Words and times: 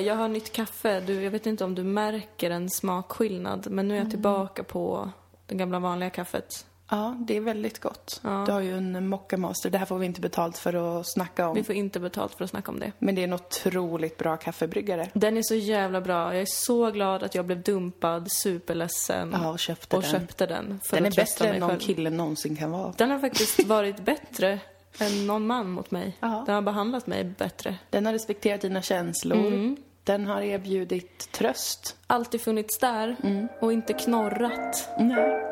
Jag 0.00 0.14
har 0.16 0.28
nytt 0.28 0.52
kaffe. 0.52 1.00
Du, 1.00 1.22
jag 1.22 1.30
vet 1.30 1.46
inte 1.46 1.64
om 1.64 1.74
du 1.74 1.84
märker 1.84 2.50
en 2.50 2.70
smakskillnad, 2.70 3.66
men 3.70 3.88
nu 3.88 3.94
är 3.94 3.98
jag 3.98 4.10
tillbaka 4.10 4.62
på 4.64 5.10
det 5.46 5.54
gamla 5.54 5.78
vanliga 5.78 6.10
kaffet. 6.10 6.66
Ja, 6.90 7.16
det 7.18 7.36
är 7.36 7.40
väldigt 7.40 7.78
gott. 7.80 8.20
Ja. 8.24 8.44
Du 8.46 8.52
har 8.52 8.60
ju 8.60 8.76
en 8.76 9.08
Mocca 9.08 9.36
Master. 9.36 9.70
Det 9.70 9.78
här 9.78 9.86
får 9.86 9.98
vi 9.98 10.06
inte 10.06 10.20
betalt 10.20 10.58
för 10.58 11.00
att 11.00 11.12
snacka 11.12 11.48
om. 11.48 11.54
Vi 11.54 11.62
får 11.62 11.74
inte 11.74 12.00
betalt 12.00 12.34
för 12.34 12.44
att 12.44 12.50
snacka 12.50 12.70
om 12.70 12.78
det. 12.80 12.92
Men 12.98 13.14
det 13.14 13.20
är 13.20 13.24
en 13.24 13.32
otroligt 13.32 14.18
bra 14.18 14.36
kaffebryggare. 14.36 15.10
Den 15.12 15.36
är 15.36 15.42
så 15.42 15.54
jävla 15.54 16.00
bra. 16.00 16.34
Jag 16.34 16.42
är 16.42 16.46
så 16.48 16.90
glad 16.90 17.22
att 17.22 17.34
jag 17.34 17.46
blev 17.46 17.62
dumpad, 17.62 18.32
superledsen 18.32 19.30
Ja, 19.42 19.50
och 19.50 19.58
köpte 19.58 19.96
och 19.96 20.02
den. 20.02 20.10
köpte 20.10 20.46
den. 20.46 20.80
Den 20.90 21.06
är 21.06 21.10
bättre 21.10 21.48
än 21.48 21.60
någon 21.60 21.68
själv. 21.70 21.80
kille 21.80 22.10
någonsin 22.10 22.56
kan 22.56 22.70
vara. 22.70 22.94
Den 22.96 23.10
har 23.10 23.18
faktiskt 23.18 23.64
varit 23.64 24.00
bättre 24.04 24.58
än 24.98 25.26
någon 25.26 25.46
man 25.46 25.70
mot 25.70 25.90
mig. 25.90 26.16
Ja. 26.20 26.42
Den 26.46 26.54
har 26.54 26.62
behandlat 26.62 27.06
mig 27.06 27.24
bättre. 27.24 27.76
Den 27.90 28.06
har 28.06 28.12
respekterat 28.12 28.60
dina 28.60 28.82
känslor. 28.82 29.46
Mm. 29.46 29.76
Den 30.10 30.26
har 30.26 30.42
erbjudit 30.42 31.32
tröst. 31.32 31.96
Alltid 32.06 32.40
funnits 32.40 32.78
där 32.78 33.16
Mm. 33.22 33.48
och 33.60 33.72
inte 33.72 33.92
knorrat. 33.92 34.88
Nej. 34.98 35.46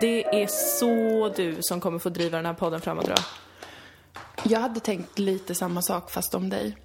Det 0.00 0.42
är 0.42 0.46
så 0.46 1.28
du 1.36 1.56
som 1.60 1.80
kommer 1.80 1.98
få 1.98 2.08
driva 2.08 2.36
den 2.36 2.46
här 2.46 2.54
podden 2.54 2.80
framåt 2.80 3.08
jag. 3.08 3.18
Jag 4.44 4.60
hade 4.60 4.80
tänkt 4.80 5.18
lite 5.18 5.54
samma 5.54 5.82
sak 5.82 6.10
fast 6.10 6.34
om 6.34 6.48
dig. 6.48 6.76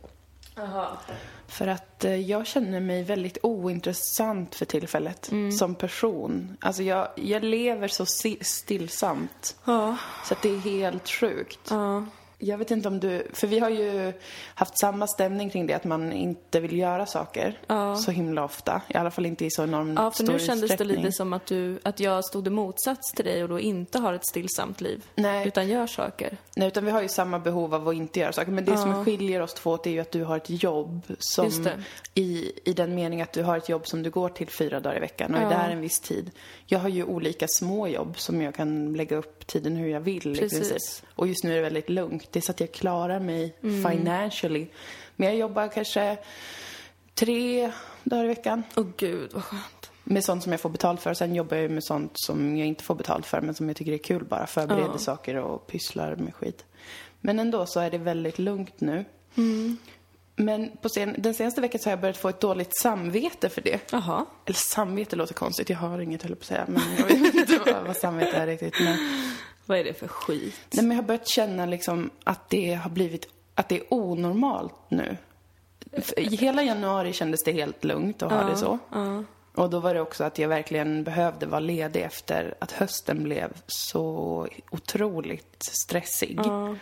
För 1.48 1.68
att 1.68 2.06
eh, 2.06 2.16
jag 2.16 2.48
känner 2.48 2.80
mig 2.80 3.04
väldigt 3.04 3.38
ointressant 3.44 4.56
för 4.56 4.66
tillfället 4.66 5.30
som 5.60 5.76
person. 5.76 6.58
Alltså 6.62 6.84
jag, 6.84 7.08
jag 7.16 7.44
lever 7.44 7.88
så 7.88 8.06
stillsamt. 8.42 9.56
Ja. 9.66 9.98
Så 10.26 10.34
att 10.34 10.42
det 10.42 10.50
är 10.50 10.60
helt 10.60 11.10
sjukt. 11.10 11.60
Ja. 11.70 12.06
Jag 12.44 12.58
vet 12.58 12.72
inte 12.72 12.88
om 12.88 13.00
du, 13.00 13.28
för 13.34 13.48
vi 13.48 13.60
har 13.60 13.70
ju 13.70 14.14
haft 14.56 14.80
samma 14.80 15.08
stämning 15.08 15.50
kring 15.50 15.68
det 15.68 15.74
att 15.74 15.84
man 15.84 16.14
inte 16.14 16.60
vill 16.60 16.78
göra 16.78 17.06
saker 17.06 17.60
Ja. 17.68 17.96
så 17.96 18.12
himla 18.12 18.44
ofta. 18.44 18.82
I 18.88 18.98
alla 18.98 19.12
fall 19.12 19.26
inte 19.26 19.46
i 19.46 19.52
så 19.52 19.64
enormt 19.64 20.00
Ja, 20.00 20.12
för 20.12 20.24
stor 20.24 20.34
nu 20.34 20.40
kändes 20.40 20.78
det 20.78 20.84
lite 20.84 21.12
som 21.12 21.34
att, 21.34 21.46
du, 21.46 21.80
att 21.84 22.00
jag 22.00 22.26
stod 22.26 22.48
i 22.48 22.50
motsats 22.50 23.12
till 23.12 23.26
dig 23.26 23.44
och 23.44 23.50
då 23.50 23.60
inte 23.60 24.00
har 24.00 24.14
ett 24.14 24.26
stillsamt 24.28 24.82
liv. 24.82 25.06
Nej. 25.16 25.48
Utan 25.48 25.68
gör 25.68 25.88
saker. 25.88 26.38
Nej, 26.56 26.68
utan 26.68 26.86
vi 26.86 26.92
har 26.92 27.02
ju 27.02 27.08
samma 27.08 27.40
behov 27.40 27.74
av 27.76 27.88
att 27.88 27.96
inte 27.96 28.20
göra 28.20 28.34
saker. 28.34 28.52
Men 28.52 28.66
det 28.66 28.78
som 28.78 29.06
skiljer 29.06 29.42
oss 29.42 29.54
två 29.54 29.72
åt 29.72 29.88
är 29.88 29.92
ju 29.92 30.00
att 30.00 30.12
du 30.12 30.24
har 30.24 30.38
ett 30.38 30.64
jobb 30.64 31.02
som 31.20 31.68
i, 32.14 32.52
i 32.66 32.74
den 32.74 32.96
mening 32.96 33.22
att 33.22 33.34
du 33.34 33.44
har 33.44 33.58
ett 33.58 33.70
jobb 33.70 33.88
som 33.88 34.04
du 34.04 34.10
går 34.10 34.30
till 34.30 34.50
fyra 34.50 34.80
dagar 34.80 34.98
i 34.98 35.00
veckan 35.00 35.34
och 35.36 35.40
är 35.40 35.44
Ja. 35.44 35.50
där 35.50 35.70
en 35.70 35.82
viss 35.82 36.00
tid. 36.00 36.32
Jag 36.66 36.80
har 36.80 36.90
ju 36.90 37.04
olika 37.04 37.46
små 37.50 37.88
jobb 37.88 38.20
som 38.20 38.42
jag 38.42 38.56
kan 38.56 38.94
lägga 38.94 39.18
upp 39.18 39.48
tiden 39.48 39.76
hur 39.76 39.88
jag 39.90 40.00
vill 40.02 40.36
i 40.36 40.40
Precis. 40.40 40.70
princip. 40.70 41.06
Och 41.16 41.28
just 41.28 41.44
nu 41.44 41.52
är 41.52 41.56
det 41.56 41.62
väldigt 41.62 41.90
lugnt. 41.90 42.31
Det 42.32 42.40
är 42.40 42.42
så 42.42 42.52
att 42.52 42.60
jag 42.60 42.72
klarar 42.72 43.20
mig 43.20 43.56
Mm. 43.64 43.92
financially. 43.92 44.68
Men 45.16 45.28
jag 45.28 45.38
jobbar 45.38 45.68
kanske 45.68 46.18
tre 47.14 47.72
dagar 48.04 48.24
i 48.24 48.28
veckan 48.28 48.64
Åh 48.76 48.86
gud, 48.98 49.30
vad 49.34 49.44
skönt. 49.44 49.92
med 50.04 50.24
sånt 50.24 50.44
som 50.44 50.52
jag 50.52 50.62
får 50.62 50.70
betalt 50.70 51.02
för. 51.02 51.14
Sen 51.14 51.36
jobbar 51.36 51.58
jag 51.58 51.72
med 51.72 51.84
sånt 51.84 52.12
som 52.16 52.58
jag 52.58 52.68
inte 52.68 52.84
får 52.84 52.96
betalt 52.96 53.26
för 53.26 53.42
men 53.42 53.56
som 53.56 53.68
jag 53.68 53.78
tycker 53.78 53.92
är 53.92 53.98
kul 53.98 54.24
bara. 54.24 54.48
Förbereder 54.48 54.90
Ja. 54.92 54.98
saker 54.98 55.36
och 55.36 55.68
pysslar 55.68 56.16
med 56.16 56.36
skit. 56.36 56.66
Men 57.22 57.40
ändå 57.40 57.66
så 57.66 57.80
är 57.80 57.92
det 57.92 57.98
väldigt 57.98 58.40
lugnt 58.40 58.82
nu. 58.82 59.06
Mm. 59.38 59.78
Men 60.36 60.72
på 60.82 60.90
sen, 60.90 61.16
den 61.18 61.34
senaste 61.34 61.62
veckan 61.62 61.80
så 61.82 61.90
har 61.90 61.92
jag 61.92 62.02
börjat 62.02 62.18
få 62.18 62.30
ett 62.30 62.40
dåligt 62.40 62.78
samvete 62.82 63.50
för 63.50 63.62
det. 63.62 63.92
Jaha. 63.92 64.26
Eller 64.46 64.56
samvete 64.58 65.16
låter 65.16 65.34
konstigt, 65.34 65.70
jag 65.70 65.78
har 65.78 66.00
inget 66.00 66.24
höll 66.24 66.36
på 66.36 66.40
att 66.40 66.46
säga. 66.46 66.66
Men 66.68 66.82
jag 66.98 67.06
vet 67.06 67.34
inte 67.36 67.60
vad, 67.66 67.84
vad 67.88 67.98
samvete 67.98 68.38
är 68.38 68.48
riktigt. 68.48 68.80
Men, 68.80 68.98
Vad 69.66 69.78
är 69.78 69.84
det 69.84 69.94
för 69.94 70.08
skit? 70.08 70.62
nej, 70.72 70.86
men 70.86 70.98
jag 70.98 71.04
har 71.04 71.08
börjat 71.08 71.28
känna 71.28 71.66
liksom 71.66 72.10
att 72.24 72.50
det 72.50 72.74
har 72.74 72.90
blivit, 72.90 73.28
att 73.56 73.70
det 73.70 73.78
är 73.78 73.94
onormalt 73.94 74.76
nu. 74.90 75.18
För 76.02 76.38
hela 76.38 76.64
januari 76.64 77.14
kändes 77.14 77.44
det 77.44 77.52
helt 77.52 77.84
lugnt 77.84 78.24
att 78.24 78.32
ha 78.32 78.44
det 78.44 78.56
så. 78.56 78.80
Ja. 78.92 79.24
Och 79.56 79.70
då 79.70 79.80
var 79.80 79.94
det 79.94 80.02
också 80.02 80.24
att 80.24 80.40
jag 80.40 80.50
verkligen 80.50 81.04
behövde 81.04 81.46
vara 81.46 81.60
ledig 81.60 82.02
efter 82.02 82.56
att 82.60 82.72
hösten 82.72 83.24
blev 83.24 83.54
så 83.68 84.48
otroligt 84.72 85.58
stressig. 85.60 86.40
Ja. 86.44 86.76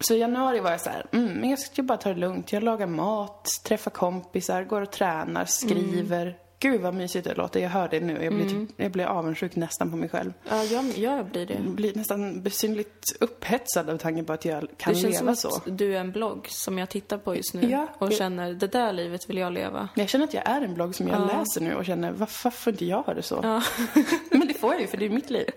Så 0.00 0.14
i 0.14 0.18
januari 0.18 0.60
var 0.60 0.70
jag 0.70 0.80
så 0.80 0.90
här, 0.90 1.06
mm, 1.12 1.32
men 1.32 1.50
jag 1.50 1.58
ska 1.58 1.82
bara 1.82 1.98
ta 1.98 2.08
det 2.08 2.20
lugnt. 2.20 2.52
Jag 2.52 2.62
lagar 2.62 2.86
mat, 2.86 3.48
träffar 3.64 3.90
kompisar, 3.90 4.64
går 4.64 4.80
och 4.80 4.90
tränar, 4.90 5.44
skriver. 5.44 6.36
Gud 6.62 6.80
vad 6.80 6.94
mysigt 6.94 7.24
det 7.24 7.34
låter, 7.34 7.60
jag 7.60 7.70
hör 7.70 7.88
det 7.88 8.00
nu. 8.00 8.24
Jag 8.24 8.34
blir, 8.34 8.48
typ, 8.48 8.70
jag 8.76 8.92
blir 8.92 9.04
avundsjuk 9.04 9.56
nästan 9.56 9.90
på 9.90 9.96
mig 9.96 10.08
själv. 10.08 10.32
Ja, 10.48 10.64
jag, 10.64 10.84
jag 10.98 11.26
blir 11.26 11.46
det. 11.46 11.54
Jag 11.54 11.62
blir 11.74 11.94
nästan 11.94 12.42
besynligt 12.42 13.16
upphetsad 13.20 13.90
av 13.90 13.96
tanken 13.98 14.24
på 14.24 14.32
att 14.32 14.44
jag 14.44 14.60
kan 14.76 14.94
Det 14.94 15.00
känns 15.00 15.16
som 15.18 15.26
leva 15.26 15.32
att 15.32 15.38
så. 15.38 15.60
du 15.66 15.96
är 15.96 16.00
en 16.00 16.12
blogg 16.12 16.46
som 16.48 16.78
jag 16.78 16.88
tittar 16.88 17.18
på 17.18 17.36
just 17.36 17.54
nu 17.54 17.70
Ja, 17.70 17.86
och 17.98 18.08
det- 18.08 18.14
känner 18.14 18.52
det 18.54 18.66
där 18.66 18.92
livet 18.92 19.28
vill 19.30 19.36
jag 19.38 19.52
leva. 19.52 19.88
Jag 19.94 20.08
känner 20.08 20.24
att 20.24 20.34
jag 20.34 20.48
är 20.48 20.60
en 20.62 20.74
blogg 20.74 20.94
som 20.94 21.08
jag 21.08 21.26
läser 21.26 21.60
nu 21.60 21.74
och 21.74 21.84
känner, 21.84 22.12
varför 22.12 22.50
får 22.50 22.70
inte 22.72 22.84
jag 22.84 23.02
ha 23.02 23.14
det 23.14 23.22
så? 23.22 23.40
Ja. 23.42 23.62
Men 24.30 24.48
det 24.48 24.54
får 24.54 24.72
jag 24.72 24.80
ju, 24.80 24.86
för 24.86 24.96
det 24.96 25.04
är 25.06 25.10
mitt 25.10 25.30
liv. 25.30 25.50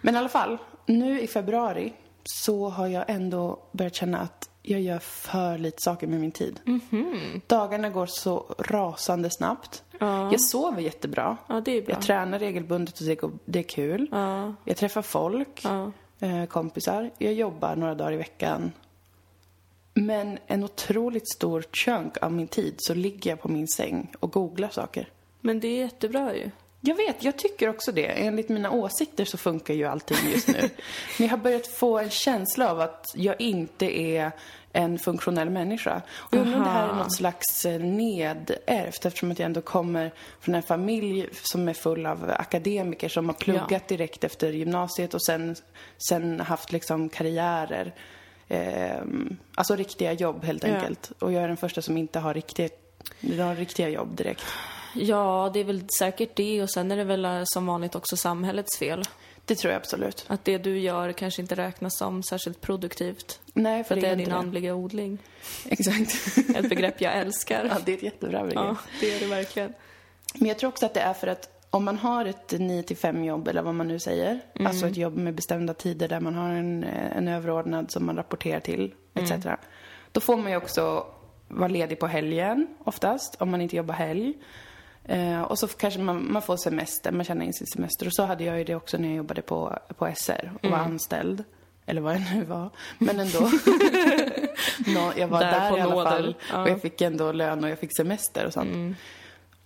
Men 0.00 0.14
i 0.14 0.18
alla 0.18 0.28
fall, 0.28 0.58
nu 0.86 1.20
i 1.20 1.26
februari 1.26 1.92
så 2.24 2.68
har 2.68 2.86
jag 2.86 3.04
ändå 3.10 3.68
börjat 3.72 3.94
känna 3.94 4.18
att 4.18 4.48
jag 4.66 4.80
gör 4.80 4.98
för 4.98 5.58
lite 5.58 5.82
saker 5.82 6.06
med 6.06 6.20
min 6.20 6.32
tid. 6.32 6.60
Mhm. 6.64 7.40
Dagarna 7.46 7.90
går 7.90 8.06
så 8.06 8.54
rasande 8.58 9.30
snabbt. 9.30 9.82
Ja. 10.00 10.30
Jag 10.32 10.40
sover 10.40 10.80
jättebra. 10.82 11.36
Ja, 11.48 11.60
det 11.60 11.72
är 11.72 11.82
bra. 11.82 11.94
Jag 11.94 12.02
tränar 12.02 12.38
regelbundet 12.38 13.00
och 13.22 13.30
det 13.44 13.58
är 13.58 13.62
kul. 13.62 14.08
Ja. 14.10 14.54
Jag 14.64 14.76
träffar 14.76 15.02
folk, 15.02 15.60
Ja. 15.64 15.92
eh, 16.20 16.44
kompisar. 16.46 17.10
Jag 17.18 17.32
jobbar 17.32 17.76
några 17.76 17.94
dagar 17.94 18.12
i 18.12 18.16
veckan. 18.16 18.72
Men 19.94 20.38
en 20.46 20.64
otroligt 20.64 21.28
stor 21.34 21.64
chunk 21.72 22.16
av 22.22 22.32
min 22.32 22.48
tid 22.48 22.74
så 22.78 22.94
ligger 22.94 23.30
jag 23.30 23.40
på 23.40 23.48
min 23.48 23.68
säng 23.68 24.12
och 24.20 24.32
googlar 24.32 24.68
saker. 24.68 25.08
Men 25.40 25.60
det 25.60 25.68
är 25.68 25.78
jättebra 25.78 26.34
ju. 26.36 26.50
Jag 26.86 26.94
vet, 26.96 27.24
jag 27.24 27.36
tycker 27.38 27.68
också 27.68 27.92
det. 27.92 28.06
Enligt 28.06 28.48
mina 28.48 28.70
åsikter 28.70 29.24
så 29.24 29.38
funkar 29.38 29.74
ju 29.74 29.84
allting 29.84 30.16
just 30.32 30.48
nu. 30.48 30.60
Men 31.18 31.26
jag 31.26 31.28
har 31.28 31.36
börjat 31.36 31.66
få 31.66 31.98
en 31.98 32.10
känsla 32.10 32.70
av 32.70 32.80
att 32.80 33.06
jag 33.14 33.40
inte 33.40 33.98
är 34.00 34.30
en 34.72 34.98
funktionell 34.98 35.50
människa. 35.50 36.02
Och 36.16 36.34
jag 36.36 36.40
undrar 36.40 36.58
om 36.58 36.64
det 36.64 36.70
här 36.70 36.88
är 36.88 36.94
något 36.94 37.16
slags 37.16 37.66
eh, 37.66 37.80
nedärvt 37.80 39.06
eftersom 39.06 39.30
att 39.30 39.38
jag 39.38 39.46
ändå 39.46 39.60
kommer 39.60 40.12
från 40.40 40.54
en 40.54 40.62
familj 40.62 41.28
som 41.42 41.68
är 41.68 41.74
full 41.74 42.06
av 42.06 42.30
akademiker 42.38 43.08
som 43.08 43.26
har 43.26 43.34
pluggat 43.34 43.70
Ja. 43.70 43.80
direkt 43.88 44.24
efter 44.24 44.52
gymnasiet 44.52 45.14
och 45.14 45.22
sen, 45.24 45.56
sen 46.08 46.40
haft 46.40 46.72
liksom 46.72 47.08
karriärer. 47.08 47.94
Eh, 48.48 48.96
alltså 49.54 49.76
riktiga 49.76 50.12
jobb 50.12 50.44
helt 50.44 50.64
Ja. 50.66 50.74
enkelt. 50.74 51.12
Och 51.18 51.32
jag 51.32 51.42
är 51.44 51.48
den 51.48 51.56
första 51.56 51.82
som 51.82 51.96
inte 51.96 52.18
har 52.18 52.34
riktiga, 52.34 52.68
har 53.38 53.54
riktiga 53.54 53.88
jobb 53.88 54.16
direkt. 54.16 54.44
Ja, 54.98 55.50
det 55.54 55.60
är 55.60 55.64
väl 55.64 55.84
säkert 55.98 56.36
det 56.36 56.62
och 56.62 56.70
sen 56.70 56.90
är 56.92 56.96
det 56.96 57.04
väl 57.04 57.24
eh, 57.24 57.40
som 57.44 57.66
vanligt 57.66 57.94
också 57.94 58.16
samhällets 58.16 58.78
fel. 58.78 59.02
Det 59.44 59.54
tror 59.54 59.72
jag 59.72 59.80
absolut. 59.80 60.24
Att 60.28 60.44
det 60.44 60.58
du 60.58 60.78
gör 60.78 61.12
kanske 61.12 61.42
inte 61.42 61.54
räknas 61.54 61.96
som 61.98 62.22
särskilt 62.22 62.60
produktivt. 62.60 63.40
Nej, 63.54 63.84
För 63.84 63.94
att 63.94 64.00
det 64.00 64.06
är 64.06 64.12
inte 64.12 64.24
din 64.24 64.32
andliga 64.34 64.74
odling. 64.74 65.18
Exakt. 65.68 66.38
Ett 66.56 66.68
begrepp 66.68 67.00
jag 67.00 67.16
älskar. 67.16 67.64
ja, 67.70 67.76
det 67.84 67.92
är 67.92 67.96
ett 67.96 68.02
jättebra 68.02 68.40
begrepp. 68.40 68.54
Ja, 68.64 68.76
det 69.00 69.14
är 69.14 69.20
det 69.20 69.26
verkligen. 69.26 69.72
Men 70.34 70.48
jag 70.48 70.58
tror 70.58 70.68
också 70.68 70.86
att 70.86 70.94
det 70.94 71.00
är 71.00 71.12
för 71.14 71.26
att 71.26 71.66
om 71.70 71.84
man 71.84 71.98
har 71.98 72.24
ett 72.24 72.54
9 72.58 72.82
till 72.82 72.96
5 72.96 73.24
jobb 73.24 73.48
eller 73.48 73.62
vad 73.62 73.74
man 73.74 73.88
nu 73.88 73.98
säger, 73.98 74.40
Mm. 74.54 74.66
alltså 74.66 74.86
ett 74.86 74.96
jobb 74.96 75.16
med 75.16 75.34
bestämda 75.34 75.74
tider 75.74 76.08
där 76.08 76.20
man 76.20 76.34
har 76.34 76.50
en, 76.50 76.84
eh, 76.84 77.16
en 77.16 77.28
överordnad 77.28 77.90
som 77.90 78.06
man 78.06 78.16
rapporterar 78.16 78.60
till, 78.60 78.94
etc. 79.14 79.30
Mm. 79.30 79.58
Då 80.12 80.20
får 80.20 80.36
man 80.36 80.50
ju 80.50 80.56
också 80.56 81.06
vara 81.48 81.68
ledig 81.68 81.98
på 82.00 82.06
helgen 82.06 82.66
oftast, 82.84 83.36
om 83.38 83.50
man 83.50 83.60
inte 83.60 83.76
jobbar 83.76 83.94
helg. 83.94 84.34
Eh, 85.08 85.42
och 85.42 85.58
så 85.58 85.66
kanske 85.68 86.00
man, 86.00 86.32
man 86.32 86.42
får 86.42 86.56
semester, 86.56 87.12
man 87.12 87.24
tjänar 87.24 87.44
in 87.44 87.52
sin 87.52 87.66
semester. 87.66 88.06
Och 88.06 88.14
så 88.14 88.22
hade 88.24 88.44
jag 88.44 88.58
ju 88.58 88.64
det 88.64 88.74
också 88.74 88.98
när 88.98 89.08
jag 89.08 89.16
jobbade 89.16 89.42
på, 89.42 89.78
på 89.98 90.12
SR 90.16 90.50
och 90.54 90.64
Mm. 90.64 90.78
var 90.78 90.84
anställd. 90.86 91.44
Eller 91.86 92.00
vad 92.00 92.14
jag 92.14 92.22
nu 92.34 92.44
var. 92.44 92.70
Men 92.98 93.20
ändå. 93.20 93.40
Nå, 94.86 95.12
jag 95.16 95.28
var 95.28 95.40
Där 95.40 95.50
där, 95.60 95.70
på 95.70 95.78
i 95.78 95.80
alla 95.80 95.94
nåder. 95.94 96.10
fall. 96.10 96.34
Ja. 96.52 96.62
Och 96.62 96.68
jag 96.68 96.82
fick 96.82 97.00
ändå 97.00 97.32
lön 97.32 97.64
och 97.64 97.70
jag 97.70 97.78
fick 97.78 97.96
semester 97.96 98.46
och 98.46 98.52
sånt. 98.52 98.96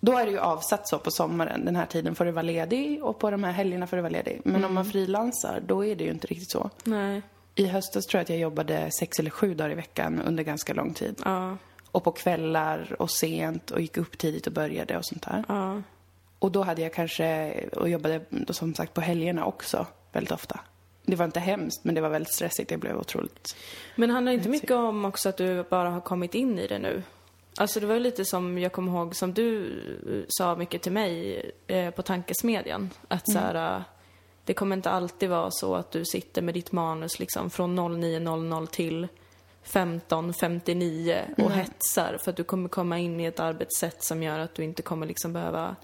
Då 0.01 0.19
är 0.19 0.25
det 0.25 0.31
ju 0.31 0.39
avsatt 0.39 0.89
så 0.89 0.99
på 0.99 1.11
sommaren. 1.11 1.65
Den 1.65 1.77
här 1.77 1.87
tiden 1.87 2.15
får 2.15 2.25
du 2.25 2.31
vara 2.31 2.43
ledig 2.43 3.05
och 3.05 3.19
på 3.19 3.31
de 3.31 3.45
här 3.45 3.53
helgerna 3.53 3.87
får 3.87 3.97
du 3.97 4.03
vara 4.03 4.13
ledig. 4.13 4.41
Men 4.45 4.65
om 4.65 4.75
man 4.75 4.85
frilansar, 4.85 5.63
då 5.67 5.85
är 5.85 5.97
det 5.97 6.05
ju 6.05 6.11
inte 6.11 6.27
riktigt 6.27 6.51
så. 6.51 6.71
Nej. 6.85 7.23
I 7.55 7.67
höstas 7.67 8.07
tror 8.07 8.19
jag 8.19 8.23
att 8.23 8.31
jag 8.31 8.39
jobbade 8.39 8.91
sex 8.91 9.19
eller 9.19 9.31
sju 9.31 9.55
dagar 9.55 9.71
i 9.71 9.75
veckan 9.75 10.21
under 10.27 10.43
ganska 10.45 10.75
lång 10.75 10.95
tid. 10.95 11.23
Ja. 11.25 11.57
Och 11.93 12.05
på 12.05 12.13
kvällar 12.13 12.97
och 12.99 13.11
sent 13.11 13.71
och 13.71 13.81
gick 13.81 13.97
upp 13.97 14.19
tidigt 14.19 14.47
och 14.47 14.53
började 14.53 14.99
och 14.99 15.05
sånt 15.05 15.23
där. 15.23 15.45
Ja. 15.49 15.83
Och 16.39 16.53
då 16.53 16.63
hade 16.63 16.83
jag 16.83 16.95
kanske, 16.95 17.55
och 17.77 17.89
jobbade 17.89 18.21
då 18.31 18.53
som 18.53 18.75
sagt 18.75 18.95
på 18.95 19.01
helgerna 19.01 19.45
också 19.45 19.87
väldigt 20.13 20.33
ofta. 20.33 20.61
Det 21.03 21.17
var 21.17 21.25
inte 21.25 21.41
hemskt, 21.41 21.85
men 21.85 21.95
det 21.95 22.01
var 22.01 22.09
väldigt 22.09 22.35
stressigt. 22.35 22.71
Jag 22.71 22.81
blev 22.81 22.97
otroligt... 22.97 23.57
Men 23.95 24.11
handlar 24.11 24.33
inte 24.33 24.49
mycket 24.49 24.71
om 24.71 25.05
också 25.05 25.29
att 25.29 25.37
du 25.37 25.63
bara 25.63 25.91
har 25.91 26.01
kommit 26.01 26.35
in 26.35 26.59
i 26.59 26.67
det 26.67 26.79
nu? 26.79 27.03
Alltså 27.57 27.81
det 27.81 27.87
var 27.87 27.95
ju 27.95 28.01
lite 28.01 28.25
som 28.25 28.59
jag 28.59 28.73
kommer 28.73 28.93
ihåg 28.93 29.17
som 29.17 29.35
du 29.35 29.67
eh, 30.13 30.25
sa 30.29 30.57
mycket 30.57 30.83
till 30.83 30.93
mig 30.93 31.43
eh, 31.67 31.91
på 31.91 32.03
tankesmedjan. 32.03 32.91
Att 33.09 33.33
så 33.33 33.39
här, 33.39 33.77
eh, 33.77 33.83
det 34.45 34.55
kommer 34.55 34.77
inte 34.77 34.91
alltid 34.91 35.29
vara 35.29 35.51
så 35.51 35.75
att 35.75 35.91
du 35.91 36.05
sitter 36.05 36.43
med 36.43 36.55
ditt 36.55 36.73
manus 36.73 37.19
liksom 37.19 37.51
från 37.51 37.79
09.00 37.79 38.67
till 38.67 39.09
15.59 39.65 41.25
och 41.43 41.51
Nej. 41.51 41.59
hetsar 41.59 42.19
för 42.25 42.31
att 42.31 42.37
du 42.37 42.45
kommer 42.45 42.69
komma 42.69 42.99
in 42.99 43.21
i 43.21 43.25
ett 43.25 43.41
arbetssätt 43.41 44.05
som 44.05 44.23
gör 44.23 44.39
att 44.39 44.55
du 44.55 44.65
inte 44.65 44.83
kommer 44.83 45.07
liksom 45.07 45.33
behöva 45.33 45.77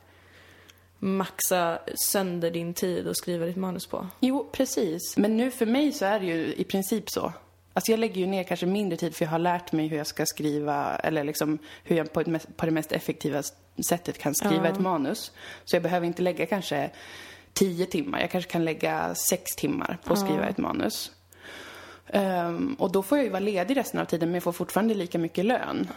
maxa 0.98 1.78
sönder 1.94 2.50
din 2.50 2.74
tid 2.74 3.08
och 3.08 3.16
skriva 3.16 3.46
ditt 3.46 3.56
manus 3.56 3.86
på. 3.86 4.06
Jo, 4.20 4.48
precis. 4.52 5.16
Men 5.16 5.36
nu 5.36 5.50
för 5.50 5.66
mig 5.66 5.92
så 5.92 6.04
är 6.04 6.20
det 6.20 6.26
ju 6.26 6.54
i 6.54 6.64
princip 6.64 7.10
så. 7.10 7.32
Alltså 7.72 7.90
jag 7.92 8.00
lägger 8.00 8.20
ju 8.20 8.26
ner 8.26 8.44
kanske 8.44 8.66
mindre 8.66 8.96
tid 8.96 9.16
för 9.16 9.24
jag 9.24 9.30
har 9.30 9.38
lärt 9.38 9.72
mig 9.72 9.86
hur 9.86 9.96
jag 9.96 10.06
ska 10.06 10.26
skriva 10.26 10.96
eller 10.96 11.24
liksom 11.24 11.58
hur 11.84 11.96
jag 11.96 12.12
på, 12.12 12.20
ett 12.20 12.56
på 12.56 12.66
det 12.66 12.72
mest 12.72 12.92
effektiva 12.92 13.42
sättet 13.88 14.18
kan 14.18 14.34
skriva 14.34 14.64
Ja. 14.64 14.72
ett 14.72 14.78
manus. 14.80 15.32
Så 15.64 15.76
jag 15.76 15.82
behöver 15.82 16.06
inte 16.06 16.22
lägga 16.22 16.46
kanske 16.46 16.90
tio 17.52 17.86
timmar. 17.86 18.20
Jag 18.20 18.30
kanske 18.30 18.50
kan 18.50 18.64
lägga 18.64 19.14
sex 19.14 19.56
timmar 19.56 19.98
på 20.04 20.12
att 20.12 20.18
skriva 20.18 20.48
ett 20.48 20.58
manus. 20.58 21.12
Ehm, 22.08 22.76
och 22.78 22.92
då 22.92 23.02
får 23.02 23.18
jag 23.18 23.24
ju 23.24 23.30
vara 23.30 23.40
ledig 23.40 23.76
resten 23.76 24.00
av 24.00 24.04
tiden 24.04 24.28
men 24.28 24.34
jag 24.34 24.42
får 24.42 24.52
fortfarande 24.52 24.94
lika 24.94 25.18
mycket 25.18 25.44
lön 25.44 25.88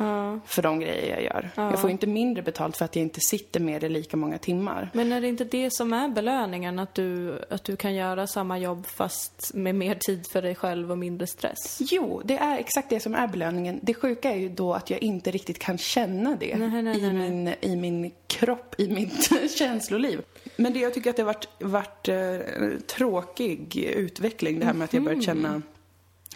för 0.46 0.62
de 0.62 0.80
grejer 0.80 1.14
jag 1.14 1.24
gör. 1.24 1.50
Jag 1.56 1.80
får 1.80 1.90
ju 1.90 1.92
inte 1.92 2.08
mindre 2.08 2.44
betalt 2.44 2.78
för 2.78 2.86
att 2.86 2.96
jag 2.96 3.04
inte 3.04 3.20
sitter 3.20 3.60
med 3.60 3.82
det 3.82 3.90
lika 3.90 4.18
många 4.18 4.38
timmar. 4.38 4.90
Men 4.94 5.12
är 5.12 5.22
det 5.22 5.28
inte 5.28 5.44
det 5.44 5.74
som 5.74 5.94
är 5.94 6.10
belöningen? 6.10 6.80
Att 6.80 6.96
du, 6.96 7.40
att 7.50 7.64
du 7.64 7.76
kan 7.76 7.96
göra 7.96 8.28
samma 8.28 8.60
jobb 8.60 8.86
fast 8.86 9.52
med 9.54 9.76
mer 9.76 9.96
tid 9.96 10.26
för 10.32 10.42
dig 10.42 10.56
själv 10.56 10.92
och 10.92 10.98
mindre 10.98 11.28
stress? 11.28 11.78
Jo, 11.80 12.22
det 12.26 12.38
är 12.38 12.58
exakt 12.58 12.90
det 12.90 13.00
som 13.00 13.16
är 13.16 13.28
belöningen. 13.28 13.80
Det 13.82 13.94
sjuka 13.94 14.32
är 14.32 14.38
ju 14.38 14.50
då 14.50 14.74
att 14.74 14.90
jag 14.90 15.04
inte 15.04 15.32
riktigt 15.32 15.60
kan 15.60 15.78
känna 15.78 16.36
det 16.36 16.58
Nej, 16.58 16.70
nej, 16.70 16.82
nej, 16.82 16.98
i, 16.98 17.02
nej. 17.02 17.14
min, 17.14 17.54
i 17.62 17.76
min 17.76 18.12
kropp, 18.28 18.76
i 18.78 18.88
mitt 18.88 19.30
känsloliv. 19.58 20.22
Men 20.56 20.74
det 20.74 20.80
jag 20.80 20.94
tycker 20.94 21.10
att 21.10 21.16
det 21.16 21.24
har 21.24 21.34
varit, 21.34 21.48
varit 21.60 22.08
eh, 22.08 22.80
tråkig 22.88 23.76
utveckling, 23.78 24.60
det 24.60 24.66
här 24.66 24.74
med 24.74 24.86
att 24.86 24.94
jag 24.94 25.04
börjat 25.04 25.24
känna, 25.24 25.62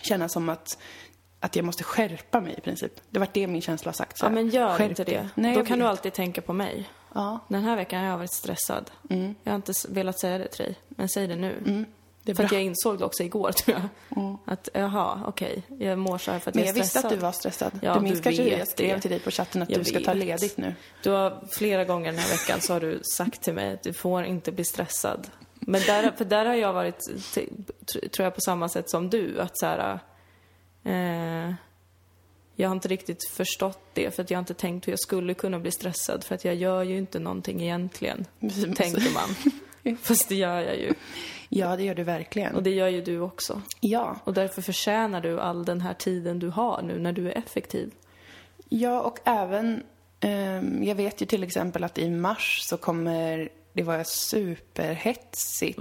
känna 0.06 0.30
som 0.30 0.50
att 0.50 0.78
att 1.40 1.56
jag 1.56 1.66
måste 1.66 1.84
skärpa 1.84 2.42
mig 2.42 2.56
i 2.58 2.62
princip. 2.62 2.92
Det 3.10 3.20
var 3.20 3.28
det 3.34 3.48
min 3.48 3.62
känsla 3.62 3.90
har 3.90 3.94
sagt. 3.94 4.18
så 4.18 4.26
Ja, 4.26 4.30
men 4.30 4.50
gör 4.50 4.78
skärp 4.78 4.90
inte 4.90 5.04
det. 5.04 5.30
Nej, 5.36 5.54
Då 5.54 5.60
jag 5.60 5.68
kan 5.68 5.80
du 5.80 5.86
alltid 5.86 6.14
tänka 6.14 6.42
på 6.42 6.54
mig. 6.54 6.90
Ja, 7.16 7.40
Den 7.48 7.64
här 7.64 7.76
veckan 7.76 8.00
har 8.04 8.08
jag 8.10 8.18
varit 8.18 8.34
stressad. 8.34 8.92
Jag 9.44 9.52
har 9.52 9.56
inte 9.56 9.74
velat 9.90 10.20
säga 10.20 10.38
det 10.38 10.48
till 10.48 10.66
dig, 10.66 10.76
men 10.90 11.10
säg 11.10 11.28
det 11.28 11.36
nu. 11.36 11.58
Mm. 11.66 11.86
det 12.24 12.36
För 12.36 12.44
att 12.44 12.52
jag 12.52 12.62
insåg 12.62 13.00
det 13.00 13.06
också 13.06 13.24
igår, 13.24 13.52
tror 13.66 13.78
jag. 14.10 14.38
Att, 14.46 14.70
jaha, 14.74 15.24
okej, 15.28 15.64
jag 15.80 16.00
mår 16.00 16.18
så 16.18 16.32
här 16.32 16.40
för 16.40 16.52
att 16.52 16.56
Men 16.56 16.64
jag 16.64 16.70
jag 16.70 16.78
är 16.78 16.82
visste 16.82 16.90
stressad. 17.00 17.12
att 17.14 17.18
du 17.20 17.22
var 17.26 17.32
stressad. 17.32 17.80
Ja, 17.82 17.94
du 17.94 18.00
minns 18.02 18.18
du 18.18 18.24
kanske 18.24 18.44
hur 18.44 18.58
jag 18.58 18.68
skrev 18.68 18.96
det. 18.96 19.02
till 19.02 19.12
dig 19.12 19.20
på 19.20 19.32
chatten 19.32 19.62
att 19.62 19.70
Jag 19.70 19.80
du 19.80 19.86
ska 19.86 20.00
ta 20.00 20.14
vet. 20.14 20.18
ledigt 20.26 20.58
nu. 20.58 20.76
Du 21.04 21.10
har 21.10 21.44
flera 21.52 21.86
gånger 21.86 22.12
den 22.12 22.20
här 22.22 22.30
veckan 22.32 22.62
så 22.62 22.74
har 22.74 22.80
du 22.80 23.00
sagt 23.18 23.42
till 23.42 23.54
mig 23.54 23.74
att 23.74 23.84
du 23.84 23.94
får 23.94 24.24
inte 24.26 24.52
bli 24.52 24.66
stressad. 24.66 25.28
Men 25.68 25.81
där, 25.81 26.12
för 26.18 26.25
där 26.25 26.45
har 26.45 26.56
jag 26.56 26.74
varit, 26.74 27.00
tror 28.12 28.24
jag, 28.24 28.36
på 28.36 28.42
samma 28.42 28.69
sätt 28.69 28.89
som 28.89 29.10
du. 29.10 29.42
Att 29.42 29.57
så 29.57 29.65
här, 29.65 30.00
eh, 30.83 31.54
jag 32.56 32.69
har 32.69 32.75
inte 32.75 32.88
riktigt 32.88 33.30
förstått 33.30 33.80
det 33.94 34.15
för 34.15 34.24
att 34.24 34.31
jag 34.31 34.38
har 34.38 34.42
inte 34.42 34.54
tänkt 34.54 34.88
hur 34.88 34.92
jag 34.92 35.00
skulle 35.00 35.33
kunna 35.33 35.60
bli 35.60 35.71
stressad 35.71 36.24
för 36.24 36.36
att 36.36 36.45
jag 36.45 36.56
gör 36.56 36.83
ju 36.83 36.98
inte 36.98 37.19
någonting 37.19 37.62
egentligen, 37.62 38.25
tänker 38.75 39.13
man. 39.13 39.98
Fast 40.01 40.30
det 40.30 40.36
gör 40.36 40.62
jag 40.62 40.77
ju. 40.77 40.94
Ja, 41.50 41.75
det 41.75 41.83
gör 41.83 41.95
du 41.95 42.04
verkligen. 42.04 42.56
Och 42.56 42.63
det 42.63 42.69
gör 42.69 42.88
ju 42.88 43.01
du 43.01 43.19
också. 43.19 43.62
Ja. 43.80 44.15
Och 44.24 44.33
därför 44.33 44.62
förtjänar 44.62 45.21
du 45.21 45.39
all 45.39 45.65
den 45.65 45.81
här 45.81 45.94
tiden 45.94 46.39
du 46.39 46.50
har 46.50 46.81
nu 46.81 47.00
när 47.00 47.12
du 47.12 47.27
är 47.27 47.38
effektiv. 47.38 47.92
Ja, 48.69 49.01
och 49.01 49.19
även... 49.24 49.83
ehm, 50.19 50.83
jag 50.83 50.95
vet 50.95 51.21
ju 51.21 51.25
till 51.25 51.44
exempel 51.44 51.83
att 51.83 51.98
i 51.98 52.10
mars 52.10 52.60
så 52.62 52.77
kommer 52.77 53.50
det 53.74 53.84
vara 53.84 54.04
superhetsigt. 54.04 55.80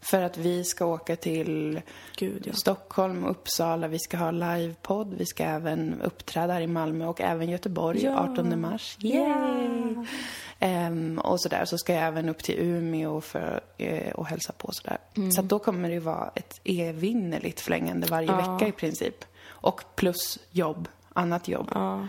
För 0.00 0.22
att 0.22 0.36
vi 0.36 0.64
ska 0.64 0.84
åka 0.86 1.16
till 1.16 1.80
Gud, 2.16 2.42
ja. 2.46 2.52
Stockholm 2.52 3.24
Uppsala. 3.24 3.88
Vi 3.88 3.98
ska 3.98 4.16
ha 4.16 4.30
livepodd. 4.30 5.14
Vi 5.14 5.26
ska 5.26 5.44
även 5.44 6.00
uppträda 6.00 6.52
här 6.52 6.60
i 6.60 6.66
Malmö 6.66 7.06
och 7.06 7.20
även 7.20 7.48
Göteborg 7.50 8.04
Ja. 8.04 8.28
18 8.32 8.60
mars. 8.60 8.96
Yay! 9.00 10.06
Ehm, 10.58 11.18
och 11.18 11.40
sådär. 11.40 11.64
Så 11.64 11.78
ska 11.78 11.94
jag 11.94 12.04
även 12.04 12.28
upp 12.28 12.42
till 12.42 12.58
Umeå 12.58 13.20
för, 13.20 13.60
eh, 13.78 14.12
och 14.12 14.26
hälsa 14.26 14.52
på 14.52 14.68
sådär. 14.72 14.98
Så 15.30 15.40
att 15.40 15.48
då 15.48 15.58
kommer 15.58 15.90
det 15.90 16.00
vara 16.00 16.30
ett 16.34 16.60
evinnerligt 16.64 17.60
flängande 17.60 18.06
varje 18.06 18.32
vecka 18.36 18.68
i 18.68 18.72
princip. 18.72 19.24
Och 19.46 19.82
plus 19.96 20.38
jobb, 20.50 20.88
annat 21.12 21.48
jobb. 21.48 21.70
Ja. 21.74 22.08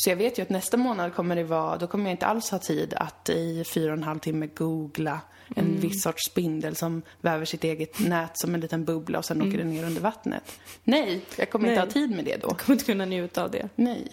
Så 0.00 0.10
jag 0.10 0.16
vet 0.16 0.38
ju 0.38 0.42
att 0.42 0.50
nästa 0.50 0.76
månad 0.76 1.14
kommer 1.14 1.36
det 1.36 1.44
vara, 1.44 1.76
då 1.76 1.86
kommer 1.86 2.04
jag 2.04 2.10
inte 2.12 2.26
alls 2.26 2.50
ha 2.50 2.58
tid 2.58 2.94
att 2.96 3.28
i 3.28 3.64
fyra 3.74 3.92
och 3.92 3.98
en 3.98 4.02
halv 4.04 4.18
timme 4.18 4.46
googla 4.46 5.20
en 5.56 5.64
Mm. 5.66 5.80
viss 5.80 6.02
sorts 6.02 6.30
spindel 6.30 6.76
som 6.76 7.02
väver 7.20 7.44
sitt 7.44 7.64
eget 7.64 8.00
nät 8.00 8.30
som 8.34 8.54
en 8.54 8.60
liten 8.60 8.84
bubbla 8.84 9.18
och 9.18 9.24
sen 9.24 9.36
Mm. 9.36 9.48
åker 9.48 9.58
den 9.58 9.70
ner 9.70 9.84
under 9.84 10.00
vattnet. 10.00 10.58
Nej, 10.84 11.20
jag 11.36 11.50
kommer 11.50 11.68
inte 11.68 11.80
Nej. 11.80 11.86
ha 11.86 11.92
tid 11.92 12.10
med 12.10 12.24
det 12.24 12.36
då. 12.36 12.48
Jag 12.48 12.58
kommer 12.58 12.74
inte 12.74 12.84
kunna 12.84 13.04
njuta 13.04 13.44
av 13.44 13.50
det. 13.50 13.68
Nej. 13.74 14.08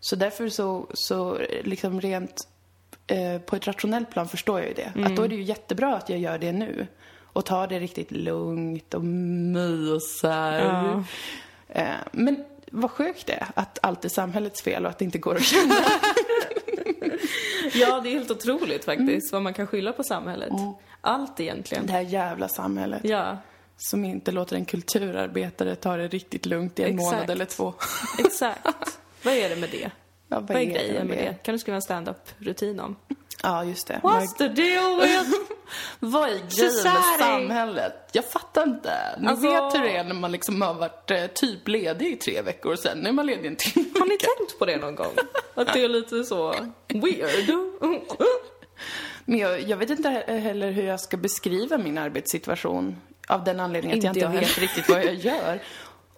Så 0.00 0.16
därför 0.16 0.48
så, 0.48 0.86
så 0.94 1.38
liksom 1.64 2.00
rent 2.00 2.48
eh, 3.06 3.38
på 3.40 3.56
ett 3.56 3.66
rationellt 3.66 4.10
plan 4.10 4.28
förstår 4.28 4.58
jag 4.60 4.68
ju 4.68 4.74
det. 4.74 4.92
Att 5.06 5.16
då 5.16 5.22
är 5.22 5.28
det 5.28 5.34
ju 5.34 5.42
jättebra 5.42 5.96
att 5.96 6.08
jag 6.08 6.18
gör 6.18 6.38
det 6.38 6.52
nu. 6.52 6.86
Och 7.32 7.44
tar 7.44 7.66
det 7.66 7.78
riktigt 7.80 8.10
lugnt 8.10 8.94
och 8.94 9.04
mysar. 9.04 10.52
Ja. 10.52 11.04
Eh, 11.68 11.88
men 12.12 12.44
vad 12.72 12.90
sjukt 12.90 13.26
det 13.26 13.32
är 13.32 13.46
att 13.54 13.78
allt 13.82 14.04
är 14.04 14.08
samhällets 14.08 14.62
fel 14.62 14.84
och 14.84 14.90
att 14.90 14.98
det 14.98 15.04
inte 15.04 15.18
går 15.18 15.34
att 15.36 15.44
känna. 15.44 15.74
Ja, 17.74 18.00
det 18.00 18.08
är 18.08 18.12
helt 18.12 18.30
otroligt 18.30 18.84
faktiskt 18.84 19.32
vad 19.32 19.42
man 19.42 19.54
kan 19.54 19.66
skylla 19.66 19.92
på 19.92 20.02
samhället. 20.04 20.52
Allt 21.00 21.40
egentligen. 21.40 21.86
Det 21.86 21.92
här 21.92 22.00
jävla 22.00 22.48
samhället. 22.48 23.00
Ja, 23.04 23.36
Som 23.76 24.04
inte 24.04 24.32
låter 24.32 24.56
en 24.56 24.64
kulturarbetare 24.64 25.74
ta 25.74 25.96
det 25.96 26.08
riktigt 26.08 26.46
lugnt 26.46 26.78
i 26.78 26.82
en 26.82 26.94
Exakt. 26.94 27.12
månad 27.12 27.30
eller 27.30 27.44
två. 27.44 27.74
exakt. 28.18 28.66
vad 29.22 29.34
är 29.34 29.48
det 29.48 29.56
med 29.56 29.68
det? 29.70 29.90
Ja, 30.28 30.40
Vad 30.40 30.50
är 30.50 30.64
grejen 30.64 31.06
med 31.06 31.18
det? 31.18 31.34
Kan 31.42 31.52
du 31.54 31.58
skriva 31.58 31.76
en 31.76 31.82
stand-up-rutin 31.82 32.80
om? 32.80 32.96
Ja, 33.42 33.64
just 33.64 33.86
det. 33.86 34.00
What's 34.02 34.36
the 34.38 34.48
deal 34.48 35.00
with... 35.00 35.30
Vad 35.98 36.22
är 36.28 36.56
grejen 36.56 36.74
med 36.84 37.18
samhället? 37.18 38.08
Jag 38.12 38.24
fattar 38.24 38.62
inte. 38.62 38.92
Ni 39.20 39.28
Alltså- 39.28 39.46
vet 39.46 39.74
hur 39.74 39.80
det 39.80 39.96
är 39.96 40.04
när 40.04 40.14
man 40.14 40.32
liksom 40.32 40.62
har 40.62 40.74
varit 40.74 41.10
eh, 41.10 41.26
typ 41.26 41.68
ledig 41.68 42.12
i 42.12 42.16
tre 42.16 42.42
veckor 42.42 42.72
och 42.72 42.78
sen 42.78 43.06
är 43.06 43.12
man 43.12 43.26
ledig 43.26 43.46
en 43.46 43.56
timme. 43.56 43.88
Har 43.98 44.06
ni 44.06 44.18
tänkt 44.18 44.58
på 44.58 44.66
det 44.66 44.76
någon 44.76 44.94
gång? 44.94 45.12
Att 45.54 45.72
det 45.72 45.84
är 45.84 45.88
lite 45.88 46.24
så 46.24 46.54
weird? 46.88 47.50
Men 49.24 49.38
jag, 49.38 49.60
jag 49.60 49.76
vet 49.76 49.90
inte 49.90 50.08
heller 50.28 50.70
hur 50.70 50.82
jag 50.82 51.00
ska 51.00 51.16
beskriva 51.16 51.78
min 51.78 51.98
arbetssituation 51.98 52.96
av 53.28 53.44
den 53.44 53.60
anledningen 53.60 53.98
att 53.98 54.04
jag 54.04 54.10
Inte 54.10 54.20
inte 54.26 54.34
jag 54.36 54.40
vet 54.40 54.58
riktigt 54.58 54.88
vad 54.88 55.04
jag 55.04 55.14
gör. 55.14 55.62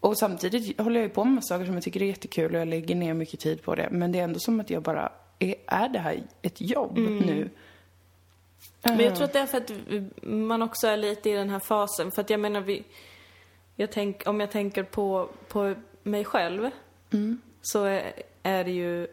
Och 0.00 0.18
samtidigt 0.18 0.80
håller 0.80 0.96
jag 1.00 1.08
ju 1.08 1.14
på 1.14 1.24
med 1.24 1.44
saker 1.44 1.64
som 1.64 1.74
jag 1.74 1.82
tycker 1.82 2.02
är 2.02 2.06
jättekul 2.06 2.54
och 2.54 2.60
jag 2.60 2.68
lägger 2.68 2.94
ner 2.94 3.14
mycket 3.14 3.40
tid 3.40 3.62
på 3.62 3.74
det. 3.74 3.88
Men 3.90 4.12
det 4.12 4.18
är 4.18 4.22
ändå 4.24 4.38
som 4.40 4.60
att 4.60 4.70
jag 4.70 4.82
bara, 4.82 5.12
är, 5.40 5.54
är 5.66 5.88
det 5.88 5.98
här 5.98 6.22
ett 6.42 6.60
jobb 6.60 6.98
nu? 6.98 7.50
Men 8.82 9.00
jag 9.00 9.16
tror 9.16 9.24
att 9.24 9.32
det 9.32 9.38
är 9.38 9.46
för 9.46 9.58
att 9.58 9.72
man 10.22 10.62
också 10.62 10.86
är 10.86 10.96
lite 10.96 11.30
i 11.30 11.32
den 11.32 11.50
här 11.50 11.58
fasen. 11.58 12.10
För 12.10 12.22
att 12.22 12.30
jag 12.30 12.40
menar, 12.40 12.60
vi, 12.60 12.84
jag 13.76 13.92
tänk, 13.92 14.22
om 14.26 14.40
jag 14.40 14.50
tänker 14.50 14.82
på, 14.82 15.28
på 15.48 15.74
mig 16.02 16.24
själv 16.24 16.70
så 17.62 17.84
är, 17.84 18.12
är 18.42 18.64
det 18.64 18.70
ju... 18.70 19.06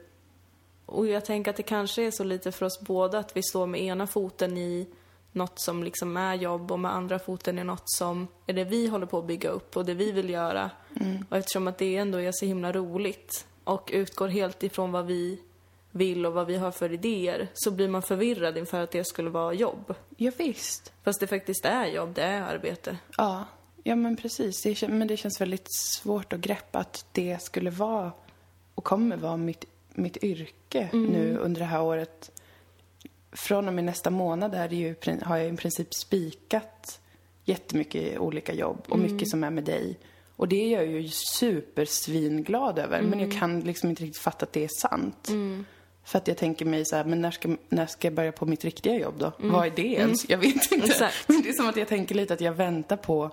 Och 0.86 1.08
jag 1.08 1.26
tänker 1.26 1.52
att 1.52 1.58
det 1.58 1.64
kanske 1.64 2.04
är 2.04 2.12
så 2.12 2.24
lite 2.24 2.52
för 2.52 2.66
oss 2.66 2.80
båda 2.80 3.20
att 3.20 3.38
vi 3.38 3.44
står 3.44 3.68
med 3.68 3.82
ena 3.82 4.08
foten 4.08 4.58
i 4.58 4.88
något 5.32 5.62
som 5.62 5.84
liksom 5.84 6.18
är 6.18 6.36
jobb 6.36 6.72
och 6.72 6.80
med 6.80 6.94
andra 6.94 7.20
foten 7.20 7.60
i 7.60 7.64
något 7.64 7.84
som 7.86 8.28
är 8.46 8.54
det 8.54 8.64
vi 8.64 8.88
håller 8.88 9.06
på 9.06 9.20
att 9.20 9.26
bygga 9.26 9.50
upp 9.50 9.78
och 9.78 9.86
det 9.86 9.94
vi 9.94 10.12
vill 10.12 10.30
göra. 10.30 10.70
Och 11.30 11.38
eftersom 11.38 11.68
att 11.68 11.78
det 11.78 11.96
ändå 11.96 12.22
är 12.22 12.32
så 12.32 12.46
himla 12.46 12.72
roligt 12.72 13.48
och 13.64 13.90
utgår 13.94 14.28
helt 14.28 14.64
ifrån 14.64 14.92
vad 14.92 15.06
vi 15.06 15.42
vill 15.98 16.25
och 16.25 16.34
vad 16.34 16.48
vi 16.48 16.56
har 16.56 16.72
för 16.72 16.94
idéer 16.94 17.48
så 17.54 17.72
blir 17.72 17.88
man 17.88 18.01
förvirrad 18.01 18.58
inför 18.58 18.80
att 18.84 18.92
det 18.92 19.04
skulle 19.04 19.30
vara 19.30 19.54
jobb. 19.54 19.94
Ja, 20.18 20.32
visst. 20.38 20.94
Fast 21.04 21.20
det 21.20 21.27
faktiskt 21.27 21.66
är 21.66 21.86
jobb, 21.86 22.13
det 22.13 22.24
är 22.24 22.42
arbete. 22.42 22.98
Ja, 23.18 23.46
ja 23.84 23.96
men 23.96 24.18
precis. 24.18 24.62
Det, 24.62 24.88
men 24.88 25.08
det 25.08 25.18
känns 25.18 25.42
väldigt 25.42 25.74
svårt 25.74 26.34
att 26.34 26.39
greppa 26.39 26.80
att 26.80 27.06
det 27.12 27.42
skulle 27.42 27.70
vara 27.70 28.12
och 28.75 28.84
kommer 28.84 29.18
vara 29.18 29.38
mitt, 29.38 29.66
mitt 29.94 30.24
yrke 30.24 30.89
nu 30.94 31.38
under 31.38 31.60
det 31.60 31.68
här 31.68 31.82
året. 31.82 32.32
Från 33.32 33.68
och 33.68 33.74
med 33.74 33.84
nästa 33.84 34.10
månad 34.10 34.56
är 34.56 34.70
ju, 34.70 34.96
har 35.22 35.38
jag 35.38 35.54
i 35.54 35.58
princip 35.58 35.94
spikat 35.94 37.00
jättemycket 37.46 38.20
olika 38.20 38.54
jobb 38.54 38.86
och 38.89 39.00
mycket 39.00 39.30
som 39.30 39.44
är 39.44 39.50
med 39.50 39.63
dig. 39.63 40.00
Och 40.36 40.48
det 40.48 40.56
är 40.56 40.77
jag 40.77 40.88
ju 40.88 41.10
supersvinglad 41.10 42.80
över. 42.80 43.01
Men 43.01 43.20
jag 43.20 43.39
kan 43.39 43.60
liksom 43.60 43.89
inte 43.89 44.04
riktigt 44.04 44.22
fatta 44.22 44.46
att 44.46 44.54
det 44.54 44.63
är 44.63 44.70
sant. 44.82 45.27
För 46.08 46.18
att 46.18 46.28
jag 46.28 46.38
tänker 46.38 46.66
mig 46.66 46.86
så 46.86 46.96
här, 46.96 47.04
men 47.04 47.22
när 47.22 47.32
ska, 47.32 47.56
när 47.70 47.86
ska 47.86 48.08
jag 48.08 48.14
börja 48.14 48.32
på 48.32 48.46
mitt 48.46 48.66
riktiga 48.66 48.96
jobb 48.96 49.16
då? 49.18 49.32
Vad 49.38 49.68
är 49.68 49.72
det 49.76 49.88
ens? 49.88 50.30
Jag 50.30 50.38
vet 50.38 50.72
inte. 50.72 50.88
Exakt. 50.88 51.28
Men 51.28 51.42
det 51.42 51.50
är 51.50 51.54
som 51.54 51.70
att 51.70 51.78
jag 51.78 51.88
tänker 51.88 52.16
lite 52.16 52.34
att 52.34 52.42
jag 52.42 52.54
väntar 52.54 52.98
på 52.98 53.32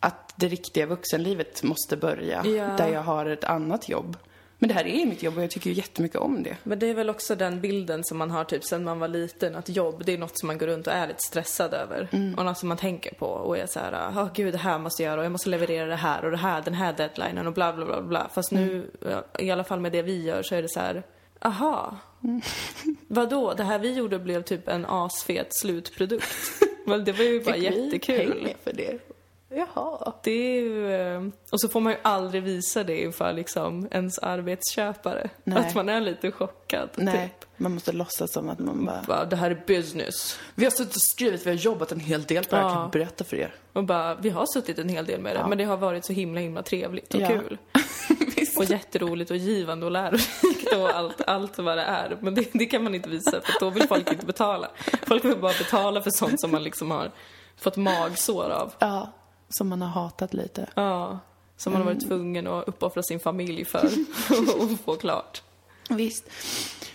att 0.00 0.32
det 0.36 0.48
riktiga 0.48 0.86
vuxenlivet 0.86 1.62
måste 1.62 1.96
börja. 1.96 2.46
Ja. 2.46 2.66
Där 2.76 2.88
jag 2.88 3.02
har 3.02 3.26
ett 3.26 3.44
annat 3.44 3.88
jobb. 3.88 4.16
Men 4.58 4.68
det 4.68 4.74
här 4.74 4.86
är 4.86 5.06
mitt 5.06 5.22
jobb 5.22 5.36
och 5.36 5.42
jag 5.42 5.50
tycker 5.50 5.70
ju 5.70 5.76
jättemycket 5.76 6.18
om 6.18 6.42
det. 6.42 6.56
Men 6.62 6.78
det 6.78 6.86
är 6.86 6.94
väl 6.94 7.10
också 7.10 7.34
den 7.34 7.60
bilden 7.60 8.04
som 8.04 8.18
man 8.18 8.30
har 8.30 8.44
typ 8.44 8.64
sen 8.64 8.84
man 8.84 8.98
var 8.98 9.08
liten, 9.08 9.56
att 9.56 9.68
jobb 9.68 10.02
det 10.06 10.12
är 10.12 10.18
något 10.18 10.38
som 10.38 10.46
man 10.46 10.58
går 10.58 10.66
runt 10.66 10.86
och 10.86 10.92
är 10.92 11.06
lite 11.06 11.22
stressad 11.28 11.74
över. 11.74 12.08
Mm. 12.12 12.34
Och 12.34 12.44
något 12.44 12.58
som 12.58 12.68
man 12.68 12.78
tänker 12.78 13.14
på 13.14 13.26
och 13.26 13.58
är 13.58 13.66
så 13.66 13.80
här, 13.80 14.08
åh 14.10 14.22
oh, 14.22 14.30
gud 14.34 14.54
det 14.54 14.58
här 14.58 14.78
måste 14.78 15.02
jag 15.02 15.10
göra 15.10 15.20
och 15.20 15.24
jag 15.24 15.32
måste 15.32 15.48
leverera 15.48 15.86
det 15.86 15.96
här 15.96 16.24
och 16.24 16.30
det 16.30 16.36
här, 16.36 16.62
den 16.62 16.74
här 16.74 16.92
deadlinen 16.92 17.46
och 17.46 17.52
bla 17.52 17.72
bla 17.72 17.86
bla 17.86 18.02
bla. 18.02 18.30
Fast 18.34 18.52
mm. 18.52 18.64
nu, 18.64 18.90
i 19.38 19.50
alla 19.50 19.64
fall 19.64 19.80
med 19.80 19.92
det 19.92 20.02
vi 20.02 20.22
gör 20.22 20.42
så 20.42 20.54
är 20.54 20.62
det 20.62 20.68
så 20.68 20.80
här, 20.80 21.02
aha. 21.40 21.96
Mm. 22.24 22.40
Vadå, 23.08 23.54
det 23.54 23.64
här 23.64 23.78
vi 23.78 23.92
gjorde 23.92 24.18
blev 24.18 24.42
typ 24.42 24.68
en 24.68 24.86
asfet 24.86 25.48
slutprodukt. 25.50 26.24
Men 26.86 27.04
det 27.04 27.12
var 27.12 27.24
ju 27.24 27.44
bara 27.44 27.54
Fick 27.54 27.64
jättekul. 27.64 28.16
Vi 28.16 28.32
pengar 28.32 28.56
för 28.64 28.72
det? 28.72 29.15
Jaha. 29.48 30.12
Det 30.22 30.30
är 30.30 30.60
ju, 30.60 30.94
eh, 30.94 31.22
och 31.50 31.60
så 31.60 31.68
får 31.68 31.80
man 31.80 31.92
ju 31.92 31.98
aldrig 32.02 32.42
visa 32.42 32.84
det 32.84 33.02
inför 33.02 33.32
liksom 33.32 33.88
ens 33.90 34.18
arbetsköpare. 34.18 35.30
Nej. 35.44 35.58
Att 35.58 35.74
man 35.74 35.88
är 35.88 36.00
lite 36.00 36.32
chockad. 36.32 36.90
Nej, 36.94 37.34
typ. 37.40 37.48
man 37.56 37.74
måste 37.74 37.92
låtsas 37.92 38.32
som 38.32 38.48
att 38.48 38.58
man 38.58 38.84
bara... 38.84 39.02
bara... 39.06 39.24
Det 39.24 39.36
här 39.36 39.50
är 39.50 39.62
business. 39.66 40.38
Vi 40.54 40.64
har 40.64 40.70
suttit 40.70 40.94
och 40.94 41.02
skrivit, 41.02 41.46
vi 41.46 41.50
har 41.50 41.56
jobbat 41.56 41.92
en 41.92 42.00
hel 42.00 42.22
del 42.22 42.44
på 42.44 42.56
det 42.56 42.62
här, 42.62 42.74
kan 42.74 42.90
berätta 42.90 43.24
för 43.24 43.36
er. 43.36 43.54
Och 43.72 43.84
bara, 43.84 44.14
vi 44.14 44.30
har 44.30 44.46
suttit 44.54 44.78
en 44.78 44.88
hel 44.88 45.06
del 45.06 45.20
med 45.20 45.36
det, 45.36 45.40
ja. 45.40 45.48
men 45.48 45.58
det 45.58 45.64
har 45.64 45.76
varit 45.76 46.04
så 46.04 46.12
himla 46.12 46.40
himla 46.40 46.62
trevligt 46.62 47.14
och 47.14 47.20
ja. 47.20 47.28
kul. 47.28 47.58
och 48.56 48.64
jätteroligt 48.64 49.30
och 49.30 49.36
givande 49.36 49.86
och 49.86 49.92
lärorikt 49.92 50.72
och 50.76 50.88
allt, 50.88 51.20
allt 51.26 51.58
vad 51.58 51.78
det 51.78 51.84
är. 51.84 52.18
Men 52.20 52.34
det, 52.34 52.48
det 52.52 52.66
kan 52.66 52.84
man 52.84 52.94
inte 52.94 53.08
visa 53.08 53.30
för 53.30 53.60
då 53.60 53.70
vill 53.70 53.88
folk 53.88 54.12
inte 54.12 54.26
betala. 54.26 54.70
Folk 55.06 55.24
vill 55.24 55.38
bara 55.38 55.52
betala 55.58 56.02
för 56.02 56.10
sånt 56.10 56.40
som 56.40 56.50
man 56.50 56.62
liksom 56.62 56.90
har 56.90 57.10
fått 57.56 57.76
magsår 57.76 58.50
av. 58.50 58.72
Ja. 58.78 59.12
Som 59.48 59.68
man 59.68 59.82
har 59.82 59.88
hatat 59.88 60.34
lite. 60.34 60.68
Ja, 60.74 61.18
som 61.56 61.72
man 61.72 61.82
har 61.82 61.86
varit 61.86 62.02
mm. 62.02 62.08
tvungen 62.08 62.46
att 62.46 62.68
uppoffra 62.68 63.02
sin 63.02 63.20
familj 63.20 63.64
för 63.64 63.78
att 64.72 64.80
få 64.84 64.96
klart. 64.96 65.42
Visst. 65.88 66.24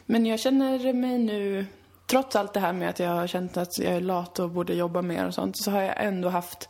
Men 0.06 0.26
jag 0.26 0.40
känner 0.40 0.94
mig 0.94 1.18
nu, 1.18 1.66
trots 2.06 2.36
allt 2.36 2.54
det 2.54 2.60
här 2.60 2.74
med 2.74 2.90
att 2.90 3.00
jag 3.00 3.10
har 3.10 3.28
känt 3.28 3.58
att 3.58 3.80
jag 3.80 3.94
är 3.94 4.02
lat 4.02 4.40
och 4.40 4.50
borde 4.50 4.74
jobba 4.74 5.02
mer 5.02 5.28
och 5.28 5.34
sånt, 5.34 5.58
så 5.58 5.72
har 5.72 5.82
jag 5.82 6.06
ändå 6.06 6.30
haft 6.30 6.70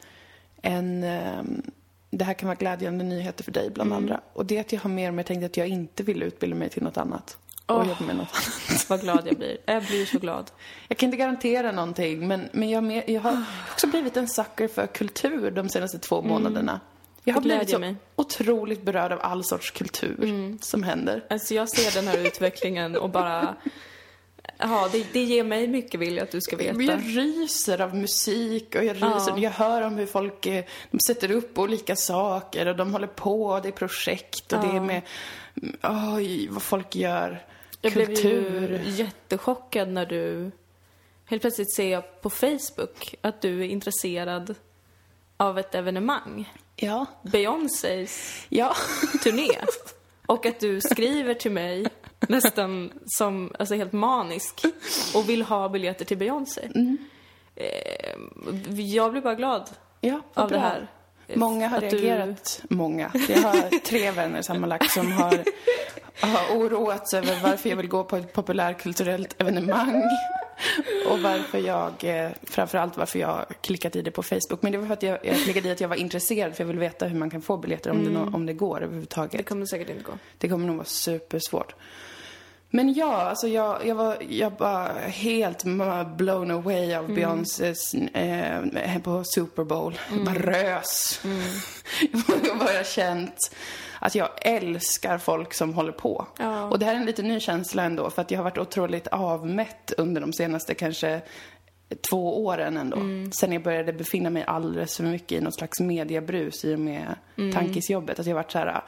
en, 0.61 1.03
ehm, 1.03 1.61
det 2.09 2.25
här 2.25 2.33
kan 2.33 2.47
vara 2.47 2.55
glädjande 2.55 3.03
nyheter 3.03 3.43
för 3.43 3.51
dig 3.51 3.69
bland 3.69 3.91
mm. 3.91 4.03
andra. 4.03 4.21
Och 4.33 4.45
det 4.45 4.57
är 4.57 4.61
att 4.61 4.71
jag 4.71 4.79
har 4.79 4.89
mer 4.89 5.07
och 5.07 5.13
mer 5.13 5.23
tänkt 5.23 5.45
att 5.45 5.57
jag 5.57 5.67
inte 5.67 6.03
vill 6.03 6.23
utbilda 6.23 6.55
mig 6.55 6.69
till 6.69 6.83
något 6.83 6.97
annat. 6.97 7.37
Och 7.71 7.81
oh, 7.81 7.87
jobba 7.87 8.05
med 8.05 8.15
något 8.15 8.27
annat. 8.33 8.85
Vad 8.89 9.01
glad 9.01 9.27
jag 9.27 9.37
blir. 9.37 9.57
Jag 9.65 9.83
blir 9.83 10.05
så 10.05 10.19
glad. 10.19 10.51
Jag 10.87 10.97
kan 10.97 11.07
inte 11.07 11.17
garantera 11.17 11.71
någonting, 11.71 12.27
men, 12.27 12.49
men 12.51 12.69
jag, 12.69 13.09
jag 13.09 13.21
har 13.21 13.43
också 13.71 13.87
blivit 13.87 14.17
en 14.17 14.27
sucker 14.27 14.67
för 14.67 14.87
kultur 14.87 15.51
de 15.51 15.69
senaste 15.69 15.99
två 15.99 16.19
mm. 16.19 16.31
månaderna. 16.31 16.79
Jag 17.23 17.33
har 17.33 17.41
blivit 17.41 17.69
så 17.69 17.79
mig. 17.79 17.95
otroligt 18.15 18.83
berörd 18.83 19.11
av 19.11 19.19
all 19.21 19.43
sorts 19.43 19.71
kultur 19.71 20.23
mm. 20.23 20.59
som 20.61 20.83
händer. 20.83 21.25
Alltså 21.29 21.53
jag 21.53 21.69
ser 21.69 22.01
den 22.01 22.07
här 22.07 22.17
utvecklingen 22.27 22.95
och 22.95 23.09
bara 23.09 23.55
Ja, 24.57 24.89
det, 24.91 25.13
det 25.13 25.23
ger 25.23 25.43
mig 25.43 25.67
mycket 25.67 25.99
vill 25.99 26.15
jag 26.15 26.23
att 26.23 26.31
du 26.31 26.41
ska 26.41 26.57
veta. 26.57 26.83
Jag 26.83 26.99
ryser 26.99 27.81
av 27.81 27.95
musik 27.95 28.75
och 28.75 28.83
jag 28.83 28.95
ryser. 28.95 29.31
Ja. 29.31 29.37
Jag 29.37 29.51
hör 29.51 29.81
om 29.81 29.95
hur 29.97 30.05
folk 30.05 30.45
eh, 30.45 30.63
de 30.91 30.99
sätter 31.07 31.31
upp 31.31 31.57
olika 31.57 31.95
saker 31.95 32.67
och 32.67 32.75
de 32.75 32.93
håller 32.93 33.07
på. 33.07 33.59
Det 33.63 33.67
är 33.67 33.71
projekt 33.71 34.53
och 34.53 34.59
ja. 34.59 34.67
det 34.67 34.77
är 34.77 34.81
med, 34.81 35.01
oj, 36.15 36.47
vad 36.47 36.61
folk 36.61 36.95
gör. 36.95 37.45
Jag 37.81 37.93
Kultur. 37.93 38.67
blev 38.67 38.83
ju 38.85 38.89
jättechockad 38.89 39.89
när 39.89 40.05
du 40.05 40.51
helt 41.25 41.41
plötsligt 41.41 41.75
ser 41.75 42.01
på 42.01 42.29
Facebook 42.29 43.15
att 43.21 43.41
du 43.41 43.59
är 43.61 43.67
intresserad 43.67 44.55
av 45.37 45.59
ett 45.59 45.75
evenemang. 45.75 46.53
Ja. 46.75 47.05
Beyoncés 47.21 48.45
ja. 48.49 48.75
turné. 49.23 49.49
Och 50.25 50.45
att 50.45 50.59
du 50.59 50.81
skriver 50.81 51.33
till 51.33 51.51
mig 51.51 51.87
nästan 52.19 52.91
som, 53.05 53.53
alltså 53.59 53.75
helt 53.75 53.91
manisk 53.91 54.65
och 55.15 55.29
vill 55.29 55.41
ha 55.41 55.69
biljetter 55.69 56.05
till 56.05 56.17
Beyoncé. 56.17 56.61
Mm. 56.75 56.97
Eh, 57.55 58.15
jag 58.79 59.11
blir 59.11 59.21
bara 59.21 59.35
glad 59.35 59.69
ja, 60.01 60.21
av 60.33 60.49
bra. 60.49 60.57
det 60.57 60.63
här. 60.63 60.87
Många 61.35 61.67
har 61.67 61.81
reagerat. 61.81 62.61
Du... 62.67 62.75
Många. 62.75 63.11
Jag 63.29 63.41
har 63.41 63.79
tre 63.79 64.11
vänner 64.11 64.41
sammanlagt 64.41 64.91
som 64.91 65.11
har, 65.11 65.43
har 66.19 66.57
oroats 66.57 67.13
över 67.13 67.39
varför 67.43 67.69
jag 67.69 67.77
vill 67.77 67.87
gå 67.87 68.03
på 68.03 68.17
ett 68.17 68.33
populärkulturellt 68.33 69.41
evenemang. 69.41 70.03
Och 71.09 71.19
varför 71.19 71.57
jag, 71.57 71.93
eh, 72.03 72.29
framförallt 72.43 72.97
varför 72.97 73.19
jag 73.19 73.45
klickat 73.61 73.95
i 73.95 74.01
det 74.01 74.11
på 74.11 74.23
Facebook. 74.23 74.61
Men 74.61 74.71
det 74.71 74.77
var 74.77 74.87
för 74.87 74.93
att 74.93 75.03
jag, 75.03 75.19
jag 75.23 75.37
klickade 75.37 75.69
i 75.69 75.71
att 75.71 75.81
jag 75.81 75.87
var 75.87 75.95
intresserad 75.95 76.55
för 76.55 76.63
jag 76.63 76.67
vill 76.67 76.79
veta 76.79 77.07
hur 77.07 77.19
man 77.19 77.29
kan 77.29 77.41
få 77.41 77.57
biljetter 77.57 77.91
om, 77.91 77.99
mm. 77.99 78.13
det, 78.13 78.19
om 78.19 78.45
det 78.45 78.53
går 78.53 78.83
överhuvudtaget. 78.83 79.31
Det 79.31 79.43
kommer 79.43 79.65
säkert 79.65 79.89
inte 79.89 80.03
gå. 80.03 80.11
Det 80.37 80.49
kommer 80.49 80.67
nog 80.67 80.75
vara 80.75 80.85
supersvårt. 80.85 81.75
Men 82.73 82.93
ja, 82.93 83.15
alltså 83.15 83.47
jag, 83.47 83.85
jag 83.85 83.95
var 83.95 84.17
jag 84.29 84.51
var 84.57 84.89
helt 85.07 85.63
blown 86.17 86.51
away 86.51 86.93
av 86.95 87.03
mm. 87.05 87.15
Beyoncés 87.15 87.93
eh, 87.93 88.99
på 89.03 89.23
Super 89.23 89.63
Bowl. 89.63 89.99
Mm. 90.11 90.25
Jag 90.25 90.33
bara 90.33 90.51
rös. 90.51 91.21
Mm. 91.23 91.41
jag 92.47 92.57
bara 92.57 92.83
känt 92.83 93.55
att 93.99 94.15
jag 94.15 94.29
älskar 94.41 95.17
folk 95.17 95.53
som 95.53 95.73
håller 95.73 95.91
på. 95.91 96.27
Ja. 96.39 96.63
Och 96.63 96.79
det 96.79 96.85
här 96.85 96.93
är 96.93 96.97
en 96.97 97.05
lite 97.05 97.23
ny 97.23 97.39
känsla 97.39 97.83
ändå, 97.83 98.09
för 98.09 98.21
att 98.21 98.31
jag 98.31 98.39
har 98.39 98.43
varit 98.43 98.57
otroligt 98.57 99.07
avmätt 99.07 99.93
under 99.97 100.21
de 100.21 100.33
senaste 100.33 100.73
kanske 100.73 101.21
två 102.09 102.45
åren 102.45 102.77
ändå. 102.77 102.97
Mm. 102.97 103.31
Sen 103.31 103.51
jag 103.51 103.63
började 103.63 103.93
befinna 103.93 104.29
mig 104.29 104.43
alldeles 104.47 104.97
för 104.97 105.03
mycket 105.03 105.31
i 105.31 105.41
något 105.41 105.55
slags 105.55 105.79
mediebrus 105.79 106.65
i 106.65 106.75
och 106.75 106.79
med 106.79 107.15
mm. 107.37 107.51
tankisjobbet. 107.51 108.19
Att 108.19 108.25
jag 108.25 108.35
varit 108.35 108.51
så 108.51 108.57
här, 108.57 108.83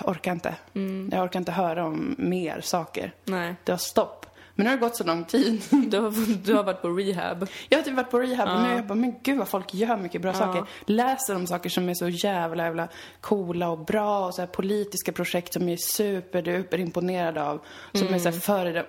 jag 0.00 0.08
orkar 0.08 0.32
inte. 0.32 0.54
Mm. 0.74 1.10
Jag 1.12 1.24
orkar 1.24 1.40
inte 1.40 1.52
höra 1.52 1.86
om 1.86 2.14
mer 2.18 2.60
saker. 2.60 3.14
Nej. 3.24 3.54
Det 3.64 3.72
har 3.72 3.78
stopp. 3.78 4.26
Men 4.54 4.64
nu 4.64 4.70
har 4.70 4.76
det 4.76 4.80
gått 4.80 4.96
så 4.96 5.04
lång 5.04 5.24
tid. 5.24 5.62
Du 5.70 5.98
har, 5.98 6.36
du 6.44 6.54
har 6.54 6.64
varit 6.64 6.82
på 6.82 6.88
rehab. 6.88 7.48
Jag 7.68 7.78
har 7.78 7.82
typ 7.82 7.94
varit 7.94 8.10
på 8.10 8.20
rehab 8.20 8.48
ja. 8.48 8.56
och 8.56 8.62
nu 8.62 8.68
är 8.68 8.76
jag 8.76 8.86
bara, 8.86 8.94
men 8.94 9.14
gud 9.22 9.38
vad 9.38 9.48
folk 9.48 9.74
gör 9.74 9.96
mycket 9.96 10.22
bra 10.22 10.30
ja. 10.30 10.38
saker. 10.38 10.64
Läser 10.86 11.36
om 11.36 11.46
saker 11.46 11.70
som 11.70 11.88
är 11.88 11.94
så 11.94 12.08
jävla, 12.08 12.64
jävla 12.64 12.88
coola 13.20 13.68
och 13.68 13.78
bra 13.78 14.26
och 14.26 14.34
så 14.34 14.46
politiska 14.46 15.12
projekt 15.12 15.52
som 15.52 15.62
jag 15.62 15.72
är 15.72 15.76
superduper 15.76 16.80
imponerad 16.80 17.38
av. 17.38 17.60
Som 17.92 18.02
mm. 18.02 18.14
är 18.14 18.18
så 18.18 18.28
här 18.28 18.40
före 18.40 18.86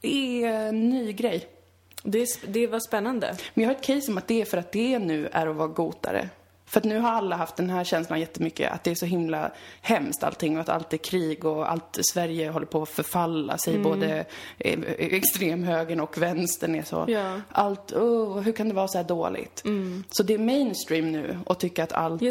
Det 0.00 0.44
är 0.44 0.68
en 0.68 0.90
ny 0.90 1.12
grej. 1.12 1.48
Det, 2.02 2.26
det 2.46 2.66
var 2.66 2.80
spännande. 2.80 3.36
Men 3.54 3.62
jag 3.62 3.70
har 3.70 3.74
ett 3.74 3.84
case 3.84 4.12
om 4.12 4.18
att 4.18 4.28
det 4.28 4.40
är 4.40 4.44
för 4.44 4.58
att 4.58 4.72
det 4.72 4.98
nu 4.98 5.28
är 5.32 5.46
att 5.46 5.56
vara 5.56 5.68
gotare. 5.68 6.28
För 6.70 6.80
att 6.80 6.84
nu 6.84 6.98
har 6.98 7.10
alla 7.10 7.36
haft 7.36 7.56
den 7.56 7.70
här 7.70 7.84
känslan 7.84 8.20
jättemycket, 8.20 8.72
att 8.72 8.84
det 8.84 8.90
är 8.90 8.94
så 8.94 9.06
himla 9.06 9.50
hemskt 9.80 10.22
allting 10.22 10.56
och 10.56 10.60
att 10.60 10.68
allt 10.68 10.92
är 10.92 10.96
krig 10.96 11.44
och 11.44 11.70
allt 11.70 11.98
Sverige 12.12 12.50
håller 12.50 12.66
på 12.66 12.82
att 12.82 12.88
förfalla 12.88 13.58
sig, 13.58 13.74
mm. 13.74 13.82
både 13.82 14.24
extremhögern 14.98 16.00
och 16.00 16.22
vänstern 16.22 16.74
är 16.74 16.82
så. 16.82 17.04
Ja. 17.08 17.40
Allt, 17.52 17.92
oh, 17.92 18.40
hur 18.40 18.52
kan 18.52 18.68
det 18.68 18.74
vara 18.74 18.88
så 18.88 18.98
här 18.98 19.04
dåligt? 19.04 19.64
Mm. 19.64 20.04
Så 20.10 20.22
det 20.22 20.34
är 20.34 20.38
mainstream 20.38 21.12
nu 21.12 21.38
att 21.46 21.60
tycka 21.60 21.82
att 21.84 21.92
allt 21.92 22.22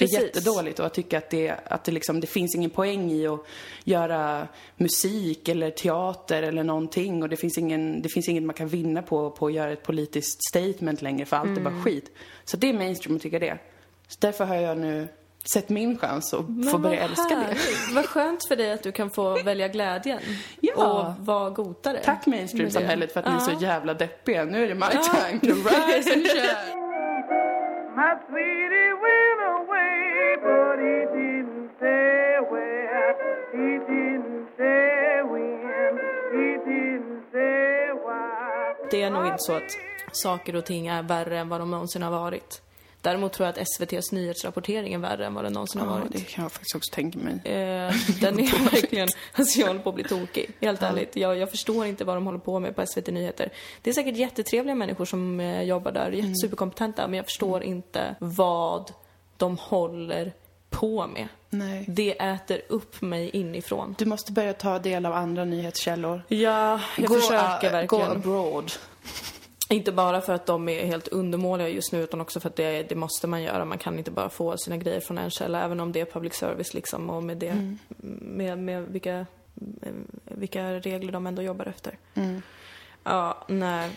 Just 0.00 0.12
det. 0.12 0.20
Precis. 0.20 0.36
är 0.36 0.40
jättedåligt 0.40 0.80
och 0.80 0.86
att 0.86 0.94
tycka 0.94 1.18
att, 1.18 1.30
det, 1.30 1.54
att 1.64 1.84
det, 1.84 1.92
liksom, 1.92 2.20
det 2.20 2.26
finns 2.26 2.54
ingen 2.54 2.70
poäng 2.70 3.12
i 3.12 3.26
att 3.26 3.40
göra 3.84 4.48
musik 4.76 5.48
eller 5.48 5.70
teater 5.70 6.42
eller 6.42 6.64
någonting 6.64 7.22
och 7.22 7.28
det 7.28 7.36
finns, 7.36 7.58
ingen, 7.58 8.02
det 8.02 8.08
finns 8.08 8.28
inget 8.28 8.42
man 8.42 8.54
kan 8.54 8.68
vinna 8.68 9.02
på, 9.02 9.30
på 9.30 9.46
att 9.46 9.52
göra 9.52 9.72
ett 9.72 9.82
politiskt 9.82 10.48
statement 10.48 11.02
längre 11.02 11.26
för 11.26 11.36
allt 11.36 11.46
mm. 11.46 11.58
är 11.58 11.62
bara 11.62 11.70
mm. 11.70 11.84
skit. 11.84 12.10
Så 12.44 12.56
det 12.56 12.68
är 12.68 12.74
mainstream 12.74 13.16
att 13.16 13.22
tycka 13.22 13.38
det. 13.38 13.58
Så 14.08 14.16
därför 14.20 14.44
har 14.44 14.56
jag 14.56 14.78
nu 14.78 15.08
sett 15.52 15.68
min 15.68 15.98
chans 15.98 16.34
att 16.34 16.70
få 16.70 16.78
börja 16.78 17.00
älska 17.00 17.36
det. 17.36 17.56
Vad 17.94 18.06
skönt 18.06 18.48
för 18.48 18.56
dig 18.56 18.72
att 18.72 18.82
du 18.82 18.92
kan 18.92 19.10
få 19.10 19.42
välja 19.42 19.68
glädjen 19.68 20.20
ja. 20.60 20.74
och 20.74 21.24
vara 21.24 21.50
godare. 21.50 22.00
Tack 22.04 22.26
mainstream-samhället 22.26 23.12
för 23.12 23.20
att 23.20 23.26
ja. 23.26 23.32
ni 23.32 23.36
är 23.36 23.56
så 23.56 23.64
jävla 23.64 23.94
deppiga. 23.94 24.44
Nu 24.44 24.64
är 24.64 24.68
det 24.68 24.74
my 24.74 24.86
time 24.90 25.40
to 25.40 25.46
rise 25.68 26.12
and 26.12 26.26
shine. 26.26 26.84
Det 38.94 39.02
är 39.02 39.10
nog 39.10 39.26
inte 39.26 39.38
så 39.38 39.52
att 39.52 39.78
saker 40.12 40.56
och 40.56 40.64
ting 40.64 40.86
är 40.86 41.02
värre 41.02 41.38
än 41.38 41.48
vad 41.48 41.60
de 41.60 41.70
någonsin 41.70 42.02
har 42.02 42.10
varit. 42.10 42.60
Däremot 43.00 43.32
tror 43.32 43.46
jag 43.46 43.52
att 43.52 43.68
SVTs 43.68 44.12
nyhetsrapportering 44.12 44.94
är 44.94 44.98
värre 44.98 45.26
än 45.26 45.34
vad 45.34 45.44
den 45.44 45.52
någonsin 45.52 45.80
ja, 45.80 45.88
har 45.88 45.98
varit. 45.98 46.12
det 46.12 46.20
kan 46.20 46.42
jag 46.42 46.52
faktiskt 46.52 46.74
också 46.74 46.94
tänka 46.94 47.18
mig. 47.18 47.34
Eh, 47.34 47.94
den 48.20 48.40
är 48.40 48.70
verkligen, 48.72 49.08
alltså 49.32 49.60
jag 49.60 49.66
håller 49.66 49.80
på 49.80 49.88
att 49.88 49.94
bli 49.94 50.04
tokig. 50.04 50.50
Helt 50.60 50.82
ja. 50.82 50.88
ärligt. 50.88 51.16
Jag, 51.16 51.38
jag 51.38 51.50
förstår 51.50 51.86
inte 51.86 52.04
vad 52.04 52.16
de 52.16 52.26
håller 52.26 52.38
på 52.38 52.60
med 52.60 52.76
på 52.76 52.86
SVT 52.86 53.06
Nyheter. 53.06 53.52
Det 53.82 53.90
är 53.90 53.94
säkert 53.94 54.16
jättetrevliga 54.16 54.74
människor 54.74 55.04
som 55.04 55.40
eh, 55.40 55.62
jobbar 55.62 55.92
där, 55.92 56.12
mm. 56.12 56.34
superkompetenta, 56.34 57.08
men 57.08 57.16
jag 57.16 57.26
förstår 57.26 57.56
mm. 57.56 57.68
inte 57.68 58.14
vad 58.18 58.92
de 59.36 59.56
håller 59.58 60.32
på 60.80 61.06
med. 61.06 61.28
Nej. 61.50 61.84
Det 61.88 62.22
äter 62.22 62.60
upp 62.68 63.02
mig 63.02 63.30
inifrån. 63.30 63.94
Du 63.98 64.04
måste 64.04 64.32
börja 64.32 64.52
ta 64.52 64.78
del 64.78 65.06
av 65.06 65.12
andra 65.12 65.44
nyhetskällor. 65.44 66.22
Ja, 66.28 66.80
jag 66.98 67.08
gå, 67.08 67.14
försöker 67.14 67.66
uh, 67.66 67.72
verkligen. 67.72 67.86
Gå 67.86 68.02
abroad. 68.02 68.72
Inte 69.68 69.92
bara 69.92 70.20
för 70.20 70.32
att 70.32 70.46
de 70.46 70.68
är 70.68 70.86
helt 70.86 71.08
undermåliga 71.08 71.68
just 71.68 71.92
nu 71.92 72.02
utan 72.02 72.20
också 72.20 72.40
för 72.40 72.48
att 72.48 72.56
det, 72.56 72.82
det 72.82 72.94
måste 72.94 73.26
man 73.26 73.42
göra. 73.42 73.64
Man 73.64 73.78
kan 73.78 73.98
inte 73.98 74.10
bara 74.10 74.28
få 74.28 74.56
sina 74.56 74.76
grejer 74.76 75.00
från 75.00 75.18
en 75.18 75.30
källa 75.30 75.64
även 75.64 75.80
om 75.80 75.92
det 75.92 76.00
är 76.00 76.04
public 76.04 76.34
service 76.34 76.74
liksom 76.74 77.10
och 77.10 77.22
med 77.22 77.36
det, 77.36 77.48
mm. 77.48 77.78
med, 78.20 78.58
med 78.58 78.82
vilka, 78.82 79.26
vilka 80.24 80.72
regler 80.72 81.12
de 81.12 81.26
ändå 81.26 81.42
jobbar 81.42 81.66
efter. 81.66 81.98
Mm. 82.14 82.42
Ja, 83.04 83.44
nej. 83.48 83.90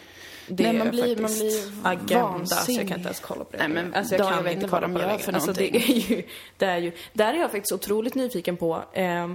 Det 0.47 0.63
nej, 0.63 0.73
man 0.77 0.87
är 0.87 0.91
blir, 0.91 1.17
man 1.17 1.31
blir 1.31 1.63
agenda, 1.83 2.23
vansinnig. 2.23 2.65
så 2.65 2.71
jag 2.71 2.87
kan 2.87 2.97
inte 2.97 3.07
ens 3.07 3.19
kolla 3.19 3.43
på 3.43 3.51
det. 3.51 3.57
Nej, 3.57 3.67
men 3.69 3.93
alltså, 3.93 4.15
jag, 4.15 4.29
kan 4.29 4.45
jag 4.45 4.53
inte 4.53 4.67
kolla 4.67 4.87
på 4.87 4.97
det 4.97 5.19
för 5.19 5.33
alltså, 5.33 5.53
det 5.53 5.75
är 5.75 6.09
ju, 6.09 6.23
det 6.57 6.65
är 6.65 6.77
ju, 6.77 6.91
där 7.13 7.33
är 7.33 7.37
jag 7.37 7.51
faktiskt 7.51 7.71
otroligt 7.71 8.15
nyfiken 8.15 8.57
på, 8.57 8.83
eh, 8.93 9.29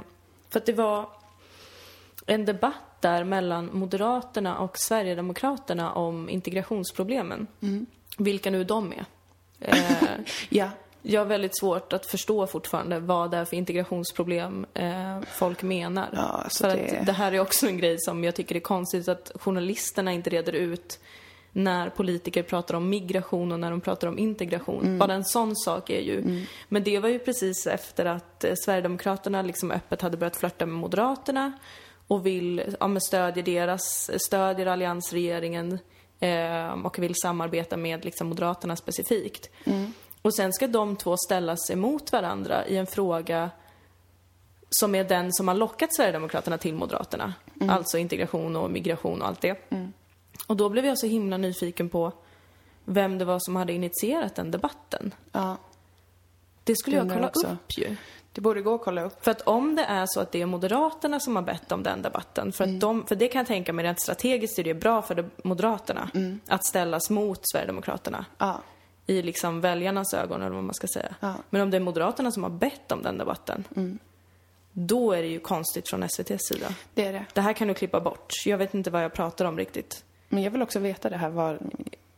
för 0.51 0.59
att 0.59 0.67
det 0.67 0.73
var 0.73 1.09
en 2.27 2.45
debatt 2.45 3.01
där 3.01 3.25
mellan 3.25 3.71
Moderaterna 3.73 4.59
och 4.59 4.79
Sverigedemokraterna 4.79 5.93
om 5.93 6.29
integrationsproblemen. 6.29 7.47
Mm. 7.61 7.87
Vilka 8.19 8.51
nu 8.51 8.65
de 8.65 8.93
är. 8.93 9.05
Eh, 9.61 10.09
ja. 10.49 10.69
Jag 11.03 11.21
har 11.21 11.27
väldigt 11.27 11.59
svårt 11.59 11.93
att 11.93 12.07
förstå 12.07 12.47
fortfarande 12.47 13.01
vad 13.01 13.31
det 13.31 13.37
är 13.37 13.45
för 13.45 13.57
integrationsproblem 13.57 14.67
eh, 14.75 15.21
folk 15.33 15.63
menar. 15.63 16.09
Ja, 16.13 16.21
alltså 16.21 16.71
för 16.71 16.77
det... 16.77 16.99
att 16.99 17.07
det 17.07 17.13
här 17.13 17.33
är 17.33 17.41
också 17.41 17.67
en 17.67 17.79
grej 17.79 17.97
som 17.99 18.25
jag 18.25 18.35
tycker 18.35 18.57
är 18.57 18.61
konstigt 18.61 19.09
att 19.09 19.33
journalisterna 19.35 20.13
inte 20.13 20.31
reder 20.31 20.53
ut 20.53 21.01
när 21.53 21.91
politiker 21.91 22.43
pratar 22.43 22.75
om 22.75 22.89
migration 22.89 23.53
och 23.53 23.61
när 23.61 23.71
de 23.71 23.81
pratar 23.81 24.09
om 24.09 24.19
integration. 24.19 24.85
Mm. 24.85 24.99
Bara 24.99 25.15
en 25.15 25.25
sån 25.25 25.57
sak 25.57 25.91
är 25.91 26.01
ju... 26.01 26.19
Mm. 26.19 26.45
Men 26.69 26.83
det 26.85 26.99
var 26.99 27.09
ju 27.09 27.19
precis 27.19 27.67
efter 27.67 28.05
att 28.05 28.45
eh, 28.45 28.55
Sverigedemokraterna 28.65 29.43
liksom 29.43 29.71
öppet 29.71 30.03
hade 30.03 30.17
börjat 30.17 30.37
flörta 30.37 30.67
med 30.67 30.77
Moderaterna 30.77 31.53
och 32.07 32.27
vill, 32.27 32.77
ja 32.81 32.89
men 32.89 33.01
stödjer 33.01 33.45
deras, 33.45 34.11
stödjer 34.17 34.67
alliansregeringen 34.67 35.79
eh, 36.21 36.73
och 36.85 36.99
vill 36.99 37.15
samarbeta 37.15 37.77
med 37.77 38.05
liksom 38.05 38.29
Moderaterna 38.29 38.77
specifikt. 38.77 39.51
Mm. 39.65 39.93
Och 40.23 40.35
sen 40.35 40.53
ska 40.53 40.67
de 40.67 40.97
två 40.97 41.17
ställas 41.17 41.71
emot 41.71 42.13
varandra 42.13 42.67
i 42.67 42.77
en 42.77 42.87
fråga 42.87 43.51
som 44.71 44.95
är 44.95 45.05
den 45.05 45.33
som 45.33 45.49
har 45.49 45.55
lockat 45.55 45.95
Sverigedemokraterna 45.97 46.59
till 46.59 46.75
Moderaterna. 46.75 47.35
Mm. 47.61 47.71
Alltså 47.71 47.99
integration 47.99 48.57
och 48.57 48.71
migration 48.71 49.23
och 49.23 49.29
allt 49.29 49.41
det. 49.41 49.73
Mm. 49.73 49.93
Och 50.47 50.57
då 50.57 50.69
blev 50.69 50.87
jag 50.87 50.99
så 50.99 51.07
himla 51.07 51.37
nyfiken 51.37 51.89
på 51.89 52.13
vem 52.85 53.19
det 53.19 53.25
var 53.25 53.39
som 53.41 53.57
hade 53.57 53.73
initierat 53.73 54.35
den 54.35 54.51
debatten. 54.51 55.15
Ja. 55.33 55.57
Det 56.65 56.77
skulle 56.77 56.97
jag 56.97 57.11
kolla 57.11 57.29
också. 57.29 57.47
upp 57.47 57.79
ju. 57.79 57.97
Det 58.33 58.41
borde 58.41 58.63
gå 58.63 58.75
att 58.75 58.83
kolla 58.83 59.03
upp. 59.03 59.25
För 59.25 59.31
att 59.31 59.41
om 59.41 59.77
det 59.77 59.85
är 59.85 60.07
så 60.07 60.21
att 60.21 60.33
det 60.33 60.43
är 60.43 60.47
Moderaterna 60.47 61.21
som 61.21 61.37
har 61.37 61.43
bett 61.43 61.73
om 61.73 61.83
den 61.83 62.03
debatten, 62.03 62.53
för, 62.53 62.65
att 62.65 62.69
mm. 62.69 62.81
de, 62.81 63.07
för 63.07 63.15
det 63.15 63.29
kan 63.29 63.39
jag 63.39 63.47
tänka 63.47 63.73
mig 63.73 63.85
rent 63.85 64.01
strategiskt 64.01 64.59
är 64.59 64.65
det 64.65 64.75
bra 64.75 65.03
för 65.03 65.31
Moderaterna 65.45 66.11
mm. 66.15 66.41
att 66.47 66.67
ställas 66.67 67.11
mot 67.11 67.41
Sverigedemokraterna. 67.43 68.25
Ja. 68.39 68.61
I 69.07 69.23
liksom 69.23 69.61
väljarnas 69.61 70.15
ögon 70.15 70.43
eller 70.43 70.55
vad 70.55 70.65
man 70.65 70.75
ska 70.75 70.87
säga. 70.87 71.15
Ja. 71.21 71.35
Men 71.51 71.61
om 71.61 71.71
det 71.71 71.77
är 71.77 71.81
Moderaterna 71.81 72.33
som 72.33 72.43
har 72.43 72.51
bett 72.51 72.93
om 72.93 73.03
den 73.03 73.19
debatten, 73.19 73.65
mm. 73.77 73.99
då 74.73 75.13
är 75.13 75.23
det 75.23 75.29
ju 75.29 75.41
konstigt 75.41 75.89
från 75.89 76.03
SVTs 76.03 76.47
sida. 76.49 76.75
Det 76.95 77.07
är 77.07 77.13
det. 77.13 77.25
Det 77.33 77.41
här 77.41 77.53
kan 77.53 77.69
du 77.69 77.75
klippa 77.75 78.01
bort. 78.01 78.33
Jag 78.47 78.59
vet 78.59 78.75
inte 78.75 78.91
vad 78.91 79.05
jag 79.05 79.13
pratar 79.13 79.45
om 79.45 79.59
riktigt. 79.59 80.05
Men 80.29 80.43
jag 80.43 80.51
vill 80.51 80.63
också 80.63 80.79
veta 80.79 81.11
det 81.11 81.17
här 81.17 81.31
var 81.31 81.59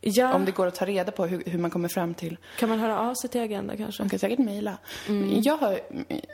Ja. 0.07 0.33
Om 0.33 0.45
det 0.45 0.51
går 0.51 0.67
att 0.67 0.75
ta 0.75 0.85
reda 0.85 1.11
på 1.11 1.25
hur, 1.25 1.43
hur, 1.45 1.59
man 1.59 1.71
kommer 1.71 1.89
fram 1.89 2.13
till. 2.13 2.37
Kan 2.59 2.69
man 2.69 2.79
höra 2.79 2.99
av 2.99 3.13
sig 3.13 3.29
till 3.29 3.41
Agenda 3.41 3.77
kanske? 3.77 4.03
Man 4.03 4.09
kan 4.09 4.19
säkert 4.19 4.39
mejla. 4.39 4.77
Mm. 5.07 5.41
Jag 5.43 5.57
har 5.57 5.79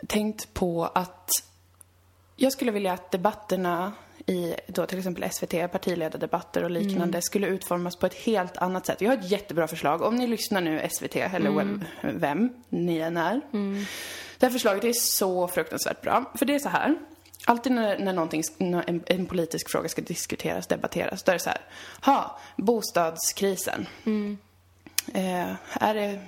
tänkt 0.07 0.53
på 0.53 0.85
att 0.85 1.29
jag 2.35 2.51
skulle 2.51 2.71
vilja 2.71 2.93
att 2.93 3.11
debatterna 3.11 3.93
i 4.25 4.55
då 4.67 4.85
till 4.85 4.97
exempel 4.97 5.31
SVT, 5.31 5.71
partiledardebatter 5.71 6.63
och 6.63 6.71
liknande 6.71 7.03
mm. 7.03 7.21
skulle 7.21 7.47
utformas 7.47 7.95
på 7.95 8.05
ett 8.05 8.13
helt 8.13 8.57
annat 8.57 8.85
sätt. 8.85 9.01
Jag 9.01 9.09
har 9.09 9.17
ett 9.17 9.31
jättebra 9.31 9.67
förslag. 9.67 10.01
Om 10.01 10.15
ni 10.15 10.27
lyssnar 10.27 10.61
nu 10.61 10.87
SVT 10.91 11.15
eller 11.15 11.49
mm. 11.49 11.83
vem 12.01 12.49
ni 12.69 12.97
än 12.97 13.17
är. 13.17 13.41
Mm. 13.53 13.85
Det 14.37 14.45
här 14.45 14.53
förslaget 14.53 14.83
är 14.83 14.93
så 14.93 15.47
fruktansvärt 15.47 16.01
bra. 16.01 16.31
För 16.35 16.45
det 16.45 16.55
är 16.55 16.59
så 16.59 16.69
här. 16.69 16.95
Alltid 17.45 17.71
när, 17.71 17.99
när, 17.99 18.13
när 18.57 18.89
en, 18.89 19.03
en, 19.05 19.25
politisk 19.25 19.71
fråga 19.71 19.89
ska 19.89 20.01
diskuteras, 20.01 20.67
debatteras, 20.67 21.23
då 21.23 21.31
är 21.31 21.33
det 21.33 21.39
så 21.39 21.49
här. 21.49 21.61
Ha, 22.05 22.39
bostadskrisen. 22.57 23.87
Mm. 24.05 24.37
Eh, 25.13 25.55
är 25.73 25.95
det, 25.95 26.19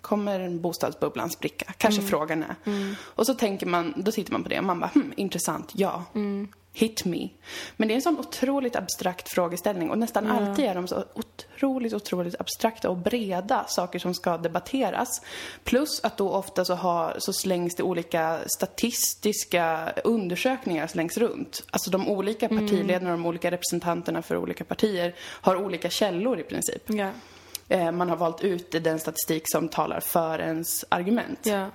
kommer 0.00 0.50
bostadsbubblan 0.50 1.30
spricka? 1.30 1.72
Kanske 1.78 2.00
mm. 2.00 2.10
frågan 2.10 2.42
är. 2.42 2.54
Mm. 2.64 2.94
Och 3.00 3.26
så 3.26 3.34
tänker 3.34 3.66
man, 3.66 3.94
då 3.96 4.12
tittar 4.12 4.32
man 4.32 4.42
på 4.42 4.48
det 4.48 4.58
och 4.58 4.64
man 4.64 4.80
bara, 4.80 4.90
hmm, 4.94 5.12
intressant, 5.16 5.72
ja. 5.74 6.04
Mm 6.14 6.48
hit 6.76 7.04
me. 7.04 7.28
Men 7.76 7.88
det 7.88 7.94
är 7.94 7.96
en 7.96 8.02
sån 8.02 8.18
otroligt 8.18 8.76
abstrakt 8.76 9.28
frågeställning 9.28 9.90
och 9.90 9.98
nästan 9.98 10.26
mm. 10.26 10.36
alltid 10.36 10.64
är 10.64 10.74
de 10.74 10.88
så 10.88 11.04
otroligt, 11.14 11.94
otroligt 11.94 12.40
abstrakta 12.40 12.90
och 12.90 12.96
breda 12.96 13.64
saker 13.68 13.98
som 13.98 14.14
ska 14.14 14.38
debatteras. 14.38 15.22
Plus 15.64 16.00
att 16.04 16.16
då 16.16 16.30
ofta 16.30 16.64
så, 16.64 16.74
har, 16.74 17.16
så 17.18 17.32
slängs 17.32 17.74
det 17.74 17.82
olika 17.82 18.38
statistiska 18.46 19.92
undersökningar 20.04 20.86
slängs 20.86 21.16
runt. 21.18 21.64
Alltså 21.70 21.90
de 21.90 22.08
olika 22.08 22.46
mm. 22.46 22.66
partiledarna 22.66 23.12
och 23.12 23.18
de 23.18 23.26
olika 23.26 23.50
representanterna 23.50 24.22
för 24.22 24.36
olika 24.36 24.64
partier 24.64 25.14
har 25.20 25.56
olika 25.56 25.90
källor 25.90 26.40
i 26.40 26.42
princip. 26.42 26.90
Yeah. 26.90 27.92
Man 27.92 28.08
har 28.08 28.16
valt 28.16 28.42
ut 28.42 28.70
den 28.84 28.98
statistik 28.98 29.42
som 29.46 29.68
talar 29.68 30.00
för 30.00 30.38
ens 30.38 30.84
argument. 30.88 31.46
Yeah. 31.46 31.68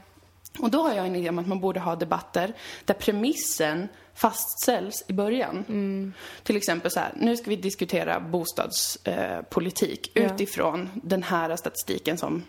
Och 0.59 0.71
då 0.71 0.81
har 0.81 0.93
jag 0.93 1.07
en 1.07 1.15
idé 1.15 1.29
om 1.29 1.39
att 1.39 1.47
man 1.47 1.59
borde 1.59 1.79
ha 1.79 1.95
debatter 1.95 2.53
där 2.85 2.93
premissen 2.93 3.87
fastställs 4.13 5.03
i 5.07 5.13
början. 5.13 5.65
Mm. 5.69 6.13
Till 6.43 6.57
exempel 6.57 6.91
så 6.91 6.99
här, 6.99 7.13
nu 7.15 7.37
ska 7.37 7.49
vi 7.49 7.55
diskutera 7.55 8.19
bostadspolitik 8.19 10.17
eh, 10.17 10.25
utifrån 10.25 10.89
den 11.03 11.23
här 11.23 11.55
statistiken 11.55 12.17
som 12.17 12.43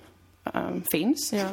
um, 0.55 0.83
finns. 0.93 1.33
Ja. 1.33 1.49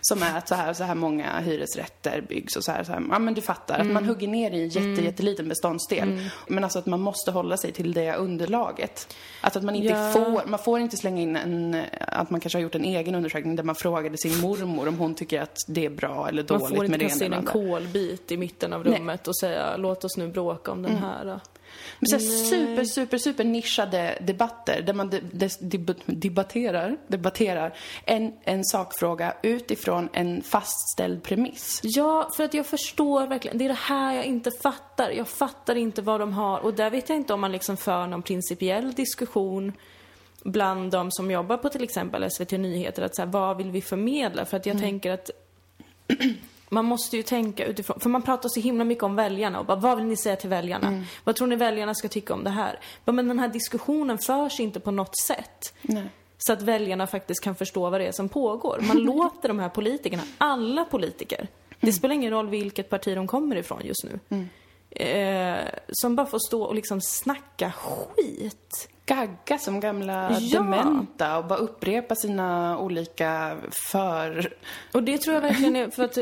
Som 0.00 0.22
är 0.22 0.38
att 0.38 0.48
så 0.48 0.54
här, 0.54 0.72
så 0.72 0.84
här 0.84 0.94
många 0.94 1.40
hyresrätter 1.40 2.20
byggs 2.28 2.56
och 2.56 2.64
så 2.64 2.72
här, 2.72 2.84
så 2.84 2.92
här 2.92 3.02
ja 3.10 3.18
men 3.18 3.34
du 3.34 3.40
fattar. 3.40 3.74
Mm. 3.74 3.86
Att 3.86 3.94
man 3.94 4.04
hugger 4.04 4.28
ner 4.28 4.50
i 4.50 4.62
en 4.62 4.68
jätte, 4.68 4.88
mm. 4.88 5.04
jätteliten 5.04 5.48
beståndsdel. 5.48 6.08
Mm. 6.08 6.24
Men 6.48 6.64
alltså 6.64 6.78
att 6.78 6.86
man 6.86 7.00
måste 7.00 7.30
hålla 7.30 7.56
sig 7.56 7.72
till 7.72 7.92
det 7.92 8.14
underlaget. 8.14 9.14
Alltså 9.40 9.58
att 9.58 9.64
man 9.64 9.74
inte 9.74 9.88
ja. 9.88 10.12
får, 10.12 10.46
man 10.46 10.58
får 10.58 10.80
inte 10.80 10.96
slänga 10.96 11.22
in 11.22 11.36
en, 11.36 11.82
att 12.00 12.30
man 12.30 12.40
kanske 12.40 12.58
har 12.58 12.62
gjort 12.62 12.74
en 12.74 12.84
egen 12.84 13.14
undersökning 13.14 13.56
där 13.56 13.64
man 13.64 13.74
frågade 13.74 14.18
sin 14.18 14.40
mormor 14.40 14.88
om 14.88 14.98
hon 14.98 15.14
tycker 15.14 15.42
att 15.42 15.56
det 15.68 15.84
är 15.84 15.90
bra 15.90 16.28
eller 16.28 16.42
dåligt 16.42 16.70
med 16.70 16.70
det 16.70 16.78
Man 16.78 16.86
får 16.86 16.94
inte 16.94 17.04
kasta 17.04 17.24
in 17.24 17.32
en 17.32 17.44
kolbit 17.44 18.32
i 18.32 18.36
mitten 18.36 18.72
av 18.72 18.84
rummet 18.84 19.06
Nej. 19.06 19.18
och 19.26 19.36
säga 19.36 19.76
låt 19.76 20.04
oss 20.04 20.16
nu 20.16 20.28
bråka 20.28 20.72
om 20.72 20.82
den 20.82 20.92
mm. 20.92 21.02
här. 21.02 21.40
Men 21.98 22.08
så 22.08 22.18
super, 22.18 22.84
super, 22.84 23.18
super 23.18 23.44
nischade 23.44 24.18
debatter 24.20 24.82
där 24.82 24.94
man 24.94 25.10
de, 25.10 25.20
de, 25.20 25.48
de, 25.60 25.94
debatterar, 26.06 26.96
debatterar 27.06 27.74
en, 28.04 28.32
en 28.44 28.64
sakfråga 28.64 29.34
utifrån 29.42 30.08
en 30.12 30.42
fastställd 30.42 31.22
premiss. 31.22 31.80
Ja, 31.82 32.30
för 32.36 32.44
att 32.44 32.54
jag 32.54 32.66
förstår 32.66 33.26
verkligen. 33.26 33.58
Det 33.58 33.64
är 33.64 33.68
det 33.68 33.74
här 33.74 34.14
jag 34.14 34.24
inte 34.24 34.50
fattar. 34.62 35.10
Jag 35.10 35.28
fattar 35.28 35.74
inte 35.74 36.02
vad 36.02 36.20
de 36.20 36.32
har. 36.32 36.58
Och 36.58 36.74
där 36.74 36.90
vet 36.90 37.08
jag 37.08 37.18
inte 37.18 37.34
om 37.34 37.40
man 37.40 37.52
liksom 37.52 37.76
för 37.76 38.06
någon 38.06 38.22
principiell 38.22 38.92
diskussion 38.92 39.72
bland 40.44 40.90
de 40.90 41.10
som 41.10 41.30
jobbar 41.30 41.56
på 41.56 41.68
till 41.68 41.84
exempel 41.84 42.30
SVT 42.30 42.50
Nyheter. 42.50 43.02
Att 43.02 43.16
så 43.16 43.22
här, 43.22 43.28
vad 43.28 43.56
vill 43.56 43.70
vi 43.70 43.80
förmedla? 43.82 44.44
För 44.44 44.56
att 44.56 44.66
jag 44.66 44.76
mm. 44.76 44.82
tänker 44.82 45.10
att 45.10 45.30
man 46.68 46.84
måste 46.84 47.16
ju 47.16 47.22
tänka 47.22 47.64
utifrån, 47.64 48.00
för 48.00 48.10
man 48.10 48.22
pratar 48.22 48.48
så 48.48 48.60
himla 48.60 48.84
mycket 48.84 49.04
om 49.04 49.16
väljarna 49.16 49.60
och 49.60 49.66
bara, 49.66 49.76
vad 49.76 49.96
vill 49.96 50.06
ni 50.06 50.16
säga 50.16 50.36
till 50.36 50.50
väljarna? 50.50 50.88
Mm. 50.88 51.04
Vad 51.24 51.36
tror 51.36 51.46
ni 51.46 51.56
väljarna 51.56 51.94
ska 51.94 52.08
tycka 52.08 52.34
om 52.34 52.44
det 52.44 52.50
här? 52.50 52.80
Men 53.04 53.28
den 53.28 53.38
här 53.38 53.48
diskussionen 53.48 54.18
förs 54.18 54.60
inte 54.60 54.80
på 54.80 54.90
något 54.90 55.18
sätt. 55.26 55.74
Nej. 55.82 56.08
Så 56.38 56.52
att 56.52 56.62
väljarna 56.62 57.06
faktiskt 57.06 57.44
kan 57.44 57.54
förstå 57.54 57.90
vad 57.90 58.00
det 58.00 58.06
är 58.06 58.12
som 58.12 58.28
pågår. 58.28 58.80
Man 58.80 58.96
låter 59.02 59.48
de 59.48 59.58
här 59.58 59.68
politikerna, 59.68 60.22
alla 60.38 60.84
politiker, 60.84 61.38
mm. 61.38 61.48
det 61.80 61.92
spelar 61.92 62.14
ingen 62.14 62.30
roll 62.30 62.48
vilket 62.48 62.90
parti 62.90 63.14
de 63.14 63.26
kommer 63.26 63.56
ifrån 63.56 63.80
just 63.84 64.04
nu. 64.04 64.20
Mm. 64.28 64.48
Eh, 64.90 65.64
som 65.92 66.16
bara 66.16 66.26
får 66.26 66.38
stå 66.38 66.62
och 66.62 66.74
liksom 66.74 67.00
snacka 67.00 67.72
skit 67.72 68.88
gagga 69.06 69.58
som 69.58 69.80
gamla 69.80 70.38
ja. 70.40 70.58
dementa 70.58 71.38
och 71.38 71.44
bara 71.44 71.58
upprepa 71.58 72.14
sina 72.14 72.78
olika 72.78 73.56
för... 73.90 74.54
Och 74.92 75.02
det 75.02 75.18
tror 75.18 75.34
jag 75.34 75.40
verkligen 75.40 75.76
är 75.76 75.90
för 75.90 76.04
att, 76.04 76.14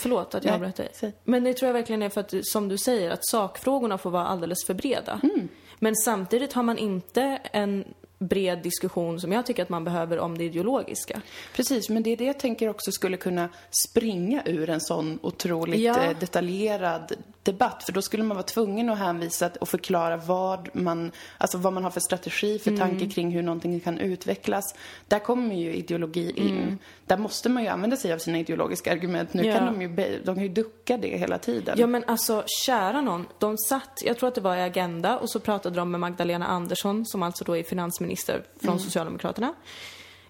förlåt 0.00 0.34
att 0.34 0.44
jag 0.44 0.54
avbröt 0.54 0.76
dig. 0.76 1.14
Men 1.24 1.44
det 1.44 1.54
tror 1.54 1.66
jag 1.66 1.74
verkligen 1.74 2.02
är 2.02 2.08
för 2.08 2.20
att, 2.20 2.34
som 2.42 2.68
du 2.68 2.78
säger, 2.78 3.10
att 3.10 3.26
sakfrågorna 3.26 3.98
får 3.98 4.10
vara 4.10 4.26
alldeles 4.26 4.66
för 4.66 4.74
breda. 4.74 5.20
Mm. 5.22 5.48
Men 5.78 5.96
samtidigt 5.96 6.52
har 6.52 6.62
man 6.62 6.78
inte 6.78 7.22
en 7.52 7.84
bred 8.18 8.62
diskussion 8.62 9.20
som 9.20 9.32
jag 9.32 9.46
tycker 9.46 9.62
att 9.62 9.68
man 9.68 9.84
behöver 9.84 10.18
om 10.18 10.38
det 10.38 10.44
ideologiska. 10.44 11.22
Precis, 11.54 11.88
men 11.88 12.02
det 12.02 12.10
är 12.10 12.16
det 12.16 12.24
jag 12.24 12.38
tänker 12.38 12.68
också 12.68 12.92
skulle 12.92 13.16
kunna 13.16 13.48
springa 13.90 14.42
ur 14.44 14.70
en 14.70 14.80
sån 14.80 15.18
otroligt 15.22 15.80
ja. 15.80 16.04
Eh, 16.04 16.18
detaljerad 16.18 17.12
debatt 17.42 17.82
för 17.84 17.92
då 17.92 18.02
skulle 18.02 18.22
man 18.22 18.36
vara 18.36 18.46
tvungen 18.46 18.90
att 18.90 18.98
hänvisa 18.98 19.50
och 19.60 19.68
förklara 19.68 20.16
vad 20.16 20.68
man, 20.72 21.12
alltså 21.38 21.58
vad 21.58 21.72
man 21.72 21.84
har 21.84 21.90
för 21.90 22.00
strategi, 22.00 22.58
för 22.58 22.76
tanke 22.76 22.96
mm. 22.96 23.10
kring 23.10 23.30
hur 23.30 23.42
någonting 23.42 23.80
kan 23.80 23.98
utvecklas. 23.98 24.74
Där 25.08 25.18
kommer 25.18 25.54
ju 25.54 25.74
ideologi 25.74 26.32
in. 26.36 26.58
Mm. 26.58 26.78
Där 27.06 27.16
måste 27.16 27.48
man 27.48 27.62
ju 27.62 27.68
använda 27.68 27.96
sig 27.96 28.12
av 28.12 28.18
sina 28.18 28.38
ideologiska 28.38 28.92
argument. 28.92 29.34
Nu 29.34 29.42
ja. 29.42 29.58
kan 29.58 29.66
de 29.66 29.82
ju, 29.82 30.20
de 30.24 30.34
kan 30.34 30.42
ju 30.42 30.48
ducka 30.48 30.96
det 30.96 31.18
hela 31.18 31.38
tiden. 31.38 31.76
Ja 31.78 31.86
men 31.86 32.04
alltså, 32.04 32.44
kära 32.66 33.00
någon. 33.00 33.26
De 33.38 33.58
satt, 33.58 34.02
jag 34.04 34.18
tror 34.18 34.28
att 34.28 34.34
det 34.34 34.40
var 34.40 34.56
i 34.56 34.62
Agenda, 34.62 35.18
och 35.18 35.30
så 35.30 35.40
pratade 35.40 35.76
de 35.76 35.90
med 35.90 36.00
Magdalena 36.00 36.46
Andersson, 36.46 37.06
som 37.06 37.22
alltså 37.22 37.44
då 37.44 37.56
är 37.56 37.62
finansminister 37.62 38.42
från 38.60 38.70
mm. 38.70 38.84
Socialdemokraterna. 38.84 39.54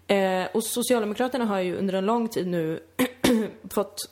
Eh, 0.07 0.47
och 0.55 0.65
Socialdemokraterna 0.65 1.45
har 1.45 1.59
ju 1.59 1.77
under 1.77 1.95
en 1.95 2.07
lång 2.07 2.29
tid 2.29 2.47
nu 2.47 2.81
fått 3.71 4.11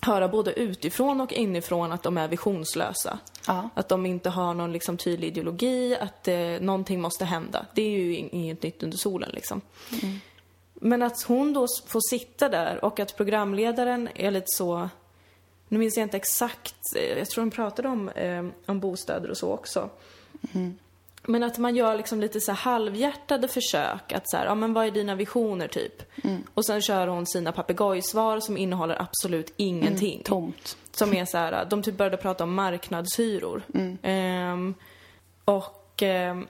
höra 0.00 0.28
både 0.28 0.52
utifrån 0.52 1.20
och 1.20 1.32
inifrån 1.32 1.92
att 1.92 2.02
de 2.02 2.18
är 2.18 2.28
visionslösa. 2.28 3.18
Ja. 3.46 3.70
Att 3.74 3.88
de 3.88 4.06
inte 4.06 4.30
har 4.30 4.54
någon 4.54 4.72
liksom 4.72 4.96
tydlig 4.96 5.28
ideologi, 5.28 5.96
att 6.00 6.28
eh, 6.28 6.36
någonting 6.60 7.00
måste 7.00 7.24
hända. 7.24 7.66
Det 7.74 7.82
är 7.82 7.90
ju 7.90 8.16
inget 8.16 8.62
nytt 8.62 8.82
under 8.82 8.96
solen 8.96 9.30
liksom. 9.34 9.60
Mm. 10.02 10.18
Men 10.74 11.02
att 11.02 11.22
hon 11.22 11.52
då 11.52 11.66
får 11.86 12.00
sitta 12.10 12.48
där 12.48 12.84
och 12.84 13.00
att 13.00 13.16
programledaren 13.16 14.08
är 14.14 14.30
lite 14.30 14.46
så... 14.48 14.88
Nu 15.68 15.78
minns 15.78 15.96
jag 15.96 16.04
inte 16.04 16.16
exakt, 16.16 16.96
eh, 16.96 17.18
jag 17.18 17.30
tror 17.30 17.44
de 17.44 17.50
pratade 17.50 17.88
om, 17.88 18.08
eh, 18.08 18.46
om 18.66 18.80
bostäder 18.80 19.30
och 19.30 19.36
så 19.36 19.52
också. 19.52 19.90
Mm. 20.54 20.78
Men 21.26 21.42
att 21.42 21.58
man 21.58 21.76
gör 21.76 21.96
liksom 21.96 22.20
lite 22.20 22.40
så 22.40 22.52
halvhjärtade 22.52 23.48
försök 23.48 24.12
att 24.12 24.30
så 24.30 24.36
här, 24.36 24.46
ja 24.46 24.54
men 24.54 24.72
vad 24.72 24.86
är 24.86 24.90
dina 24.90 25.14
visioner 25.14 25.68
typ? 25.68 26.24
Mm. 26.24 26.42
Och 26.54 26.66
sen 26.66 26.82
kör 26.82 27.06
hon 27.06 27.26
sina 27.26 27.52
papegojsvar 27.52 28.40
som 28.40 28.56
innehåller 28.56 29.02
absolut 29.02 29.52
ingenting. 29.56 30.14
Mm, 30.14 30.24
tomt. 30.24 30.76
Som 30.90 31.14
är 31.14 31.24
så 31.24 31.38
här, 31.38 31.64
de 31.64 31.82
typ 31.82 31.96
började 31.96 32.16
prata 32.16 32.44
om 32.44 32.54
marknadshyror. 32.54 33.62
Mm. 33.74 33.98
Ehm, 34.02 34.74
och 35.44 36.02
ehm, 36.02 36.46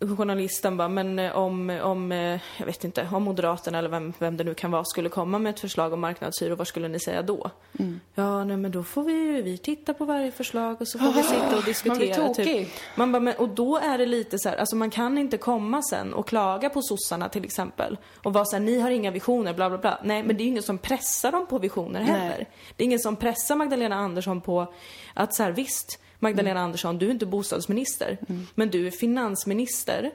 journalisten 0.00 0.76
bara, 0.76 0.88
men 0.88 1.18
eh, 1.18 1.36
om, 1.36 1.70
om, 1.70 2.12
eh, 2.12 2.40
jag 2.58 2.66
vet 2.66 2.84
inte, 2.84 3.08
om 3.12 3.22
Moderaterna 3.22 3.78
eller 3.78 3.88
vem, 3.88 4.12
vem 4.18 4.36
det 4.36 4.44
nu 4.44 4.54
kan 4.54 4.70
vara 4.70 4.84
skulle 4.84 5.08
komma 5.08 5.38
med 5.38 5.50
ett 5.50 5.60
förslag 5.60 5.92
om 5.92 6.00
marknadshyror, 6.00 6.56
vad 6.56 6.66
skulle 6.66 6.88
ni 6.88 7.00
säga 7.00 7.22
då? 7.22 7.50
Mm. 7.78 8.00
Ja, 8.14 8.44
nej 8.44 8.56
men 8.56 8.70
då 8.70 8.84
får 8.84 9.02
vi 9.02 9.42
vi 9.42 9.58
titta 9.58 9.94
på 9.94 10.04
varje 10.04 10.32
förslag 10.32 10.80
och 10.80 10.88
så 10.88 10.98
får 10.98 11.06
oh, 11.06 11.16
vi 11.16 11.22
sitta 11.22 11.56
och 11.56 11.64
diskutera. 11.64 12.22
Man 12.22 12.32
blir 12.32 12.44
typ. 12.44 12.68
Man 12.94 13.12
bara, 13.12 13.20
men, 13.20 13.36
och 13.36 13.48
då 13.48 13.78
är 13.78 13.98
det 13.98 14.06
lite 14.06 14.38
så 14.38 14.48
här, 14.48 14.56
alltså 14.56 14.76
man 14.76 14.90
kan 14.90 15.18
inte 15.18 15.38
komma 15.38 15.82
sen 15.82 16.14
och 16.14 16.28
klaga 16.28 16.70
på 16.70 16.82
sossarna 16.82 17.28
till 17.28 17.44
exempel 17.44 17.98
och 18.22 18.32
vara 18.32 18.44
så 18.44 18.56
här, 18.56 18.62
ni 18.62 18.80
har 18.80 18.90
inga 18.90 19.10
visioner, 19.10 19.54
bla 19.54 19.68
bla 19.68 19.78
bla. 19.78 20.00
Nej, 20.04 20.22
men 20.22 20.36
det 20.36 20.42
är 20.42 20.46
ingen 20.46 20.62
som 20.62 20.78
pressar 20.78 21.32
dem 21.32 21.46
på 21.46 21.58
visioner 21.58 22.00
heller. 22.00 22.36
Nej. 22.38 22.50
Det 22.76 22.84
är 22.84 22.86
ingen 22.86 22.98
som 22.98 23.16
pressar 23.16 23.56
Magdalena 23.56 23.96
Andersson 23.96 24.40
på 24.40 24.72
att 25.14 25.34
så 25.34 25.42
här, 25.42 25.50
visst, 25.50 26.00
Magdalena. 26.18 26.60
Andersson, 26.60 26.98
du 26.98 27.06
är 27.06 27.10
inte 27.10 27.26
bostadsminister, 27.26 28.18
mm. 28.28 28.46
men 28.54 28.70
du 28.70 28.86
är 28.86 28.90
finansminister 28.90 30.12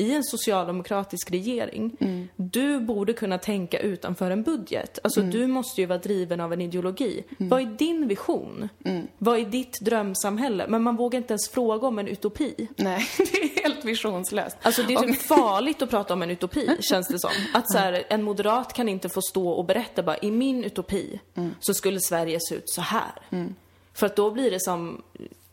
i 0.00 0.14
en 0.14 0.24
socialdemokratisk 0.24 1.30
regering. 1.30 1.96
Mm. 2.00 2.28
Du 2.36 2.80
borde 2.80 3.12
kunna 3.12 3.38
tänka 3.38 3.78
utanför 3.78 4.30
en 4.30 4.42
budget. 4.42 4.98
Alltså 5.02 5.20
mm. 5.20 5.32
du 5.32 5.46
måste 5.46 5.80
ju 5.80 5.86
vara 5.86 5.98
driven 5.98 6.40
av 6.40 6.52
en 6.52 6.60
ideologi. 6.60 7.24
Mm. 7.38 7.48
Vad 7.48 7.60
är 7.60 7.66
din 7.66 8.08
vision? 8.08 8.68
Mm. 8.84 9.06
Vad 9.18 9.38
är 9.38 9.44
ditt 9.44 9.80
drömsamhälle? 9.80 10.66
Men 10.68 10.82
man 10.82 10.96
vågar 10.96 11.16
inte 11.16 11.32
ens 11.32 11.48
fråga 11.48 11.88
om 11.88 11.98
en 11.98 12.08
utopi. 12.08 12.68
Nej, 12.76 13.06
det 13.18 13.42
är 13.42 13.62
helt 13.62 13.84
visionslöst. 13.84 14.56
Alltså 14.62 14.82
det 14.82 14.94
är 14.94 15.00
typ 15.00 15.22
farligt 15.28 15.82
att 15.82 15.90
prata 15.90 16.14
om 16.14 16.22
en 16.22 16.30
utopi, 16.30 16.76
känns 16.80 17.08
det 17.08 17.18
som. 17.18 17.30
Att 17.54 17.72
så 17.72 17.78
här, 17.78 18.04
en 18.08 18.22
moderat 18.22 18.72
kan 18.72 18.88
inte 18.88 19.08
få 19.08 19.22
stå 19.22 19.48
och 19.48 19.64
berätta 19.64 20.02
bara, 20.02 20.18
i 20.18 20.30
min 20.30 20.64
utopi 20.64 21.20
mm. 21.34 21.54
så 21.60 21.74
skulle 21.74 22.00
Sverige 22.00 22.38
se 22.40 22.54
ut 22.54 22.70
så 22.70 22.80
här. 22.80 23.12
För 23.94 24.06
att 24.06 24.16
då 24.16 24.30
blir 24.30 24.50
det 24.50 24.60
som 24.60 25.02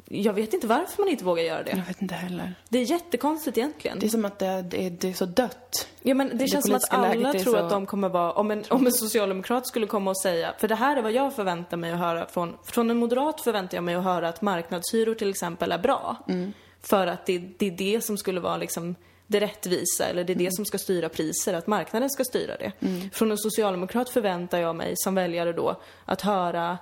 jag 0.10 0.34
vet 0.34 0.54
inte 0.54 0.67
varför 0.67 1.04
man 1.04 1.10
inte 1.10 1.24
vågar 1.24 1.43
göra 1.43 1.63
det. 1.63 1.72
Jag 1.72 1.86
vet 1.86 2.02
inte 2.02 2.15
heller. 2.15 2.56
Det 2.70 2.80
är 2.80 2.84
jättekonstigt 2.84 3.58
egentligen. 3.58 4.00
Det 4.00 4.06
är 4.06 4.10
som 4.10 4.26
att 4.26 4.39
det, 4.39 4.62
det, 4.62 4.89
det 4.89 5.10
är 5.10 5.13
så 5.13 5.26
dött. 5.26 5.88
Ja 6.02 6.13
men 6.15 6.28
det, 6.30 6.36
det 6.36 6.48
känns 6.48 6.65
som 6.65 6.76
att 6.76 6.93
alla 6.93 7.34
tror 7.34 7.54
så... 7.54 7.58
att 7.58 7.70
de 7.70 7.86
kommer 7.86 8.10
vara, 8.10 8.32
om 8.32 8.52
en, 8.52 8.63
om 8.70 8.86
en 8.86 8.91
socialdemokrat 8.91 9.67
skulle 9.67 9.88
komma 9.88 10.12
och 10.12 10.22
säga, 10.22 10.54
för 10.58 10.67
det 10.67 10.76
här 10.76 10.98
är 10.98 11.02
vad 11.02 11.12
jag 11.12 11.36
förväntar 11.36 11.78
mig 11.78 11.91
att 11.91 12.00
höra 12.00 12.28
från, 12.28 12.58
från 12.65 12.89
en 12.89 12.98
moderat 12.98 13.41
förväntar 13.41 13.78
jag 13.78 13.84
mig 13.84 13.96
att 13.96 14.04
höra 14.04 14.30
att 14.30 14.41
marknadshyror 14.41 15.15
till 15.15 15.30
exempel 15.30 15.72
är 15.72 15.80
bra. 15.80 16.15
Mm. 16.28 16.54
För 16.82 17.08
att 17.08 17.26
det, 17.26 17.38
det 17.58 17.67
är 17.67 17.72
det 17.72 18.04
som 18.04 18.17
skulle 18.17 18.39
vara 18.39 18.58
liksom 18.58 18.96
det 19.28 19.39
rättvisa 19.39 20.06
eller 20.06 20.24
det 20.24 20.34
är 20.34 20.36
det 20.36 20.43
mm. 20.43 20.52
som 20.52 20.65
ska 20.65 20.78
styra 20.78 21.10
priser, 21.10 21.54
att 21.54 21.67
marknaden 21.67 22.10
ska 22.10 22.24
styra 22.24 22.58
det. 22.58 22.72
Mm. 22.80 23.10
Från 23.10 23.32
en 23.32 23.38
socialdemokrat 23.38 24.10
förväntar 24.10 24.60
jag 24.60 24.76
mig 24.76 24.93
som 24.96 25.15
väljare 25.15 25.54
då 25.54 25.82
att 26.06 26.22
höra 26.22 26.78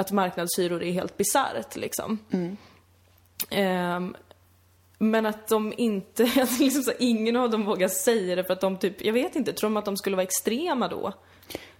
att 0.00 0.12
marknadshyror 0.12 0.82
är 0.82 0.92
helt 0.92 1.16
bisarrt 1.16 1.76
liksom. 1.76 2.18
Mm. 2.30 2.56
Um, 3.96 4.16
men 4.98 5.26
att 5.26 5.48
de 5.48 5.72
inte, 5.76 6.22
att 6.42 6.58
liksom 6.58 6.82
så, 6.82 6.92
ingen 6.98 7.36
av 7.36 7.50
dem 7.50 7.64
vågar 7.64 7.88
säga 7.88 8.36
det 8.36 8.44
för 8.44 8.52
att 8.52 8.60
de 8.60 8.76
typ, 8.78 9.04
jag 9.04 9.12
vet 9.12 9.36
inte, 9.36 9.52
tror 9.52 9.70
de 9.70 9.76
att 9.76 9.84
de 9.84 9.96
skulle 9.96 10.16
vara 10.16 10.24
extrema 10.24 10.88
då? 10.88 11.12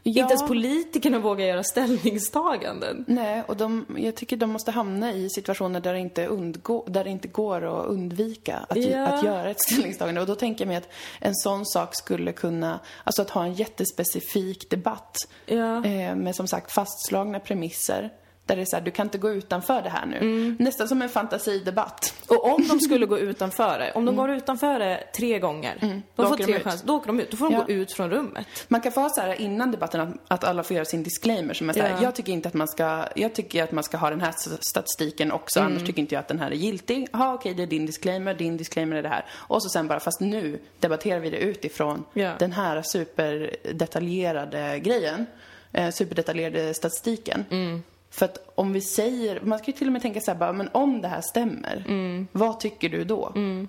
Ja. 0.03 0.23
Inte 0.23 0.35
ens 0.35 0.49
politikerna 0.49 1.19
vågar 1.19 1.47
göra 1.47 1.63
ställningstaganden. 1.63 3.05
Nej, 3.09 3.43
och 3.47 3.57
de, 3.57 3.87
jag 3.99 4.15
tycker 4.15 4.37
de 4.37 4.51
måste 4.51 4.71
hamna 4.71 5.13
i 5.13 5.31
situationer 5.31 5.81
där 5.81 5.93
det 5.93 5.99
inte, 5.99 6.27
undgå, 6.27 6.85
där 6.89 7.05
det 7.05 7.11
inte 7.11 7.29
går 7.29 7.81
att 7.81 7.87
undvika 7.87 8.57
att, 8.69 8.77
ja. 8.77 9.07
att 9.07 9.25
göra 9.25 9.51
ett 9.51 9.61
ställningstagande. 9.61 10.21
Och 10.21 10.27
då 10.27 10.35
tänker 10.35 10.65
jag 10.65 10.69
mig 10.69 10.77
att 10.77 10.89
en 11.19 11.35
sån 11.35 11.67
sak 11.67 11.97
skulle 11.97 12.33
kunna, 12.33 12.81
alltså 13.05 13.23
att 13.23 13.31
ha 13.31 13.45
en 13.45 13.55
jättespecifik 13.55 14.71
debatt 14.71 15.17
ja. 15.47 15.85
eh, 15.85 16.15
med 16.15 16.37
som 16.37 16.49
sagt 16.49 16.73
fastslagna 16.73 17.41
premisser 17.41 18.11
där 18.47 18.57
det 18.57 18.63
är 18.63 18.67
så 18.67 18.77
här, 18.77 18.83
du 18.83 18.91
kan 18.91 19.07
inte 19.07 19.19
gå 19.19 19.31
utanför 19.31 19.83
det 19.83 19.89
här 19.89 20.07
nu. 20.07 20.17
Mm. 20.17 20.57
Nästan 20.59 20.89
som 20.89 21.03
en 21.03 21.09
fantasidebatt. 21.09 22.15
Och 22.29 22.55
om 22.55 22.69
de 22.69 22.81
skulle 22.81 23.07
gå 23.07 23.19
utanför 23.29 23.79
det, 23.79 23.93
om 23.93 24.05
de 24.05 24.15
mm. 24.15 24.17
går 24.17 24.37
utanför 24.37 24.79
det 24.79 25.05
tre 25.17 25.39
gånger, 25.39 25.79
mm. 25.81 26.03
de 26.17 26.29
får 26.29 26.37
tre 26.37 26.61
chanser, 26.61 26.87
då 26.87 26.97
åker 26.97 27.07
de 27.07 27.21
ut. 27.21 27.31
Då 27.31 27.37
får 27.37 27.51
de 27.51 27.55
ja. 27.55 27.63
gå 27.63 27.71
ut 27.73 27.93
från 27.93 28.11
rummet. 28.11 28.47
Man 28.69 28.81
kan 28.81 28.93
få 28.93 29.01
ha 29.01 29.09
så 29.09 29.21
här 29.21 29.41
innan 29.41 29.71
debatten 29.71 30.01
att, 30.01 30.15
att 30.29 30.45
alla 30.45 30.63
får 30.63 30.75
göra 30.75 30.85
sin 30.85 31.03
disclaimer 31.03 31.55
som 31.55 31.69
är 31.69 31.73
så 31.73 31.81
här, 31.81 31.91
ja. 31.91 32.03
jag 32.03 32.15
tycker 32.15 32.33
inte 32.33 32.49
att 32.49 32.55
man 32.55 32.69
ska, 32.69 33.05
jag 33.17 33.35
tycker 33.35 33.65
att 33.65 33.73
man 33.73 33.85
ska 33.85 33.97
ha 33.97 34.11
den 34.11 34.21
här 34.21 34.35
statistiken 34.61 35.33
också, 35.33 35.61
mm. 35.61 35.73
annars 35.73 35.87
tycker 35.87 36.01
inte 36.01 36.15
jag 36.15 36.21
att 36.21 36.29
den 36.29 36.39
här 36.39 36.51
är 36.51 36.55
giltig. 36.55 37.09
Ja, 37.13 37.35
okej, 37.35 37.55
det 37.55 37.63
är 37.63 37.67
din 37.67 37.87
disclaimer, 37.87 38.35
din 38.35 38.57
disclaimer 38.57 38.97
är 38.97 39.03
det 39.03 39.09
här. 39.09 39.25
Och 39.33 39.63
så 39.63 39.69
sen 39.69 39.89
bara, 39.89 40.01
fast 40.01 40.21
nu 40.21 40.61
debatterar 40.81 41.21
vi 41.21 41.31
det 41.31 41.39
utifrån 41.39 42.05
ja. 42.13 42.33
den 42.39 42.53
här 42.53 42.83
superdetaljerade 42.83 44.79
grejen, 44.79 45.27
eh, 45.73 45.91
superdetaljerade 45.91 46.75
statistiken. 46.75 47.45
Mm. 47.51 47.83
För 48.11 48.25
att 48.25 48.53
om 48.55 48.73
vi 48.73 48.81
säger, 48.81 49.41
man 49.41 49.59
kan 49.59 49.67
ju 49.67 49.73
till 49.73 49.87
och 49.87 49.93
med 49.93 50.03
tänka 50.03 50.21
så 50.21 50.31
här 50.31 50.39
bara, 50.39 50.53
men 50.53 50.69
om 50.73 51.01
det 51.01 51.09
här 51.09 51.21
stämmer, 51.21 51.85
mm. 51.89 52.29
vad 52.33 52.61
tycker 52.61 52.89
du 52.89 53.05
då? 53.05 53.33
Mm. 53.35 53.69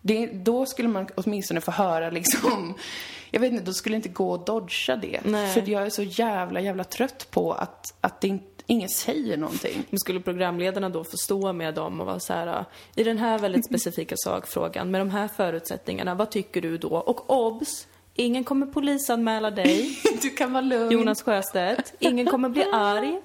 Det, 0.00 0.26
då 0.26 0.66
skulle 0.66 0.88
man 0.88 1.08
åtminstone 1.14 1.60
få 1.60 1.70
höra 1.70 2.10
liksom, 2.10 2.74
jag 3.30 3.40
vet 3.40 3.52
inte, 3.52 3.64
då 3.64 3.72
skulle 3.72 3.92
det 3.92 3.96
inte 3.96 4.08
gå 4.08 4.34
att 4.34 4.46
dodga 4.46 4.96
det. 4.96 5.20
Nej. 5.24 5.54
För 5.54 5.68
jag 5.68 5.82
är 5.82 5.90
så 5.90 6.02
jävla, 6.02 6.60
jävla 6.60 6.84
trött 6.84 7.26
på 7.30 7.52
att, 7.52 7.94
att 8.00 8.20
det 8.20 8.28
inte 8.28 8.44
ingen 8.66 8.88
säger 8.88 9.36
någonting. 9.36 9.84
Men 9.90 9.98
skulle 9.98 10.20
programledarna 10.20 10.88
då 10.88 11.04
få 11.04 11.16
stå 11.16 11.52
med 11.52 11.74
dem 11.74 12.00
och 12.00 12.06
vara 12.06 12.20
så 12.20 12.32
här, 12.32 12.64
i 12.94 13.04
den 13.04 13.18
här 13.18 13.38
väldigt 13.38 13.64
specifika 13.70 14.14
sakfrågan, 14.18 14.90
med 14.90 15.00
de 15.00 15.10
här 15.10 15.28
förutsättningarna, 15.28 16.14
vad 16.14 16.30
tycker 16.30 16.60
du 16.60 16.78
då? 16.78 16.88
Och 16.88 17.30
obs! 17.30 17.86
Ingen 18.14 18.44
kommer 18.44 18.66
polisanmäla 18.66 19.50
dig. 19.50 19.98
du 20.22 20.30
kan 20.30 20.52
vara 20.52 20.60
lugn. 20.60 20.90
Jonas 20.90 21.22
Sjöstedt. 21.22 21.94
Ingen 21.98 22.26
kommer 22.26 22.48
bli 22.48 22.64
arg. 22.72 23.20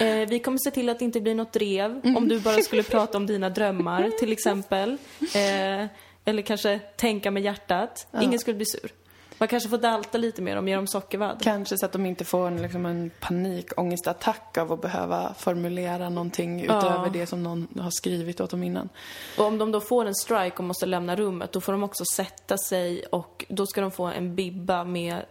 Eh, 0.00 0.28
vi 0.28 0.38
kommer 0.38 0.58
se 0.58 0.70
till 0.70 0.88
att 0.88 0.98
det 0.98 1.04
inte 1.04 1.20
blir 1.20 1.34
något 1.34 1.52
drev 1.52 2.00
mm. 2.04 2.16
om 2.16 2.28
du 2.28 2.40
bara 2.40 2.62
skulle 2.62 2.82
prata 2.82 3.18
om 3.18 3.26
dina 3.26 3.50
drömmar 3.50 4.10
till 4.18 4.32
exempel. 4.32 4.96
Eh, 5.34 5.86
eller 6.24 6.42
kanske 6.42 6.78
tänka 6.78 7.30
med 7.30 7.42
hjärtat. 7.42 8.06
Ja. 8.10 8.22
Ingen 8.22 8.38
skulle 8.38 8.56
bli 8.56 8.66
sur. 8.66 8.90
Man 9.38 9.48
kanske 9.48 9.68
får 9.68 9.78
dalta 9.78 10.18
lite 10.18 10.42
mer 10.42 10.56
och 10.56 10.68
ge 10.68 10.76
dem 10.76 10.86
sockervadd. 10.86 11.40
Kanske 11.42 11.78
så 11.78 11.86
att 11.86 11.92
de 11.92 12.06
inte 12.06 12.24
får 12.24 12.46
en, 12.46 12.62
liksom 12.62 12.86
en 12.86 13.10
panikångestattack 13.20 14.58
av 14.58 14.72
att 14.72 14.82
behöva 14.82 15.34
formulera 15.38 16.08
någonting 16.08 16.62
utöver 16.64 17.10
det 17.12 17.26
som 17.26 17.42
någon 17.42 17.68
har 17.80 17.90
skrivit 17.90 18.40
åt 18.40 18.50
dem 18.50 18.62
innan. 18.62 18.88
Och 19.38 19.44
om 19.44 19.58
de 19.58 19.72
då 19.72 19.80
får 19.80 20.04
en 20.06 20.14
strike 20.14 20.56
och 20.56 20.64
måste 20.64 20.86
lämna 20.86 21.16
rummet, 21.16 21.52
då 21.52 21.60
får 21.60 21.72
de 21.72 21.82
också 21.82 22.04
sätta 22.04 22.58
sig 22.58 23.04
och 23.04 23.44
då 23.48 23.66
ska 23.66 23.80
de 23.80 23.90
få 23.90 24.04
en 24.04 24.34
bibba 24.34 24.84
med 24.84 25.22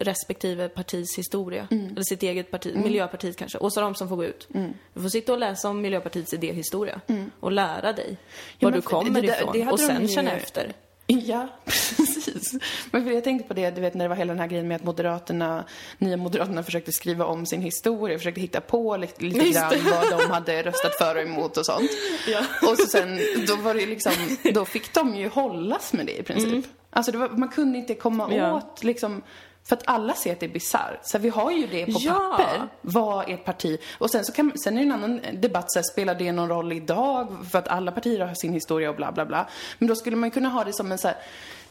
respektive 0.00 0.68
partis 0.68 1.18
historia. 1.18 1.68
Mm. 1.70 1.86
Eller 1.92 2.02
sitt 2.02 2.22
eget 2.22 2.50
parti, 2.50 2.70
mm. 2.70 2.82
Miljöpartiet 2.82 3.36
kanske. 3.36 3.58
Åsa 3.58 3.82
Romson 3.82 4.08
får 4.08 4.16
gå 4.16 4.24
ut. 4.24 4.48
Mm. 4.54 4.72
Du 4.94 5.02
får 5.02 5.08
sitta 5.08 5.32
och 5.32 5.38
läsa 5.38 5.68
om 5.68 5.80
Miljöpartiets 5.80 6.32
idéhistoria 6.32 7.00
mm. 7.06 7.30
och 7.40 7.52
lära 7.52 7.92
dig 7.92 8.16
var 8.60 8.70
ja, 8.70 8.76
du 8.76 8.82
kommer 8.82 9.22
det, 9.22 9.28
ifrån 9.28 9.52
det 9.52 9.70
och 9.70 9.80
sen 9.80 10.08
känna 10.08 10.32
efter. 10.32 10.72
Ja, 11.20 11.48
precis. 11.64 12.52
Men 12.90 13.14
jag 13.14 13.24
tänkte 13.24 13.48
på 13.48 13.54
det, 13.54 13.70
du 13.70 13.80
vet 13.80 13.94
när 13.94 14.04
det 14.04 14.08
var 14.08 14.16
hela 14.16 14.32
den 14.32 14.40
här 14.40 14.46
grejen 14.46 14.68
med 14.68 14.76
att 14.76 14.84
Moderaterna, 14.84 15.64
Nya 15.98 16.16
Moderaterna 16.16 16.62
försökte 16.62 16.92
skriva 16.92 17.24
om 17.24 17.46
sin 17.46 17.62
historia, 17.62 18.18
försökte 18.18 18.40
hitta 18.40 18.60
på 18.60 18.96
lite, 18.96 19.24
lite 19.24 19.50
grann 19.50 19.74
vad 19.90 20.18
de 20.20 20.30
hade 20.30 20.62
röstat 20.62 20.94
för 20.94 21.14
och 21.14 21.22
emot 21.22 21.56
och 21.56 21.66
sånt. 21.66 21.90
Ja. 22.28 22.40
Och 22.70 22.78
så 22.78 22.86
sen, 22.86 23.20
då 23.46 23.56
var 23.56 23.74
det 23.74 23.86
liksom, 23.86 24.12
då 24.54 24.64
fick 24.64 24.94
de 24.94 25.16
ju 25.16 25.28
hållas 25.28 25.92
med 25.92 26.06
det 26.06 26.18
i 26.18 26.22
princip. 26.22 26.52
Mm. 26.52 26.62
Alltså 26.90 27.18
var, 27.18 27.28
man 27.28 27.48
kunde 27.48 27.78
inte 27.78 27.94
komma 27.94 28.34
ja. 28.34 28.56
åt 28.56 28.84
liksom 28.84 29.22
För 29.64 29.76
att 29.76 29.82
alla 29.86 30.14
ser 30.14 30.32
att 30.32 30.40
det 30.40 30.46
är 30.46 30.50
bisarrt. 30.50 30.98
Så 31.02 31.18
vi 31.18 31.28
har 31.28 31.50
ju 31.50 31.66
det 31.66 31.86
på 31.86 31.92
Ja. 32.00 32.36
papper, 32.38 32.68
vad 32.80 33.30
ert 33.30 33.44
parti... 33.44 33.78
Och 33.98 34.10
sen, 34.10 34.24
så 34.24 34.32
kan, 34.32 34.52
sen 34.64 34.74
är 34.78 34.80
det 34.80 34.86
en 34.86 34.92
annan 34.92 35.20
debatt, 35.32 35.72
så 35.72 35.78
här, 35.78 35.84
spelar 35.92 36.14
det 36.14 36.32
någon 36.32 36.48
roll 36.48 36.72
idag? 36.72 37.36
För 37.50 37.58
att 37.58 37.68
alla 37.68 37.92
partier 37.92 38.26
har 38.26 38.34
sin 38.34 38.52
historia 38.52 38.90
och 38.90 38.96
bla 38.96 39.12
bla 39.12 39.26
bla. 39.26 39.46
Men 39.78 39.88
då 39.88 39.94
skulle 39.94 40.16
man 40.16 40.26
ju 40.26 40.30
kunna 40.30 40.48
ha 40.48 40.64
det 40.64 40.72
som 40.72 40.92
en 40.92 40.98
så 40.98 41.08
här 41.08 41.16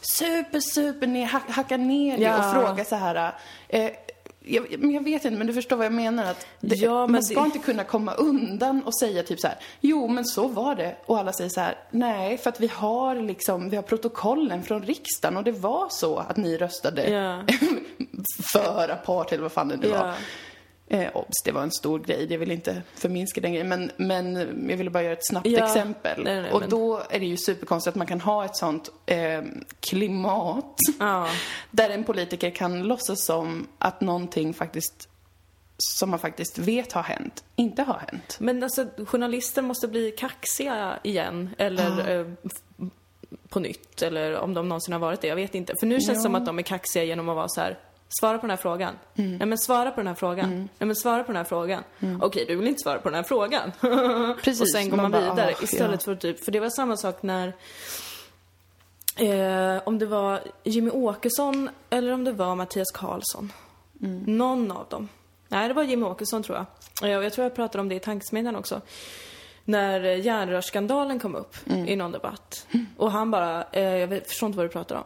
super, 0.00 0.60
super 0.60 1.06
ner, 1.06 1.26
hack, 1.26 1.50
hacka 1.50 1.76
ner 1.76 2.16
det 2.18 2.22
Ja. 2.24 2.38
och 2.48 2.54
fråga 2.54 2.84
så 2.84 2.96
här... 2.96 3.34
Eh, 3.68 3.90
jag, 4.44 4.78
men 4.78 4.90
jag 4.90 5.04
vet 5.04 5.24
inte, 5.24 5.38
men 5.38 5.46
du 5.46 5.52
förstår 5.52 5.76
vad 5.76 5.86
jag 5.86 5.92
menar. 5.92 6.24
Att 6.30 6.46
det, 6.60 6.74
Ja, 6.76 7.00
men 7.06 7.12
man 7.12 7.22
ska 7.22 7.40
det- 7.40 7.46
inte 7.46 7.58
kunna 7.58 7.84
komma 7.84 8.14
undan 8.14 8.82
och 8.82 8.98
säga 8.98 9.22
typ 9.22 9.40
så 9.40 9.46
här, 9.46 9.56
jo 9.80 10.08
men 10.08 10.24
så 10.24 10.48
var 10.48 10.74
det. 10.74 10.96
Och 11.06 11.18
alla 11.18 11.32
säger 11.32 11.50
så 11.50 11.60
här, 11.60 11.78
nej 11.90 12.38
för 12.38 12.50
att 12.50 12.60
vi 12.60 12.66
har 12.66 13.14
liksom, 13.14 13.70
vi 13.70 13.76
har 13.76 13.82
protokollen 13.82 14.62
från 14.62 14.82
riksdagen 14.82 15.36
och 15.36 15.44
det 15.44 15.52
var 15.52 15.86
så 15.90 16.16
att 16.18 16.36
ni 16.36 16.56
röstade 16.56 17.10
Ja. 17.10 17.42
för 18.52 18.88
apart 18.88 19.32
eller 19.32 19.42
vad 19.42 19.52
fan 19.52 19.68
det 19.68 19.76
nu 19.76 19.88
Ja. 19.88 20.02
var. 20.02 20.14
Eh, 20.92 21.08
obs, 21.16 21.42
det 21.44 21.52
var 21.52 21.62
en 21.62 21.70
stor 21.70 21.98
grej, 21.98 22.26
det 22.26 22.36
vill 22.36 22.50
inte 22.50 22.82
förminska 22.94 23.40
den 23.40 23.52
grejen. 23.52 23.68
Men, 23.68 23.90
men 23.96 24.36
jag 24.70 24.76
ville 24.76 24.90
bara 24.90 25.02
göra 25.02 25.12
ett 25.12 25.26
snabbt 25.28 25.46
Ja. 25.46 25.66
exempel. 25.66 26.24
Nej, 26.24 26.42
nej, 26.42 26.52
och 26.52 26.60
men- 26.60 26.70
då 26.70 27.02
är 27.10 27.20
det 27.20 27.26
ju 27.26 27.36
superkonstigt 27.36 27.88
att 27.88 27.96
man 27.98 28.06
kan 28.06 28.20
ha 28.20 28.44
ett 28.44 28.56
sånt 28.56 28.88
eh, 29.06 29.42
klimat 29.80 30.76
Ja. 30.98 31.28
där 31.70 31.90
en 31.90 32.04
politiker 32.04 32.50
kan 32.50 32.82
låtsas 32.82 33.24
som 33.24 33.66
att 33.78 34.00
någonting 34.00 34.54
faktiskt, 34.54 35.08
som 35.78 36.10
man 36.10 36.18
faktiskt 36.18 36.58
vet 36.58 36.92
har 36.92 37.02
hänt, 37.02 37.44
inte 37.56 37.82
har 37.82 38.02
hänt. 38.10 38.36
Men 38.40 38.62
alltså, 38.62 38.86
journalister 39.06 39.62
måste 39.62 39.88
bli 39.88 40.10
kaxiga 40.10 40.98
igen, 41.04 41.50
eller 41.58 42.10
eh, 42.20 42.26
f- 42.44 42.86
på 43.48 43.60
nytt, 43.60 44.02
eller 44.02 44.36
om 44.38 44.54
de 44.54 44.68
någonsin 44.68 44.92
har 44.92 45.00
varit 45.00 45.20
det, 45.20 45.28
jag 45.28 45.36
vet 45.36 45.54
inte. 45.54 45.74
För 45.80 45.86
nu 45.86 45.94
känns 45.94 46.06
det 46.06 46.12
Ja. 46.14 46.22
som 46.22 46.34
att 46.34 46.46
de 46.46 46.58
är 46.58 46.62
kaxiga 46.62 47.04
genom 47.04 47.28
att 47.28 47.36
vara 47.36 47.48
så 47.48 47.60
här. 47.60 47.78
Svara 48.20 48.38
på 48.38 48.42
den 48.42 48.50
här 48.50 48.56
frågan. 48.56 48.94
Mm. 49.14 49.36
Nej 49.36 49.46
men 49.46 49.58
svara 49.58 49.90
på 49.90 50.00
den 50.00 50.06
här 50.06 50.14
frågan. 50.14 50.50
Nej 50.78 50.86
men 50.86 50.96
svara 50.96 51.24
på 51.24 51.32
den 51.32 51.36
här 51.36 51.44
frågan. 51.44 51.82
Okej, 52.20 52.44
du 52.48 52.56
vill 52.56 52.66
inte 52.68 52.82
svara 52.82 52.98
på 52.98 53.08
den 53.08 53.16
här 53.16 53.22
frågan. 53.22 53.72
Precis, 54.42 54.60
Och 54.60 54.68
sen 54.70 54.88
går 54.90 54.96
man 54.96 55.02
man, 55.10 55.10
bara, 55.12 55.30
vidare 55.34 55.54
"Ah, 55.60 55.62
istället 55.64 56.00
ja." 56.00 56.04
för 56.04 56.16
typ, 56.16 56.44
för 56.44 56.52
det 56.52 56.60
var 56.60 56.70
samma 56.70 56.96
sak 56.96 57.22
när 57.22 57.52
eh, 59.16 59.82
om 59.84 59.98
det 59.98 60.06
var 60.06 60.40
Jimmy 60.64 60.90
Åkesson 60.90 61.70
eller 61.90 62.12
om 62.12 62.24
det 62.24 62.32
var 62.32 62.54
Mattias 62.56 62.90
Karlsson. 62.94 63.52
Mm. 64.02 64.22
Någon 64.38 64.70
av 64.72 64.86
dem. 64.88 65.08
Nej, 65.48 65.68
det 65.68 65.74
var 65.74 65.82
Jimmy 65.82 66.06
Åkesson 66.06 66.42
tror 66.42 66.56
jag. 66.58 66.66
Och 67.18 67.24
Jag 67.24 67.32
tror 67.32 67.42
jag 67.44 67.54
pratade 67.54 67.80
om 67.82 67.88
det 67.88 67.94
i 67.94 68.00
tankesmedjan 68.00 68.56
också. 68.56 68.80
När 69.64 70.00
järnrörsskandalen 70.00 71.18
kom 71.20 71.34
upp 71.34 71.56
Mm. 71.66 71.88
i 71.88 71.96
någon 71.96 72.12
debatt. 72.12 72.66
Och 72.96 73.12
han 73.12 73.30
bara, 73.30 73.64
eh, 73.72 73.82
jag 73.96 74.26
förstår 74.26 74.46
inte 74.46 74.56
vad 74.56 74.66
du 74.66 74.70
pratar 74.70 74.96
om. 74.96 75.04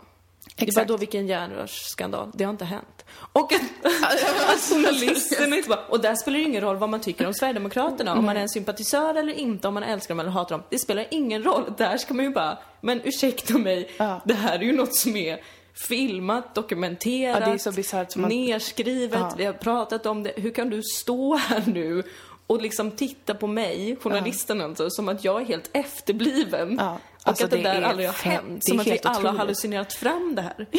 Exakt. 0.56 0.88
Vadå 0.88 0.96
vilken 0.98 1.26
järnrörsskandal? 1.26 2.30
Det 2.34 2.44
har 2.44 2.50
inte 2.50 2.64
hänt. 2.64 2.95
Och 3.32 3.52
att, 3.52 3.60
att 4.54 4.60
journalisterna 4.70 5.56
inte 5.56 5.68
bara, 5.68 5.84
och 5.88 6.00
där 6.00 6.14
spelar 6.14 6.38
det 6.38 6.44
ingen 6.44 6.62
roll 6.62 6.76
vad 6.76 6.88
man 6.88 7.00
tycker 7.00 7.26
om 7.26 7.34
Sverigedemokraterna, 7.34 8.14
om 8.14 8.24
man 8.24 8.36
är 8.36 8.40
en 8.40 8.48
sympatisör 8.48 9.14
eller 9.14 9.32
inte, 9.32 9.68
om 9.68 9.74
man 9.74 9.82
älskar 9.82 10.14
dem 10.14 10.20
eller 10.20 10.30
hatar 10.30 10.54
dem. 10.56 10.64
Det 10.70 10.78
spelar 10.78 11.06
ingen 11.10 11.42
roll. 11.42 11.72
Där 11.78 11.96
ska 11.96 12.14
man 12.14 12.24
ju 12.24 12.30
bara, 12.30 12.58
men 12.80 13.00
ursäkta 13.04 13.58
mig, 13.58 13.90
Ja. 13.96 14.20
det 14.24 14.34
här 14.34 14.58
är 14.58 14.62
ju 14.62 14.72
något 14.76 14.94
som 14.96 15.16
är 15.16 15.40
filmat, 15.88 16.54
dokumenterat, 16.54 17.40
Ja, 17.40 17.46
det 17.46 17.52
är 17.52 17.58
så 17.58 17.72
bisarrt 17.72 18.12
som 18.12 18.22
nerskrivet, 18.22 19.18
Ja. 19.20 19.32
vi 19.36 19.44
har 19.44 19.52
pratat 19.52 20.06
om 20.06 20.22
det. 20.22 20.32
Hur 20.36 20.50
kan 20.50 20.70
du 20.70 20.82
stå 20.82 21.36
här 21.36 21.62
nu 21.66 22.02
och 22.46 22.62
liksom 22.62 22.90
titta 22.90 23.34
på 23.34 23.46
mig, 23.46 23.96
journalisten 24.02 24.60
alltså, 24.60 24.90
som 24.90 25.08
att 25.08 25.24
jag 25.24 25.40
är 25.40 25.44
helt 25.44 25.70
efterbliven. 25.72 26.76
Ja. 26.80 26.92
Och 26.92 27.28
Alltså, 27.28 27.44
att 27.44 27.50
det, 27.50 27.56
det 27.56 27.62
där 27.62 27.74
är 27.74 27.82
aldrig 27.82 28.08
har 28.08 28.14
hänt. 28.14 28.64
Som 28.64 28.80
att 28.80 28.86
vi 28.86 29.00
alla 29.04 29.30
har 29.30 29.38
hallucinerat 29.38 29.92
fram 29.92 30.34
det 30.34 30.42
här. 30.42 30.66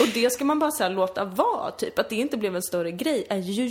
Och 0.00 0.06
det 0.14 0.30
ska 0.32 0.44
man 0.44 0.58
bara 0.58 0.70
så 0.70 0.82
här 0.82 0.90
låta 0.90 1.24
vara, 1.24 1.70
typ. 1.70 1.98
Att 1.98 2.08
det 2.10 2.16
inte 2.16 2.36
blev 2.36 2.56
en 2.56 2.62
större 2.62 2.90
grej 2.92 3.26
är 3.30 3.36
ju 3.36 3.68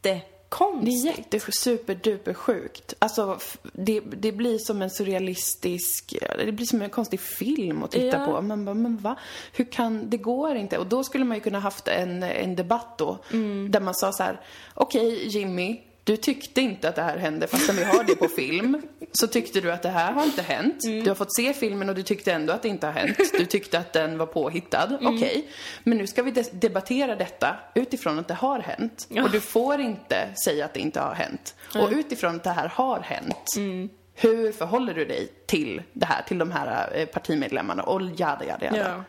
Det 0.00 0.10
är 0.10 0.14
jättekonstigt. 0.14 1.04
jätte 1.18 1.52
superduper 1.52 2.34
sjukt. 2.34 2.94
Alltså, 2.98 3.38
det, 3.72 4.00
det 4.00 4.32
blir 4.32 4.58
som 4.58 4.82
en 4.82 4.90
surrealistisk, 4.90 6.14
det 6.38 6.52
blir 6.52 6.66
som 6.66 6.82
en 6.82 6.90
konstig 6.90 7.20
film 7.20 7.84
att 7.84 7.90
titta 7.90 8.18
Ja. 8.18 8.26
på. 8.26 8.42
Man 8.42 8.64
bara, 8.64 8.74
men 8.74 8.96
va? 8.96 9.16
Hur 9.52 9.64
kan, 9.64 10.10
det 10.10 10.16
går 10.16 10.56
inte. 10.56 10.78
Och 10.78 10.86
då 10.86 11.04
skulle 11.04 11.24
man 11.24 11.36
ju 11.36 11.40
kunna 11.40 11.58
haft 11.60 11.88
en, 11.88 12.22
en 12.22 12.56
debatt 12.56 12.98
då, 12.98 13.18
Mm. 13.32 13.70
där 13.70 13.80
man 13.80 13.94
sa 13.94 14.12
så 14.12 14.22
här, 14.22 14.40
okej 14.74 15.28
Jimmy, 15.28 15.80
du 16.10 16.16
tyckte 16.16 16.60
inte 16.60 16.88
att 16.88 16.96
det 16.96 17.02
här 17.02 17.16
hände 17.16 17.46
fastän 17.46 17.76
vi 17.76 17.84
har 17.84 18.04
det 18.04 18.14
på 18.14 18.28
film. 18.28 18.82
Så 19.12 19.26
tyckte 19.26 19.60
du 19.60 19.72
att 19.72 19.82
det 19.82 19.88
här 19.88 20.12
har 20.12 20.24
inte 20.24 20.42
hänt. 20.42 20.84
Mm. 20.84 21.04
Du 21.04 21.10
har 21.10 21.14
fått 21.14 21.34
se 21.36 21.52
filmen 21.52 21.88
och 21.88 21.94
du 21.94 22.02
tyckte 22.02 22.32
ändå 22.32 22.52
att 22.52 22.62
det 22.62 22.68
inte 22.68 22.86
har 22.86 22.92
hänt. 22.92 23.16
Du 23.32 23.46
tyckte 23.46 23.78
att 23.78 23.92
den 23.92 24.18
var 24.18 24.26
påhittad. 24.26 24.96
Mm. 25.00 25.14
Okej. 25.14 25.48
Men 25.82 25.98
nu 25.98 26.06
ska 26.06 26.22
vi 26.22 26.30
de- 26.30 26.44
debattera 26.52 27.16
detta 27.16 27.56
utifrån 27.74 28.18
att 28.18 28.28
det 28.28 28.34
har 28.34 28.58
hänt. 28.60 29.08
Och 29.22 29.30
du 29.30 29.40
får 29.40 29.80
inte 29.80 30.28
säga 30.44 30.64
att 30.64 30.74
det 30.74 30.80
inte 30.80 31.00
har 31.00 31.14
hänt. 31.14 31.54
Och 31.74 31.88
utifrån 31.92 32.36
att 32.36 32.44
det 32.44 32.50
här 32.50 32.68
har 32.68 33.00
hänt. 33.00 33.56
Mm. 33.56 33.88
Hur 34.14 34.52
förhåller 34.52 34.94
du 34.94 35.04
dig 35.04 35.28
till 35.46 35.82
det 35.92 36.06
här, 36.06 36.22
till 36.22 36.38
de 36.38 36.50
här 36.50 36.88
eh, 36.94 37.06
partimedlemmarna 37.06 37.82
och 37.82 38.02
jada, 38.02 38.44
jada, 38.44 38.64
jada. 38.64 38.78
Ja. 38.78 39.04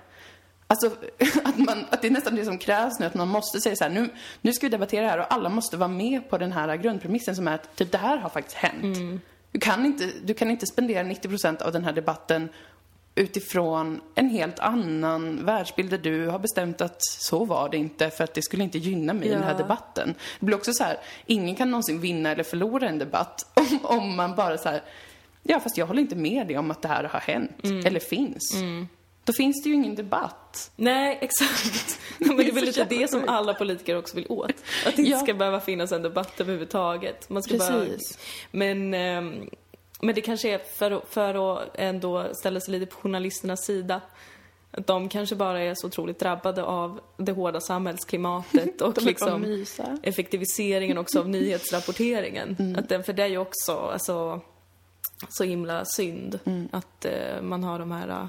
Alltså, 0.72 0.88
att, 1.44 1.58
man, 1.58 1.86
att 1.90 2.02
det 2.02 2.08
är 2.08 2.12
nästan 2.12 2.36
det 2.36 2.46
som 2.46 2.58
krävs 2.58 3.00
nu, 3.00 3.06
att 3.06 3.14
man 3.14 3.28
måste 3.28 3.62
säga 3.62 3.76
så 3.76 3.84
här, 3.84 3.92
nu, 3.92 4.10
nu 4.42 4.54
ska 4.54 4.66
vi 4.66 4.70
debattera 4.70 5.02
det 5.02 5.10
här 5.10 5.20
och 5.20 5.34
alla 5.34 5.50
måste 5.50 5.78
vara 5.78 5.88
med 5.90 6.30
på 6.30 6.38
den 6.38 6.52
här 6.52 6.76
grundpremissen 6.76 7.36
som 7.36 7.48
är 7.48 7.56
att 7.56 7.76
typ 7.76 7.92
det 7.92 7.98
här 7.98 8.18
har 8.18 8.30
faktiskt 8.30 8.58
hänt. 8.58 8.98
Mm. 8.98 9.20
Du, 9.52 9.60
kan 9.60 9.86
inte, 9.86 10.10
du 10.24 10.34
kan 10.34 10.52
inte 10.52 10.66
spendera 10.66 11.04
90% 11.04 11.62
av 11.62 11.72
den 11.72 11.84
här 11.84 11.94
debatten 11.94 12.50
utifrån 13.16 14.02
en 14.16 14.30
helt 14.30 14.60
annan 14.60 15.46
världsbild 15.46 15.90
där 15.90 15.98
du 15.98 16.28
har 16.28 16.40
bestämt 16.40 16.82
att 16.82 17.04
så 17.04 17.46
var 17.46 17.70
det 17.70 17.78
inte 17.78 18.10
för 18.10 18.24
att 18.24 18.34
det 18.34 18.42
skulle 18.42 18.64
inte 18.64 18.78
gynna 18.78 19.14
mig 19.14 19.28
i 19.28 19.32
den 19.32 19.44
här 19.44 19.58
debatten. 19.58 20.16
Det 20.40 20.46
blir 20.46 20.56
också 20.58 20.74
så 20.74 20.84
här, 20.84 20.98
ingen 21.26 21.56
kan 21.56 21.72
någonsin 21.72 22.00
vinna 22.00 22.32
eller 22.32 22.44
förlora 22.44 22.90
en 22.90 23.00
debatt 23.00 23.46
om, 23.54 23.80
om 23.84 24.16
man 24.16 24.36
bara 24.36 24.58
så 24.58 24.70
här, 24.70 24.84
ja 25.44 25.60
fast 25.60 25.78
jag 25.78 25.86
håller 25.86 26.02
inte 26.02 26.16
med 26.16 26.48
dig 26.48 26.58
om 26.58 26.72
att 26.72 26.82
det 26.82 26.88
här 26.88 27.04
har 27.04 27.20
hänt 27.20 27.52
Mm. 27.64 27.86
eller 27.86 28.00
finns. 28.00 28.54
Då 29.24 29.34
finns 29.34 29.64
det 29.64 29.70
ju 29.70 29.76
ingen 29.76 29.96
debatt. 29.96 30.72
Nej, 30.76 31.18
exakt. 31.22 32.00
Men 32.18 32.38
det 32.38 32.48
är 32.48 32.52
väl 32.52 32.66
lite 32.66 32.86
det 32.86 33.10
som 33.10 33.24
alla 33.30 33.54
politiker 33.54 33.98
också 33.98 34.16
vill 34.16 34.26
åt. 34.30 34.50
Att 34.86 34.96
det 34.96 35.02
inte 35.02 35.12
Ja. 35.12 35.20
ska 35.20 35.34
behöva 35.34 35.60
finnas 35.60 35.92
en 35.92 36.02
debatt 36.02 36.42
överhuvudtaget. 36.42 37.30
Man 37.30 37.44
ska 37.44 37.58
bara... 37.58 37.70
Precis. 37.86 38.18
Men, 38.52 38.94
ehm, 38.94 39.50
men 40.02 40.16
det 40.16 40.22
kanske 40.22 40.50
är 40.50 40.58
för, 40.58 41.02
för 41.10 41.58
att 41.58 41.70
ändå 41.76 42.28
ställa 42.34 42.60
sig 42.60 42.72
lite 42.80 42.86
på 42.96 43.02
journalisternas 43.02 43.66
sida. 43.66 44.02
Att 44.72 44.88
de 44.88 45.10
kanske 45.10 45.36
bara 45.36 45.62
är 45.62 45.76
så 45.76 45.88
otroligt 45.88 46.20
drabbade 46.20 46.64
av 46.64 47.00
det 47.18 47.32
hårda 47.32 47.62
samhällsklimatet 47.62 48.82
och 48.82 48.94
bara 48.94 49.06
liksom 49.06 49.66
effektiviseringen 50.04 50.98
också 50.98 51.20
av 51.20 51.30
nyhetsrapporteringen. 51.76 52.56
Mm. 52.60 52.76
Att 52.80 52.90
den, 52.90 53.04
för 53.04 53.14
ju 53.28 53.38
också 53.38 53.78
alltså, 53.78 54.42
så 55.30 55.44
himla 55.44 55.86
synd 55.86 56.40
Mm. 56.46 56.70
att 56.72 57.06
eh, 57.06 57.42
man 57.42 57.64
har 57.64 57.80
de 57.80 57.92
här 57.92 58.28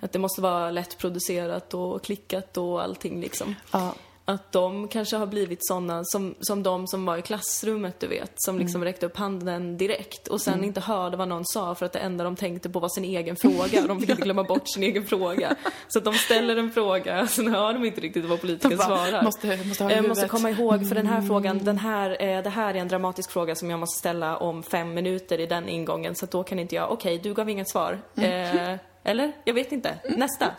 att 0.00 0.12
det 0.12 0.18
måste 0.18 0.40
vara 0.40 0.70
lättproducerat 0.70 1.74
och 1.74 2.02
klickat 2.04 2.56
och 2.56 2.82
allting 2.82 3.20
liksom. 3.20 3.54
Ja. 3.72 3.94
Att 4.26 4.52
de 4.52 4.88
kanske 4.88 5.16
har 5.16 5.26
blivit 5.26 5.58
såna 5.66 6.00
som, 6.04 6.34
som 6.40 6.62
de 6.62 6.86
som 6.86 7.06
var 7.06 7.16
i 7.16 7.22
klassrummet, 7.22 8.00
du 8.00 8.06
vet. 8.06 8.32
Som 8.36 8.58
liksom 8.58 8.78
Mm. 8.80 8.84
räckte 8.84 9.06
upp 9.06 9.16
handen 9.16 9.76
direkt 9.76 10.28
och 10.28 10.40
sen 10.40 10.64
inte 10.64 10.80
hörde 10.80 11.16
vad 11.16 11.28
någon 11.28 11.44
sa 11.46 11.74
för 11.74 11.86
att 11.86 11.92
det 11.92 11.98
enda 11.98 12.24
de 12.24 12.36
tänkte 12.36 12.70
på 12.70 12.80
var 12.80 12.88
sin 12.88 13.04
egen 13.04 13.36
fråga. 13.36 13.82
Och 13.82 13.88
de 13.88 14.00
fick 14.00 14.08
inte 14.10 14.22
glömma 14.22 14.44
bort 14.44 14.68
sin 14.68 14.82
egen 14.82 15.04
fråga. 15.06 15.56
Så 15.88 15.98
att 15.98 16.04
de 16.04 16.14
ställer 16.14 16.56
en 16.56 16.70
fråga, 16.72 17.26
sen 17.26 17.54
hör 17.54 17.72
de 17.72 17.84
inte 17.84 18.00
riktigt 18.00 18.24
vad 18.24 18.40
politikern 18.40 18.78
svarar. 18.78 19.22
måste- 19.22 19.56
måste 19.64 19.84
Jag 19.84 20.08
måste 20.08 20.28
komma 20.28 20.50
ihåg, 20.50 20.88
för 20.88 20.94
den 20.94 21.06
här 21.06 21.22
frågan, 21.22 21.58
den 21.64 21.78
här, 21.78 22.22
eh, 22.22 22.42
det 22.42 22.50
här 22.50 22.74
är 22.74 22.78
en 22.78 22.88
dramatisk 22.88 23.30
fråga 23.30 23.54
som 23.54 23.70
jag 23.70 23.80
måste 23.80 23.98
ställa 23.98 24.36
om 24.36 24.62
fem 24.62 24.94
minuter 24.94 25.40
i 25.40 25.46
den 25.46 25.68
ingången. 25.68 26.14
Så 26.14 26.24
att 26.24 26.30
då 26.30 26.42
kan 26.44 26.58
inte 26.58 26.74
jag, 26.74 26.92
okej, 26.92 27.18
du 27.18 27.34
gav 27.34 27.50
inget 27.50 27.68
svar. 27.68 27.98
Eh, 28.16 28.74
eller? 29.04 29.32
Jag 29.44 29.54
vet 29.54 29.72
inte. 29.72 29.98
Nästa. 30.16 30.50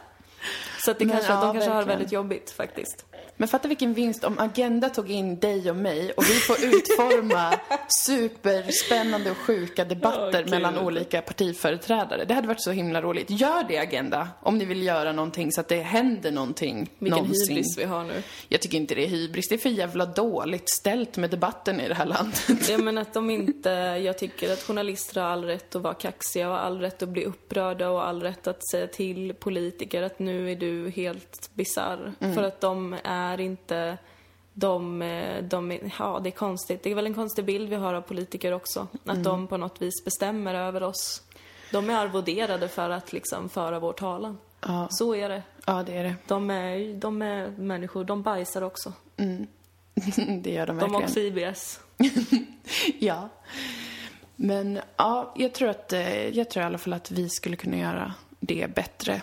Så 0.86 0.92
att 0.92 1.00
det 1.00 1.06
Men 1.06 1.16
kanske, 1.16 1.34
att 1.34 1.42
de 1.42 1.48
ja, 1.48 1.54
kanske 1.54 1.70
har 1.70 1.76
det 1.76 1.86
verkligen. 1.86 1.98
väldigt 2.00 2.12
jobbigt 2.12 2.52
faktiskt. 2.52 3.06
Men 3.38 3.48
fatta 3.48 3.68
vilken 3.68 3.94
vinst 3.94 4.24
om 4.24 4.40
Agenda 4.40 4.90
tog 4.90 5.12
in 5.12 5.40
dig 5.40 5.70
och 5.70 5.76
mig 5.76 6.12
och 6.12 6.24
vi 6.24 6.34
får 6.34 6.56
utforma 6.66 7.60
superspännande 8.06 9.32
och 9.32 9.38
sjuka 9.38 9.86
debatter 9.86 10.42
gud. 10.42 10.52
mellan 10.52 10.78
olika 10.78 11.22
partiföreträdare. 11.22 12.26
Det 12.26 12.34
hade 12.34 12.48
varit 12.48 12.62
så 12.64 12.72
himla 12.72 13.02
roligt. 13.02 13.30
Gör 13.30 13.64
det 13.68 13.78
Agenda, 13.78 14.28
om 14.42 14.58
ni 14.58 14.66
vill 14.66 14.84
göra 14.84 15.12
någonting 15.12 15.52
så 15.52 15.62
att 15.62 15.68
det 15.68 15.82
händer 15.82 16.32
någonting 16.32 16.90
Vilken 17.00 17.20
någonsin. 17.20 17.50
hybris 17.50 17.78
vi 17.78 17.84
har 17.84 18.04
nu. 18.04 18.24
Jag 18.48 18.62
tycker 18.62 18.78
inte 18.78 18.96
det 18.96 19.04
är 19.04 19.08
hybris, 19.08 19.48
det 19.50 19.56
är 19.56 19.60
för 19.60 19.70
jävla 19.70 20.06
dåligt 20.06 20.70
ställt 20.70 21.18
med 21.18 21.30
debatten 21.30 21.80
i 21.82 21.88
det 21.88 21.96
här 21.96 22.06
landet. 22.06 22.70
Ja 22.70 22.78
men 22.78 22.98
att 22.98 23.14
de 23.14 23.30
inte, 23.30 23.70
jag 24.06 24.18
tycker 24.18 24.54
att 24.54 24.64
journalister 24.64 25.22
har 25.22 25.28
all 25.30 25.44
rätt 25.44 25.76
att 25.76 25.82
vara 25.82 25.94
kaxiga 25.94 26.50
och 26.50 26.64
all 26.64 26.80
rätt 26.80 27.04
att 27.04 27.10
bli 27.10 27.26
upprörda 27.26 27.90
och 27.90 28.08
all 28.08 28.22
rätt 28.22 28.48
att 28.48 28.68
säga 28.70 28.88
till 28.88 29.34
politiker 29.34 30.02
att 30.02 30.20
nu 30.20 30.52
är 30.52 30.56
du 30.56 30.90
helt 30.90 31.50
bizarr. 31.54 32.14
För 32.20 32.44
att 32.44 32.62
de 32.62 32.96
är 33.04 33.25
inte, 33.40 33.98
de, 34.54 35.02
eh, 35.02 35.44
de 35.44 35.72
är, 35.72 35.94
ja 36.00 36.20
det 36.24 36.30
är 36.30 36.32
konstigt. 36.32 36.84
Det 36.84 36.92
är 36.92 36.96
väl 36.96 37.06
en 37.06 37.14
konstig 37.14 37.46
bild 37.46 37.70
vi 37.70 37.76
har 37.76 37.94
av 37.94 38.02
politiker 38.02 38.52
också. 38.52 38.88
Att 39.06 39.24
de 39.24 39.48
på 39.48 39.58
något 39.58 39.82
vis 39.82 40.06
bestämmer 40.06 40.54
över 40.56 40.84
oss. 40.84 41.22
De 41.72 41.90
är 41.90 41.96
arvoderade 41.98 42.68
för 42.68 42.90
att 42.90 43.14
liksom 43.14 43.50
föra 43.50 43.80
vår 43.80 43.94
talan. 43.94 44.38
Ja. 44.62 44.88
Så 44.92 45.16
är 45.16 45.30
det. 45.30 45.44
Ja, 45.66 45.84
det 45.84 45.98
är 45.98 46.04
det. 46.04 46.16
De 46.28 46.50
är, 46.50 46.94
de 46.94 47.22
är 47.22 47.48
människor, 47.50 48.04
de 48.04 48.22
bajsar 48.22 48.62
också. 48.62 48.94
det 50.42 50.52
gör 50.52 50.68
de 50.68 50.78
De 50.78 50.94
har 50.94 51.02
verkligen. 51.02 51.04
också 51.04 51.20
IBS. 51.20 51.80
Ja. 53.00 53.30
Men 54.36 54.80
ja, 54.98 55.34
jag 55.36 55.54
tror 55.54 55.70
att, 55.70 55.94
eh, 55.94 56.28
jag 56.28 56.50
tror 56.50 56.64
i 56.64 56.66
alla 56.66 56.78
fall 56.78 56.94
att 56.94 57.12
vi 57.12 57.30
skulle 57.30 57.56
kunna 57.56 57.78
göra 57.78 58.14
det 58.46 58.76
bättre. 58.76 59.22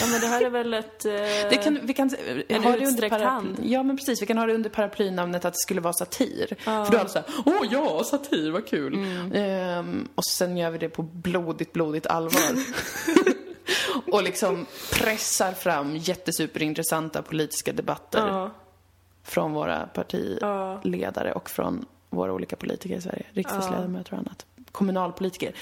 Ja, 0.00 0.06
men 0.06 0.20
det 0.20 0.26
här 0.26 0.42
är 0.44 0.50
väl 0.50 0.74
ett... 0.74 1.04
Eh, 1.04 1.12
Det 1.50 1.56
kan, 1.64 1.78
vi 1.82 1.94
kan 1.94 2.10
En 2.48 2.62
ha 2.62 2.70
det 2.70 2.86
under 2.86 3.08
paraply, 3.08 3.26
hand. 3.26 3.58
Ja, 3.62 3.82
men 3.82 3.96
precis. 3.96 4.22
Vi 4.22 4.26
kan 4.26 4.38
ha 4.38 4.46
det 4.46 4.54
under 4.54 4.70
paraplynamnet 4.70 5.44
att 5.44 5.52
det 5.52 5.58
skulle 5.58 5.80
vara 5.80 5.92
satir. 5.92 6.56
För 6.64 6.90
då 6.90 6.96
är 6.96 7.00
alla 7.00 7.08
såhär, 7.08 7.28
åh 7.46 7.66
ja, 7.70 8.04
satir, 8.04 8.50
vad 8.50 8.66
kul. 8.66 8.94
Mm. 8.94 9.32
Ehm, 9.32 10.08
och 10.14 10.24
sen 10.24 10.56
gör 10.56 10.70
vi 10.70 10.78
det 10.78 10.88
på 10.88 11.02
blodigt, 11.02 11.72
blodigt 11.72 12.06
allvar. 12.06 12.42
och 14.12 14.22
liksom 14.22 14.66
pressar 14.92 15.52
fram 15.52 15.96
jättesuperintressanta 15.96 17.22
politiska 17.22 17.72
debatter 17.72 18.26
Ja, 18.28 18.50
från 19.22 19.52
våra 19.52 19.86
partiledare 19.86 21.32
och 21.32 21.50
från 21.50 21.86
våra 22.10 22.32
olika 22.32 22.56
politiker 22.56 22.96
i 22.96 23.00
Sverige. 23.00 23.26
Riksdagsledamöter 23.32 24.12
och 24.12 24.18
annat. 24.18 24.46
Kommunalpolitiker. 24.72 25.52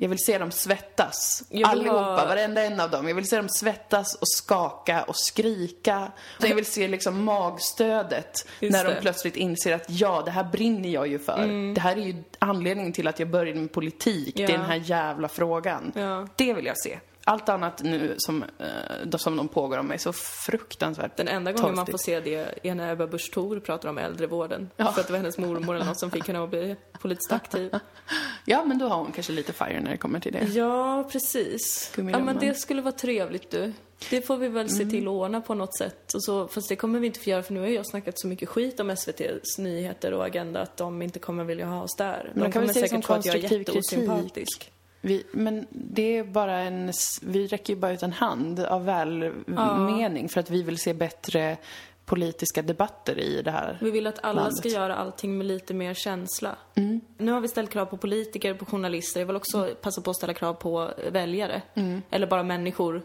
Jag 0.00 0.08
vill 0.08 0.18
se 0.18 0.38
dem 0.38 0.50
svettas. 0.50 1.42
Allihopa, 1.64 1.98
ha- 2.00 2.26
varenda 2.26 2.62
en 2.64 2.80
av 2.80 2.90
dem. 2.90 3.08
Jag 3.08 3.14
vill 3.14 3.28
se 3.28 3.36
dem 3.36 3.48
svettas 3.48 4.14
och 4.14 4.28
skaka 4.28 5.02
och 5.02 5.16
skrika. 5.16 6.12
Jag 6.40 6.54
vill 6.54 6.66
se 6.66 6.88
liksom 6.88 7.24
magstödet 7.24 8.46
Just 8.60 8.72
när 8.72 8.84
de 8.84 8.90
det. 8.94 9.00
plötsligt 9.00 9.36
inser 9.36 9.74
att 9.74 9.84
ja, 9.90 10.22
det 10.24 10.30
här 10.30 10.44
brinner 10.44 10.88
jag 10.88 11.06
ju 11.08 11.18
för. 11.18 11.74
Det 11.74 11.80
här 11.80 11.96
är 11.96 12.00
ju 12.02 12.22
anledningen 12.38 12.92
till 12.92 13.08
att 13.08 13.18
jag 13.18 13.28
började 13.30 13.60
med 13.60 13.72
politik. 13.72 14.36
Det 14.36 14.42
är 14.44 14.48
Mm. 14.48 14.60
Ja. 14.60 14.66
den 14.68 14.70
här 14.70 14.88
jävla 14.88 15.28
frågan. 15.28 15.92
Ja. 15.94 16.26
Det 16.36 16.54
vill 16.54 16.66
jag 16.66 16.78
se. 16.78 16.98
Allt 17.28 17.48
annat 17.48 17.82
nu 17.82 18.14
som, 18.18 18.42
eh, 18.58 19.16
som 19.18 19.36
de 19.36 19.48
pågår 19.48 19.78
om 19.78 19.86
mig 19.86 19.94
är 19.94 19.98
så 19.98 20.12
fruktansvärt 20.12 21.16
den 21.16 21.28
enda 21.28 21.52
gången 21.52 21.74
man 21.76 21.86
torftigt. 21.86 21.92
får 21.92 22.04
se 22.04 22.20
det 22.20 22.68
är 22.68 22.74
när 22.74 22.92
Ebba 22.92 23.06
Busch 23.06 23.30
Thor 23.34 23.60
pratar 23.60 23.88
om 23.88 23.98
äldrevården. 23.98 24.70
Ja. 24.76 24.92
För 24.92 25.00
att 25.00 25.06
det 25.06 25.12
var 25.12 25.18
hennes 25.18 25.38
mormor 25.38 25.74
eller 25.76 25.86
något 25.86 26.00
som 26.00 26.10
fick 26.10 26.26
henne 26.26 26.42
att 26.44 26.50
bli 26.50 26.76
politiskt 27.00 27.32
aktiv. 27.32 27.74
Ja, 28.44 28.64
men 28.64 28.78
då 28.78 28.88
har 28.88 28.96
hon 28.96 29.12
kanske 29.12 29.32
lite 29.32 29.52
fire 29.52 29.80
när 29.80 29.90
det 29.90 29.96
kommer 29.96 30.20
till 30.20 30.32
det. 30.32 30.44
Ja, 30.44 31.08
precis. 31.12 31.92
Ja, 31.96 32.02
men 32.18 32.38
det 32.38 32.54
skulle 32.54 32.82
vara 32.82 32.92
trevligt 32.92 33.50
du. 33.50 33.72
Det 34.10 34.22
får 34.22 34.36
vi 34.36 34.48
väl 34.48 34.68
se 34.70 34.82
Mm. 34.82 34.90
till 34.90 35.02
att 35.08 35.12
ordna 35.12 35.40
på 35.40 35.54
något 35.54 35.76
sätt. 35.78 36.14
Och 36.14 36.24
så, 36.24 36.48
fast 36.48 36.68
det 36.68 36.76
kommer 36.76 36.98
vi 37.00 37.06
inte 37.06 37.20
få 37.20 37.30
göra 37.30 37.42
för 37.42 37.54
nu 37.54 37.60
har 37.60 37.66
jag 37.66 37.86
snackat 37.86 38.18
så 38.20 38.26
mycket 38.28 38.48
skit 38.48 38.80
om 38.80 38.90
SVTs 38.90 39.58
nyheter 39.58 40.12
och 40.12 40.26
agenda 40.26 40.60
att 40.60 40.76
de 40.76 41.02
inte 41.02 41.18
kommer 41.18 41.44
vilja 41.44 41.66
ha 41.66 41.82
oss 41.82 41.96
där. 41.98 42.30
De 42.34 42.40
kan 42.40 42.52
kommer 42.52 42.66
se 42.72 42.80
säkert 42.80 43.04
tro 43.06 43.14
att 43.14 43.26
jag 43.26 43.34
är 43.36 43.40
konstruktiv 43.64 44.04
kritik. 44.28 44.72
Vi, 45.00 45.24
men 45.32 45.66
det 45.70 46.16
är 46.16 46.24
bara 46.24 46.58
en... 46.58 46.92
Vi 47.22 47.46
räcker 47.46 47.72
ju 47.72 47.80
bara 47.80 47.92
ut 47.92 48.02
en 48.02 48.12
hand 48.12 48.60
av 48.60 48.84
välmening 48.84 50.28
för 50.28 50.40
att 50.40 50.50
vi 50.50 50.62
vill 50.62 50.78
se 50.78 50.94
bättre 50.94 51.56
politiska 52.04 52.62
debatter 52.62 53.18
i 53.18 53.42
det 53.42 53.50
här 53.50 53.78
Vi 53.80 53.90
vill 53.90 54.06
att 54.06 54.24
alla 54.24 54.40
landet. 54.40 54.58
ska 54.58 54.68
göra 54.68 54.96
allting 54.96 55.38
med 55.38 55.46
lite 55.46 55.74
mer 55.74 55.94
känsla. 55.94 56.56
Mm. 56.74 57.00
Nu 57.18 57.32
har 57.32 57.40
vi 57.40 57.48
ställt 57.48 57.70
krav 57.70 57.86
på 57.86 57.96
politiker, 57.96 58.54
på 58.54 58.64
journalister. 58.64 59.20
Jag 59.20 59.26
vill 59.26 59.36
också 59.36 59.70
passa 59.82 60.00
på 60.00 60.10
att 60.10 60.16
ställa 60.16 60.34
krav 60.34 60.54
på 60.54 60.90
väljare. 61.12 61.62
Mm. 61.74 62.02
Eller 62.10 62.26
bara 62.26 62.42
människor 62.42 63.02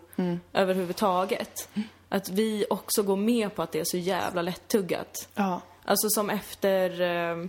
överhuvudtaget. 0.54 1.70
Att 2.10 2.30
vi 2.30 2.66
också 2.70 3.04
går 3.04 3.16
med 3.16 3.56
på 3.56 3.62
att 3.62 3.72
det 3.72 3.80
är 3.80 3.86
så 3.86 3.98
jävla 3.98 4.42
lättuggat. 4.42 5.30
Ja. 5.36 5.62
Alltså 5.86 6.10
som 6.10 6.30
efter 6.30 7.02
eh, 7.02 7.46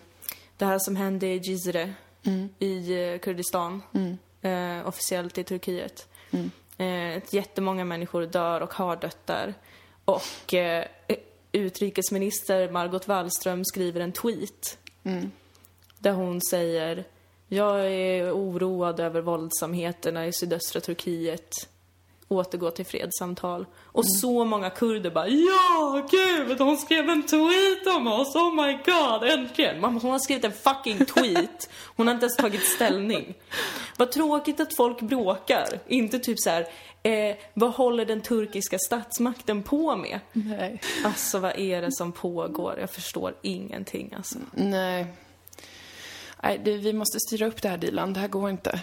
det 0.57 0.65
här 0.65 0.79
som 0.79 0.97
hände 0.97 1.27
i 1.27 1.43
Cizre 1.43 1.93
i 2.59 2.93
eh, 3.13 3.19
Kurdistan, 3.19 3.83
eh, 4.45 4.89
officiellt 4.89 5.39
i 5.39 5.45
Turkiet. 5.45 6.09
Eh, 6.79 7.17
ett 7.17 7.33
jättemånga 7.33 7.85
människor 7.85 8.23
dör 8.27 8.61
och 8.61 8.75
har 8.75 8.97
dött 8.97 9.27
där. 9.27 9.55
Och 10.05 10.55
eh, 10.55 10.85
utrikesminister 11.53 12.71
Margot 12.71 13.09
Wallström 13.09 13.65
skriver 13.65 14.01
en 14.01 14.13
tweet 14.13 14.79
där 15.99 16.13
hon 16.13 16.41
säger 16.51 17.05
Jag 17.49 17.93
är 17.93 18.33
oroad 18.33 19.01
över 19.01 19.21
våldsamheterna 19.21 20.27
i 20.27 20.33
sydöstra 20.33 20.81
Turkiet. 20.81 21.69
Återgå 22.35 22.71
till 22.71 22.87
fredssamtal. 22.87 23.67
Och 23.83 24.05
så 24.21 24.45
många 24.45 24.71
kurder 24.71 25.11
bara 25.11 25.29
Ja, 25.29 26.07
gud! 26.11 26.61
Hon 26.61 26.77
skrev 26.77 27.09
en 27.11 27.23
tweet 27.27 27.97
om 27.97 28.07
oss! 28.07 28.37
Oh 28.37 28.55
my 28.55 28.73
god, 28.73 29.31
äntligen! 29.31 29.81
Mamma, 29.81 30.01
hon 30.01 30.11
har 30.11 30.19
skrivit 30.19 30.45
en 30.45 30.53
fucking 30.53 31.07
tweet. 31.07 31.71
Hon 31.97 32.07
har 32.07 32.15
inte 32.15 32.25
ens 32.25 32.37
tagit 32.37 32.65
ställning. 32.65 33.35
Vad 33.97 34.13
tråkigt 34.13 34.61
att 34.61 34.77
folk 34.77 35.01
bråkar. 35.01 35.67
Inte 35.89 36.19
typ 36.19 36.41
så 36.41 36.51
här, 36.51 36.67
eh, 37.03 37.37
vad 37.55 37.71
håller 37.71 38.05
den 38.05 38.21
turkiska 38.21 38.79
statsmakten 38.79 39.63
på 39.63 39.97
med? 39.97 40.21
Nej. 40.33 40.81
Alltså 41.05 41.39
vad 41.39 41.59
är 41.59 41.83
det 41.83 41.93
som 41.93 42.13
pågår? 42.13 42.77
Jag 42.81 42.91
förstår 42.91 43.35
ingenting 43.43 44.15
alltså. 44.17 44.39
Nej. 44.53 45.07
Nej, 46.43 46.59
vi 46.65 46.93
måste 46.93 47.19
styra 47.21 47.47
upp 47.47 47.63
det 47.63 47.69
här 47.69 47.77
Dilan. 47.77 48.13
Det 48.13 48.21
här 48.21 48.29
går 48.29 48.51
inte. 48.51 48.81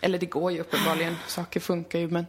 Eller 0.00 0.18
det 0.18 0.26
går 0.26 0.52
ju 0.52 0.60
uppenbarligen. 0.60 1.16
Saker 1.26 1.60
funkar 1.60 1.98
ju, 1.98 2.08
men 2.08 2.26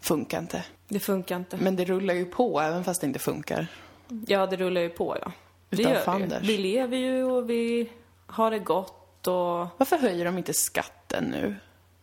funkar 0.00 0.38
inte. 0.38 0.64
Det 0.88 1.00
funkar 1.00 1.36
inte. 1.36 1.56
Men 1.56 1.76
det 1.76 1.84
rullar 1.84 2.14
ju 2.14 2.24
på 2.24 2.60
även 2.60 2.84
fast 2.84 3.00
det 3.00 3.06
inte 3.06 3.18
funkar. 3.18 3.66
Ja, 4.26 4.46
det 4.46 4.56
rullar 4.56 4.80
ju 4.80 4.88
på 4.88 5.16
ja. 5.22 5.32
Det 5.70 5.82
Utan 5.82 6.02
fanders. 6.02 6.42
Vi 6.42 6.58
lever 6.58 6.96
ju 6.96 7.24
och 7.24 7.50
vi 7.50 7.88
har 8.26 8.50
det 8.50 8.58
gott 8.58 9.26
och 9.26 9.66
Varför 9.76 9.98
höjer 9.98 10.24
de 10.24 10.38
inte 10.38 10.54
skatten 10.54 11.24
nu? 11.24 11.54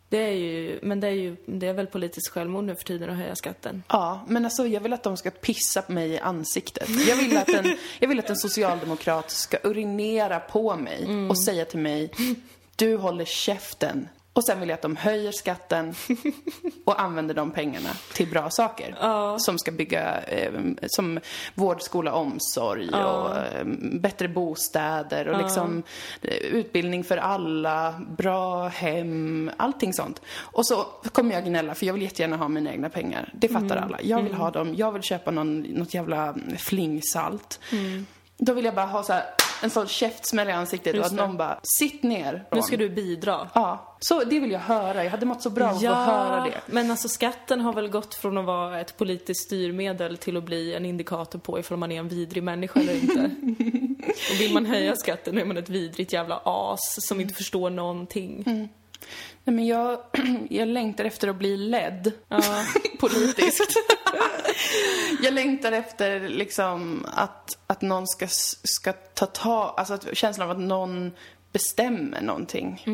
det 0.10 0.18
är 0.18 0.32
ju, 0.34 0.80
men 0.84 1.00
det 1.00 1.08
är 1.08 1.12
ju, 1.12 1.36
det 1.46 1.68
är 1.68 1.74
väl 1.74 1.88
politiskt 1.88 2.28
självmord 2.30 2.64
nu 2.64 2.76
för 2.76 2.84
tiden 2.84 3.10
att 3.10 3.18
höja 3.18 3.36
skatten. 3.36 3.84
Ja, 3.90 4.26
men 4.28 4.46
alltså 4.46 4.68
jag 4.68 4.82
vill 4.82 4.94
att 4.94 5.04
de 5.04 5.18
ska 5.18 5.30
pissa 5.30 5.82
på 5.82 5.92
mig 5.92 6.10
i 6.10 6.20
ansiktet. 6.20 6.90
Jag 7.08 7.16
vill 7.16 7.38
att 7.38 7.50
en, 7.50 7.78
jag 8.00 8.08
vill 8.08 8.20
att 8.20 8.30
en 8.30 8.36
socialdemokrat 8.38 9.32
ska 9.32 9.58
urinera 9.64 10.40
på 10.40 10.76
mig 10.76 11.04
Mm. 11.04 11.30
och 11.30 11.44
säga 11.44 11.66
till 11.66 11.80
mig, 11.80 12.12
du 12.76 12.98
håller 12.98 13.26
käften. 13.26 14.08
Och 14.34 14.46
sen 14.46 14.60
vill 14.60 14.70
jag 14.70 14.76
att 14.76 14.82
de 14.82 14.96
höjer 14.96 15.32
skatten 15.32 15.94
och 16.86 17.02
använder 17.02 17.36
de 17.36 17.52
pengarna 17.52 17.90
till 18.14 18.28
bra 18.28 18.50
saker. 18.50 18.96
Som 19.38 19.60
ska 19.60 19.72
bygga, 19.72 20.22
eh, 20.22 20.52
som 20.88 21.20
vård, 21.56 21.82
skola, 21.82 22.14
omsorg 22.14 22.90
och 22.90 23.38
eh, 23.38 23.66
bättre 23.94 24.28
bostäder 24.28 25.28
och 25.28 25.38
liksom 25.38 25.84
eh, 26.22 26.34
utbildning 26.34 27.04
för 27.04 27.18
alla, 27.18 27.94
bra 28.18 28.68
hem, 28.68 29.52
allting 29.58 29.94
sånt. 29.94 30.22
Och 30.36 30.66
så 30.66 30.86
kommer 31.12 31.36
jag 31.36 31.46
gnälla 31.46 31.76
för 31.76 31.86
jag 31.86 31.94
vill 31.94 32.04
jättegärna 32.04 32.38
ha 32.38 32.48
mina 32.48 32.72
egna 32.72 32.90
pengar. 32.90 33.34
Det 33.34 33.48
fattar 33.48 33.78
alla. 33.78 34.00
Jag 34.02 34.22
vill 34.22 34.34
ha 34.34 34.52
dem, 34.52 34.76
jag 34.76 34.92
vill 34.92 35.04
köpa 35.04 35.32
någon, 35.32 35.62
något 35.62 35.94
jävla 35.94 36.36
flingsalt. 36.58 37.60
Då 38.38 38.54
vill 38.54 38.66
jag 38.66 38.76
bara 38.76 38.86
ha 38.86 39.04
så 39.04 39.14
här, 39.14 39.24
en 39.62 39.70
sån 39.70 39.88
käftsmäll 39.88 40.50
i 40.50 40.52
ansiktet 40.52 40.96
och 41.00 41.06
att 41.06 41.10
det. 41.10 41.16
någon 41.16 41.38
bara, 41.38 41.60
sitt 41.64 42.04
ner 42.04 42.34
Nu 42.34 42.58
Ron." 42.58 42.64
ska 42.64 42.78
du 42.78 42.90
bidra. 42.90 43.50
Ja, 43.54 43.98
så 44.00 44.24
det 44.24 44.40
vill 44.40 44.52
jag 44.52 44.60
höra. 44.60 45.04
Jag 45.04 45.12
hade 45.12 45.26
mått 45.26 45.42
så 45.42 45.50
bra 45.50 45.66
av 45.70 45.76
att 45.76 45.82
få 45.82 45.88
höra 45.88 46.44
det. 46.44 46.62
men 46.66 46.92
alltså 46.92 47.10
skatten 47.10 47.62
har 47.62 47.74
väl 47.74 47.88
gått 47.90 48.16
från 48.16 48.38
att 48.38 48.46
vara 48.46 48.82
ett 48.82 48.98
politiskt 48.98 49.46
styrmedel 49.46 50.18
till 50.18 50.38
att 50.38 50.44
bli 50.44 50.74
en 50.74 50.86
indikator 50.86 51.40
på 51.40 51.60
ifall 51.60 51.78
man 51.78 51.92
är 51.92 52.00
en 52.00 52.08
vidrig 52.08 52.44
människa 52.44 52.80
eller 52.80 52.94
inte. 52.96 53.20
och 54.34 54.40
vill 54.42 54.54
man 54.54 54.66
höja 54.66 54.96
skatten 54.96 55.38
är 55.38 55.46
man 55.46 55.58
ett 55.58 55.70
vidrigt 55.70 56.14
jävla 56.14 56.42
as 56.44 57.08
som 57.08 57.22
inte 57.22 57.34
förstår 57.34 57.70
någonting. 57.70 58.44
Nej, 59.44 59.56
men 59.56 59.66
jag, 59.66 60.00
jag 60.50 60.68
längtar 60.68 61.06
efter 61.06 61.28
att 61.28 61.36
bli 61.36 61.58
ledd 61.58 62.12
politiskt. 63.00 63.76
jag 65.24 65.34
längtar 65.34 65.72
efter 65.72 66.30
liksom 66.30 67.06
att, 67.14 67.58
att 67.68 67.82
någon 67.82 68.08
ska, 68.08 68.28
ska 68.64 68.94
ta 68.94 69.26
tag, 69.26 69.74
alltså 69.78 69.94
att, 69.94 70.18
känslan 70.18 70.50
av 70.50 70.58
att 70.58 70.64
någon 70.64 71.12
bestämmer 71.52 72.22
någonting 72.22 72.86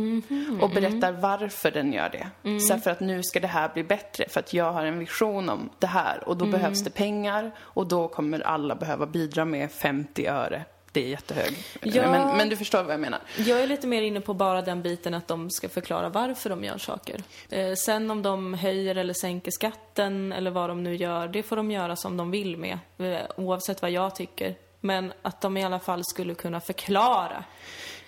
och 0.61 0.69
berättar 0.69 1.11
varför 1.11 1.71
den 1.71 1.93
gör 1.93 2.09
det. 2.09 2.59
Så 2.59 2.73
här, 2.73 2.79
för 2.79 2.91
att 2.91 2.99
nu 2.99 3.23
ska 3.23 3.39
det 3.39 3.47
här 3.47 3.69
bli 3.73 3.83
bättre, 3.83 4.29
för 4.29 4.39
att 4.39 4.53
jag 4.53 4.73
har 4.73 4.85
en 4.85 4.99
vision 4.99 5.49
om 5.49 5.69
det 5.79 5.87
här 5.87 6.29
och 6.29 6.37
då 6.37 6.45
behövs 6.45 6.83
det 6.83 6.89
pengar 6.89 7.51
och 7.59 7.87
då 7.87 8.07
kommer 8.07 8.39
alla 8.39 8.75
behöva 8.75 9.05
bidra 9.05 9.45
med 9.45 9.71
50 9.71 10.27
öre. 10.27 10.65
Det 10.91 11.03
är 11.03 11.07
jättehög. 11.07 11.57
Ja. 11.81 12.11
Men, 12.11 12.37
men 12.37 12.49
du 12.49 12.55
förstår 12.55 12.83
vad 12.83 12.93
jag 12.93 12.99
menar. 12.99 13.19
Jag 13.37 13.61
är 13.61 13.67
lite 13.67 13.87
mer 13.87 14.01
inne 14.01 14.21
på 14.21 14.33
bara 14.33 14.61
den 14.61 14.81
biten 14.81 15.13
att 15.13 15.27
de 15.27 15.49
ska 15.49 15.69
förklara 15.69 16.09
varför 16.09 16.49
de 16.49 16.63
gör 16.63 16.77
saker. 16.77 17.21
Eh, 17.49 17.73
sen 17.73 18.11
om 18.11 18.21
de 18.21 18.53
höjer 18.53 18.95
eller 18.95 19.13
sänker 19.13 19.51
skatten 19.51 20.31
eller 20.31 20.51
vad 20.51 20.69
de 20.69 20.83
nu 20.83 20.95
gör, 20.95 21.27
det 21.27 21.43
får 21.43 21.55
de 21.55 21.71
göra 21.71 21.95
som 21.95 22.17
de 22.17 22.31
vill 22.31 22.57
med. 22.57 22.79
eh, 22.97 23.17
Oavsett 23.37 23.81
vad 23.81 23.91
jag 23.91 24.15
tycker. 24.15 24.55
Men 24.81 25.13
att 25.21 25.41
de 25.41 25.57
i 25.57 25.63
alla 25.63 25.79
fall 25.79 26.01
skulle 26.05 26.33
kunna 26.35 26.61
förklara. 26.61 27.43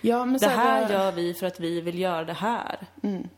Ja, 0.00 0.24
men 0.24 0.40
Det 0.40 0.48
här 0.48 0.92
gör 0.92 1.12
vi 1.12 1.34
för 1.34 1.46
att 1.46 1.60
vi 1.60 1.80
vill 1.80 1.98
göra 1.98 2.24
det 2.24 2.32
här. 2.32 2.78
Mm. 3.02 3.28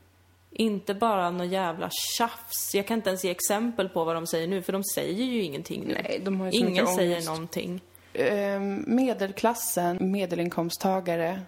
Inte 0.50 0.94
bara 0.94 1.30
någon 1.30 1.50
jävla 1.50 1.90
tjafs. 2.16 2.74
Jag 2.74 2.86
kan 2.86 2.96
inte 2.98 3.10
ens 3.10 3.24
ge 3.24 3.30
exempel 3.30 3.88
på 3.88 4.04
vad 4.04 4.16
de 4.16 4.26
säger 4.26 4.48
nu, 4.48 4.62
för 4.62 4.72
de 4.72 4.84
säger 4.84 5.24
ju 5.24 5.42
ingenting 5.42 5.84
nu. 5.86 5.94
Nej, 6.02 6.50
Ingen 6.52 6.86
säger 6.86 7.22
någonting. 7.26 7.80
Ehm, 8.14 8.84
medelklassen, 8.86 9.96
medelinkomsttagare 10.00 11.46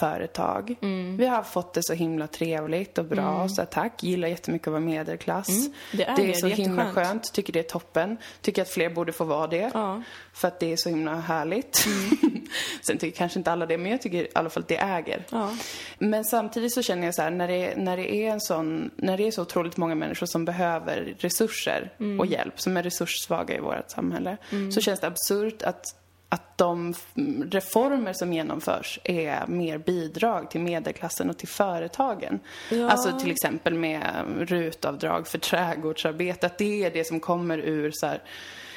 företag. 0.00 0.76
Mm. 0.82 1.16
Vi 1.16 1.26
har 1.26 1.42
fått 1.42 1.74
det 1.74 1.82
så 1.82 1.92
himla 1.92 2.26
trevligt 2.26 2.98
och 2.98 3.04
bra, 3.04 3.48
så 3.48 3.64
tack. 3.64 4.02
Gillar 4.02 4.28
jättemycket 4.28 4.68
att 4.68 4.72
vara 4.72 4.80
medelklass. 4.80 5.48
Mm. 5.48 5.72
Det 5.92 6.04
är 6.04 6.16
det 6.16 6.22
det, 6.22 6.30
är 6.30 6.34
så 6.34 6.46
det 6.46 6.52
är 6.52 6.56
himla 6.56 6.92
skönt, 6.92 7.32
tycker 7.32 7.52
det 7.52 7.58
är 7.58 7.62
toppen. 7.62 8.16
Tycker 8.40 8.62
att 8.62 8.68
fler 8.68 8.90
borde 8.90 9.12
få 9.12 9.24
vara 9.24 9.46
det. 9.46 9.70
Ja. 9.74 10.02
För 10.32 10.48
att 10.48 10.60
det 10.60 10.72
är 10.72 10.76
så 10.76 10.88
himla 10.88 11.14
härligt. 11.14 11.76
Sen 12.86 12.98
tycker 12.98 13.18
kanske 13.18 13.38
inte 13.38 13.52
alla 13.52 13.66
det, 13.66 13.78
men 13.78 13.90
jag 13.90 14.02
tycker 14.02 14.18
i 14.18 14.28
alla 14.34 14.50
fall 14.50 14.62
att 14.62 14.68
det 14.68 14.76
äger. 14.76 15.24
Ja. 15.30 15.56
Men 15.98 16.24
samtidigt 16.24 16.74
så 16.74 16.82
känner 16.82 17.04
jag 17.04 17.14
så 17.14 17.22
här, 17.22 17.30
när 17.30 17.48
det, 17.48 17.76
när 17.76 17.96
det 17.96 18.14
är 18.14 18.32
en 18.32 18.40
sån, 18.40 18.90
när 18.96 19.16
det 19.16 19.26
är 19.26 19.30
så 19.30 19.42
otroligt 19.42 19.76
många 19.76 19.94
människor 19.94 20.26
som 20.26 20.44
behöver 20.44 21.16
resurser 21.18 21.92
och 22.18 22.26
hjälp, 22.26 22.60
som 22.60 22.76
är 22.76 22.82
resurssvaga 22.82 23.56
i 23.56 23.60
vårt 23.60 23.90
samhälle, 23.90 24.36
så 24.74 24.80
känns 24.80 25.00
det 25.00 25.06
absurt 25.06 25.62
att 25.62 25.94
att 26.36 26.58
de 26.58 26.94
reformer 27.50 28.12
som 28.12 28.32
genomförs 28.32 29.00
är 29.04 29.46
mer 29.46 29.78
bidrag 29.78 30.50
till 30.50 30.60
medelklassen 30.60 31.30
och 31.30 31.38
till 31.38 31.48
företagen. 31.48 32.40
Ja. 32.70 32.90
Alltså 32.90 33.18
till 33.18 33.30
exempel 33.30 33.74
med 33.74 34.24
rutavdrag 34.38 35.28
för 35.28 35.38
trädgårdsarbete, 35.38 36.46
att 36.46 36.58
det 36.58 36.84
är 36.84 36.90
det 36.90 37.06
som 37.06 37.20
kommer 37.20 37.58
ur 37.58 37.90
så 37.94 38.06
här, 38.06 38.22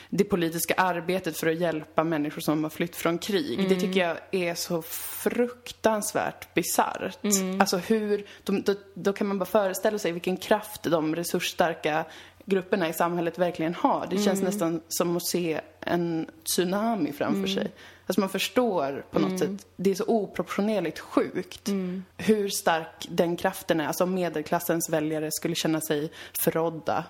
det 0.10 0.24
politiska 0.24 0.74
arbetet 0.74 1.38
för 1.38 1.48
att 1.48 1.60
hjälpa 1.60 2.04
människor 2.04 2.42
som 2.42 2.64
har 2.64 2.70
flytt 2.70 2.96
från 2.96 3.18
krig. 3.18 3.70
Det 3.70 3.76
tycker 3.76 4.00
jag 4.00 4.18
är 4.32 4.56
så 4.56 4.82
fruktansvärt 4.82 6.54
bisarrt. 6.54 7.18
Alltså 7.60 7.78
hur, 7.78 8.26
de, 8.44 8.62
då, 8.62 8.76
då 8.94 9.14
kan 9.14 9.28
man 9.28 9.40
bara 9.40 9.46
föreställa 9.46 10.00
sig 10.00 10.12
vilken 10.12 10.38
kraft 10.38 10.84
de 10.84 11.16
resursstarka 11.16 12.06
grupperna 12.50 12.90
i 12.90 12.94
samhället 12.94 13.38
verkligen 13.38 13.74
har. 13.74 14.08
Det 14.10 14.18
känns 14.18 14.42
nästan 14.42 14.82
som 14.88 15.18
att 15.18 15.26
se 15.26 15.62
en 15.82 16.26
tsunami 16.44 17.14
framför 17.14 17.48
sig. 17.48 17.72
Alltså 18.06 18.20
man 18.20 18.30
förstår 18.30 19.06
på 19.12 19.20
något 19.20 19.40
sätt, 19.40 19.68
det 19.76 19.92
är 19.92 19.96
så 19.96 20.06
oproportionerligt 20.08 21.00
sjukt 21.00 21.70
hur 22.18 22.50
stark 22.50 23.08
den 23.10 23.36
kraften 23.36 23.80
är. 23.80 23.88
Alltså 23.88 24.04
om 24.04 24.14
medelklassens 24.14 24.90
väljare 24.90 25.32
skulle 25.32 25.56
känna 25.56 25.82
sig 25.82 26.12
förrådda 26.40 27.06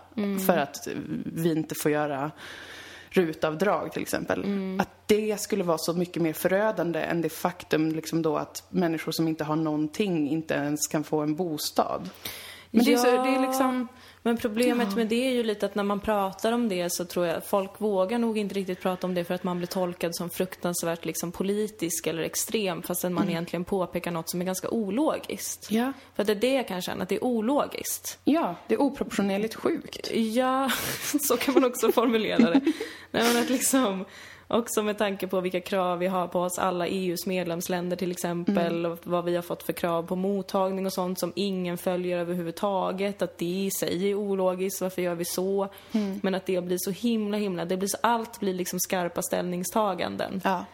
för 0.48 0.58
att 0.58 0.88
vi 1.26 1.52
inte 1.52 1.76
får 1.76 1.92
göra 1.92 2.32
rutavdrag 3.10 3.92
till 3.94 4.02
exempel. 4.02 4.46
Att 4.80 4.90
det 5.06 5.42
skulle 5.42 5.64
vara 5.64 5.78
så 5.78 5.94
mycket 5.94 6.22
mer 6.22 6.34
förödande 6.34 7.00
än 7.00 7.22
det 7.22 7.30
faktum 7.30 7.92
liksom 7.92 8.22
då 8.22 8.38
att 8.38 8.64
människor 8.70 9.12
som 9.12 9.28
inte 9.28 9.44
har 9.44 9.56
någonting 9.56 10.30
inte 10.30 10.54
ens 10.54 10.88
kan 10.88 11.04
få 11.04 11.20
en 11.20 11.36
bostad. 11.36 12.10
Men 12.72 12.86
det 12.86 12.94
är, 12.94 12.98
så, 12.98 13.06
det 13.06 13.30
är 13.30 13.42
liksom... 13.48 13.88
Men 14.24 14.38
problemet 14.38 14.96
med 14.96 15.08
det 15.08 15.28
är 15.28 15.32
ju 15.32 15.44
lite 15.44 15.66
att 15.66 15.76
när 15.76 15.84
man 15.84 16.00
pratar 16.00 16.52
om 16.52 16.70
det 16.70 16.94
så 16.94 17.06
tror 17.06 17.26
jag 17.26 17.46
folk 17.46 17.72
vågar 17.78 18.20
nog 18.20 18.38
inte 18.38 18.56
riktigt 18.56 18.82
prata 18.82 19.08
om 19.08 19.14
det 19.14 19.24
för 19.24 19.34
att 19.34 19.44
man 19.44 19.58
blir 19.58 19.68
tolkad 19.68 20.16
som 20.16 20.30
fruktansvärt 20.30 21.06
liksom 21.06 21.32
politisk 21.32 22.08
eller 22.08 22.24
extrem 22.24 22.82
fastän 22.82 23.14
man 23.14 23.30
egentligen 23.30 23.64
påpekar 23.64 24.12
något 24.12 24.30
som 24.30 24.42
är 24.42 24.46
ganska 24.46 24.70
ologiskt. 24.70 25.68
Ja. 25.72 25.94
För 26.16 26.24
det 26.24 26.34
är 26.34 26.36
det 26.36 26.54
jag 26.54 26.68
kan 26.68 26.82
känna, 26.82 27.04
att 27.04 27.10
det 27.10 27.16
är 27.16 27.24
ologiskt. 27.24 28.20
Ja, 28.24 28.56
det 28.68 28.74
är 28.74 28.82
oproportionerligt 28.82 29.56
sjukt. 29.56 30.12
Ja, 30.14 30.72
så 31.28 31.38
kan 31.38 31.54
man 31.54 31.66
också 31.66 31.92
formulera 31.92 32.50
det. 32.50 32.62
Nej, 33.12 33.34
men 33.34 33.38
att 33.38 33.50
liksom, 33.50 34.06
också 34.50 34.84
med 34.84 34.98
tanke 34.98 35.28
på 35.28 35.42
vilka 35.42 35.62
krav 35.62 36.00
vi 36.00 36.08
har 36.08 36.28
på 36.28 36.40
oss 36.40 36.60
alla 36.60 36.88
EUs 36.88 37.26
medlemsländer 37.26 37.98
till 37.98 38.12
exempel, 38.12 38.86
och 38.86 39.00
vad 39.04 39.26
vi 39.26 39.36
har 39.36 39.42
fått 39.42 39.64
för 39.64 39.74
krav 39.74 40.04
på 40.04 40.16
mottagning 40.16 40.86
och 40.86 40.94
sånt 40.94 41.20
som 41.20 41.34
ingen 41.36 41.78
följer 41.78 42.18
överhuvudtaget, 42.18 43.22
att 43.22 43.38
det 43.38 43.46
i 43.46 43.72
sig 43.72 44.10
är 44.10 44.16
ologiskt, 44.16 44.82
varför 44.82 45.02
gör 45.02 45.16
vi 45.16 45.26
så? 45.26 45.68
Men 46.22 46.36
att 46.36 46.46
det 46.46 46.62
blir 46.62 46.78
så 46.80 46.92
himla, 46.92 47.38
himla, 47.38 47.66
det 47.66 47.78
blir 47.78 47.90
så, 47.90 47.98
allt 48.02 48.40
blir 48.40 48.54
liksom 48.54 48.80
skarpa 48.80 49.22
ställningstaganden. 49.22 50.42
Ja. 50.44 50.66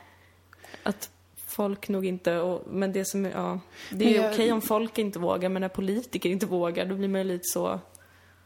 Att 0.84 1.10
folk 1.48 1.90
nog 1.90 2.06
inte, 2.06 2.38
och, 2.38 2.64
men 2.68 2.94
det 2.94 3.06
som, 3.06 3.26
ja, 3.26 3.60
det 3.92 4.18
är 4.18 4.32
okej 4.32 4.52
om 4.52 4.62
folk 4.62 4.98
inte 4.98 5.20
vågar, 5.20 5.50
men 5.50 5.62
när 5.62 5.70
politiker 5.70 6.30
inte 6.30 6.46
vågar, 6.46 6.86
då 6.86 6.96
blir 6.96 7.08
man 7.08 7.22
ju 7.22 7.28
lite 7.28 7.44
så, 7.44 7.80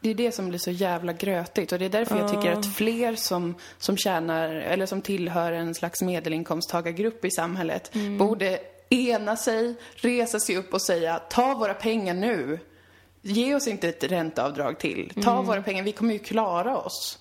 Det 0.00 0.10
är 0.10 0.14
det 0.14 0.32
som 0.32 0.48
blir 0.48 0.58
så 0.58 0.70
jävla 0.70 1.12
grötigt 1.12 1.72
och 1.72 1.78
det 1.78 1.84
är 1.84 1.88
därför 1.88 2.18
jag 2.18 2.28
tycker 2.28 2.52
att 2.52 2.74
fler 2.74 3.14
som, 3.14 3.54
som 3.78 3.96
tjänar, 3.96 4.48
eller 4.48 4.86
som 4.86 5.02
tillhör 5.02 5.52
en 5.52 5.74
slags 5.74 6.02
medelinkomsttagargrupp 6.02 7.24
i 7.24 7.30
samhället 7.30 7.92
borde 8.18 8.60
ena 8.90 9.36
sig, 9.36 9.74
resa 9.94 10.40
sig 10.40 10.56
upp 10.56 10.74
och 10.74 10.82
säga 10.82 11.18
ta 11.18 11.54
våra 11.54 11.74
pengar 11.74 12.14
nu. 12.14 12.58
Ge 13.22 13.54
oss 13.54 13.68
inte 13.68 13.88
ett 13.88 14.04
ränteavdrag 14.04 14.78
till. 14.78 15.12
Ta 15.22 15.42
våra 15.42 15.62
pengar, 15.62 15.82
vi 15.82 15.92
kommer 15.92 16.12
ju 16.12 16.18
klara 16.18 16.78
oss. 16.78 17.18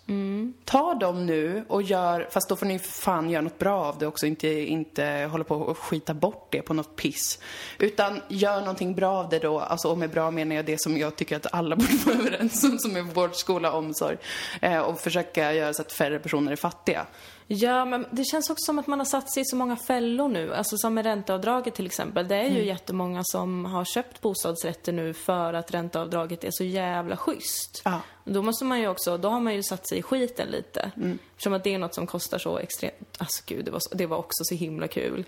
Ta 0.65 0.93
dem 0.93 1.25
nu 1.25 1.65
och 1.67 1.81
gör, 1.81 2.27
fast 2.31 2.49
då 2.49 2.55
får 2.55 2.65
ni 2.65 2.79
fan 2.79 3.29
göra 3.29 3.41
något 3.41 3.59
bra 3.59 3.85
av 3.85 3.97
det 3.97 4.07
också, 4.07 4.25
inte, 4.25 4.47
inte 4.47 5.29
hålla 5.31 5.43
på 5.43 5.55
och 5.55 5.77
skita 5.77 6.13
bort 6.13 6.47
det 6.51 6.61
på 6.61 6.73
något 6.73 6.95
piss. 6.95 7.39
Utan 7.79 8.21
gör 8.27 8.59
någonting 8.59 8.95
bra 8.95 9.17
av 9.17 9.29
det 9.29 9.39
då, 9.39 9.59
alltså 9.59 9.87
och 9.87 9.97
med 9.97 10.09
bra 10.09 10.31
menar 10.31 10.55
jag 10.55 10.65
det 10.65 10.81
som 10.81 10.97
jag 10.97 11.15
tycker 11.15 11.35
att 11.35 11.53
alla 11.53 11.75
borde 11.75 11.97
vara 12.05 12.15
överens 12.15 12.63
om, 12.63 12.79
som 12.79 12.95
är 12.95 13.01
vård, 13.01 13.35
skola, 13.35 13.71
omsorg. 13.71 14.17
Eh, 14.61 14.79
och 14.79 14.99
försöka 14.99 15.53
göra 15.53 15.73
så 15.73 15.81
att 15.81 15.91
färre 15.91 16.19
personer 16.19 16.51
är 16.51 16.55
fattiga. 16.55 17.05
Ja, 17.51 17.85
men 17.85 18.05
det 18.11 18.23
känns 18.25 18.49
också 18.49 18.65
som 18.65 18.79
att 18.79 18.87
man 18.87 18.99
har 18.99 19.05
satt 19.05 19.33
sig 19.33 19.41
i 19.41 19.45
så 19.45 19.55
många 19.55 19.75
fällor 19.75 20.27
nu. 20.27 20.53
Alltså 20.53 20.77
som 20.77 20.93
med 20.93 21.05
ränteavdraget 21.05 21.75
till 21.75 21.85
exempel. 21.85 22.27
Det 22.27 22.35
är 22.35 22.43
ju 22.43 22.49
Mm. 22.55 22.65
jättemånga 22.67 23.21
som 23.23 23.65
har 23.65 23.85
köpt 23.85 24.21
bostadsrätter 24.21 24.91
nu 24.93 25.13
för 25.13 25.53
att 25.53 25.71
ränteavdraget 25.73 26.43
är 26.43 26.49
så 26.51 26.63
jävla 26.63 27.17
schysst. 27.17 27.81
Ja. 27.85 28.01
Då 28.23 28.41
måste 28.41 28.65
man 28.65 28.79
ju 28.79 28.87
också, 28.87 29.17
då 29.17 29.29
har 29.29 29.39
man 29.39 29.53
ju 29.55 29.63
satt 29.63 29.87
sig 29.89 29.97
i 29.97 30.01
skiten 30.01 30.47
lite. 30.47 30.91
Mm. 30.97 31.19
Eftersom 31.31 31.53
att 31.53 31.63
det 31.63 31.73
är 31.73 31.77
något 31.79 31.95
som 31.95 32.07
kostar 32.07 32.37
så 32.37 32.57
extremt, 32.57 33.15
alltså 33.17 33.43
gud, 33.45 33.65
det 33.65 33.71
var, 33.71 33.79
så- 33.79 33.95
det 33.95 34.05
var 34.05 34.17
också 34.17 34.43
så 34.43 34.55
himla 34.55 34.87
kul. 34.87 35.25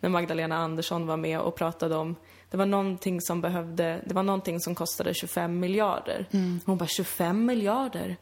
När 0.00 0.08
Magdalena 0.10 0.56
Andersson 0.56 1.06
var 1.06 1.16
med 1.16 1.40
och 1.40 1.54
pratade 1.54 1.96
om, 1.96 2.16
det 2.50 2.56
var 2.56 2.66
någonting 2.66 3.20
som 3.20 3.40
behövde, 3.40 4.00
det 4.06 4.14
var 4.14 4.22
någonting 4.22 4.60
som 4.60 4.74
kostade 4.74 5.14
25 5.14 5.60
miljarder. 5.60 6.26
Mm. 6.32 6.60
Hon 6.66 6.78
bara, 6.78 6.86
25 6.88 7.46
miljarder? 7.46 8.16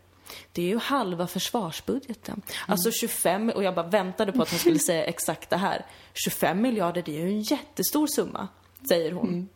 Det 0.53 0.63
är 0.63 0.67
ju 0.67 0.79
halva 0.79 1.27
försvarsbudgeten. 1.27 2.43
Alltså 2.67 2.91
25, 2.91 3.51
och 3.51 3.63
jag 3.63 3.75
bara 3.75 3.87
väntade 3.87 4.33
på 4.33 4.43
att 4.43 4.51
hon 4.51 4.59
skulle 4.59 4.79
säga 4.87 5.05
exakt 5.05 5.51
det 5.51 5.57
här. 5.57 5.87
25 6.15 6.63
miljarder, 6.63 7.03
det 7.03 7.17
är 7.17 7.21
ju 7.21 7.29
en 7.29 7.43
jättestor 7.43 8.07
summa, 8.07 8.49
säger 8.89 9.13
hon. 9.13 9.49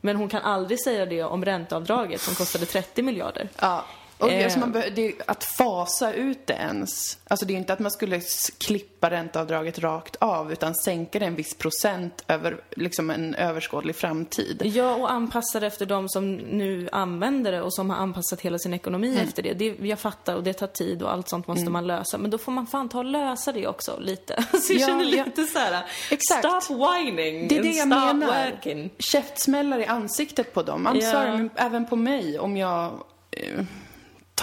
Men 0.00 0.16
hon 0.16 0.28
kan 0.28 0.42
aldrig 0.42 0.80
säga 0.84 1.06
det 1.06 1.22
om 1.22 1.44
ränteavdraget 1.44 2.20
som 2.20 2.34
kostade 2.34 2.66
30 2.66 3.02
miljarder. 3.02 3.48
Ja. 3.60 3.84
Och 4.18 4.30
Eh. 4.32 4.44
alltså 4.44 4.58
man 4.58 4.72
det 4.72 5.14
att 5.26 5.44
fasa 5.44 6.12
ut 6.12 6.46
det 6.46 6.52
ens. 6.54 7.18
Alltså 7.28 7.46
det 7.46 7.52
är 7.54 7.58
inte 7.58 7.72
att 7.72 7.78
man 7.78 7.90
skulle 7.90 8.20
klippa 8.58 9.10
ränteavdraget 9.10 9.78
rakt 9.78 10.16
av 10.16 10.52
utan 10.52 10.74
sänka 10.74 11.18
det 11.18 11.26
en 11.26 11.34
viss 11.34 11.54
procent 11.54 12.24
över 12.28 12.60
liksom 12.76 13.10
en 13.10 13.34
överskådlig 13.34 13.96
framtid. 13.96 14.62
Ja, 14.74 14.94
och 14.94 15.12
anpassa 15.12 15.60
det 15.60 15.66
efter 15.66 15.86
de 15.86 16.08
som 16.08 16.36
nu 16.36 16.88
använder 16.92 17.52
det 17.52 17.62
och 17.62 17.74
som 17.74 17.90
har 17.90 17.96
anpassat 17.96 18.40
hela 18.40 18.58
sin 18.58 18.74
ekonomi 18.74 19.08
Mm. 19.12 19.28
efter 19.28 19.42
det. 19.42 19.54
det. 19.54 19.76
Jag 19.88 19.98
fattar 19.98 20.36
och 20.36 20.42
det 20.42 20.52
tar 20.52 20.66
tid 20.66 21.02
och 21.02 21.12
allt 21.12 21.28
sånt 21.28 21.46
måste 21.46 21.70
man 21.70 21.86
lösa. 21.86 22.18
Men 22.18 22.30
då 22.30 22.38
får 22.38 22.52
man 22.52 22.66
fan 22.66 22.88
ta 22.88 22.98
och 22.98 23.04
lösa 23.04 23.52
det 23.52 23.66
också 23.66 23.98
lite. 24.00 24.44
Så 24.62 24.72
jag 24.72 24.80
Ja, 24.80 24.86
känner 24.86 25.04
ja. 25.16 25.24
lite 25.24 25.44
så 25.44 25.58
här: 25.58 25.84
Exakt. 26.10 26.44
stop 26.66 26.74
whining 26.74 27.48
Det 27.48 27.58
är 27.58 27.62
det 27.62 27.68
jag 27.68 27.88
menar. 27.88 28.26
working. 28.50 28.90
Käftsmällar 28.98 29.78
i 29.78 29.86
ansiktet 29.86 30.54
på 30.54 30.62
dem. 30.62 30.86
I'm 30.88 31.00
Ja. 31.02 31.12
sorry, 31.12 31.30
men 31.30 31.50
även 31.56 31.86
på 31.86 31.96
mig 31.96 32.38
om 32.38 32.56
jag... 32.56 33.02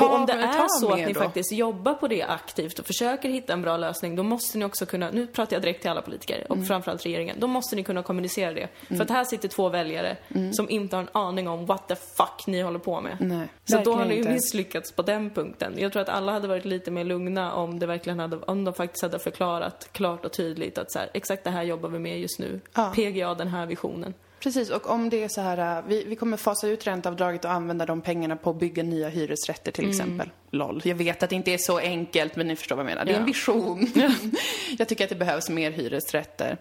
Eh, 0.02 0.08
och 0.08 0.16
om 0.20 0.26
det 0.26 0.34
är 0.34 0.54
ta 0.54 0.68
så 0.70 0.92
att 0.92 1.00
ni 1.00 1.14
då. 1.14 1.20
faktiskt 1.20 1.52
jobbar 1.52 1.94
på 1.94 2.08
det 2.08 2.24
aktivt 2.24 2.80
och 2.80 2.86
försöker 2.86 3.30
hitta 3.30 3.54
en 3.54 3.62
bra 3.62 3.78
lösning, 3.78 4.16
då 4.16 4.24
måste 4.24 4.58
ni 4.58 4.66
också 4.66 4.86
kunna, 4.86 5.12
nu 5.12 5.28
pratar 5.28 5.56
jag 5.56 5.64
direkt 5.64 5.82
till 5.82 5.92
alla 5.92 6.02
politiker 6.02 6.46
och 6.50 6.56
Mm. 6.56 6.68
framförallt 6.68 7.06
regeringen, 7.06 7.36
då 7.40 7.48
måste 7.48 7.76
ni 7.76 7.84
kunna 7.84 8.04
kommunicera 8.04 8.54
det. 8.54 8.68
För 8.88 9.02
att 9.02 9.10
här 9.10 9.24
sitter 9.24 9.48
två 9.48 9.70
väljare 9.70 10.18
som 10.54 10.70
inte 10.70 10.96
har 10.96 11.04
en 11.04 11.10
aning 11.12 11.48
om 11.48 11.66
what 11.66 11.88
the 11.88 11.96
fuck 11.96 12.48
ni 12.48 12.62
håller 12.62 12.80
på 12.80 13.02
med. 13.02 13.18
Mm. 13.22 13.38
Nej, 13.38 13.48
så 13.66 13.78
då 13.78 13.94
har 13.96 14.06
ni 14.06 14.16
ju 14.16 14.30
misslyckats 14.30 14.92
på 14.92 15.02
den 15.02 15.30
punkten. 15.30 15.74
Jag 15.78 15.92
tror 15.92 16.02
att 16.02 16.10
alla 16.10 16.32
hade 16.32 16.48
varit 16.48 16.66
lite 16.66 16.92
mer 16.92 17.04
lugna 17.04 17.54
om 17.54 17.80
det 17.80 17.86
verkligen 17.86 18.20
hade, 18.20 18.38
om 18.38 18.64
de 18.64 18.74
faktiskt 18.74 19.02
hade 19.02 19.20
förklarat 19.20 19.90
klart 19.92 20.26
och 20.26 20.34
tydligt 20.34 20.78
att 20.78 20.92
så 20.92 21.00
här, 21.00 21.10
exakt 21.14 21.44
det 21.44 21.50
här 21.50 21.64
jobbar 21.64 21.90
vi 21.90 22.00
med 22.00 22.20
just 22.20 22.40
nu. 22.40 22.60
Ja. 22.74 22.92
PGA, 22.96 23.34
den 23.34 23.48
här 23.48 23.66
visionen. 23.66 24.14
Precis, 24.40 24.70
och 24.70 24.90
om 24.90 25.10
det 25.10 25.24
är 25.24 25.28
så 25.28 25.42
här, 25.42 25.78
äh, 25.78 25.84
vi, 25.88 26.04
vi 26.04 26.16
kommer 26.16 26.38
fasa 26.38 26.68
ut 26.68 26.88
ränteavdraget 26.88 27.46
och 27.46 27.52
använda 27.52 27.86
de 27.86 28.02
pengarna 28.02 28.36
på 28.36 28.50
att 28.50 28.60
bygga 28.60 28.84
nya 28.84 29.10
hyresrätter 29.10 29.72
till 29.72 29.90
exempel. 29.90 30.30
LOL. 30.52 30.82
Jag 30.86 30.96
vet 30.96 31.24
att 31.24 31.30
det 31.30 31.36
inte 31.36 31.52
är 31.52 31.58
så 31.58 31.78
enkelt, 31.78 32.36
men 32.36 32.48
ni 32.48 32.56
förstår 32.56 32.76
vad 32.76 32.86
jag 32.86 32.90
menar. 32.90 33.06
Det 33.06 33.12
är 33.12 33.20
en 33.20 33.26
vision. 33.26 33.92
jag 34.78 34.88
tycker 34.88 35.04
att 35.04 35.10
det 35.10 35.16
behövs 35.16 35.50
mer 35.50 35.72
hyresrätter. 35.72 36.58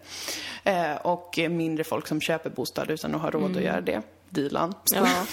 Eh, 0.63 0.95
och 0.95 1.39
mindre 1.49 1.83
folk 1.83 2.07
som 2.07 2.21
köper 2.21 2.49
bostad 2.49 2.89
utan 2.89 3.15
att 3.15 3.21
ha 3.21 3.29
råd 3.29 3.57
att 3.57 3.63
göra 3.63 3.81
det. 3.81 4.01
Dilan. 4.29 4.73
Ja. 4.93 5.25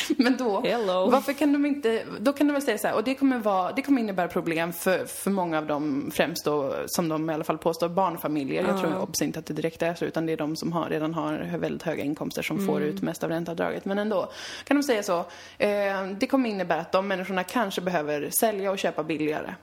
Men 0.16 0.36
då, 0.36 0.60
Hello. 0.60 1.10
varför 1.10 1.32
kan 1.32 1.52
de 1.52 1.66
inte, 1.66 2.04
då 2.20 2.32
kan 2.32 2.46
de 2.46 2.52
väl 2.52 2.62
säga 2.62 2.78
så 2.78 2.86
här, 2.86 2.94
och 2.94 3.04
det 3.04 3.14
kommer, 3.14 3.38
vara, 3.38 3.72
det 3.72 3.82
kommer 3.82 4.00
innebära 4.00 4.28
problem 4.28 4.72
för, 4.72 5.04
för 5.04 5.30
många 5.30 5.58
av 5.58 5.66
dem, 5.66 6.10
främst 6.14 6.44
då, 6.44 6.74
som 6.86 7.08
de 7.08 7.30
i 7.30 7.34
alla 7.34 7.44
fall 7.44 7.58
påstår, 7.58 7.88
barnfamiljer. 7.88 8.64
Jag 8.68 8.80
tror 8.80 9.02
obs 9.02 9.22
inte 9.22 9.38
att 9.38 9.46
det 9.46 9.54
direkt 9.54 9.82
är 9.82 9.94
så, 9.94 10.04
utan 10.04 10.26
det 10.26 10.32
är 10.32 10.36
de 10.36 10.56
som 10.56 10.72
har, 10.72 10.88
redan 10.88 11.14
har 11.14 11.58
väldigt 11.58 11.82
höga 11.82 12.04
inkomster 12.04 12.42
som 12.42 12.66
får 12.66 12.82
ut 12.82 13.02
mest 13.02 13.24
av 13.24 13.30
ränteavdraget. 13.30 13.84
Men 13.84 13.98
ändå, 13.98 14.32
kan 14.64 14.76
de 14.76 14.82
säga 14.82 15.02
så, 15.02 15.18
eh, 15.58 16.06
det 16.18 16.26
kommer 16.26 16.50
innebära 16.50 16.80
att 16.80 16.92
de 16.92 17.08
människorna 17.08 17.44
kanske 17.44 17.80
behöver 17.80 18.30
sälja 18.30 18.70
och 18.70 18.78
köpa 18.78 19.02
billigare. 19.02 19.54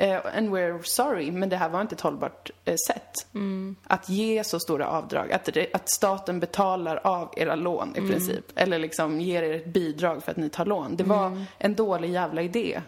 Eh, 0.00 0.18
and 0.36 0.48
we're 0.54 0.82
sorry, 0.82 1.30
men 1.30 1.48
det 1.48 1.56
här 1.56 1.68
var 1.68 1.80
inte 1.80 1.94
ett 1.94 2.00
hållbart 2.00 2.50
eh, 2.64 2.74
sätt. 2.86 3.26
Mm. 3.34 3.76
Att 3.86 4.08
ge 4.08 4.44
så 4.44 4.60
stora 4.60 4.86
avdrag, 4.88 5.32
att, 5.32 5.44
det, 5.44 5.66
att 5.74 5.90
staten 5.90 6.40
betalar 6.40 7.00
av 7.04 7.34
era 7.36 7.54
lån 7.54 7.92
i 7.96 7.98
Mm. 7.98 8.10
princip. 8.10 8.44
Eller 8.54 8.78
liksom 8.78 9.20
ger 9.20 9.42
er 9.42 9.54
ett 9.54 9.66
bidrag 9.66 10.22
för 10.22 10.30
att 10.30 10.36
ni 10.36 10.48
tar 10.50 10.64
lån. 10.64 10.96
Det 10.96 11.04
var 11.04 11.26
Mm. 11.26 11.44
en 11.58 11.74
dålig 11.74 12.10
jävla 12.10 12.42
idé. 12.42 12.80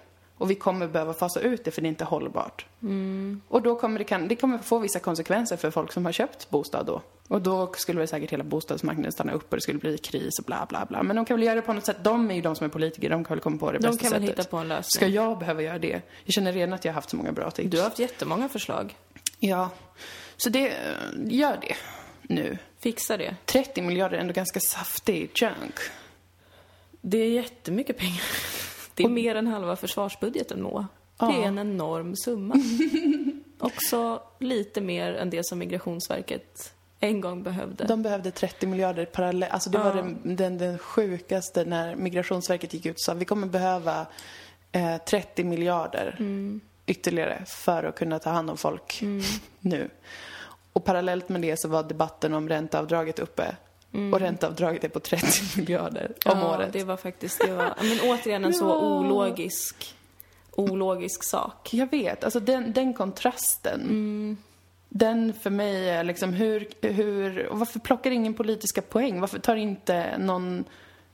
Och 0.42 0.50
vi 0.50 0.54
kommer 0.54 0.88
behöva 0.88 1.12
fasa 1.14 1.40
ut 1.40 1.64
det 1.64 1.70
för 1.70 1.82
det 1.82 1.86
är 1.86 1.88
inte 1.88 2.04
hållbart. 2.04 2.66
Och 3.48 3.62
då 3.62 3.76
kommer 3.76 3.98
det, 3.98 4.04
kan, 4.04 4.28
det 4.28 4.36
kommer 4.36 4.58
få 4.58 4.78
vissa 4.78 4.98
konsekvenser 4.98 5.56
för 5.56 5.70
folk 5.70 5.92
som 5.92 6.04
har 6.04 6.12
köpt 6.12 6.50
bostad 6.50 6.86
då. 6.86 7.02
Och 7.28 7.42
då 7.42 7.72
skulle 7.76 7.98
väl 7.98 8.08
säkert 8.08 8.32
hela 8.32 8.44
bostadsmarknaden 8.44 9.12
stanna 9.12 9.32
upp 9.32 9.50
och 9.50 9.56
det 9.56 9.60
skulle 9.62 9.78
bli 9.78 9.98
kris 9.98 10.38
och 10.38 10.44
bla 10.44 10.66
bla 10.68 10.86
bla. 10.88 11.02
Men 11.02 11.16
de 11.16 11.24
kan 11.24 11.36
väl 11.36 11.46
göra 11.46 11.54
det 11.54 11.62
på 11.62 11.72
något 11.72 11.86
sätt. 11.86 11.96
De 12.02 12.30
är 12.30 12.34
ju 12.34 12.40
de 12.40 12.56
som 12.56 12.64
är 12.64 12.68
politiker, 12.68 13.10
de 13.10 13.24
kan 13.24 13.34
väl 13.36 13.42
komma 13.42 13.58
på 13.58 13.72
det 13.72 13.78
De 13.78 13.86
bästa 13.88 14.02
kan 14.02 14.10
väl 14.12 14.20
sättet. 14.20 14.38
hitta 14.38 14.50
på 14.50 14.56
en 14.56 14.68
lösning. 14.68 14.90
Ska 14.90 15.06
jag 15.06 15.38
behöva 15.38 15.62
göra 15.62 15.78
det? 15.78 16.02
Jag 16.24 16.34
känner 16.34 16.52
redan 16.52 16.72
att 16.72 16.84
jag 16.84 16.92
har 16.92 16.94
haft 16.94 17.10
så 17.10 17.16
många 17.16 17.32
bra 17.32 17.50
tips. 17.50 17.70
Du 17.70 17.76
har 17.76 17.84
haft 17.84 17.98
jättemånga 17.98 18.48
förslag. 18.48 18.96
Ja. 19.38 19.70
Så 20.36 20.48
det, 20.48 20.72
gör 21.26 21.58
det 21.60 21.74
nu. 22.22 22.58
Fixa 22.80 23.16
det. 23.16 23.36
30 23.44 23.82
miljarder 23.82 24.16
är 24.16 24.20
ändå 24.20 24.32
ganska 24.32 24.60
saftig 24.60 25.30
chunk. 25.34 25.74
Det 27.00 27.18
är 27.18 27.30
jättemycket 27.30 27.98
pengar. 27.98 28.22
Det 28.94 29.02
är 29.02 29.08
mer 29.08 29.34
än 29.34 29.46
halva 29.46 29.76
försvarsbudgeten, 29.76 30.62
Moa. 30.62 30.86
Det 31.18 31.24
är 31.24 31.42
en 31.46 31.58
enorm 31.58 32.16
summa. 32.16 32.54
Också 33.58 34.22
lite 34.38 34.80
mer 34.80 35.12
än 35.14 35.30
det 35.30 35.46
som 35.46 35.58
Migrationsverket 35.58 36.72
en 37.00 37.20
gång 37.20 37.42
behövde. 37.42 37.84
De 37.84 38.02
behövde 38.02 38.30
30 38.30 38.66
miljarder 38.66 39.04
parallellt. 39.04 39.52
Alltså 39.52 39.70
det 39.70 39.78
var 39.78 39.94
den, 39.94 40.36
den, 40.36 40.58
den 40.58 40.78
sjukaste 40.78 41.64
när 41.64 41.96
Migrationsverket 41.96 42.74
gick 42.74 42.86
ut 42.86 42.94
och 42.94 43.00
sa 43.00 43.14
vi 43.14 43.24
kommer 43.24 43.46
behöva 43.46 44.06
eh, 44.72 44.96
30 44.96 45.44
miljarder 45.44 46.16
Mm. 46.18 46.60
ytterligare 46.86 47.44
för 47.46 47.84
att 47.84 47.94
kunna 47.98 48.18
ta 48.18 48.30
hand 48.30 48.50
om 48.50 48.56
folk 48.56 49.02
nu. 49.60 49.90
Och 50.72 50.84
parallellt 50.84 51.28
med 51.28 51.40
det 51.42 51.60
så 51.60 51.68
var 51.68 51.82
debatten 51.82 52.34
om 52.34 52.48
ränteavdraget 52.48 53.18
uppe. 53.18 53.56
Och 54.12 54.20
ränteavdraget 54.20 54.84
är 54.84 54.88
på 54.88 55.00
30 55.00 55.26
miljarder 55.60 56.12
om 56.24 56.32
Mm. 56.32 56.44
ja, 56.44 56.56
året. 56.56 56.72
det 56.72 56.84
var 56.84 56.96
faktiskt, 56.96 57.40
det 57.46 57.52
var, 57.52 57.74
men 57.80 57.98
återigen 58.10 58.44
en 58.44 58.54
så 58.54 58.64
Ja. 58.68 58.74
ologisk, 58.78 59.94
ologisk 60.50 61.24
sak. 61.24 61.68
Jag 61.74 61.90
vet, 61.90 62.24
alltså 62.24 62.40
den, 62.40 62.72
den 62.72 62.94
kontrasten. 62.94 63.80
Mm. 63.80 64.36
Den 64.88 65.32
för 65.42 65.50
mig 65.50 65.88
är 65.90 66.04
liksom 66.04 66.32
hur, 66.32 66.68
hur, 66.82 67.46
och 67.46 67.58
varför 67.58 67.78
plockar 67.78 68.10
ingen 68.10 68.34
politiska 68.34 68.82
poäng? 68.82 69.20
Varför 69.20 69.38
tar 69.38 69.56
inte 69.56 70.18
någon, 70.18 70.64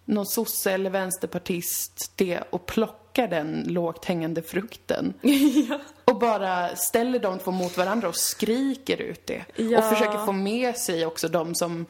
någon 0.04 0.26
sosse 0.26 0.72
eller 0.72 0.90
vänsterpartist 0.90 2.12
det 2.16 2.40
och 2.50 2.66
plockar 2.66 3.28
den 3.28 3.64
lågt 3.68 4.04
hängande 4.04 4.42
frukten? 4.42 5.14
Och 6.04 6.18
bara 6.18 6.76
ställer 6.76 7.18
de 7.18 7.38
två 7.38 7.50
mot 7.50 7.76
varandra 7.76 8.08
och 8.08 8.16
skriker 8.16 9.00
ut 9.00 9.26
det. 9.26 9.44
Ja. 9.56 9.78
Och 9.78 9.84
försöker 9.84 10.26
få 10.26 10.32
med 10.32 10.76
sig 10.76 11.06
också 11.06 11.28
de 11.28 11.54
som 11.54 11.86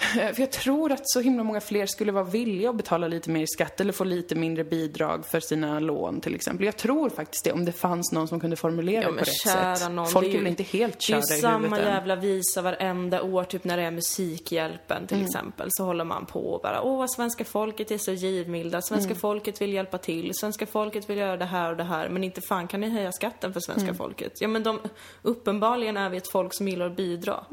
för 0.34 0.40
jag 0.40 0.52
tror 0.52 0.92
att 0.92 1.00
så 1.02 1.20
himla 1.20 1.44
många 1.44 1.60
fler 1.60 1.86
skulle 1.86 2.12
vara 2.12 2.24
villiga 2.24 2.70
att 2.70 2.76
betala 2.76 3.08
lite 3.08 3.30
mer 3.30 3.42
i 3.42 3.46
skatt 3.46 3.80
eller 3.80 3.92
få 3.92 4.04
lite 4.04 4.34
mindre 4.34 4.64
bidrag 4.64 5.26
för 5.26 5.40
sina 5.40 5.80
lån 5.80 6.20
till 6.20 6.34
exempel. 6.34 6.66
Jag 6.66 6.76
tror 6.76 7.10
faktiskt 7.10 7.44
det, 7.44 7.52
om 7.52 7.64
det 7.64 7.72
fanns 7.72 8.12
någon 8.12 8.28
som 8.28 8.40
kunde 8.40 8.56
formulera 8.56 9.02
Ja, 9.02 9.10
det 9.10 9.18
på 9.18 9.24
rätt 9.24 9.78
sätt. 9.78 9.92
nån, 9.92 10.06
Folk 10.06 10.26
det 10.26 10.32
är 10.32 10.38
väl 10.38 10.46
inte 10.46 10.62
helt 10.62 11.06
Det 11.06 11.12
är 11.12 11.16
ju 11.16 11.36
i 11.36 11.40
samma 11.40 11.58
huvudet 11.58 11.86
jävla 11.86 12.16
visa 12.16 12.62
varenda 12.62 13.22
år, 13.22 13.44
typ 13.44 13.64
när 13.64 13.76
det 13.76 13.82
är 13.82 13.90
Musikhjälpen 13.90 15.06
till 15.06 15.24
exempel, 15.24 15.68
så 15.70 15.84
håller 15.84 16.04
man 16.04 16.26
på 16.26 16.40
och 16.40 16.60
bara 16.62 16.82
åh, 16.82 17.06
svenska 17.06 17.44
folket 17.44 17.90
är 17.90 17.98
så 17.98 18.12
givmilda, 18.12 18.82
svenska 18.82 19.14
folket 19.14 19.60
vill 19.60 19.72
hjälpa 19.72 19.98
till, 19.98 20.30
svenska 20.34 20.66
folket 20.66 21.10
vill 21.10 21.18
göra 21.18 21.36
det 21.36 21.44
här 21.44 21.70
och 21.70 21.76
det 21.76 21.84
här, 21.84 22.08
men 22.08 22.24
inte 22.24 22.40
fan 22.40 22.68
kan 22.68 22.80
ni 22.80 22.90
höja 22.90 23.12
skatten 23.12 23.52
för 23.52 23.60
svenska 23.60 23.94
folket? 23.94 24.32
Ja, 24.40 24.48
men 24.48 24.62
de, 24.62 24.78
uppenbarligen 25.22 25.96
är 25.96 26.10
vi 26.10 26.16
ett 26.16 26.28
folk 26.28 26.54
som 26.54 26.68
gillar 26.68 26.86
att 26.86 26.96
bidra 26.96 27.44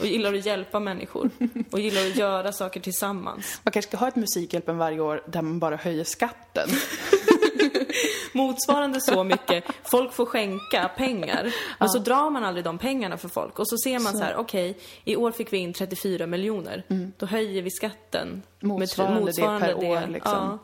och 0.00 0.06
gillar 0.06 0.34
att 0.34 0.46
hjälpa 0.46 0.80
människor 0.80 1.30
och 1.70 1.80
gillar 1.80 1.95
att 1.98 2.16
göra 2.16 2.52
saker 2.52 2.80
tillsammans. 2.80 3.60
Man 3.62 3.72
kanske 3.72 3.88
ska 3.88 3.96
ha 3.96 4.08
ett 4.08 4.16
Musikhjälpen 4.16 4.78
varje 4.78 5.00
år 5.00 5.22
där 5.26 5.42
man 5.42 5.58
bara 5.58 5.76
höjer 5.76 6.04
skatten. 6.04 6.68
motsvarande 8.32 9.00
så 9.00 9.24
mycket. 9.24 9.64
Folk 9.84 10.12
får 10.12 10.26
skänka 10.26 10.90
pengar, 10.96 11.54
men 11.78 11.88
så 11.88 11.98
drar 11.98 12.30
man 12.30 12.44
aldrig 12.44 12.64
de 12.64 12.78
pengarna 12.78 13.16
för 13.16 13.28
folk. 13.28 13.58
Och 13.58 13.68
så 13.68 13.76
ser 13.78 13.98
man 13.98 14.12
så, 14.12 14.24
här, 14.24 14.36
okej, 14.36 14.78
i 15.04 15.16
år 15.16 15.30
fick 15.30 15.52
vi 15.52 15.58
in 15.58 15.72
34 15.72 16.26
miljoner. 16.26 16.82
Då 17.16 17.26
höjer 17.26 17.62
vi 17.62 17.70
skatten. 17.70 18.42
Mm. 18.62 18.76
Motsvarande 18.78 19.32
det 19.32 19.42
per 19.42 19.74
år, 19.74 20.06
liksom. 20.06 20.32
Ja, 20.32 20.58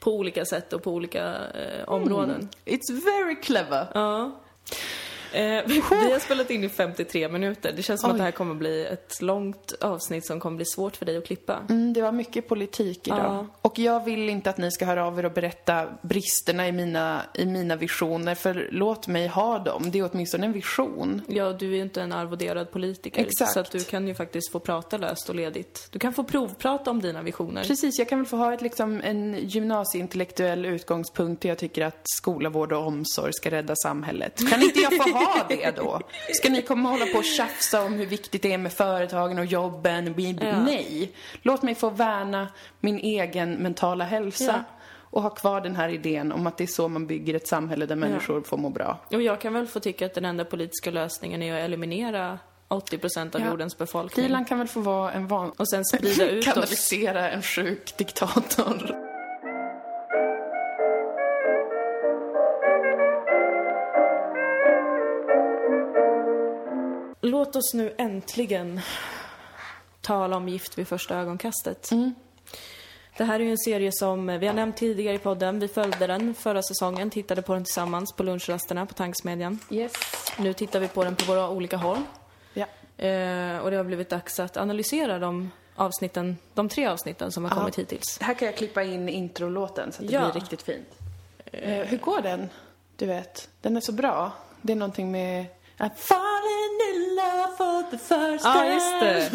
på 0.00 0.12
olika 0.12 0.44
sätt 0.44 0.72
och 0.72 0.82
på 0.82 0.92
olika 0.92 1.34
eh, 1.34 1.88
områden. 1.88 2.48
It's 2.64 3.04
very 3.04 3.36
clever. 3.36 3.86
Ja. 3.94 4.32
Eh, 5.32 5.62
vi 5.66 5.80
har 5.80 6.18
spelat 6.18 6.50
in 6.50 6.64
i 6.64 6.68
53 6.68 7.28
minuter. 7.28 7.72
Det 7.72 7.82
känns 7.82 8.00
som 8.00 8.10
Oj. 8.10 8.12
att 8.12 8.18
det 8.18 8.24
här 8.24 8.30
kommer 8.30 8.54
bli 8.54 8.86
ett 8.86 9.22
långt 9.22 9.74
avsnitt 9.80 10.26
som 10.26 10.40
kommer 10.40 10.56
bli 10.56 10.66
svårt 10.66 10.96
för 10.96 11.06
dig 11.06 11.16
att 11.16 11.26
klippa. 11.26 11.58
Mm, 11.68 11.92
det 11.92 12.02
var 12.02 12.12
mycket 12.12 12.48
politik 12.48 13.06
idag. 13.06 13.18
Ja. 13.18 13.46
Och 13.62 13.78
jag 13.78 14.04
vill 14.04 14.28
inte 14.28 14.50
att 14.50 14.58
ni 14.58 14.70
ska 14.70 14.84
höra 14.84 15.06
av 15.06 15.18
er 15.18 15.24
och 15.24 15.32
berätta 15.32 15.86
bristerna 16.02 16.68
i 16.68 16.72
mina, 16.72 17.22
i 17.34 17.46
mina 17.46 17.76
visioner, 17.76 18.34
för 18.34 18.68
låt 18.70 19.06
mig 19.06 19.26
ha 19.26 19.58
dem. 19.58 19.90
Det 19.90 19.98
är 19.98 20.10
åtminstone 20.12 20.46
en 20.46 20.52
vision. 20.52 21.22
Ja, 21.28 21.52
du 21.52 21.70
är 21.72 21.76
ju 21.76 21.82
inte 21.82 22.02
en 22.02 22.12
arvoderad 22.12 22.70
politiker. 22.70 23.20
Exakt. 23.22 23.52
Så 23.52 23.60
att 23.60 23.70
du 23.70 23.84
kan 23.84 24.08
ju 24.08 24.14
faktiskt 24.14 24.52
få 24.52 24.60
prata 24.60 24.96
löst 24.96 25.28
och 25.28 25.34
ledigt. 25.34 25.88
Du 25.90 25.98
kan 25.98 26.14
få 26.14 26.24
provprata 26.24 26.90
om 26.90 27.00
dina 27.00 27.22
visioner. 27.22 27.64
Precis, 27.64 27.98
jag 27.98 28.08
kan 28.08 28.18
väl 28.18 28.26
få 28.26 28.36
ha 28.36 28.54
ett, 28.54 28.62
liksom, 28.62 29.00
en 29.04 29.36
gymnasieintellektuell 29.48 30.66
utgångspunkt 30.66 31.42
där 31.42 31.48
jag 31.48 31.58
tycker 31.58 31.84
att 31.84 32.00
skola, 32.04 32.48
vård 32.48 32.72
och 32.72 32.86
omsorg 32.86 33.32
ska 33.32 33.50
rädda 33.50 33.74
samhället. 33.76 34.50
Kan 34.50 34.62
inte 34.62 34.80
jag 34.80 34.96
få 34.96 35.17
ha 35.24 35.44
det 35.48 35.76
då? 35.76 36.00
Ska 36.34 36.48
ni 36.48 36.62
komma 36.62 36.88
och 36.92 36.98
hålla 36.98 37.12
på 37.12 37.18
och 37.18 37.24
tjafsa 37.24 37.82
om 37.84 37.92
hur 37.94 38.06
viktigt 38.06 38.42
det 38.42 38.52
är 38.52 38.58
med 38.58 38.72
företagen 38.72 39.38
och 39.38 39.44
jobben? 39.44 40.14
Ja. 40.40 40.60
Nej! 40.60 41.12
Låt 41.42 41.62
mig 41.62 41.74
få 41.74 41.90
värna 41.90 42.48
min 42.80 42.98
egen 42.98 43.52
mentala 43.54 44.04
hälsa. 44.04 44.44
Ja. 44.44 44.74
Och 45.10 45.22
ha 45.22 45.30
kvar 45.30 45.60
den 45.60 45.76
här 45.76 45.88
idén 45.88 46.32
om 46.32 46.46
att 46.46 46.56
det 46.56 46.64
är 46.64 46.68
så 46.68 46.88
man 46.88 47.06
bygger 47.06 47.34
ett 47.34 47.48
samhälle 47.48 47.86
där 47.86 47.96
människor 47.96 48.40
får 48.42 48.56
må 48.56 48.70
bra. 48.70 48.98
Och 49.12 49.22
jag 49.22 49.40
kan 49.40 49.52
väl 49.54 49.66
få 49.66 49.80
tycka 49.80 50.06
att 50.06 50.14
den 50.14 50.24
enda 50.24 50.44
politiska 50.44 50.90
lösningen 50.90 51.42
är 51.42 51.54
att 51.54 51.60
eliminera 51.64 52.38
80% 52.68 53.34
av 53.34 53.40
Ja. 53.40 53.46
jordens 53.50 53.78
befolkning. 53.78 54.26
Dilan 54.26 54.44
kan 54.44 54.58
väl 54.58 54.68
få 54.68 54.80
vara 54.80 55.12
en 55.12 55.26
van... 55.26 55.50
Och 55.50 55.68
sen 55.68 55.84
sprida 55.84 56.28
ut 56.28 56.38
oss. 56.48 56.54
Kanalisera 56.54 57.30
en 57.30 57.42
sjuk 57.42 57.96
diktator. 57.96 59.07
Låt 67.48 67.56
oss 67.56 67.74
nu 67.74 67.94
äntligen 67.98 68.80
tala 70.00 70.36
om 70.36 70.48
Gift 70.48 70.78
vid 70.78 70.88
första 70.88 71.16
ögonkastet. 71.16 71.90
Det 73.16 73.24
här 73.24 73.40
är 73.40 73.44
ju 73.44 73.50
en 73.50 73.58
serie 73.58 73.90
som 73.92 74.26
vi 74.26 74.46
har 74.46 74.54
nämnt 74.54 74.76
tidigare 74.76 75.14
i 75.14 75.18
podden. 75.18 75.58
Vi 75.60 75.68
följde 75.68 76.06
den 76.06 76.34
förra 76.34 76.62
säsongen, 76.62 77.10
tittade 77.10 77.42
på 77.42 77.54
den 77.54 77.64
tillsammans 77.64 78.12
på 78.12 78.22
lunchrasterna 78.22 78.86
på 78.86 78.94
Tanksmedjan. 78.94 79.58
Yes. 79.70 79.92
Nu 80.38 80.52
tittar 80.52 80.80
vi 80.80 80.88
på 80.88 81.04
den 81.04 81.16
på 81.16 81.24
våra 81.24 81.50
olika 81.50 81.76
håll. 81.76 81.98
Ja. 82.54 82.66
Eh, 83.04 83.58
och 83.58 83.70
det 83.70 83.76
har 83.76 83.84
blivit 83.84 84.08
dags 84.10 84.40
att 84.40 84.56
analysera 84.56 85.18
de 85.18 85.50
avsnitten, 85.74 86.36
de 86.54 86.68
tre 86.68 86.86
avsnitten 86.86 87.32
som 87.32 87.44
har 87.44 87.50
kommit 87.50 87.78
hittills. 87.78 88.18
Här 88.20 88.34
kan 88.34 88.46
jag 88.46 88.56
klippa 88.56 88.82
in 88.82 89.08
introlåten 89.08 89.92
så 89.92 90.02
att 90.02 90.08
det 90.08 90.14
Ja. 90.14 90.30
blir 90.30 90.40
riktigt 90.40 90.62
fint. 90.62 90.88
Eh, 91.44 91.86
hur 91.86 91.98
går 91.98 92.20
den? 92.20 92.48
Du 92.96 93.06
vet, 93.06 93.48
den 93.60 93.76
är 93.76 93.80
så 93.80 93.92
bra. 93.92 94.32
Det 94.62 94.72
är 94.72 94.76
någonting 94.76 95.10
med 95.12 95.46
for 97.58 97.90
the 97.90 97.98
first 97.98 98.44
Ja, 98.44 98.52
time. 98.54 98.74
just 98.74 99.00
det. 99.00 99.30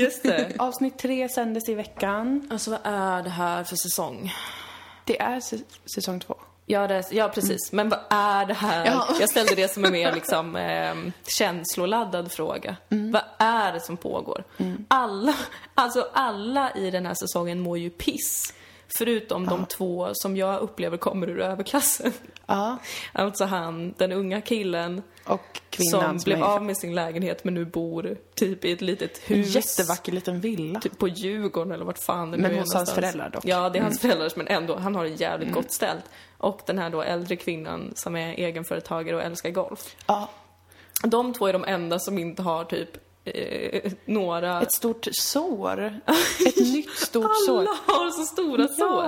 Just 0.00 0.22
det. 0.22 0.52
Avsnitt 0.58 0.98
tre 0.98 1.28
sändes 1.28 1.68
i 1.68 1.74
veckan. 1.74 2.48
Alltså 2.50 2.70
vad 2.70 2.80
är 2.84 3.22
det 3.22 3.30
här 3.30 3.64
för 3.64 3.76
säsong? 3.76 4.32
Det 5.04 5.20
är 5.20 5.42
säsong 5.94 6.20
två. 6.20 6.34
Ja, 6.66 6.86
det, 6.86 7.04
ja 7.10 7.28
precis. 7.28 7.72
Men 7.72 7.88
vad 7.88 8.00
är 8.10 8.46
det 8.46 8.54
här? 8.54 8.86
Ja. 8.86 9.08
Jag 9.20 9.30
ställde 9.30 9.54
det 9.54 9.72
som 9.74 9.84
en 9.84 9.92
mer 9.92 10.12
liksom, 10.12 10.56
eh, 10.56 10.94
känsloladdad 11.26 12.32
fråga. 12.32 12.76
Vad 12.88 13.22
är 13.38 13.72
det 13.72 13.80
som 13.80 13.96
pågår? 13.96 14.44
Alla, 14.88 15.34
alltså 15.74 16.08
alla 16.12 16.72
i 16.74 16.90
den 16.90 17.06
här 17.06 17.14
säsongen 17.14 17.60
mår 17.60 17.78
ju 17.78 17.90
piss. 17.90 18.54
Förutom 18.88 19.46
de 19.46 19.66
två 19.66 20.08
som 20.12 20.36
jag 20.36 20.60
upplever 20.60 20.96
kommer 20.96 21.28
ur 21.28 21.40
överklassen. 21.40 22.12
Ja. 22.46 22.78
Alltså 23.12 23.44
han, 23.44 23.94
den 23.98 24.12
unga 24.12 24.40
killen 24.40 25.02
Och 25.24 25.60
kvinnan 25.70 26.20
som 26.20 26.24
blev 26.24 26.38
är 26.38 26.42
av 26.42 26.64
med 26.64 26.76
sin 26.76 26.94
lägenhet 26.94 27.44
men 27.44 27.54
nu 27.54 27.64
bor 27.64 28.16
typ 28.34 28.64
i 28.64 28.72
ett 28.72 28.80
litet 28.80 29.20
en 29.26 29.36
hus. 29.36 29.54
jättevacker 29.54 30.12
liten 30.12 30.40
villa. 30.40 30.80
Typ 30.80 30.98
på 30.98 31.08
Djurgården 31.08 31.72
eller 31.72 31.84
vart 31.84 31.98
fan 31.98 32.30
det 32.30 32.36
nu 32.36 32.42
Men 32.42 32.52
är 32.54 32.60
hos 32.60 32.74
hans 32.74 32.92
föräldrar 32.92 33.30
dock. 33.30 33.44
Ja, 33.44 33.70
det 33.70 33.78
är 33.78 33.82
hans 33.82 34.00
föräldrars 34.00 34.36
men 34.36 34.48
ändå, 34.48 34.76
han 34.76 34.94
har 34.94 35.04
det 35.04 35.10
jävligt 35.10 35.52
gott 35.52 35.72
ställt. 35.72 36.04
Och 36.38 36.60
den 36.66 36.78
här 36.78 36.90
då 36.90 37.02
äldre 37.02 37.36
kvinnan 37.36 37.92
som 37.94 38.16
är 38.16 38.32
egenföretagare 38.34 39.16
och 39.16 39.22
älskar 39.22 39.50
golf. 39.50 39.96
Ja. 40.06 40.30
De 41.02 41.32
två 41.34 41.46
är 41.46 41.52
de 41.52 41.64
enda 41.64 41.98
som 41.98 42.18
inte 42.18 42.42
har 42.42 42.64
typ 42.64 42.90
eh, 43.34 43.92
några... 44.04 44.60
Ett 44.62 44.72
stort 44.72 45.08
sår. 45.12 45.80
Ett 46.46 46.56
nytt 46.56 46.90
stort 46.90 47.30
sår. 47.46 47.58
Alla 47.60 47.70
har 47.86 48.10
så 48.10 48.22
stora 48.24 48.68
sår. 48.68 49.04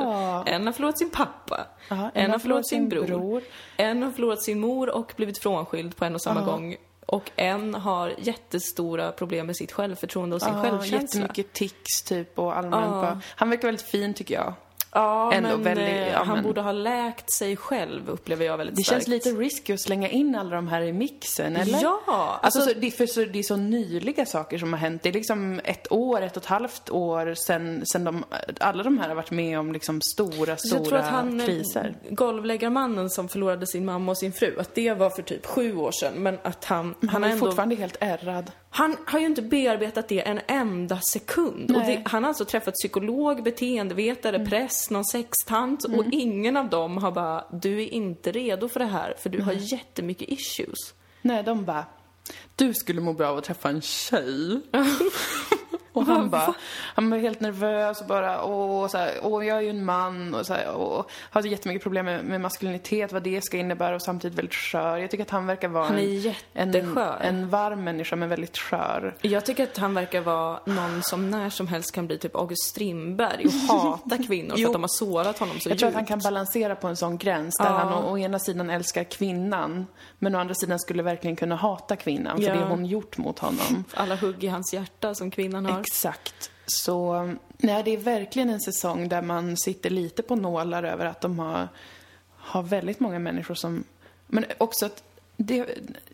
En 0.49 0.67
har 0.67 0.73
förlorat 0.73 0.99
sin 0.99 1.11
pappa. 1.11 1.67
Aha, 1.91 2.11
en, 2.15 2.31
har 2.31 2.39
förlorat 2.39 2.69
sin 2.69 2.89
bror. 2.89 3.05
bror. 3.07 3.43
En 3.77 4.03
har 4.03 4.11
förlorat 4.11 4.43
sin 4.43 4.61
mor 4.61 4.91
och 4.95 5.13
blivit 5.17 5.39
frånskild 5.39 5.97
på 5.97 6.05
en 6.05 6.15
och 6.15 6.23
samma 6.23 6.43
gång. 6.43 6.77
Och 7.07 7.31
en 7.37 7.75
har 7.75 8.15
jättestora 8.19 9.13
problem 9.13 9.47
med 9.47 9.57
sitt 9.57 9.73
självförtroende 9.73 10.37
och 10.37 10.43
sin 10.43 10.55
Ja, 10.55 10.63
självkänsla. 10.63 10.99
jättemycket 11.01 11.53
tics 11.53 12.03
typ 12.03 12.39
och 12.39 12.57
allmänt 12.57 12.91
bara. 12.93 13.21
Han 13.27 13.51
verkar 13.51 13.69
väldigt 13.69 13.87
fin 13.87 14.15
tycker 14.15 14.35
jag. 14.35 14.55
Ja, 14.93 15.33
ändå 15.33 15.49
men 15.49 15.63
väldigt- 15.63 15.87
eh, 15.89 16.09
ja, 16.09 16.19
han 16.19 16.35
men- 16.35 16.45
borde 16.45 16.61
ha 16.61 16.73
läkt 16.73 17.33
sig 17.33 17.57
själv, 17.57 18.09
upplever 18.11 18.45
jag 18.47 18.57
väldigt 18.59 18.77
Det 18.77 18.83
starkt. 18.85 18.97
känns 19.07 19.09
lite 19.09 19.29
risky 19.41 19.73
att 19.73 19.81
slänga 19.81 20.09
in 20.09 20.35
alla 20.35 20.57
de 20.57 20.69
här 20.69 20.83
i 20.83 20.93
mixen, 20.93 21.57
eller? 21.57 21.79
Ja, 21.83 22.01
Alltså, 22.07 22.59
alltså- 22.59 22.75
så, 22.75 22.81
det, 22.81 22.91
för 22.91 23.07
så, 23.07 23.25
det 23.25 23.39
är 23.39 23.43
så 23.43 23.57
nyliga 23.57 24.27
saker 24.27 24.59
som 24.59 24.73
har 24.73 24.81
hänt. 24.81 25.03
Det 25.03 25.09
är 25.09 25.13
liksom 25.13 25.61
ett 25.65 25.93
år, 25.93 26.21
ett 26.23 26.37
och 26.37 26.43
ett 26.43 26.49
halvt 26.49 26.91
år 26.91 27.35
sen, 27.35 27.83
sen 27.93 28.05
de, 28.05 28.25
alla 28.61 28.83
de 28.83 28.99
här 28.99 29.09
har 29.09 29.15
varit 29.17 29.31
med 29.31 29.59
om 29.59 29.73
liksom 29.73 30.01
stora, 30.15 30.57
stora 30.57 30.79
jag 30.81 30.85
tror 30.85 30.99
att 30.99 31.05
han, 31.09 31.41
eh, 31.41 31.47
kriser. 31.47 31.95
golvläggarmannen 32.11 33.11
som 33.11 33.29
förlorade 33.29 33.67
sin 33.67 33.85
mamma 33.85 34.13
och 34.13 34.19
sin 34.19 34.33
fru, 34.33 34.57
att 34.61 34.75
det 34.75 34.93
var 34.93 35.11
för 35.11 35.23
typ 35.23 35.47
sju 35.47 35.77
år 35.77 35.93
sedan. 35.93 36.13
Men 36.17 36.39
att 36.43 36.65
han, 36.65 36.95
Han, 37.01 37.09
han, 37.09 37.25
är 37.25 37.29
ändå, 37.29 37.47
fortfarande 37.47 37.75
helt 37.75 37.97
ärrad. 38.01 38.51
Han 38.81 38.97
har 39.07 39.19
ju 39.19 39.27
inte 39.27 39.43
bearbetat 39.43 40.09
det 40.09 40.21
en 40.29 40.41
enda 40.49 41.01
sekund. 41.01 41.71
Och 41.71 41.83
Nej. 41.83 41.97
det, 42.05 42.11
han 42.11 42.23
har 42.23 42.29
alltså 42.29 42.45
träffat 42.45 42.75
psykolog, 42.75 43.43
beteendevetare, 43.43 44.37
Mm. 44.37 44.49
präst, 44.49 44.91
någon 44.91 45.05
sextant 45.05 45.85
och 45.85 46.05
ingen 46.13 46.57
av 46.57 46.69
dem 46.69 46.97
har 46.99 47.11
bara, 47.13 47.45
du 47.53 47.83
är 47.83 47.95
inte 47.95 48.33
redo 48.33 48.69
för 48.69 48.81
det 48.81 48.87
här 48.87 49.15
för 49.19 49.31
du 49.31 49.43
har 49.43 49.53
jättemycket 49.53 50.29
issues. 50.29 50.79
Nej, 51.23 51.43
de 51.43 51.65
bara, 51.65 51.85
du 52.57 52.75
skulle 52.75 53.01
må 53.01 53.13
bra 53.13 53.29
av 53.29 53.39
att 53.39 53.45
träffa 53.45 53.69
en 53.69 53.81
tjej. 53.83 54.61
och 55.93 56.05
han 56.07 56.31
bara, 56.31 56.55
han 56.95 57.11
var 57.11 57.19
helt 57.19 57.41
nervös 57.41 58.01
och 58.01 58.07
bara, 58.07 58.45
åh, 58.45 58.89
så 58.89 58.99
här, 58.99 59.11
åh 59.23 59.47
jag 59.47 59.57
är 59.57 59.61
ju 59.61 59.71
en 59.71 59.85
man 59.85 60.35
och 60.35 60.47
så 60.47 60.55
här, 60.55 60.77
åh, 60.77 61.05
har 61.31 61.43
jättemycket 61.47 61.83
problem 61.83 62.05
med, 62.07 62.25
med 62.25 62.41
maskulinitet, 62.41 63.13
vad 63.13 63.23
det 63.23 63.45
ska 63.45 63.57
innebära 63.57 63.95
och 63.95 64.03
samtidigt 64.03 64.39
väldigt 64.39 64.55
skör. 64.55 64.97
Jag 64.99 65.11
tycker 65.11 65.25
att 65.25 65.31
han 65.31 65.47
verkar 65.47 65.69
vara 65.69 65.85
Han 65.87 65.99
är 65.99 66.37
en, 66.53 66.75
en, 66.75 66.99
en 67.21 67.49
varm 67.49 67.85
människa 67.85 68.17
men 68.17 68.29
väldigt 68.29 68.59
skör. 68.59 69.15
Jag 69.21 69.47
tycker 69.47 69.63
att 69.63 69.77
han 69.77 69.95
verkar 69.95 70.21
vara 70.21 70.61
någon 70.65 71.03
som 71.03 71.31
när 71.31 71.51
som 71.51 71.69
helst 71.69 71.93
kan 71.95 72.07
bli 72.07 72.19
typ 72.19 72.37
August 72.37 72.65
Strindberg 72.69 73.47
och 73.47 73.53
hata 73.77 74.17
kvinnor 74.27 74.57
för 74.57 74.67
att 74.67 74.73
de 74.73 74.83
har 74.83 74.89
sårat 74.99 75.39
honom 75.39 75.61
så 75.61 75.69
Jag 75.69 75.79
tror 75.79 75.89
att 75.89 75.95
han 75.95 76.03
djupt. 76.03 76.09
kan 76.09 76.19
balansera 76.19 76.75
på 76.75 76.89
en 76.89 76.97
sån 76.97 77.19
gräns 77.19 77.57
där 77.57 77.65
Ja. 77.65 77.71
han 77.71 77.93
å, 77.93 78.13
å 78.13 78.19
ena 78.19 78.39
sidan 78.39 78.71
älskar 78.71 79.05
kvinnan 79.05 79.87
men 80.19 80.35
å 80.35 80.39
andra 80.39 80.55
sidan 80.55 80.79
skulle 80.79 81.03
verkligen 81.03 81.37
kunna 81.37 81.57
hata 81.57 81.97
kvinnan 81.97 82.37
för 82.37 82.45
Ja. 82.45 82.55
det 82.55 82.65
hon 82.65 82.87
gjort 82.87 83.17
mot 83.19 83.39
honom. 83.39 83.85
Alla 83.95 84.17
hugg 84.17 84.45
i 84.45 84.47
hans 84.47 84.75
hjärta 84.75 85.15
som 85.15 85.31
kvinnan 85.31 85.67
har. 85.67 85.80
Exakt. 85.81 86.51
Så, 86.67 87.27
nej, 87.59 87.83
det 87.83 87.91
är 87.91 87.97
verkligen 87.97 88.51
en 88.51 88.61
säsong 88.61 89.09
där 89.09 89.23
man 89.23 89.57
sitter 89.57 89.91
lite 89.91 90.23
på 90.23 90.37
nålar 90.37 90.83
över 90.83 91.07
att 91.07 91.21
de 91.21 91.39
har, 91.39 91.69
har 92.37 92.63
väldigt 92.63 93.01
många 93.01 93.19
människor 93.19 93.55
som... 93.55 93.85
Men 94.27 94.45
också 94.59 94.87
att 94.87 95.03
det, 95.37 95.67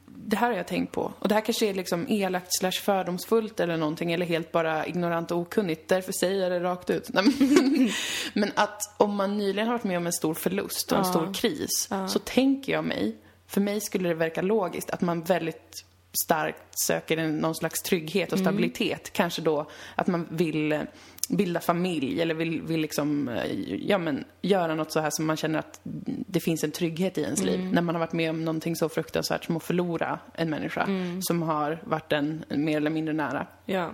det 0.06 0.36
här 0.36 0.50
har 0.50 0.56
jag 0.56 0.66
tänkt 0.66 0.92
på. 0.92 1.12
Och 1.18 1.28
det 1.28 1.34
här 1.34 1.40
kanske 1.40 1.66
är 1.66 1.74
liksom 1.74 2.06
elakt 2.08 2.48
slash 2.58 2.70
fördomsfullt 2.72 3.60
eller 3.60 3.76
någonting, 3.76 4.12
eller 4.12 4.26
helt 4.26 4.52
bara 4.52 4.86
ignorant 4.86 5.30
och 5.30 5.38
okunnigt. 5.38 5.88
Därför 5.88 6.12
säger 6.12 6.42
jag 6.42 6.52
det 6.52 6.60
rakt 6.60 6.90
ut. 6.90 7.08
Men- 8.34 8.52
att 8.54 8.80
om 8.96 9.16
man 9.16 9.38
nyligen 9.38 9.66
har 9.68 9.74
varit 9.74 9.84
med 9.84 9.96
om 9.96 10.06
en 10.06 10.12
stor 10.12 10.34
förlust 10.34 10.92
och 10.92 10.98
en 10.98 11.04
stor 11.04 11.34
kris, 11.34 11.88
så 12.08 12.18
tänker 12.18 12.72
jag 12.72 12.84
mig, 12.84 13.16
för 13.46 13.60
mig 13.60 13.80
skulle 13.80 14.08
det 14.08 14.14
verka 14.14 14.42
logiskt 14.42 14.90
att 14.90 15.00
man 15.00 15.22
väldigt 15.22 15.84
starkt 16.24 16.78
söker 16.78 17.28
någon 17.28 17.54
slags 17.54 17.82
trygghet 17.82 18.32
och 18.32 18.38
stabilitet. 18.38 19.12
Kanske 19.12 19.42
då 19.42 19.70
att 19.94 20.06
man 20.06 20.26
vill 20.30 20.72
eh, 20.72 20.80
bilda 21.28 21.60
familj 21.60 22.22
eller 22.22 22.34
vill, 22.34 22.62
vill 22.62 22.80
liksom, 22.80 23.28
eh, 23.28 23.52
ja 23.88 23.98
men, 23.98 24.24
göra 24.42 24.74
något 24.74 24.92
så 24.92 25.00
här 25.00 25.10
som 25.10 25.26
man 25.26 25.36
känner 25.36 25.58
att 25.58 25.80
det 26.26 26.40
finns 26.40 26.64
en 26.64 26.70
trygghet 26.70 27.18
i 27.18 27.22
ens 27.22 27.42
liv. 27.42 27.72
När 27.72 27.82
man 27.82 27.94
har 27.94 28.00
varit 28.00 28.12
med 28.12 28.30
om 28.30 28.44
någonting 28.44 28.76
så 28.76 28.88
fruktansvärt 28.88 29.44
som 29.44 29.56
att 29.56 29.62
förlora 29.62 30.18
en 30.34 30.50
människa 30.50 30.88
som 31.20 31.42
har 31.42 31.82
varit 31.84 32.12
en 32.12 32.44
mer 32.48 32.76
eller 32.76 32.90
mindre 32.90 33.14
nära. 33.14 33.46
Ja. 33.64 33.92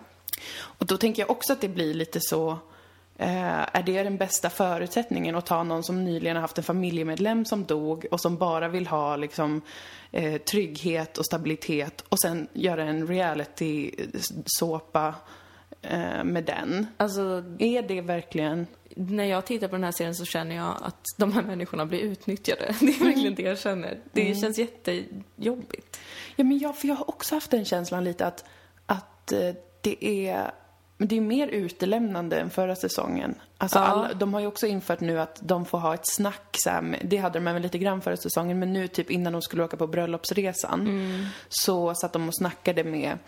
Och 0.60 0.86
då 0.86 0.96
tänker 0.96 1.22
jag 1.22 1.30
också 1.30 1.52
att 1.52 1.60
det 1.60 1.68
blir 1.68 1.94
lite 1.94 2.20
så 2.20 2.58
är 3.24 3.82
det 3.82 4.02
den 4.02 4.16
bästa 4.16 4.50
förutsättningen 4.50 5.36
att 5.36 5.46
ta 5.46 5.62
någon 5.62 5.82
som 5.82 6.04
nyligen 6.04 6.36
har 6.36 6.40
haft 6.40 6.58
en 6.58 6.64
familjemedlem 6.64 7.44
som 7.44 7.64
dog 7.64 8.06
och 8.10 8.20
som 8.20 8.36
bara 8.36 8.68
vill 8.68 8.86
ha 8.86 9.16
liksom 9.16 9.62
eh, 10.12 10.40
trygghet 10.40 11.18
och 11.18 11.26
stabilitet 11.26 12.04
och 12.08 12.20
sen 12.20 12.48
göra 12.52 12.84
en 12.84 13.06
reality-såpa 13.06 15.14
eh, 15.82 16.24
med 16.24 16.44
den? 16.44 16.86
Alltså, 16.96 17.44
Är 17.58 17.82
det 17.82 18.00
verkligen... 18.00 18.66
när 18.94 19.24
jag 19.24 19.46
tittar 19.46 19.68
på 19.68 19.74
den 19.74 19.84
här 19.84 19.92
serien 19.92 20.14
så 20.14 20.24
känner 20.24 20.56
jag 20.56 20.76
att 20.82 21.04
de 21.18 21.32
här 21.32 21.42
människorna 21.42 21.86
blir 21.86 22.00
utnyttjade. 22.00 22.74
Det 22.80 22.86
är 22.86 23.04
verkligen 23.04 23.34
det 23.34 23.42
jag 23.42 23.58
känner. 23.58 23.98
Det 24.12 24.40
känns 24.40 24.58
jättejobbigt. 24.58 26.00
Ja, 26.36 26.44
men 26.44 26.58
jag, 26.58 26.76
för 26.76 26.88
jag 26.88 26.94
har 26.94 27.10
också 27.10 27.34
haft 27.34 27.50
den 27.50 27.64
känslan 27.64 28.04
lite 28.04 28.26
att, 28.26 28.44
att 28.86 29.32
eh, 29.32 29.54
det 29.80 30.28
är 30.28 30.52
men 31.02 31.08
det 31.08 31.16
är 31.16 31.20
mer 31.20 31.46
utelämnande 31.48 32.40
än 32.40 32.50
förra 32.50 32.76
säsongen. 32.76 33.34
Alltså 33.58 33.78
Ja. 33.78 33.84
alla, 33.84 34.14
de 34.14 34.34
har 34.34 34.40
ju 34.40 34.46
också 34.46 34.66
infört 34.66 35.00
nu 35.00 35.20
att 35.20 35.38
de 35.40 35.64
får 35.66 35.78
ha 35.78 35.94
ett 35.94 36.06
snack 36.06 36.56
så 36.58 36.70
här, 36.70 36.98
Det 37.04 37.16
hade 37.16 37.38
de 37.38 37.46
även 37.46 37.62
lite 37.62 37.78
grann 37.78 38.00
förra 38.00 38.16
säsongen, 38.16 38.58
men 38.58 38.72
nu 38.72 38.88
typ 38.88 39.10
innan 39.10 39.32
de 39.32 39.42
skulle 39.42 39.64
åka 39.64 39.76
på 39.76 39.86
bröllopsresan 39.86 40.88
så 41.48 41.94
satt 41.94 42.12
de 42.12 42.28
och 42.28 42.36
snackade 42.36 42.84
med 42.84 43.18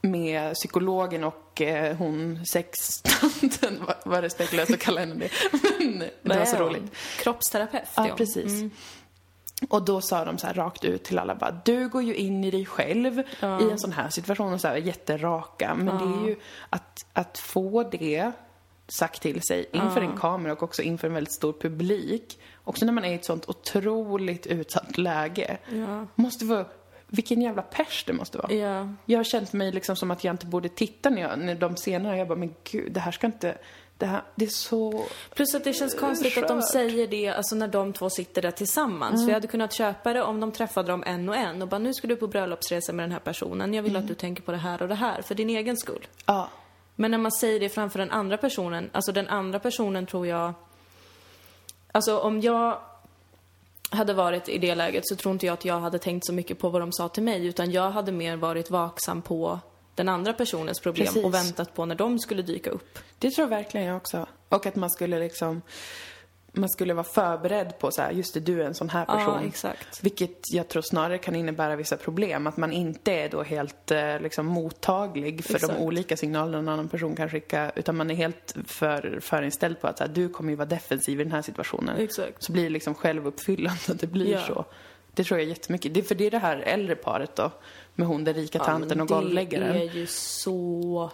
med 0.00 0.54
psykologen 0.54 1.24
och 1.24 1.60
eh, 1.60 1.96
hon 1.96 2.46
sextanten, 2.46 3.84
var, 3.86 3.96
var 4.04 4.22
respektlöst 4.22 4.72
att 4.72 4.80
kalla 4.80 5.00
henne 5.00 5.14
det. 5.14 5.30
Men 5.78 5.98
det 6.22 6.38
var 6.38 6.44
så 6.44 6.56
roligt. 6.56 6.94
Kroppsterapeut, 7.18 7.88
Ja, 7.96 8.08
precis. 8.16 8.72
Och 9.68 9.84
då 9.84 10.00
sa 10.00 10.24
de 10.24 10.38
så 10.38 10.46
här 10.46 10.54
rakt 10.54 10.84
ut 10.84 11.04
till 11.04 11.18
alla 11.18 11.34
bara, 11.34 11.60
du 11.64 11.88
går 11.88 12.02
ju 12.02 12.14
in 12.14 12.44
i 12.44 12.50
dig 12.50 12.66
själv 12.66 13.18
i 13.60 13.70
en 13.70 13.78
sån 13.78 13.92
här 13.92 14.08
situation 14.08 14.52
och 14.52 14.60
så 14.60 14.68
här 14.68 14.76
jätteraka. 14.76 15.74
Men 15.74 15.86
det 15.86 16.24
är 16.24 16.28
ju 16.28 16.36
att, 16.70 17.06
att 17.12 17.38
få 17.38 17.82
det 17.82 18.32
sagt 18.88 19.22
till 19.22 19.42
sig 19.42 19.66
inför 19.72 20.00
en 20.00 20.16
kamera 20.16 20.52
och 20.52 20.62
också 20.62 20.82
inför 20.82 21.08
en 21.08 21.14
väldigt 21.14 21.34
stor 21.34 21.52
publik. 21.52 22.38
Också 22.64 22.84
när 22.84 22.92
man 22.92 23.04
är 23.04 23.12
i 23.12 23.14
ett 23.14 23.24
sånt 23.24 23.48
otroligt 23.48 24.46
utsatt 24.46 24.98
läge. 24.98 25.58
Ja. 25.68 26.06
Måste 26.14 26.44
vara, 26.44 26.64
vilken 27.06 27.42
jävla 27.42 27.62
pers 27.62 28.04
det 28.06 28.12
måste 28.12 28.38
vara. 28.38 28.52
Ja. 28.52 28.88
Jag 29.04 29.18
har 29.18 29.24
känt 29.24 29.52
mig 29.52 29.72
liksom 29.72 29.96
som 29.96 30.10
att 30.10 30.24
jag 30.24 30.34
inte 30.34 30.46
borde 30.46 30.68
titta 30.68 31.10
när, 31.10 31.22
jag, 31.22 31.38
när 31.38 31.54
de 31.54 31.76
senare, 31.76 32.16
jag 32.16 32.28
bara, 32.28 32.38
men 32.38 32.54
gud, 32.72 32.92
det 32.92 33.00
här 33.00 33.12
ska 33.12 33.26
inte, 33.26 33.58
det 33.98 34.06
här, 34.06 34.22
det 34.34 34.44
är 34.44 34.48
så... 34.48 35.04
Plus 35.34 35.54
att 35.54 35.64
det 35.64 35.72
känns 35.72 35.94
konstigt 35.94 36.38
att 36.38 36.48
de 36.48 36.60
Skört. 36.60 36.70
säger 36.72 37.06
det 37.06 37.28
alltså 37.28 37.54
när 37.54 37.68
de 37.68 37.92
två 37.92 38.10
sitter 38.10 38.42
där 38.42 38.50
tillsammans. 38.50 39.22
För 39.22 39.28
jag 39.28 39.34
hade 39.34 39.46
kunnat 39.46 39.72
köpa 39.72 40.12
det 40.12 40.22
om 40.22 40.40
de 40.40 40.52
träffade 40.52 40.92
dem 40.92 41.02
en 41.06 41.28
och 41.28 41.36
en 41.36 41.62
och 41.62 41.68
bara 41.68 41.78
nu 41.78 41.94
ska 41.94 42.06
du 42.06 42.16
på 42.16 42.26
bröllopsresa 42.26 42.92
med 42.92 43.02
den 43.02 43.12
här 43.12 43.20
personen. 43.20 43.74
Jag 43.74 43.82
vill 43.82 43.96
att 43.96 44.08
du 44.08 44.14
tänker 44.14 44.42
på 44.42 44.52
det 44.52 44.58
här 44.58 44.82
och 44.82 44.88
det 44.88 44.94
här 44.94 45.22
för 45.22 45.34
din 45.34 45.50
egen 45.50 45.76
skull. 45.76 46.06
Ja. 46.26 46.48
Men 46.96 47.10
när 47.10 47.18
man 47.18 47.32
säger 47.32 47.60
det 47.60 47.68
framför 47.68 47.98
den 47.98 48.10
andra 48.10 48.36
personen, 48.36 48.90
alltså 48.92 49.12
den 49.12 49.28
andra 49.28 49.58
personen 49.58 50.06
tror 50.06 50.26
jag... 50.26 50.52
Alltså 51.92 52.18
om 52.18 52.40
jag 52.40 52.78
hade 53.90 54.14
varit 54.14 54.48
i 54.48 54.58
det 54.58 54.74
läget 54.74 55.06
så 55.06 55.16
tror 55.16 55.32
inte 55.32 55.46
jag 55.46 55.52
att 55.52 55.64
jag 55.64 55.80
hade 55.80 55.98
tänkt 55.98 56.26
så 56.26 56.32
mycket 56.32 56.58
på 56.58 56.68
vad 56.68 56.82
de 56.82 56.92
sa 56.92 57.08
till 57.08 57.22
mig 57.22 57.46
utan 57.46 57.70
jag 57.70 57.90
hade 57.90 58.12
mer 58.12 58.36
varit 58.36 58.70
vaksam 58.70 59.22
på 59.22 59.58
den 59.94 60.08
andra 60.08 60.32
personens 60.32 60.80
problem 60.80 61.06
Precis. 61.06 61.24
och 61.24 61.34
väntat 61.34 61.74
på 61.74 61.84
när 61.86 61.94
de 61.94 62.18
skulle 62.18 62.42
dyka 62.42 62.70
upp. 62.70 62.98
Det 63.18 63.30
tror 63.30 63.46
verkligen 63.46 63.86
jag 63.86 63.96
också. 63.96 64.26
Och 64.48 64.66
att 64.66 64.76
man 64.76 64.90
skulle 64.90 65.18
liksom, 65.18 65.62
man 66.52 66.68
skulle 66.68 66.94
vara 66.94 67.04
förberedd 67.04 67.78
på 67.78 67.90
så 67.90 68.02
här, 68.02 68.10
just 68.10 68.34
det, 68.34 68.40
du 68.40 68.62
är 68.62 68.66
en 68.66 68.74
sån 68.74 68.88
här 68.90 69.04
person. 69.04 69.38
Ja, 69.42 69.48
exakt. 69.48 70.04
Vilket 70.04 70.52
jag 70.52 70.68
tror 70.68 70.82
snarare 70.82 71.18
kan 71.18 71.34
innebära 71.36 71.76
vissa 71.76 71.96
problem. 71.96 72.46
Att 72.46 72.56
man 72.56 72.72
inte 72.72 73.12
är 73.12 73.28
då 73.28 73.42
helt 73.42 73.90
eh, 73.90 74.20
liksom 74.20 74.46
mottaglig 74.46 75.44
för 75.44 75.54
Exakt. 75.54 75.74
de 75.76 75.82
olika 75.82 76.16
signalerna 76.16 76.58
en 76.58 76.68
annan 76.68 76.88
person 76.88 77.16
kan 77.16 77.30
skicka. 77.30 77.72
Utan 77.76 77.96
man 77.96 78.10
är 78.10 78.14
helt 78.14 78.54
för, 78.66 79.18
förinställd 79.20 79.80
på 79.80 79.86
att 79.86 79.98
så 79.98 80.04
här, 80.04 80.10
du 80.10 80.28
kommer 80.28 80.50
ju 80.50 80.56
vara 80.56 80.68
defensiv 80.68 81.20
i 81.20 81.24
den 81.24 81.32
här 81.32 81.42
situationen. 81.42 81.96
Exakt. 81.98 82.42
Så 82.44 82.52
blir 82.52 82.62
det 82.62 82.70
liksom 82.70 82.94
självuppfyllande 82.94 83.80
att 83.88 84.00
det 84.00 84.06
blir 84.06 84.32
Ja. 84.32 84.40
så. 84.46 84.64
Det 85.16 85.24
tror 85.24 85.40
jag 85.40 85.48
jättemycket. 85.48 85.94
Det, 85.94 86.02
för 86.02 86.14
det 86.14 86.26
är 86.26 86.30
det 86.30 86.38
här 86.38 86.56
äldre 86.56 86.94
paret 86.96 87.36
då. 87.36 87.50
Med 87.94 88.06
hon 88.06 88.24
den 88.24 88.34
rika 88.34 88.58
tanten 88.58 89.00
och 89.00 89.08
golvläggaren. 89.08 89.72
Det 89.72 89.82
är 89.82 89.94
ju 89.94 90.06
så 90.06 91.10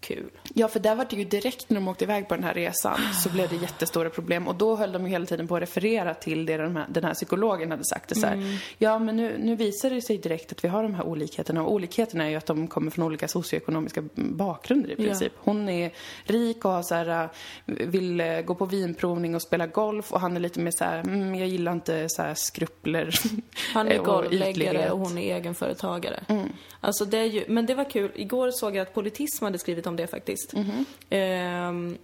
kul. 0.00 0.30
Ja, 0.54 0.68
för 0.68 0.80
där 0.80 0.94
var 0.94 1.06
det 1.10 1.16
ju 1.16 1.24
direkt 1.24 1.70
när 1.70 1.74
de 1.74 1.88
åkte 1.88 2.04
iväg 2.04 2.28
på 2.28 2.34
den 2.34 2.44
här 2.44 2.54
resan 2.54 2.98
så 3.22 3.28
blev 3.28 3.48
det 3.48 3.56
jättestora 3.56 4.10
problem 4.10 4.48
och 4.48 4.54
då 4.54 4.76
höll 4.76 4.92
de 4.92 5.04
ju 5.04 5.08
hela 5.08 5.26
tiden 5.26 5.48
på 5.48 5.56
att 5.56 5.62
referera 5.62 6.14
till 6.14 6.46
det 6.46 6.56
den 6.56 6.76
här, 6.76 6.86
den 6.88 7.04
här 7.04 7.14
psykologen 7.14 7.70
hade 7.70 7.84
sagt. 7.84 8.08
Det 8.08 8.14
så 8.14 8.26
här, 8.26 8.34
mm. 8.34 8.56
Ja, 8.78 8.98
men 8.98 9.16
nu, 9.16 9.38
nu 9.38 9.56
visar 9.56 9.90
det 9.90 10.02
sig 10.02 10.18
direkt 10.18 10.52
att 10.52 10.64
vi 10.64 10.68
har 10.68 10.82
de 10.82 10.94
här 10.94 11.04
olikheterna 11.04 11.62
och 11.62 11.72
olikheterna 11.72 12.24
är 12.24 12.28
ju 12.28 12.36
att 12.36 12.46
de 12.46 12.68
kommer 12.68 12.90
från 12.90 13.04
olika 13.04 13.28
socioekonomiska 13.28 14.02
bakgrunder 14.14 14.90
i 14.90 14.96
princip. 14.96 15.32
Ja. 15.36 15.40
Hon 15.44 15.68
är 15.68 15.92
rik 16.24 16.64
och 16.64 16.70
har 16.70 16.82
så 16.82 16.94
här, 16.94 17.28
vill 17.66 18.20
eh, 18.20 18.40
gå 18.40 18.54
på 18.54 18.66
vinprovning 18.66 19.34
och 19.34 19.42
spela 19.42 19.66
golf 19.66 20.12
och 20.12 20.20
han 20.20 20.36
är 20.36 20.40
lite 20.40 20.60
mer 20.60 20.70
så 20.70 20.84
här, 20.84 20.98
mm, 20.98 21.34
jag 21.34 21.48
gillar 21.48 21.72
inte 21.72 22.06
så 22.08 22.22
här 22.22 22.34
skrupler 22.34 23.14
Han 23.74 23.88
är 23.88 23.98
golvläggare 24.04 24.90
och 24.90 24.98
hon 24.98 25.18
är 25.18 25.36
egenföretagare. 25.36 26.24
Mm. 26.28 26.48
Alltså 26.80 27.04
det 27.04 27.18
är 27.18 27.24
ju, 27.24 27.44
men 27.48 27.66
det 27.66 27.74
var 27.74 27.90
kul. 27.90 28.10
Igår 28.14 28.50
såg 28.50 28.76
jag 28.76 28.82
att 28.82 28.94
Politism 28.94 29.44
hade 29.44 29.58
skrivit 29.58 29.86
om 29.90 29.96
det 29.96 30.06
faktiskt. 30.06 30.54
Mm 30.54 30.66
-hmm. 31.10 31.92
eh, 31.92 31.98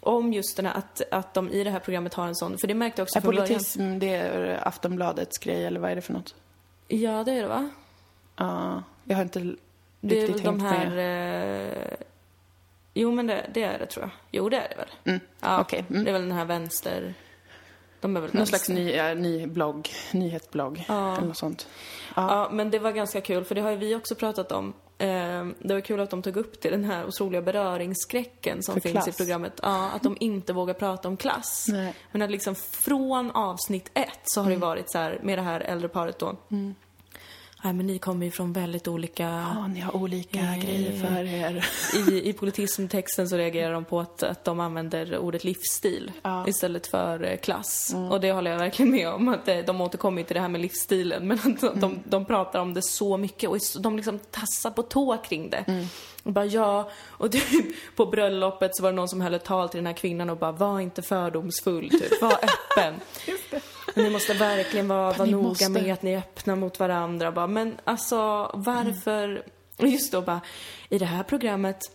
om 0.00 0.32
just 0.32 0.56
den 0.56 0.66
här, 0.66 0.74
att, 0.74 1.02
att 1.10 1.34
de 1.34 1.50
i 1.50 1.64
det 1.64 1.70
här 1.70 1.80
programmet 1.80 2.14
har 2.14 2.26
en 2.26 2.34
sån, 2.34 2.58
för 2.58 2.68
det 2.68 2.74
märkte 2.74 3.00
jag 3.00 3.04
också 3.04 3.18
är 3.18 3.22
från 3.22 3.34
politism, 3.34 3.78
början. 3.78 3.98
det 3.98 4.14
är 4.14 4.68
Aftonbladets 4.68 5.38
grej, 5.38 5.64
eller 5.64 5.80
vad 5.80 5.90
är 5.90 5.94
det 5.94 6.02
för 6.02 6.12
något? 6.12 6.34
Ja, 6.88 7.24
det 7.24 7.32
är 7.32 7.42
det 7.42 7.48
va? 7.48 7.70
Ja, 8.36 8.44
uh, 8.44 8.82
jag 9.04 9.16
har 9.16 9.22
inte 9.22 9.38
riktigt 9.38 9.60
det 10.00 10.22
är 10.22 10.26
tänkt 10.26 10.44
de 10.44 10.60
här, 10.60 10.90
med. 10.90 11.92
Eh, 11.92 11.96
jo 12.94 13.12
men 13.12 13.26
det, 13.26 13.50
det, 13.54 13.62
är 13.62 13.78
det 13.78 13.86
tror 13.86 14.04
jag. 14.04 14.10
Jo 14.30 14.48
det 14.48 14.56
är 14.56 14.68
det 14.68 14.76
väl? 14.76 14.88
Mm. 15.04 15.20
Ja, 15.40 15.60
okay. 15.60 15.82
mm. 15.88 16.04
det 16.04 16.10
är 16.10 16.12
väl 16.12 16.22
den 16.22 16.32
här 16.32 16.44
vänster... 16.44 17.14
De 18.00 18.16
är 18.16 18.20
väl 18.20 18.34
Någon 18.34 18.46
slags 18.46 18.68
ny, 18.68 18.92
äh, 18.92 19.16
ny 19.16 19.46
blogg, 19.46 19.88
nyhetsblogg 20.12 20.84
ja. 20.88 21.16
eller 21.16 21.26
något 21.26 21.36
sånt. 21.36 21.68
Ja. 22.16 22.28
ja, 22.28 22.50
men 22.52 22.70
det 22.70 22.78
var 22.78 22.92
ganska 22.92 23.20
kul 23.20 23.44
för 23.44 23.54
det 23.54 23.60
har 23.60 23.70
ju 23.70 23.76
vi 23.76 23.94
också 23.94 24.14
pratat 24.14 24.52
om. 24.52 24.74
Eh, 24.98 25.46
det 25.58 25.74
var 25.74 25.80
kul 25.80 26.00
att 26.00 26.10
de 26.10 26.22
tog 26.22 26.36
upp 26.36 26.60
det, 26.62 26.70
den 26.70 26.84
här 26.84 27.06
otroliga 27.06 27.42
beröringsskräcken 27.42 28.62
som 28.62 28.74
för 28.74 28.80
finns 28.80 28.92
klass. 28.92 29.08
i 29.08 29.12
programmet. 29.12 29.60
Ja, 29.62 29.90
att 29.90 30.02
de 30.02 30.16
inte 30.20 30.52
vågar 30.52 30.74
prata 30.74 31.08
om 31.08 31.16
klass. 31.16 31.66
Nej. 31.68 31.94
Men 32.12 32.22
att 32.22 32.30
liksom 32.30 32.54
från 32.54 33.30
avsnitt 33.30 33.90
ett 33.94 34.20
så 34.24 34.40
har 34.40 34.46
mm. 34.46 34.60
det 34.60 34.66
varit 34.66 34.90
så 34.90 34.98
här 34.98 35.20
med 35.22 35.38
det 35.38 35.42
här 35.42 35.60
äldre 35.60 35.88
paret 35.88 36.18
då. 36.18 36.36
Mm. 36.50 36.74
Nej, 37.64 37.72
men 37.72 37.86
ni 37.86 37.98
kommer 37.98 38.26
ju 38.26 38.32
från 38.32 38.52
väldigt 38.52 38.88
olika... 38.88 39.22
Ja, 39.22 39.66
ni 39.66 39.80
har 39.80 39.96
olika 39.96 40.38
eh, 40.38 40.56
grejer 40.56 41.06
för 41.06 41.24
er. 41.24 41.66
I, 42.08 42.28
i 42.28 42.32
politismtexten 42.32 43.28
så 43.28 43.36
reagerar 43.36 43.72
de 43.72 43.84
på 43.84 44.00
att, 44.00 44.22
att 44.22 44.44
de 44.44 44.60
använder 44.60 45.18
ordet 45.18 45.44
livsstil 45.44 46.12
ja. 46.22 46.48
istället 46.48 46.86
för 46.86 47.24
eh, 47.24 47.36
klass. 47.36 47.92
Mm. 47.94 48.12
Och 48.12 48.20
det 48.20 48.32
håller 48.32 48.50
jag 48.50 48.58
verkligen 48.58 48.92
med 48.92 49.08
om. 49.08 49.28
Att 49.28 49.48
eh, 49.48 49.58
de 49.58 49.80
återkommer 49.80 50.22
till 50.22 50.34
det 50.34 50.40
här 50.40 50.48
med 50.48 50.60
livsstilen. 50.60 51.28
Men 51.28 51.38
att 51.38 51.60
de, 51.60 51.84
mm. 51.84 51.98
de 52.04 52.24
pratar 52.24 52.60
om 52.60 52.74
det 52.74 52.82
så 52.82 53.16
mycket 53.16 53.50
och 53.50 53.58
de 53.80 53.96
liksom 53.96 54.18
tassar 54.18 54.70
på 54.70 54.82
tå 54.82 55.16
kring 55.16 55.50
det. 55.50 55.64
Mm. 55.66 55.86
Och 56.22 56.32
bara 56.32 56.46
ja, 56.46 56.90
och 57.04 57.32
typ 57.32 57.44
på 57.96 58.06
bröllopet 58.06 58.76
så 58.76 58.82
var 58.82 58.90
det 58.90 58.96
någon 58.96 59.08
som 59.08 59.20
höll 59.20 59.34
ett 59.34 59.44
tal 59.44 59.68
till 59.68 59.78
den 59.78 59.86
här 59.86 59.94
kvinnan 59.94 60.30
och 60.30 60.36
bara 60.36 60.52
var 60.52 60.80
inte 60.80 61.02
fördomsfull, 61.02 61.90
typ. 61.90 62.22
Var 62.22 62.32
öppen. 62.78 62.94
Ni 63.94 64.10
måste 64.10 64.34
verkligen 64.34 64.88
vara, 64.88 65.12
vara 65.12 65.30
noga 65.30 65.48
måste... 65.48 65.68
med 65.68 65.92
att 65.92 66.02
ni 66.02 66.12
är 66.12 66.18
öppna 66.18 66.56
mot 66.56 66.78
varandra. 66.80 67.32
Bara, 67.32 67.46
men 67.46 67.76
alltså, 67.84 68.16
varför... 68.54 69.28
Mm. 69.78 69.92
Just 69.92 70.12
då 70.12 70.20
bara, 70.20 70.40
i 70.88 70.98
det 70.98 71.04
här 71.04 71.22
programmet 71.22 71.90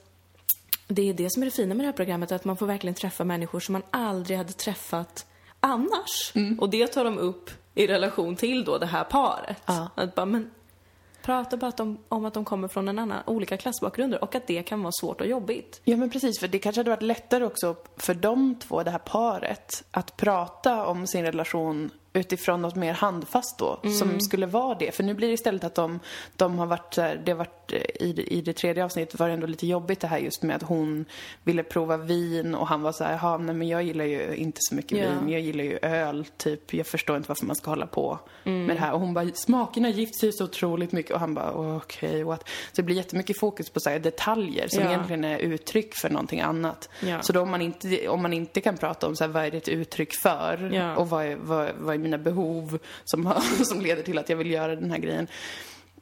det 0.88 1.10
är 1.10 1.14
det 1.14 1.30
som 1.30 1.44
är 1.44 1.46
det 1.46 1.52
fina 1.52 1.76
med 1.76 1.84
det 1.84 1.88
här 1.88 1.94
programmet, 1.94 2.32
att 2.32 2.46
man 2.46 2.58
får 2.58 2.66
verkligen 2.66 2.94
träffa 2.94 3.24
människor 3.24 3.60
som 3.60 3.74
man 3.74 3.84
aldrig 3.92 4.38
hade 4.38 4.54
träffat 4.54 5.26
annars. 5.60 6.32
Mm. 6.36 6.60
Och 6.60 6.70
det 6.70 6.88
tar 6.88 7.04
de 7.04 7.18
upp 7.18 7.50
i 7.76 7.88
relation 7.88 8.36
till 8.36 8.64
då 8.64 8.78
det 8.78 8.86
här 8.86 9.04
paret. 9.04 9.62
Ja. 9.66 9.90
Att 9.96 10.16
bara, 10.16 10.26
men 10.26 10.52
prata 11.22 11.58
bara 11.58 11.72
om, 11.80 11.98
om 12.10 12.26
att 12.26 12.34
de 12.34 12.46
kommer 12.46 12.68
från 12.68 12.88
en 12.88 13.00
annan, 13.00 13.24
olika 13.26 13.58
klassbakgrunder 13.58 14.24
och 14.24 14.36
att 14.36 14.48
det 14.48 14.64
kan 14.64 14.82
vara 14.82 14.92
svårt 14.92 15.22
och 15.22 15.28
jobbigt. 15.28 15.82
Ja 15.84 15.98
men 15.98 16.10
precis, 16.10 16.40
för 16.40 16.48
det 16.48 16.60
kanske 16.60 16.80
hade 16.80 16.90
varit 16.90 17.02
lättare 17.02 17.46
också 17.46 17.76
för 17.98 18.14
de 18.14 18.56
två, 18.56 18.84
det 18.84 18.92
här 18.92 19.00
paret, 19.00 19.84
att 19.92 20.18
prata 20.18 20.86
om 20.86 21.08
sin 21.08 21.26
relation 21.26 21.92
utifrån 22.14 22.62
något 22.62 22.76
mer 22.76 22.94
handfast 22.94 23.58
då, 23.58 23.80
mm. 23.84 23.96
som 23.96 24.20
skulle 24.20 24.46
vara 24.46 24.76
det. 24.76 24.96
För 24.96 25.04
nu 25.04 25.14
blir 25.14 25.28
det 25.28 25.34
istället 25.34 25.64
att 25.64 25.76
de, 25.76 26.00
de 26.36 26.60
har 26.60 26.66
varit 26.66 26.94
så 26.94 27.02
här, 27.02 27.22
det 27.26 27.32
har 27.32 27.38
varit 27.38 27.74
eh, 27.74 27.80
i, 27.80 28.26
i 28.28 28.42
det 28.42 28.54
tredje 28.54 28.86
avsnittet 28.86 29.20
var 29.20 29.28
det 29.28 29.34
ändå 29.34 29.48
lite 29.48 29.68
jobbigt 29.68 30.00
det 30.00 30.08
här 30.08 30.18
just 30.18 30.44
med 30.44 30.56
att 30.56 30.64
hon 30.64 31.06
ville 31.44 31.64
prova 31.64 31.98
vin 31.98 32.56
och 32.56 32.68
han 32.68 32.82
var 32.82 32.92
så 32.92 33.04
här, 33.04 33.38
nej 33.38 33.56
men 33.56 33.68
jag 33.68 33.84
gillar 33.84 34.06
ju 34.06 34.36
inte 34.36 34.58
så 34.62 34.76
mycket 34.76 34.98
yeah. 34.98 35.20
vin, 35.20 35.30
jag 35.30 35.42
gillar 35.42 35.64
ju 35.64 35.80
öl, 35.82 36.26
typ, 36.38 36.74
jag 36.74 36.88
förstår 36.88 37.18
inte 37.18 37.30
varför 37.30 37.46
man 37.46 37.56
ska 37.56 37.72
hålla 37.72 37.88
på 37.88 38.20
mm. 38.44 38.66
med 38.66 38.76
det 38.76 38.80
här. 38.80 38.94
Och 38.94 39.00
hon 39.00 39.14
bara, 39.14 39.28
smakerna 39.34 39.90
gifter 39.90 40.20
sig 40.20 40.34
så 40.34 40.44
otroligt 40.44 40.92
mycket 40.92 41.12
och 41.12 41.20
han 41.20 41.34
bara, 41.34 41.52
okej, 41.52 42.10
okay, 42.10 42.24
what? 42.24 42.44
Så 42.48 42.76
det 42.76 42.84
blir 42.84 42.96
jättemycket 42.96 43.40
fokus 43.40 43.70
på 43.70 43.80
så 43.80 43.90
här, 43.90 44.00
detaljer 44.00 44.68
som 44.68 44.80
yeah. 44.80 44.94
egentligen 44.94 45.24
är 45.24 45.40
uttryck 45.40 45.96
för 45.96 46.10
någonting 46.10 46.42
annat. 46.42 46.90
Yeah. 47.04 47.22
Så 47.22 47.34
då 47.34 47.42
om 47.42 47.52
man 47.52 47.62
inte, 47.62 48.08
om 48.10 48.22
man 48.22 48.34
inte 48.34 48.62
kan 48.62 48.78
prata 48.78 49.08
om 49.08 49.16
så 49.16 49.24
här, 49.24 49.32
vad 49.32 49.46
är 49.46 49.52
det 49.52 49.58
ett 49.58 49.70
uttryck 49.70 50.14
för 50.14 50.96
och 50.98 51.10
vad 51.10 51.26
är, 51.26 51.36
vad, 51.36 51.70
vad 51.80 51.96
är 51.96 51.99
mina 52.00 52.18
behov 52.18 52.80
som, 53.04 53.34
som 53.64 53.82
leder 53.82 54.04
till 54.04 54.18
att 54.18 54.30
jag 54.30 54.38
vill 54.38 54.52
göra 54.52 54.76
den 54.76 54.92
här 54.92 54.98
grejen. 54.98 55.28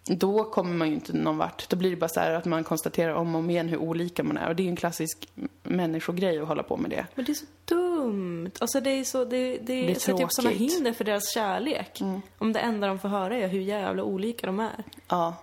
Då 0.10 0.44
kommer 0.44 0.76
man 0.76 0.88
ju 0.88 0.94
inte 0.94 1.14
någon 1.14 1.38
vart. 1.38 1.70
Då 1.70 1.76
blir 1.76 1.90
det 1.90 1.96
bara 1.96 2.08
så 2.08 2.20
att 2.20 2.46
man 2.46 2.64
konstaterar 2.64 3.14
om 3.14 3.36
och 3.36 3.40
om 3.40 3.50
igen 3.50 3.70
hur 3.70 3.78
olika 3.78 4.24
man 4.24 4.38
är. 4.38 4.50
Och 4.50 4.56
det 4.56 4.64
är 4.64 4.68
en 4.68 4.76
klassisk 4.76 5.28
människogrej 5.64 6.40
att 6.40 6.48
hålla 6.48 6.64
på 6.64 6.78
med 6.78 6.92
det. 6.92 7.06
Men 7.16 7.26
det 7.26 7.32
är 7.32 7.34
så 7.34 7.46
dumt. 7.66 8.52
Alltså 8.60 8.82
det 8.82 8.90
är 8.90 9.04
så, 9.04 9.26
det, 9.26 9.58
det, 9.58 9.88
det 9.88 10.00
sätter 10.00 10.24
upp 10.24 10.34
sådana 10.34 10.56
hinder 10.56 10.94
för 10.94 11.04
deras 11.04 11.34
kärlek. 11.34 12.02
Mm. 12.02 12.22
Om 12.38 12.54
det 12.54 12.60
enda 12.60 12.88
de 12.88 13.00
får 13.00 13.10
höra 13.10 13.38
är 13.38 13.48
hur 13.48 13.62
jävla 13.62 14.04
olika 14.04 14.48
de 14.48 14.60
är. 14.60 14.84
Ja. 15.08 15.36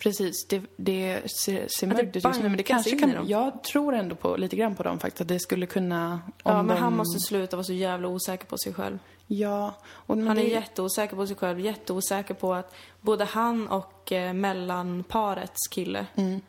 Precis, 0.00 0.46
det, 0.48 0.62
det 0.76 1.30
ser, 1.30 1.68
ser 1.68 1.86
mörkt 1.86 2.16
ut 2.16 2.24
just 2.24 2.42
nu 2.42 2.48
men 2.48 2.56
det 2.56 2.62
kanske 2.62 2.98
kan, 2.98 3.28
jag 3.28 3.64
tror 3.64 3.94
ändå 3.94 4.14
på, 4.14 4.36
lite 4.36 4.56
grann 4.56 4.74
på 4.74 4.82
dem 4.82 4.98
faktiskt, 4.98 5.20
att 5.20 5.28
det 5.28 5.40
skulle 5.40 5.66
kunna... 5.66 6.20
ja, 6.44 6.62
men 6.62 6.76
de... 6.76 6.82
han 6.82 6.96
måste 6.96 7.20
sluta 7.20 7.56
vara 7.56 7.64
så 7.64 7.72
jävla 7.72 8.08
osäker 8.08 8.46
på 8.46 8.58
sig 8.58 8.74
själv. 8.74 8.98
Ja. 9.26 9.74
Och 9.86 10.16
han 10.16 10.28
är 10.28 10.34
det... 10.34 10.42
jätteosäker 10.42 11.16
på 11.16 11.26
sig 11.26 11.36
själv, 11.36 11.60
jätteosäker 11.60 12.34
på 12.34 12.54
att 12.54 12.74
både 13.00 13.24
han 13.24 13.68
och 13.68 14.12
eh, 14.12 14.32
mellanparets 14.32 15.68
kille 15.68 16.06
mm. 16.14 16.40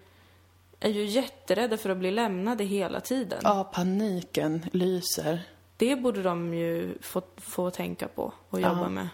är 0.79 0.89
ju 0.89 1.05
jätterädda 1.05 1.77
för 1.77 1.89
att 1.89 1.97
bli 1.97 2.11
lämnade 2.11 2.63
hela 2.63 2.99
tiden. 2.99 3.39
Ja, 3.43 3.71
paniken 3.73 4.65
lyser. 4.71 5.41
Det 5.77 5.95
borde 5.95 6.23
de 6.23 6.53
ju 6.53 6.97
få, 7.01 7.21
få 7.37 7.69
tänka 7.69 8.07
på 8.07 8.33
och 8.49 8.61
jobba 8.61 8.81
ja. 8.81 8.89
med. 8.89 9.07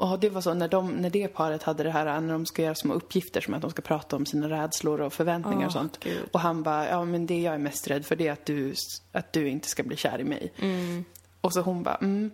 Och 0.00 0.18
det 0.18 0.28
var 0.28 0.40
så 0.40 0.54
när, 0.54 0.68
de, 0.68 0.92
när 0.92 1.10
det 1.10 1.28
paret 1.28 1.62
hade 1.62 1.82
det 1.82 1.90
här, 1.90 2.20
när 2.20 2.32
de 2.32 2.46
ska 2.46 2.62
göra 2.62 2.74
små 2.74 2.94
uppgifter 2.94 3.40
som 3.40 3.54
att 3.54 3.62
de 3.62 3.70
ska 3.70 3.82
prata 3.82 4.16
om 4.16 4.26
sina 4.26 4.48
rädslor 4.48 5.00
och 5.00 5.12
förväntningar 5.12 5.62
oh, 5.62 5.66
och 5.66 5.72
sånt. 5.72 5.98
Gud. 6.00 6.28
Och 6.32 6.40
han 6.40 6.62
bara, 6.62 6.88
ja 6.88 7.04
men 7.04 7.26
det 7.26 7.40
jag 7.40 7.54
är 7.54 7.58
mest 7.58 7.90
rädd 7.90 8.06
för 8.06 8.16
det 8.16 8.28
är 8.28 8.32
att 8.32 8.46
du, 8.46 8.74
att 9.12 9.32
du 9.32 9.48
inte 9.48 9.68
ska 9.68 9.82
bli 9.82 9.96
kär 9.96 10.20
i 10.20 10.24
mig. 10.24 10.52
Mm. 10.56 11.04
Och 11.40 11.52
så 11.52 11.60
hon 11.60 11.82
bara, 11.82 11.94
mm, 11.94 12.30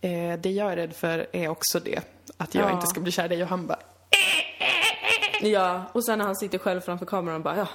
eh, 0.00 0.40
det 0.40 0.50
jag 0.50 0.72
är 0.72 0.76
rädd 0.76 0.92
för 0.92 1.26
är 1.32 1.48
också 1.48 1.80
det. 1.80 2.00
Att 2.36 2.54
jag 2.54 2.70
ja. 2.70 2.74
inte 2.74 2.86
ska 2.86 3.00
bli 3.00 3.12
kär 3.12 3.24
i 3.24 3.28
dig. 3.28 3.42
Och 3.42 3.48
han 3.48 3.66
bara, 3.66 3.78
Ja, 5.42 5.84
och 5.92 6.04
sen 6.04 6.18
när 6.18 6.24
han 6.24 6.36
sitter 6.36 6.58
själv 6.58 6.80
framför 6.80 7.06
kameran 7.06 7.36
och 7.36 7.42
bara, 7.42 7.56
ja, 7.56 7.68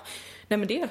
nej 0.48 0.60
men 0.60 0.68
det, 0.68 0.88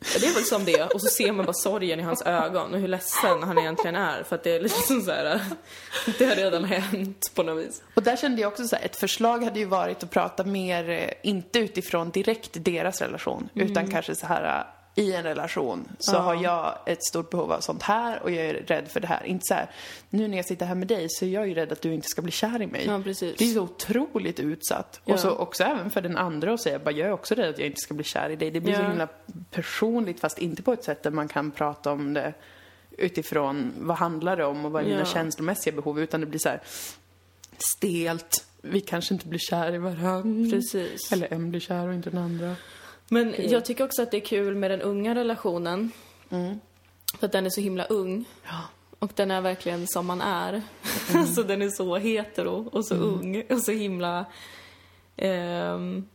det 0.00 0.26
är 0.26 0.34
väl 0.34 0.44
som 0.44 0.64
det. 0.64 0.94
Och 0.94 1.00
så 1.00 1.08
ser 1.08 1.32
man 1.32 1.46
bara 1.46 1.52
sorgen 1.52 2.00
i 2.00 2.02
hans 2.02 2.22
ögon 2.22 2.74
och 2.74 2.80
hur 2.80 2.88
ledsen 2.88 3.42
han 3.42 3.58
egentligen 3.58 3.96
är. 3.96 4.22
För 4.22 4.36
att 4.36 4.42
det 4.42 4.54
är 4.54 4.60
liksom 4.60 5.00
så 5.00 5.10
här, 5.10 5.40
det 6.18 6.24
har 6.24 6.36
redan 6.36 6.64
hänt 6.64 7.30
på 7.34 7.42
något 7.42 7.64
vis. 7.64 7.82
Och 7.94 8.02
där 8.02 8.16
kände 8.16 8.40
jag 8.42 8.48
också 8.52 8.68
så 8.68 8.76
här, 8.76 8.84
ett 8.84 8.96
förslag 8.96 9.44
hade 9.44 9.58
ju 9.58 9.64
varit 9.64 10.02
att 10.02 10.10
prata 10.10 10.44
mer, 10.44 10.90
eh, 10.90 11.10
inte 11.22 11.58
utifrån 11.58 12.10
direkt 12.10 12.50
deras 12.52 13.00
relation, 13.00 13.48
mm. 13.54 13.70
utan 13.70 13.90
kanske 13.90 14.14
så 14.14 14.26
här 14.26 14.66
i 14.94 15.12
en 15.12 15.22
relation 15.22 15.88
så 15.98 16.14
ja. 16.14 16.18
har 16.18 16.42
jag 16.42 16.78
ett 16.86 17.04
stort 17.04 17.30
behov 17.30 17.52
av 17.52 17.60
sånt 17.60 17.82
här 17.82 18.22
och 18.22 18.30
jag 18.30 18.46
är 18.46 18.54
rädd 18.54 18.88
för 18.88 19.00
det 19.00 19.06
här. 19.06 19.24
Inte 19.24 19.44
så 19.46 19.54
här, 19.54 19.70
nu 20.10 20.28
när 20.28 20.36
jag 20.36 20.46
sitter 20.46 20.66
här 20.66 20.74
med 20.74 20.88
dig 20.88 21.06
så 21.08 21.24
är 21.24 21.28
jag 21.28 21.48
ju 21.48 21.54
rädd 21.54 21.72
att 21.72 21.82
du 21.82 21.94
inte 21.94 22.08
ska 22.08 22.22
bli 22.22 22.32
kär 22.32 22.62
i 22.62 22.66
mig. 22.66 22.86
Ja, 22.86 23.00
precis. 23.04 23.36
Det 23.38 23.44
är 23.44 23.54
så 23.54 23.62
otroligt 23.62 24.40
utsatt. 24.40 25.00
Ja. 25.04 25.14
Och 25.14 25.20
så 25.20 25.30
också 25.30 25.64
även 25.64 25.90
för 25.90 26.00
den 26.00 26.16
andra 26.16 26.54
att 26.54 26.60
säga, 26.60 26.78
bara 26.78 26.90
jag 26.90 27.08
är 27.08 27.12
också 27.12 27.34
rädd 27.34 27.48
att 27.48 27.58
jag 27.58 27.66
inte 27.66 27.80
ska 27.80 27.94
bli 27.94 28.04
kär 28.04 28.30
i 28.30 28.36
dig. 28.36 28.50
Det 28.50 28.60
blir 28.60 28.74
så 28.74 28.82
himla 28.82 29.08
personligt 29.50 30.20
fast 30.20 30.38
inte 30.38 30.62
på 30.62 30.72
ett 30.72 30.84
sätt 30.84 31.02
där 31.02 31.10
man 31.10 31.28
kan 31.28 31.50
prata 31.50 31.92
om 31.92 32.14
det 32.14 32.34
utifrån 32.98 33.72
vad 33.78 33.96
handlar 33.96 34.36
det 34.36 34.44
om 34.44 34.64
och 34.64 34.72
vad 34.72 34.82
är 34.82 34.86
mina 34.86 35.04
känslomässiga 35.04 35.74
behov 35.74 36.00
utan 36.00 36.20
det 36.20 36.26
blir 36.26 36.40
så 36.40 36.48
här 36.48 36.60
stelt. 37.58 38.44
Vi 38.62 38.80
kanske 38.80 39.14
inte 39.14 39.26
blir 39.26 39.38
kär 39.38 39.74
i 39.74 39.78
varandra. 39.78 40.50
Precis. 40.50 41.12
Eller 41.12 41.32
en 41.32 41.50
blir 41.50 41.60
kär 41.60 41.88
och 41.88 41.94
inte 41.94 42.10
den 42.10 42.18
andra. 42.18 42.56
Men 43.12 43.32
kul. 43.32 43.52
jag 43.52 43.64
tycker 43.64 43.84
också 43.84 44.02
att 44.02 44.10
det 44.10 44.16
är 44.16 44.26
kul 44.26 44.54
med 44.54 44.70
den 44.70 44.82
unga 44.82 45.14
relationen. 45.14 45.90
Mm. 46.30 46.60
För 47.18 47.26
att 47.26 47.32
den 47.32 47.46
är 47.46 47.50
så 47.50 47.60
himla 47.60 47.84
ung. 47.84 48.24
Ja. 48.44 48.60
Och 48.98 49.12
den 49.14 49.30
är 49.30 49.40
verkligen 49.40 49.86
som 49.88 50.06
man 50.06 50.20
är. 50.20 50.62
Mm. 51.10 51.26
så 51.34 51.42
den 51.42 51.62
är 51.62 51.68
så 51.68 51.96
hetero 51.96 52.68
och 52.72 52.86
så 52.86 52.94
mm. 52.94 53.06
ung 53.08 53.42
och 53.50 53.62
så 53.62 53.72
himla... 53.72 54.26
Um, 55.16 56.08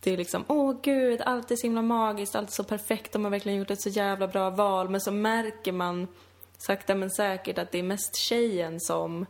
det 0.00 0.12
är 0.12 0.16
liksom, 0.16 0.44
åh 0.48 0.76
gud, 0.82 1.20
allt 1.20 1.50
är 1.50 1.56
så 1.56 1.66
himla 1.66 1.82
magiskt, 1.82 2.34
allt 2.34 2.48
är 2.48 2.52
så 2.52 2.64
perfekt, 2.64 3.12
de 3.12 3.24
har 3.24 3.30
verkligen 3.30 3.58
gjort 3.58 3.70
ett 3.70 3.80
så 3.80 3.88
jävla 3.88 4.28
bra 4.28 4.50
val. 4.50 4.88
Men 4.88 5.00
så 5.00 5.12
märker 5.12 5.72
man 5.72 6.08
sakta 6.58 6.94
men 6.94 7.10
säkert 7.10 7.58
att 7.58 7.72
det 7.72 7.78
är 7.78 7.82
mest 7.82 8.16
tjejen 8.16 8.80
som 8.80 9.26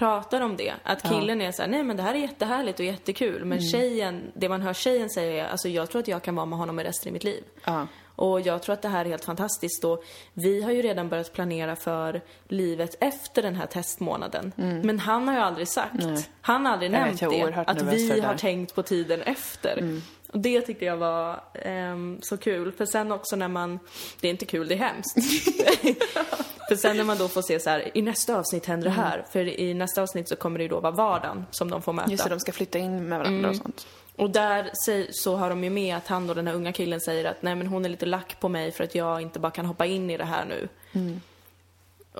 pratar 0.00 0.40
om 0.40 0.56
det. 0.56 0.74
Att 0.82 1.02
killen 1.02 1.40
är 1.40 1.52
så 1.52 1.62
här, 1.62 1.68
nej 1.68 1.82
men 1.82 1.96
det 1.96 2.02
här 2.02 2.14
är 2.14 2.18
jättehärligt 2.18 2.80
och 2.80 2.86
jättekul. 2.86 3.44
Men 3.44 3.60
tjejen, 3.60 4.32
det 4.34 4.48
man 4.48 4.62
hör 4.62 4.74
tjejen 4.74 5.10
säga 5.10 5.44
är, 5.46 5.50
alltså 5.50 5.68
jag 5.68 5.90
tror 5.90 6.00
att 6.00 6.08
jag 6.08 6.22
kan 6.22 6.34
vara 6.34 6.46
med 6.46 6.58
honom 6.58 6.80
i 6.80 6.84
resten 6.84 7.10
av 7.10 7.12
mitt 7.12 7.24
liv. 7.24 7.44
Ja. 7.64 7.86
Och 8.16 8.40
jag 8.40 8.62
tror 8.62 8.72
att 8.72 8.82
det 8.82 8.88
här 8.88 9.04
är 9.04 9.08
helt 9.08 9.24
fantastiskt 9.24 9.84
och 9.84 10.04
vi 10.32 10.62
har 10.62 10.70
ju 10.70 10.82
redan 10.82 11.08
börjat 11.08 11.32
planera 11.32 11.76
för 11.76 12.20
livet 12.48 12.96
efter 13.00 13.42
den 13.42 13.54
här 13.54 13.66
testmånaden. 13.66 14.52
Men 14.56 14.98
han 14.98 15.28
har 15.28 15.34
ju 15.34 15.40
aldrig 15.40 15.68
sagt, 15.68 15.94
Nej. 15.94 16.26
han 16.40 16.66
har 16.66 16.72
aldrig 16.72 16.92
Jag 16.92 17.00
nämnt 17.00 17.22
vet, 17.22 17.30
det, 17.30 17.64
att 17.66 17.82
vi 17.82 18.10
har. 18.10 18.18
Mm. 18.18 18.36
tänkt 18.36 18.74
på 18.74 18.82
tiden 18.82 19.22
efter. 19.22 20.00
Och 20.32 20.40
det 20.40 20.60
tyckte 20.60 20.84
jag 20.84 20.96
var 20.96 21.40
ehm, 21.54 22.18
så 22.22 22.36
kul. 22.36 22.72
För 22.72 22.86
sen 22.86 23.12
också 23.12 23.36
när 23.36 23.48
man, 23.48 23.78
det 24.20 24.28
är 24.28 24.30
inte 24.30 24.46
kul, 24.46 24.68
det 24.68 24.74
är 24.74 24.78
hemskt. 24.78 25.16
för 26.74 26.76
sen 26.76 26.96
när 26.96 27.04
man 27.04 27.18
då 27.18 27.28
får 27.28 27.42
se 27.42 27.60
så 27.60 27.70
här, 27.70 27.90
i 27.96 28.02
nästa 28.02 28.36
avsnitt 28.38 28.66
händer 28.66 28.84
det 28.84 28.94
här. 28.94 29.24
För 29.30 29.60
i 29.60 29.74
nästa 29.74 30.02
avsnitt 30.02 30.28
så 30.28 30.36
kommer 30.36 30.58
det 30.58 30.62
ju 30.62 30.68
då 30.68 30.80
vara 30.80 30.92
vardagen 30.92 31.46
som 31.50 31.70
de 31.70 31.82
får 31.82 31.92
möta. 31.92 32.04
Mm. 32.04 32.12
Just 32.12 32.24
det, 32.24 32.30
de 32.30 32.40
ska 32.40 32.52
flytta 32.52 32.78
in 32.78 33.08
med 33.08 33.18
varandra 33.18 33.38
Mm. 33.38 33.50
och 33.50 33.56
sånt. 33.56 33.86
Och 34.16 34.30
där 34.30 34.70
så 35.12 35.36
har 35.36 35.50
de 35.50 35.64
ju 35.64 35.70
med 35.70 35.96
att 35.96 36.06
han 36.06 36.30
och 36.30 36.36
den 36.36 36.46
här 36.46 36.54
unga 36.54 36.72
killen 36.72 37.00
säger 37.00 37.24
att 37.24 37.42
nej 37.42 37.54
men 37.54 37.66
hon 37.66 37.84
är 37.84 37.88
lite 37.88 38.06
lack 38.06 38.40
på 38.40 38.48
mig 38.48 38.72
för 38.72 38.84
att 38.84 38.94
jag 38.94 39.22
inte 39.22 39.38
bara 39.38 39.50
kan 39.52 39.66
hoppa 39.66 39.86
in 39.86 40.10
i 40.10 40.16
det 40.16 40.24
här 40.24 40.44
nu. 40.44 40.68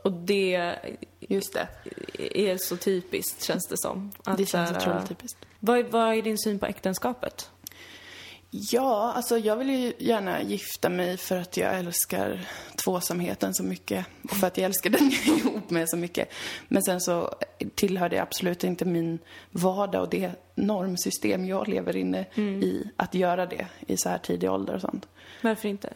Och 0.05 0.13
det 0.13 0.75
Just 1.21 1.53
det. 1.55 1.69
är 2.39 2.57
så 2.59 2.77
typiskt 2.77 3.43
känns 3.45 3.67
det 3.69 3.79
som. 3.79 4.13
Att, 4.25 4.37
Det 4.39 4.47
känns 4.47 4.71
otroligt 4.77 5.09
typiskt. 5.09 5.39
Vad, 5.61 5.85
vad 5.87 6.15
är 6.15 6.23
din 6.23 6.39
syn 6.39 6.59
på 6.59 6.67
äktenskapet? 6.67 7.51
Ja, 8.51 9.13
alltså 9.17 9.39
jag 9.39 9.57
vill 9.57 9.71
ju 9.71 9.93
gärna 9.99 10.43
gifta 10.43 10.89
mig 10.89 11.17
för 11.17 11.37
att 11.37 11.57
jag 11.57 11.79
älskar 11.79 12.49
tvåsamheten 12.85 13.55
så 13.55 13.63
mycket 13.63 14.07
och 14.23 14.37
för 14.37 14.47
att 14.47 14.59
jag 14.59 14.65
älskar 14.65 14.91
den 14.91 15.11
jag 15.11 15.29
är 15.37 15.39
ihop 15.39 15.71
med 15.71 15.89
så 15.89 15.97
mycket. 15.97 16.33
Men 16.69 16.83
sen 16.83 17.01
så 17.01 17.35
tillhör 17.75 18.09
det 18.09 18.19
absolut 18.19 18.65
inte 18.65 18.85
min 18.85 19.19
vardag 19.51 20.03
och 20.03 20.11
det 20.11 20.31
normsystem 20.55 21.47
jag 21.47 21.69
lever 21.69 21.97
inne 21.97 22.25
i 22.37 22.91
att 22.97 23.15
göra 23.15 23.47
det 23.47 23.67
i 23.87 23.97
så 23.97 24.09
här 24.09 24.19
tidig 24.19 24.51
ålder 24.51 24.75
och 24.75 24.81
sånt. 24.81 25.09
Varför 25.43 25.69
inte? 25.69 25.93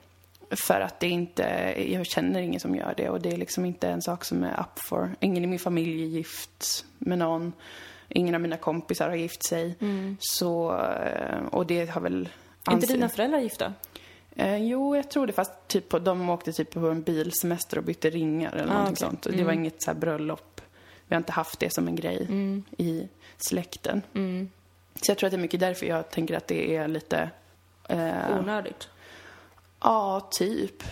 För 0.51 0.81
att 0.81 1.01
det 1.01 1.09
inte, 1.09 1.75
jag 1.89 2.07
känner 2.07 2.41
ingen 2.41 2.61
som 2.61 2.75
gör 2.75 2.95
det 2.97 3.09
och 3.09 3.21
det 3.21 3.33
är 3.33 3.37
liksom 3.37 3.65
inte 3.65 3.89
en 3.89 4.03
sak 4.03 4.25
som 4.25 4.45
är 4.45 4.61
up 4.61 4.79
for. 4.89 5.17
Ingen 5.21 5.45
i 5.45 5.47
min 5.47 5.59
familj 5.59 6.03
är 6.03 6.07
gift 6.07 6.85
med 6.99 7.19
någon. 7.19 7.53
Ingen 8.09 8.35
av 8.35 8.41
mina 8.41 8.57
kompisar 8.57 9.09
har 9.09 9.17
gift 9.17 9.47
sig. 9.47 9.75
Så, 10.19 10.81
eh, 10.83 11.45
och 11.51 11.67
det 11.67 11.91
har 11.91 12.01
väl... 12.01 12.29
Är 12.67 12.73
inte 12.73 12.85
anser- 12.87 12.95
dina 12.95 13.09
föräldrar 13.09 13.39
gifta? 13.41 13.73
Eh, 14.37 14.57
jo, 14.57 14.97
jag 14.97 15.11
tror 15.11 15.27
det. 15.27 15.33
Fast 15.33 15.53
typ 15.69 15.89
på, 15.89 15.99
de 15.99 16.31
åkte 16.31 16.53
typ 16.53 16.71
på 16.71 16.89
en 16.89 17.03
bilsemester 17.03 17.79
och 17.79 17.85
bytte 17.85 18.11
ringar 18.11 18.53
eller 18.53 18.63
Ah, 18.73 18.79
någonting 18.79 18.93
okej. 18.93 19.07
sånt. 19.11 19.27
Och 19.27 19.33
Det 19.33 19.45
var 19.45 19.53
inget 19.53 19.83
så 19.83 19.91
här 19.91 19.99
bröllop. 19.99 20.61
Vi 21.07 21.15
har 21.15 21.21
inte 21.21 21.33
haft 21.33 21.61
det 21.61 21.75
som 21.75 21.89
en 21.89 21.97
grej 21.97 22.29
i 22.79 23.09
släkten. 23.39 24.03
Så 25.03 25.11
jag 25.11 25.19
tror 25.19 25.27
att 25.27 25.31
det 25.31 25.37
är 25.37 25.41
mycket 25.41 25.61
därför 25.61 25.87
jag 25.87 26.11
tänker 26.11 26.37
att 26.37 26.47
det 26.47 26.77
är 26.77 26.89
lite... 26.89 27.31
Eh, 27.89 28.39
Onödigt. 28.41 28.89
Ja, 29.81 30.29
typ. 30.31 30.83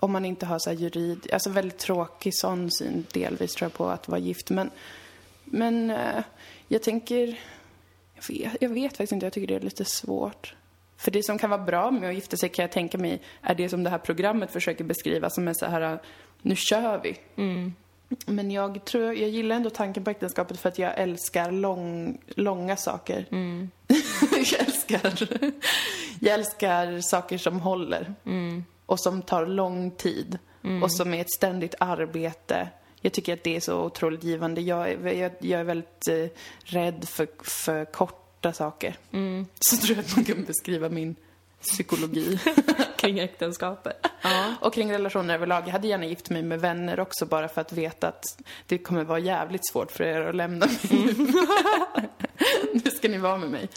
Om 0.00 0.12
man 0.12 0.24
inte 0.24 0.46
har 0.46 0.58
så 0.58 0.70
här 0.70 0.76
jurid... 0.76 1.26
Alltså 1.32 1.50
väldigt 1.50 1.78
tråkig 1.78 2.34
sån 2.34 2.70
syn 2.70 3.06
delvis 3.12 3.54
tror 3.54 3.64
jag 3.66 3.72
på 3.74 3.86
att 3.88 4.08
vara 4.08 4.18
gift. 4.20 4.50
Men, 4.50 4.70
men 5.44 5.90
eh, 5.90 6.24
jag 6.68 6.82
tänker... 6.82 7.40
Jag 8.14 8.34
vet, 8.34 8.56
jag 8.60 8.68
vet 8.68 8.90
faktiskt 8.92 9.12
inte, 9.12 9.26
jag 9.26 9.32
tycker 9.32 9.46
det 9.46 9.54
är 9.54 9.60
lite 9.60 9.84
svårt. 9.84 10.54
För 10.98 11.10
det 11.10 11.22
som 11.22 11.38
kan 11.38 11.50
vara 11.50 11.62
bra 11.62 11.90
med 11.90 12.08
att 12.08 12.14
gifta 12.14 12.36
sig 12.36 12.48
kan 12.48 12.62
jag 12.62 12.72
tänka 12.72 12.98
mig 12.98 13.22
är 13.42 13.54
det 13.54 13.68
som 13.68 13.84
det 13.84 13.90
här 13.90 13.98
programmet 13.98 14.50
försöker 14.50 14.84
beskriva 14.84 15.30
som 15.30 15.48
är 15.48 15.52
så 15.52 15.66
här, 15.66 15.98
nu 16.42 16.56
kör 16.56 17.00
vi. 17.02 17.18
Men 18.26 18.50
jag 18.50 18.84
tror, 18.84 19.04
jag 19.04 19.30
gillar 19.30 19.56
ändå 19.56 19.70
tanken 19.70 20.04
på 20.04 20.10
äktenskapet 20.10 20.60
för 20.60 20.68
att 20.68 20.78
jag 20.78 20.98
älskar 20.98 21.50
lång, 21.50 22.18
långa 22.26 22.76
saker. 22.76 23.26
jag 24.52 24.60
älskar, 24.60 25.28
jag 26.20 26.34
älskar 26.34 27.00
saker 27.00 27.38
som 27.38 27.60
håller. 27.60 28.14
Och 28.86 29.00
som 29.00 29.22
tar 29.22 29.46
lång 29.46 29.90
tid. 29.90 30.38
Och 30.82 30.92
som 30.92 31.14
är 31.14 31.20
ett 31.20 31.32
ständigt 31.32 31.74
arbete. 31.78 32.68
Jag 33.00 33.12
tycker 33.12 33.32
att 33.32 33.44
det 33.44 33.56
är 33.56 33.60
så 33.60 33.84
otroligt 33.84 34.24
givande. 34.24 34.60
Jag 34.60 34.88
är, 34.90 35.12
jag, 35.12 35.32
jag 35.38 35.60
är 35.60 35.64
väldigt 35.64 36.08
eh, 36.08 36.26
rädd 36.64 37.08
för, 37.08 37.28
för 37.42 37.84
korta 38.38 38.52
saker. 38.52 38.96
Så 39.60 39.76
tror 39.76 39.96
jag 39.96 40.04
att 40.04 40.16
man 40.16 40.24
kan 40.24 40.44
beskriva 40.44 40.88
min 40.88 41.16
psykologi. 41.60 42.38
Kring 42.96 43.18
äktenskapet. 43.18 44.06
Och 44.60 44.74
kring 44.74 44.92
relationer 44.92 45.34
överlag. 45.34 45.62
Jag 45.66 45.72
hade 45.72 45.88
gärna 45.88 46.06
gift 46.06 46.30
mig 46.30 46.42
med 46.42 46.60
vänner 46.60 47.00
också 47.00 47.26
bara 47.26 47.48
för 47.48 47.60
att 47.60 47.72
veta 47.72 48.08
att 48.08 48.24
det 48.66 48.78
kommer 48.78 49.04
vara 49.04 49.18
jävligt 49.18 49.66
svårt 49.66 49.92
för 49.92 50.04
er 50.04 50.20
att 50.20 50.34
lämna 50.34 50.66
mig. 50.66 51.14
nu 52.72 52.90
ska 52.90 53.08
ni 53.08 53.18
vara 53.18 53.36
med 53.38 53.50
mig. 53.50 53.68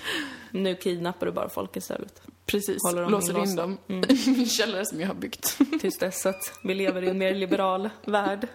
Nu 0.52 0.76
kidnappar 0.76 1.26
du 1.26 1.32
bara 1.32 1.50
folk 1.50 1.78
istället. 1.78 2.22
Precis. 2.46 2.78
Håller 2.84 3.02
dem 3.02 3.12
Låser 3.12 3.44
in 3.44 3.56
dem 3.56 3.78
i 3.88 4.30
min 4.30 4.46
källare 4.50 4.86
som 4.86 5.02
jag 5.02 5.08
har 5.08 5.16
byggt. 5.16 5.58
Tills 5.82 5.98
dess 5.98 6.26
att 6.26 6.60
vi 6.64 6.74
lever 6.74 7.02
i 7.02 7.10
en 7.10 7.18
mer 7.18 7.36
liberal 7.36 7.90
värld. 8.06 8.48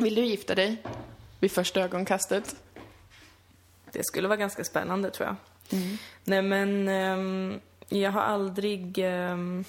Vill 0.00 0.14
du 0.14 0.24
gifta 0.24 0.54
dig? 0.54 0.82
Vid 1.40 1.52
första 1.52 1.80
ögonkastet? 1.80 2.56
Det 3.98 4.04
skulle 4.04 4.28
vara 4.28 4.36
ganska 4.36 4.64
spännande 4.64 5.10
tror 5.10 5.28
jag. 5.28 5.36
Nej 6.24 6.42
men, 6.42 6.88
ehm, 6.88 7.60
jag 7.88 8.10
har 8.10 8.20
aldrig, 8.20 8.98
ehm, 8.98 9.64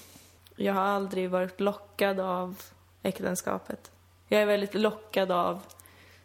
jag 0.56 0.74
har 0.74 0.82
aldrig 0.82 1.30
varit 1.30 1.60
lockad 1.60 2.20
av 2.20 2.62
äktenskapet. 3.02 3.90
Jag 4.28 4.42
är 4.42 4.46
väldigt 4.46 4.74
lockad 4.74 5.30
av, 5.30 5.60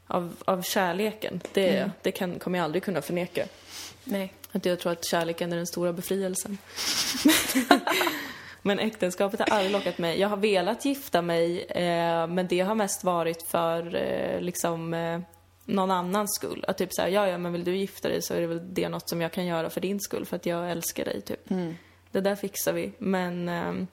av, 0.08 0.36
av 0.45 0.62
kärleken. 0.62 1.41
Det, 1.53 1.91
det 2.01 2.12
kan, 2.12 2.39
kommer 2.39 2.60
jag 2.60 2.64
aldrig 2.64 2.84
kunna 2.84 3.01
förneka. 3.01 3.45
Nej. 4.03 4.34
Att 4.51 4.66
jag 4.66 4.80
tror 4.80 4.91
att 4.91 5.06
kärleken 5.06 5.53
är 5.53 5.58
den 5.58 5.68
stora 5.68 5.93
befrielsen. 5.93 6.58
men 8.62 8.80
äktenskapet 8.80 9.39
har 9.39 9.47
aldrig 9.47 9.72
lockat 9.72 9.97
mig. 9.97 10.20
Jag 10.20 10.30
har 10.30 10.38
velat 10.38 10.86
gifta 10.86 11.22
mig, 11.22 11.64
eh, 11.64 12.28
men 12.28 12.47
det 12.47 12.60
har 12.60 12.76
mest 12.76 13.03
varit 13.03 13.47
för 13.47 13.95
eh, 13.95 14.41
liksom 14.41 14.93
eh, 14.93 15.20
någon 15.66 15.91
annans 15.91 16.36
skull. 16.36 16.66
Att 16.68 16.78
typ 16.78 16.93
såhär, 16.93 17.09
ja 17.09 17.28
ja 17.28 17.38
men 17.38 17.51
vill 17.51 17.63
du 17.63 17.78
gifta 17.78 18.09
dig 18.09 18.22
så 18.22 18.34
är 18.34 18.41
det 18.41 18.47
väl 18.47 18.74
det 18.74 18.89
något 18.89 19.09
som 19.09 19.22
jag 19.22 19.32
kan 19.32 19.45
göra 19.45 19.70
för 19.70 19.82
din 19.82 19.99
skull, 19.99 20.26
för 20.26 20.36
att 20.36 20.45
jag 20.45 20.72
älskar 20.72 21.05
dig 21.05 21.22
typ. 21.22 21.49
Det 22.11 22.22
där 22.22 22.36
fixar 22.36 22.74
vi. 22.74 22.91
Men 22.97 23.49
ehm, 23.49 23.88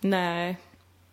nej, 0.00 0.56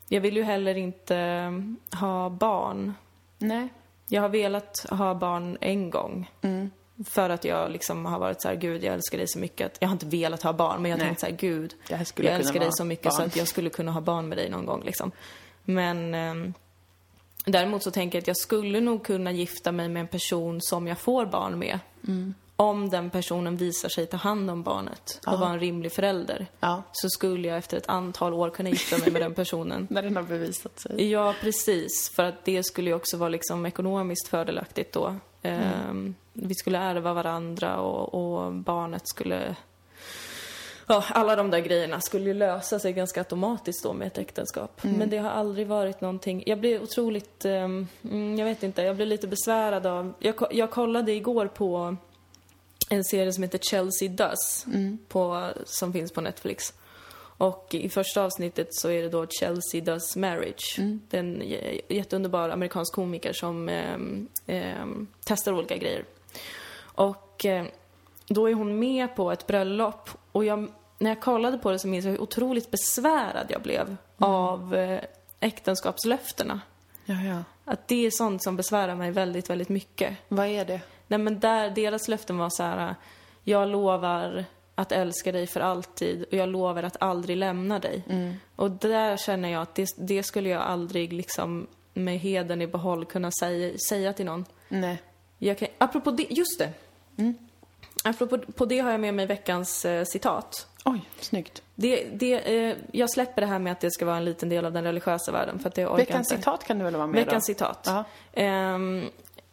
jag 0.10 0.22
vill 0.22 0.38
ju 0.38 0.44
heller 0.44 0.76
inte 0.78 1.18
ehm, 1.18 1.78
ha 2.00 2.30
barn. 2.30 2.94
Nej. 3.38 3.68
Jag 4.08 4.22
har 4.22 4.30
velat 4.30 4.86
ha 4.90 5.16
barn 5.16 5.58
en 5.62 5.90
gång. 5.90 6.32
Mm. 6.42 6.72
För 7.06 7.30
att 7.30 7.46
jag 7.46 7.72
liksom 7.72 8.06
har 8.06 8.20
varit 8.20 8.42
så 8.42 8.48
här, 8.48 8.56
gud 8.56 8.84
jag 8.84 8.94
älskar 8.94 9.18
dig 9.18 9.28
så 9.28 9.40
mycket 9.40 9.66
att, 9.66 9.78
jag 9.80 9.88
har 9.88 9.94
inte 9.94 10.06
velat 10.06 10.44
ha 10.44 10.54
barn 10.54 10.82
men 10.82 10.92
jag 10.92 10.98
har 10.98 11.06
tänkt 11.06 11.20
så 11.20 11.26
här, 11.26 11.34
gud, 11.34 11.76
jag 11.90 12.00
älskar 12.00 12.60
dig 12.60 12.70
så 12.72 12.86
mycket 12.86 13.14
så 13.14 13.20
barn. 13.20 13.28
att 13.28 13.36
jag 13.36 13.48
skulle 13.48 13.70
kunna 13.70 13.92
ha 13.92 14.02
barn 14.02 14.30
med 14.30 14.38
dig 14.38 14.50
någon 14.50 14.66
gång 14.66 14.84
liksom. 14.84 15.12
Men 15.64 16.14
ehm, 16.14 16.54
däremot 17.46 17.84
så 17.84 17.92
tänker 17.92 18.18
jag 18.18 18.22
att 18.22 18.28
jag 18.28 18.38
skulle 18.38 18.82
nog 18.82 19.04
kunna 19.04 19.32
gifta 19.32 19.72
mig 19.72 19.90
med 19.90 20.00
en 20.00 20.08
person 20.08 20.62
som 20.62 20.88
jag 20.88 21.00
får 21.00 21.26
barn 21.26 21.60
med. 21.60 21.80
Mm. 22.08 22.34
Om 22.56 22.90
den 22.90 23.10
personen 23.10 23.58
visar 23.58 23.90
sig 23.90 24.06
ta 24.06 24.18
hand 24.18 24.52
om 24.52 24.64
barnet 24.64 25.20
och 25.28 25.40
vara 25.40 25.50
en 25.50 25.60
rimlig 25.60 25.92
förälder. 25.92 26.48
Ja. 26.60 26.84
Så 26.92 27.10
skulle 27.10 27.48
jag 27.48 27.58
efter 27.58 27.78
ett 27.78 27.90
antal 27.90 28.34
år 28.34 28.50
kunna 28.50 28.70
gifta 28.70 28.98
mig 28.98 29.12
med 29.12 29.22
den 29.22 29.34
personen. 29.34 29.88
När 29.90 30.02
den 30.02 30.16
har 30.16 30.24
bevisat 30.24 30.80
sig. 30.80 31.12
Ja, 31.12 31.36
precis. 31.42 32.12
För 32.16 32.24
att 32.24 32.46
det 32.46 32.64
skulle 32.64 32.90
ju 32.90 32.96
också 32.96 33.18
vara 33.18 33.30
liksom 33.30 33.66
ekonomiskt 33.66 34.28
fördelaktigt 34.28 34.94
då. 34.94 35.16
Ehm, 35.42 36.16
vi 36.34 36.56
skulle 36.56 36.78
ärva 36.78 37.14
varandra 37.14 37.80
och, 37.80 38.14
och 38.14 38.54
barnet 38.54 39.08
skulle... 39.08 39.56
Ja, 40.88 41.04
alla 41.08 41.36
de 41.36 41.52
där 41.52 41.60
grejerna 41.60 42.02
skulle 42.02 42.26
ju 42.26 42.34
lösa 42.34 42.80
sig 42.80 42.94
ganska 42.94 43.20
automatiskt 43.22 43.84
då 43.84 43.94
med 43.94 44.08
ett 44.08 44.18
äktenskap. 44.18 44.84
Men 44.84 45.10
det 45.10 45.18
har 45.18 45.30
aldrig 45.30 45.68
varit 45.68 46.02
någonting... 46.02 46.44
Jag 46.46 46.60
blev 46.60 46.82
otroligt... 46.82 47.46
mm, 47.46 47.88
jag 48.38 48.46
vet 48.46 48.64
inte, 48.64 48.82
jag 48.82 48.96
blev 48.96 49.08
lite 49.08 49.28
besvärad 49.28 49.86
av... 49.86 50.14
Jag, 50.20 50.36
jag 50.52 50.72
kollade 50.72 51.12
igår 51.12 51.48
på 51.48 51.96
en 52.90 53.04
serie 53.04 53.34
som 53.34 53.44
heter 53.44 53.58
Chelsea 53.58 54.10
Does, 54.10 54.66
på, 55.08 55.50
som 55.66 55.94
finns 55.94 56.12
på 56.12 56.22
Netflix. 56.22 56.74
Och 57.38 57.68
i 57.72 57.90
första 57.90 58.24
avsnittet 58.24 58.68
så 58.72 58.90
är 58.90 59.02
det 59.02 59.10
då 59.10 59.28
Chelsea 59.28 59.82
Does 59.82 60.16
Marriage. 60.16 60.80
Det 61.10 61.18
är 61.18 61.22
en 61.22 61.44
jätteunderbar 61.90 62.50
amerikansk 62.50 62.94
komiker 62.94 63.34
som 63.34 63.70
ehm, 63.70 64.28
ehm, 64.48 65.08
testar 65.24 65.54
olika 65.54 65.78
grejer. 65.78 66.06
Och 66.78 67.46
då 68.28 68.50
är 68.50 68.54
hon 68.54 68.80
med 68.80 69.16
på 69.16 69.32
ett 69.32 69.48
bröllop 69.48 70.10
och 70.32 70.46
jag, 70.46 70.68
när 70.98 71.10
jag 71.12 71.22
kollade 71.22 71.58
på 71.58 71.72
det 71.72 71.80
så 71.80 71.88
minns 71.88 72.06
jag 72.06 72.12
hur 72.12 72.22
otroligt 72.22 72.72
besvärad 72.72 73.46
jag 73.50 73.62
blev 73.62 73.96
av 74.18 74.76
eh, 74.76 75.02
äktenskapslöftena. 75.40 76.62
Ja, 77.06 77.16
ja. 77.16 77.44
Att 77.66 77.88
det 77.88 78.06
är 78.06 78.12
sånt 78.12 78.44
som 78.44 78.56
besvärar 78.56 78.96
mig 78.96 79.12
väldigt, 79.12 79.50
väldigt 79.50 79.70
mycket. 79.70 80.18
Vad 80.28 80.48
är 80.48 80.66
det? 80.66 80.82
Nej 81.08 81.20
men 81.20 81.40
där, 81.40 81.70
deras 81.70 82.08
löften 82.08 82.38
var 82.38 82.50
så 82.50 82.64
här. 82.64 82.96
jag 83.44 83.70
lovar 83.70 84.46
att 84.76 84.92
älska 84.92 85.32
dig 85.32 85.48
för 85.48 85.60
alltid 85.60 86.24
och 86.24 86.34
jag 86.34 86.50
lovar 86.50 86.84
att 86.84 87.02
aldrig 87.02 87.38
lämna 87.38 87.80
dig. 87.80 88.04
Och 88.56 88.72
där 88.72 89.18
känner 89.18 89.50
jag 89.50 89.62
att 89.62 89.76
det, 89.76 89.88
det 89.98 90.24
skulle 90.24 90.50
jag 90.50 90.62
aldrig 90.62 91.14
liksom 91.14 91.68
med 91.94 92.20
heden 92.20 92.62
i 92.62 92.68
behåll 92.68 93.06
kunna 93.06 93.32
säga, 93.32 93.78
säga 93.90 94.14
till 94.14 94.26
någon. 94.26 94.46
Nej. 94.70 95.02
Jag 95.38 95.58
kan, 95.58 95.68
apropå 95.78 96.12
det, 96.12 96.28
just 96.30 96.60
det. 96.60 96.74
Mm. 97.18 97.38
Apropå 98.04 98.38
på 98.38 98.66
det 98.66 98.80
har 98.80 98.92
jag 98.92 99.00
med 99.00 99.14
mig 99.14 99.26
veckans 99.26 99.86
eh, 99.86 100.04
citat. 100.06 100.68
Oj, 100.86 101.02
snyggt. 101.20 101.62
Det, 101.76 102.04
det, 102.14 102.34
eh, 102.70 102.76
jag 102.92 103.10
släpper 103.12 103.42
det 103.42 103.48
här 103.48 103.60
med 103.60 103.72
att 103.72 103.80
det 103.80 103.92
ska 103.92 104.06
vara 104.06 104.18
en 104.18 104.26
liten 104.26 104.50
del 104.50 104.66
av 104.66 104.72
den 104.72 104.84
religiösa 104.84 105.32
världen 105.32 105.60
för 105.60 105.70
att 105.70 105.76
det 105.76 105.86
orkar 105.86 105.98
Veckans 105.98 106.32
inte. 106.32 106.42
citat 106.42 106.64
kan 106.66 106.78
du 106.78 106.84
väl 106.84 106.96
vara 106.96 107.08
med 107.08 107.16
Veckans 107.26 107.44
då? 107.48 107.54
citat. 107.54 107.84
Ja. 107.86 108.04
Ehm, 108.34 109.04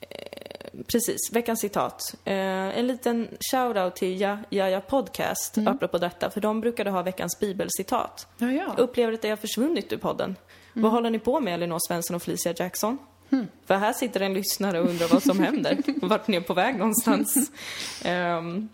eh, 0.00 0.80
precis, 0.86 1.32
veckans 1.32 1.60
citat. 1.60 2.14
Eh, 2.24 2.34
en 2.78 2.86
liten 2.86 3.28
shout-out 3.52 3.90
till 3.94 4.20
Ja, 4.20 4.38
ja, 4.48 4.68
ja 4.68 4.80
Podcast, 4.80 5.56
Mm. 5.56 5.74
apropå 5.74 5.98
detta, 5.98 6.30
för 6.30 6.40
de 6.40 6.60
brukade 6.60 6.90
ha 6.90 7.02
veckans 7.02 7.38
bibelcitat. 7.40 8.26
Ja, 8.38 8.46
ja. 8.52 8.64
Jag 8.76 8.78
upplever 8.78 9.12
att 9.12 9.22
det 9.22 9.28
har 9.28 9.36
försvunnit 9.36 9.92
ur 9.92 9.96
podden. 9.96 10.36
Vad 10.72 10.92
håller 10.92 11.10
ni 11.10 11.18
på 11.18 11.40
med, 11.40 11.54
Elinor 11.54 11.78
Svensson 11.88 12.16
och 12.16 12.22
Felicia 12.22 12.54
Jackson? 12.56 12.98
För 13.66 13.74
här 13.74 13.92
sitter 13.92 14.20
en 14.20 14.34
lyssnare 14.34 14.80
och 14.80 14.88
undrar 14.88 15.08
vad 15.08 15.22
som 15.22 15.40
händer. 15.44 15.78
Vart 16.06 16.28
ni 16.28 16.36
är 16.36 16.40
på 16.40 16.54
väg 16.54 16.76
någonstans. 16.78 17.50
Ehm, 18.04 18.68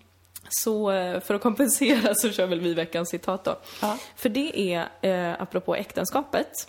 så 0.48 0.90
eh, 0.90 1.20
för 1.20 1.34
att 1.34 1.42
kompensera 1.42 2.14
så 2.14 2.30
kör 2.30 2.46
väl 2.46 2.61
vi 2.61 2.74
veckans 2.74 3.09
citat 3.09 3.44
då. 3.44 3.59
Ja. 3.82 3.98
För 4.16 4.28
det 4.28 4.74
är, 4.74 4.88
eh, 5.00 5.42
apropå 5.42 5.74
äktenskapet, 5.74 6.68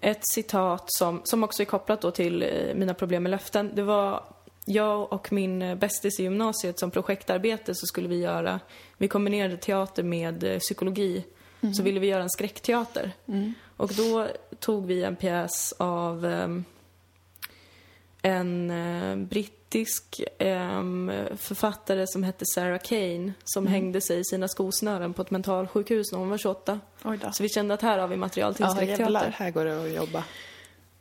ett 0.00 0.20
citat 0.22 0.84
som, 0.86 1.20
som 1.24 1.44
också 1.44 1.62
är 1.62 1.66
kopplat 1.66 2.00
då 2.00 2.10
till 2.10 2.42
eh, 2.42 2.74
mina 2.74 2.94
problem 2.94 3.22
med 3.22 3.30
löften. 3.30 3.70
Det 3.74 3.82
var 3.82 4.24
jag 4.66 5.12
och 5.12 5.32
min 5.32 5.78
bästis 5.78 6.20
i 6.20 6.22
gymnasiet 6.22 6.78
som 6.78 6.90
projektarbete 6.90 7.74
så 7.74 7.86
skulle 7.86 8.08
vi 8.08 8.20
göra, 8.20 8.60
vi 8.98 9.08
kombinerade 9.08 9.56
teater 9.56 10.02
med 10.02 10.44
eh, 10.44 10.58
psykologi, 10.58 11.24
så 11.76 11.82
ville 11.82 12.00
vi 12.00 12.06
göra 12.06 12.22
en 12.22 12.30
skräckteater. 12.30 13.12
Och 13.82 13.94
då 13.94 14.28
tog 14.58 14.86
vi 14.86 15.02
en 15.02 15.16
pjäs 15.16 15.74
av 15.78 16.24
ehm, 16.24 16.64
en 18.22 18.70
eh, 18.70 19.16
brittisk 19.16 20.20
ehm, 20.38 21.12
författare 21.36 22.06
som 22.06 22.22
hette 22.22 22.44
Sarah 22.54 22.78
Kane 22.78 23.32
som 23.44 23.66
hängde 23.66 24.00
sig 24.00 24.20
i 24.20 24.24
sina 24.24 24.48
skosnören 24.48 25.12
på 25.12 25.22
ett 25.22 25.30
mentalsjukhus 25.30 26.12
när 26.12 26.18
hon 26.18 26.28
var 26.28 26.38
28. 26.38 26.80
Oj 27.04 27.18
då. 27.22 27.32
Så 27.32 27.42
vi 27.42 27.48
kände 27.48 27.74
att 27.74 27.82
här 27.82 27.98
har 27.98 28.08
vi 28.08 28.16
material 28.16 28.54
till 28.54 28.66
skräckteater. 28.66 29.34
Här 29.36 29.50
går 29.50 29.64
det 29.64 29.84
att 29.84 29.92
jobba. 29.92 30.24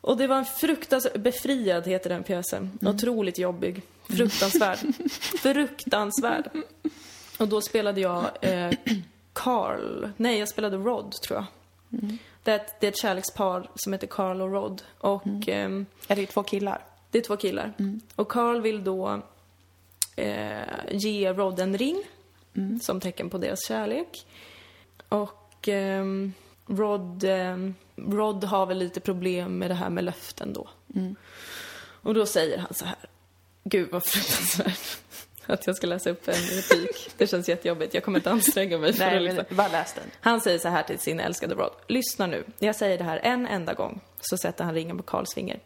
Och 0.01 0.17
det 0.17 0.27
var 0.27 0.37
en 0.37 0.45
fruktansvärd, 0.45 1.21
Befriad 1.21 1.87
heter 1.87 2.09
den 2.09 2.23
pjäsen. 2.23 2.79
Otroligt 2.81 3.37
jobbig. 3.37 3.81
Fruktansvärd. 4.09 4.77
Fruktansvärd. 5.41 6.49
Och 7.39 7.47
då 7.47 7.61
spelade 7.61 8.01
jag 8.01 8.25
eh, 8.41 8.71
Carl, 9.33 10.09
nej 10.17 10.39
jag 10.39 10.49
spelade 10.49 10.77
Rod 10.77 11.11
tror 11.11 11.39
jag. 11.39 11.45
Det, 12.43 12.51
är 12.51 12.55
ett, 12.55 12.79
det 12.79 12.87
är 12.87 12.91
ett 12.91 12.97
kärlekspar 12.97 13.69
som 13.75 13.93
heter 13.93 14.07
Carl 14.07 14.41
och 14.41 14.51
Rod. 14.51 14.81
Och 14.97 15.47
ehm, 15.47 15.85
Är 16.07 16.15
det 16.15 16.25
två 16.25 16.43
killar? 16.43 16.81
det 17.11 17.17
är 17.17 17.21
två 17.23 17.37
killar. 17.37 17.73
Och 18.15 18.31
Carl 18.31 18.61
vill 18.61 18.83
då 18.83 19.21
eh, 20.15 20.61
ge 20.91 21.33
Rod 21.33 21.59
en 21.59 21.77
ring 21.77 22.03
som 22.81 22.99
tecken 22.99 23.29
på 23.29 23.37
deras 23.37 23.67
kärlek. 23.67 24.25
Och 25.09 25.67
ehm, 25.67 26.33
Rod, 26.67 27.23
ehm, 27.23 27.75
Rod 27.95 28.43
har 28.43 28.65
väl 28.65 28.77
lite 28.77 28.99
problem 28.99 29.57
med 29.57 29.69
det 29.69 29.75
här 29.75 29.89
med 29.89 30.03
löften 30.03 30.53
då. 30.53 30.69
Och 32.03 32.13
då 32.13 32.25
säger 32.25 32.57
han 32.57 32.73
så 32.73 32.85
här. 32.85 32.95
Gud 33.63 33.89
vad 33.91 34.05
fruktansvärt 34.05 34.97
att 35.51 35.67
jag 35.67 35.75
ska 35.75 35.87
läsa 35.87 36.09
upp 36.09 36.27
en 36.27 36.33
replik. 36.33 37.09
Det 37.17 37.27
känns 37.27 37.49
jättejobbigt. 37.49 37.93
Jag 37.93 38.03
kommer 38.03 38.19
inte 38.19 38.31
anstränga 38.31 38.77
mig 38.77 38.93
för 38.93 39.05
Nej, 39.05 39.17
att 39.17 39.23
liksom. 39.23 39.57
bara 39.57 39.67
läs 39.67 39.93
den. 39.93 40.03
Han 40.19 40.41
säger 40.41 40.59
så 40.59 40.67
här 40.69 40.83
till 40.83 40.99
sin 40.99 41.19
älskade 41.19 41.55
Rod. 41.55 41.71
Lyssna 41.87 42.27
nu. 42.27 42.43
Jag 42.59 42.75
säger 42.75 42.97
det 42.97 43.03
här 43.03 43.19
en 43.23 43.47
enda 43.47 43.73
gång. 43.73 44.01
Så 44.21 44.37
sätter 44.37 44.63
han 44.63 44.73
ringen 44.73 44.97
på 44.97 45.03
Karls 45.03 45.33
finger. 45.33 45.59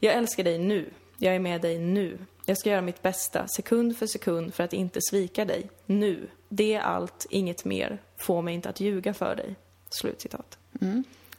Jag 0.00 0.14
älskar 0.14 0.44
dig 0.44 0.58
nu. 0.58 0.90
Jag 1.18 1.34
är 1.34 1.38
med 1.38 1.60
dig 1.60 1.78
nu. 1.78 2.18
Jag 2.46 2.58
ska 2.58 2.70
göra 2.70 2.80
mitt 2.80 3.02
bästa, 3.02 3.46
sekund 3.48 3.98
för 3.98 4.06
sekund, 4.06 4.54
för 4.54 4.64
att 4.64 4.72
inte 4.72 5.00
svika 5.10 5.44
dig. 5.44 5.70
Nu. 5.86 6.28
Det 6.48 6.74
är 6.74 6.80
allt, 6.80 7.26
inget 7.30 7.64
mer. 7.64 8.02
Få 8.16 8.42
mig 8.42 8.54
inte 8.54 8.68
att 8.68 8.80
ljuga 8.80 9.14
för 9.14 9.36
dig. 9.36 9.56
Slutcitat. 9.90 10.58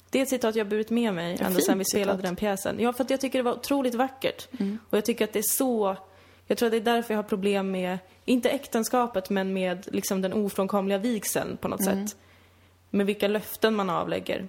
Det 0.09 0.19
är 0.19 0.23
ett 0.23 0.29
citat 0.29 0.55
jag 0.55 0.67
burit 0.67 0.89
med 0.89 1.13
mig 1.13 1.37
ända 1.41 1.59
sedan 1.59 1.77
vi 1.77 1.85
spelade 1.85 2.17
citat. 2.17 2.25
den 2.25 2.35
pjäsen. 2.35 2.79
Ja, 2.79 2.93
för 2.93 3.03
att 3.03 3.09
jag 3.09 3.21
tycker 3.21 3.39
det 3.39 3.43
var 3.43 3.53
otroligt 3.53 3.95
vackert. 3.95 4.47
Och 4.89 4.97
jag 4.97 5.05
tycker 5.05 5.25
att 5.25 5.33
det 5.33 5.39
är 5.39 5.57
så... 5.57 5.97
Jag 6.47 6.57
tror 6.57 6.67
att 6.67 6.71
det 6.71 6.77
är 6.77 6.95
därför 6.95 7.13
jag 7.13 7.17
har 7.17 7.23
problem 7.23 7.71
med, 7.71 7.97
inte 8.25 8.49
äktenskapet, 8.49 9.29
men 9.29 9.53
med 9.53 9.87
liksom 9.91 10.21
den 10.21 10.33
ofrånkomliga 10.33 10.97
vigseln 10.97 11.57
på 11.57 11.67
något 11.67 11.83
sätt. 11.83 12.15
Med 12.89 13.05
vilka 13.05 13.27
löften 13.27 13.75
man 13.75 13.89
avlägger. 13.89 14.47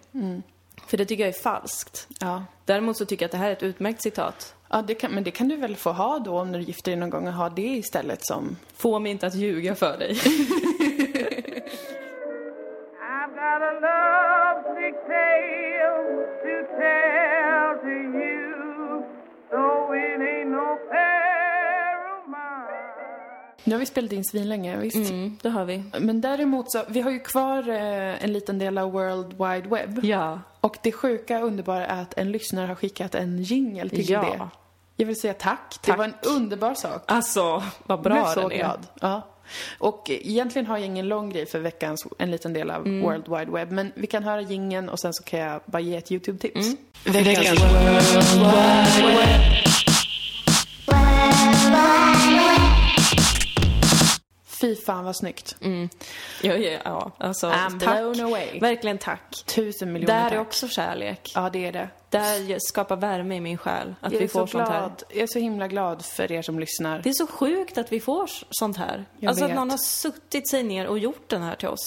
För 0.86 0.96
det 0.96 1.04
tycker 1.04 1.22
jag 1.22 1.34
är 1.34 1.42
falskt. 1.42 2.08
Ja. 2.20 2.44
Däremot 2.64 2.96
så 2.96 3.04
tycker 3.04 3.22
jag 3.22 3.28
att 3.28 3.32
det 3.32 3.38
här 3.38 3.48
är 3.48 3.52
ett 3.52 3.62
utmärkt 3.62 4.02
citat. 4.02 4.54
Ja, 4.68 4.82
det 4.82 4.94
kan, 4.94 5.12
men 5.12 5.24
det 5.24 5.30
kan 5.30 5.48
du 5.48 5.56
väl 5.56 5.76
få 5.76 5.92
ha 5.92 6.18
då 6.18 6.40
om 6.40 6.52
du 6.52 6.60
gifter 6.60 6.90
dig 6.90 7.00
någon 7.00 7.10
gång 7.10 7.26
och 7.26 7.34
ha 7.34 7.48
det 7.48 7.62
istället 7.62 8.26
som... 8.26 8.56
Få 8.76 8.98
mig 8.98 9.12
inte 9.12 9.26
att 9.26 9.34
ljuga 9.34 9.74
för 9.74 9.98
dig. 9.98 10.16
Nu 23.64 23.74
har 23.74 23.80
vi 23.80 23.86
spelat 23.86 24.12
in 24.12 24.24
svinlänge, 24.24 24.76
visst? 24.76 24.96
Mm, 25.10 25.38
det 25.42 25.48
har 25.48 25.64
vi. 25.64 25.84
Men 26.00 26.20
däremot 26.20 26.72
så, 26.72 26.82
vi 26.88 27.00
har 27.00 27.10
ju 27.10 27.20
kvar 27.20 27.68
eh, 27.68 28.24
en 28.24 28.32
liten 28.32 28.58
del 28.58 28.78
av 28.78 28.92
World 28.92 29.26
Wide 29.32 29.68
Web. 29.68 30.04
Ja. 30.04 30.40
Och 30.60 30.76
det 30.82 30.92
sjuka 30.92 31.38
och 31.38 31.46
underbara 31.46 31.86
är 31.86 32.02
att 32.02 32.14
en 32.18 32.32
lyssnare 32.32 32.66
har 32.66 32.74
skickat 32.74 33.14
en 33.14 33.42
jingle 33.42 33.88
till 33.88 34.10
Ja. 34.10 34.20
det. 34.22 34.48
Jag 34.96 35.06
vill 35.06 35.20
säga 35.20 35.34
tack. 35.34 35.78
Det 35.82 35.86
Tack. 35.90 35.98
var 35.98 36.04
en 36.04 36.14
underbar 36.26 36.74
sak. 36.74 37.02
Alltså, 37.06 37.42
vad 37.42 37.62
Jag 37.86 38.02
bra 38.02 38.12
blev 38.14 38.24
så 38.24 38.40
den 38.40 38.52
är. 38.52 38.56
glad. 38.56 38.86
Ja. 39.00 39.22
Och 39.78 40.04
egentligen 40.10 40.66
har 40.66 40.76
jag 40.78 40.86
ingen 40.86 41.08
lång 41.08 41.30
grej 41.30 41.46
för 41.46 41.58
veckans, 41.58 42.06
en 42.18 42.30
liten 42.30 42.52
del 42.52 42.70
av 42.70 42.86
Mm. 42.86 43.02
World 43.02 43.28
Wide 43.28 43.50
Web. 43.58 43.70
Men 43.72 43.92
vi 43.94 44.06
kan 44.06 44.22
höra 44.24 44.40
jingeln 44.40 44.88
och 44.88 44.98
sen 45.00 45.12
så 45.14 45.24
kan 45.24 45.40
jag 45.40 45.60
bara 45.66 45.80
ge 45.80 45.96
ett 45.96 46.10
YouTube-tips. 46.10 46.66
Mm. 46.66 46.76
Veckans 47.24 47.60
Fy 54.64 54.76
fan 54.76 55.04
vad 55.04 55.16
snyggt. 55.16 55.56
Ja, 56.42 56.54
ja, 56.54 56.80
ja. 56.84 57.10
Alltså, 57.18 57.46
I'm 57.50 57.80
tack. 57.80 57.98
blown 57.98 58.20
away. 58.20 58.60
Verkligen 58.60 58.98
tack. 58.98 59.42
Tusen 59.46 59.92
miljoner 59.92 60.14
Där 60.14 60.22
tack. 60.24 60.32
är 60.32 60.40
också 60.40 60.68
kärlek. 60.68 61.32
Ja, 61.34 61.50
det 61.50 61.66
är 61.66 61.72
det. 61.72 61.88
Där 62.10 62.56
skapar 62.58 62.96
värme 62.96 63.36
i 63.36 63.40
min 63.40 63.58
själ. 63.58 63.94
Att 64.00 64.12
Jag 64.12 64.20
vi 64.20 64.28
så 64.28 64.32
får 64.38 64.46
sånt 64.46 64.68
här. 64.68 64.78
glad. 64.80 65.02
jag 65.08 65.22
är 65.22 65.26
så 65.26 65.38
himla 65.38 65.68
glad 65.68 66.04
för 66.04 66.32
er 66.32 66.42
som 66.42 66.58
lyssnar. 66.58 66.98
Det 67.02 67.08
är 67.08 67.12
så 67.14 67.26
sjukt 67.26 67.78
att 67.78 67.92
vi 67.92 68.00
får 68.00 68.30
sånt 68.50 68.76
här. 68.76 69.04
Jag 69.18 69.28
alltså 69.28 69.44
att 69.44 69.50
vet. 69.50 69.56
någon 69.56 69.70
har 69.70 69.78
suttit 69.78 70.50
sig 70.50 70.62
ner 70.62 70.86
och 70.86 70.98
gjort 70.98 71.28
den 71.30 71.42
här 71.42 71.54
till 71.56 71.68
oss. 71.68 71.86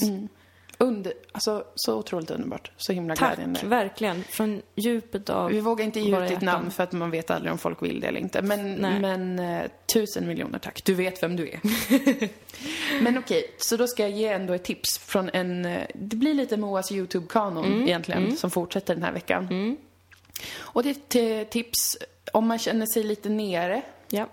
Under, 0.80 1.14
alltså, 1.32 1.64
så 1.76 1.96
otroligt 1.98 2.32
underbart. 2.32 2.72
Så 2.78 2.94
himla 2.94 3.16
Tack, 3.16 3.36
glädjande. 3.36 3.60
verkligen. 3.64 4.24
Från 4.24 4.62
djupet 4.76 5.30
av 5.30 5.52
Vi 5.52 5.60
vågar 5.60 5.86
inte 5.86 6.00
ge 6.00 6.24
ut 6.24 6.30
ditt 6.30 6.42
namn 6.42 6.72
för 6.72 6.84
att 6.84 6.92
man 6.92 7.12
vet 7.12 7.32
aldrig 7.32 7.52
om 7.52 7.58
folk 7.58 7.84
vill 7.84 8.00
det 8.00 8.08
eller 8.08 8.20
inte. 8.20 8.42
Men, 8.42 8.74
Nej. 8.76 9.00
men 9.00 9.40
eh, 9.40 9.62
tusen 9.94 10.28
miljoner 10.28 10.60
tack. 10.60 10.84
Du 10.86 10.94
vet 10.94 11.24
vem 11.24 11.36
du 11.36 11.48
är. 11.50 11.60
men 13.02 13.18
okej, 13.18 13.52
så 13.58 13.78
då 13.78 13.88
ska 13.88 14.04
jag 14.04 14.12
ge 14.12 14.28
ändå 14.28 14.54
ett 14.54 14.64
tips 14.64 14.98
från 14.98 15.30
en... 15.34 15.66
eh, 15.66 15.82
Det 15.94 16.16
blir 16.16 16.34
lite 16.34 16.58
Moas 16.58 16.92
YouTube-kanon 16.92 17.66
Mm, 17.66 17.82
egentligen 17.84 18.38
som 18.38 18.52
fortsätter 18.52 18.94
den 18.94 19.04
här 19.04 19.12
veckan. 19.12 19.78
Och 20.58 20.84
det 20.84 20.90
är 20.90 20.92
ett 20.92 21.46
eh, 21.48 21.50
tips 21.52 21.98
om 22.34 22.48
man 22.48 22.60
känner 22.60 22.86
sig 22.86 23.04
lite 23.04 23.30
nere. 23.30 23.82
Ja. 24.10 24.28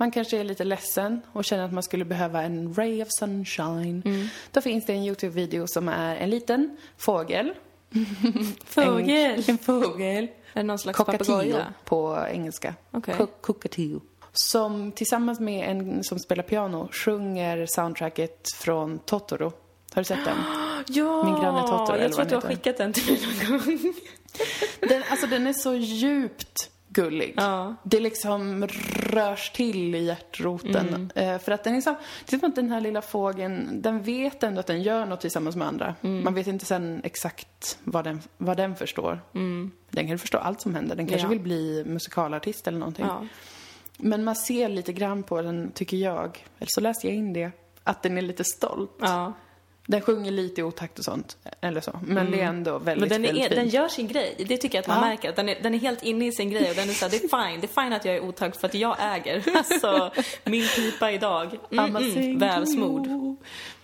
Man 0.00 0.10
kanske 0.10 0.38
är 0.38 0.44
lite 0.44 0.64
ledsen 0.64 1.20
och 1.32 1.44
känner 1.44 1.64
att 1.64 1.72
man 1.72 1.82
skulle 1.82 2.04
behöva 2.04 2.42
en 2.42 2.74
ray 2.74 3.02
of 3.02 3.08
sunshine. 3.18 4.02
Mm. 4.04 4.28
Då 4.52 4.60
finns 4.60 4.86
det 4.86 4.92
en 4.92 5.04
YouTube-video 5.04 5.66
som 5.66 5.88
är 5.88 6.16
en 6.16 6.30
liten 6.30 6.76
fågel. 6.96 7.54
Fågel. 8.64 9.34
En, 9.38 9.42
en 9.46 9.58
fågel. 9.58 10.24
Är 10.24 10.28
det 10.54 10.62
någon 10.62 10.78
slags 10.78 10.98
papegoja? 11.04 11.72
på 11.84 12.26
engelska. 12.30 12.74
Co- 12.92 13.26
Cockatoo. 13.40 14.00
Som 14.32 14.92
tillsammans 14.92 15.40
med 15.40 15.70
en 15.70 16.04
som 16.04 16.18
spelar 16.18 16.42
piano 16.42 16.88
sjunger 16.92 17.66
soundtracket 17.68 18.52
från 18.54 18.98
Totoro. 18.98 19.52
Har 19.94 20.02
du 20.02 20.04
sett 20.04 20.24
den? 20.24 20.36
Ja! 20.86 21.24
Min 21.24 21.34
granne 21.34 21.60
Totoro, 21.60 21.96
Jag 21.96 22.12
tror 22.12 22.22
att 22.22 22.28
du 22.28 22.34
har 22.34 22.42
skickat 22.42 22.76
den 22.76 22.92
till 22.92 23.12
mig 23.12 23.48
någon 23.50 23.58
gång. 23.66 23.94
den 24.80 25.02
alltså 25.10 25.26
den 25.26 25.46
är 25.46 25.52
så 25.52 25.74
djupt 25.74 26.70
gullig. 26.88 27.34
Ja. 27.36 27.74
Det 27.82 28.00
liksom 28.00 28.66
rörs 28.96 29.50
till 29.50 29.94
i 29.94 30.04
hjärtroten. 30.04 30.88
Mm. 30.88 31.10
Eh, 31.14 31.38
för 31.38 31.52
att 31.52 31.64
den 31.64 31.74
är 31.74 31.80
så, 31.80 31.96
det 32.28 32.36
är 32.36 32.40
som 32.40 32.48
att 32.48 32.56
den 32.56 32.70
här 32.70 32.80
lilla 32.80 33.02
fågeln, 33.02 33.82
den 33.82 34.02
vet 34.02 34.42
ändå 34.42 34.60
att 34.60 34.66
den 34.66 34.82
gör 34.82 35.06
något 35.06 35.20
tillsammans 35.20 35.56
med 35.56 35.66
andra. 35.68 35.94
Mm. 36.02 36.24
Man 36.24 36.34
vet 36.34 36.46
inte 36.46 36.64
sen 36.64 37.00
exakt 37.04 37.78
vad 37.84 38.04
den, 38.04 38.20
vad 38.36 38.56
den 38.56 38.76
förstår. 38.76 39.20
Den 39.90 40.08
kan 40.08 40.18
förstå 40.18 40.38
allt 40.38 40.60
som 40.60 40.74
händer. 40.74 40.96
Den 40.96 41.06
kanske 41.06 41.26
Mm. 41.26 41.32
Ja. 41.38 41.42
vill 41.42 41.42
bli 41.42 41.84
musikalartist 41.86 42.68
eller 42.68 42.78
någonting. 42.78 43.06
Ja. 43.06 43.26
Men 43.96 44.24
man 44.24 44.36
ser 44.36 44.68
lite 44.68 44.92
grann 44.92 45.22
på 45.22 45.42
den, 45.42 45.70
tycker 45.72 45.96
jag, 45.96 46.44
eller 46.58 46.68
så 46.70 46.80
läser 46.80 47.08
jag 47.08 47.16
in 47.16 47.32
det, 47.32 47.50
att 47.84 48.02
den 48.02 48.18
är 48.18 48.22
lite 48.22 48.44
stolt. 48.44 48.96
Den 49.90 50.00
sjunger 50.00 50.30
lite 50.30 50.60
i 50.60 50.64
otakt 50.64 50.98
och 50.98 51.04
sånt, 51.04 51.36
eller 51.60 51.80
så. 51.80 52.00
Men 52.06 52.30
det 52.30 52.40
är 52.40 52.44
ändå 52.44 52.78
väldigt, 52.78 53.00
Men 53.00 53.08
den, 53.08 53.22
väldigt 53.22 53.44
är, 53.44 53.48
fint. 53.48 53.60
den 53.60 53.68
gör 53.68 53.88
sin 53.88 54.08
grej. 54.08 54.34
Det 54.48 54.56
tycker 54.56 54.78
jag 54.78 54.82
att 54.82 54.88
man 54.88 54.96
Ja. 55.02 55.08
märker. 55.08 55.32
Den, 55.36 55.48
är, 55.48 55.58
den 55.62 55.74
är 55.74 55.78
helt 55.78 56.02
inne 56.02 56.26
i 56.26 56.32
sin 56.32 56.50
grej 56.50 56.70
och 56.70 56.76
den 56.76 56.88
är 56.88 56.92
så 56.92 57.04
här, 57.04 57.10
det 57.10 57.16
är 57.16 57.48
fine. 57.50 57.60
Det 57.60 57.66
är 57.76 57.82
fine 57.82 57.92
att 57.92 58.04
jag 58.04 58.14
är 58.16 58.20
otakt 58.20 58.56
för 58.60 58.66
att 58.68 58.74
jag 58.74 58.96
äger. 59.00 59.44
Alltså, 59.56 60.10
min 60.44 60.68
pipa 60.76 61.10
idag. 61.12 61.58
Mm, 61.72 61.96
mm, 61.96 62.12
sing 62.14 62.38
väl 62.38 62.64
to 62.66 62.70
smord. 62.72 63.06
you. 63.06 63.36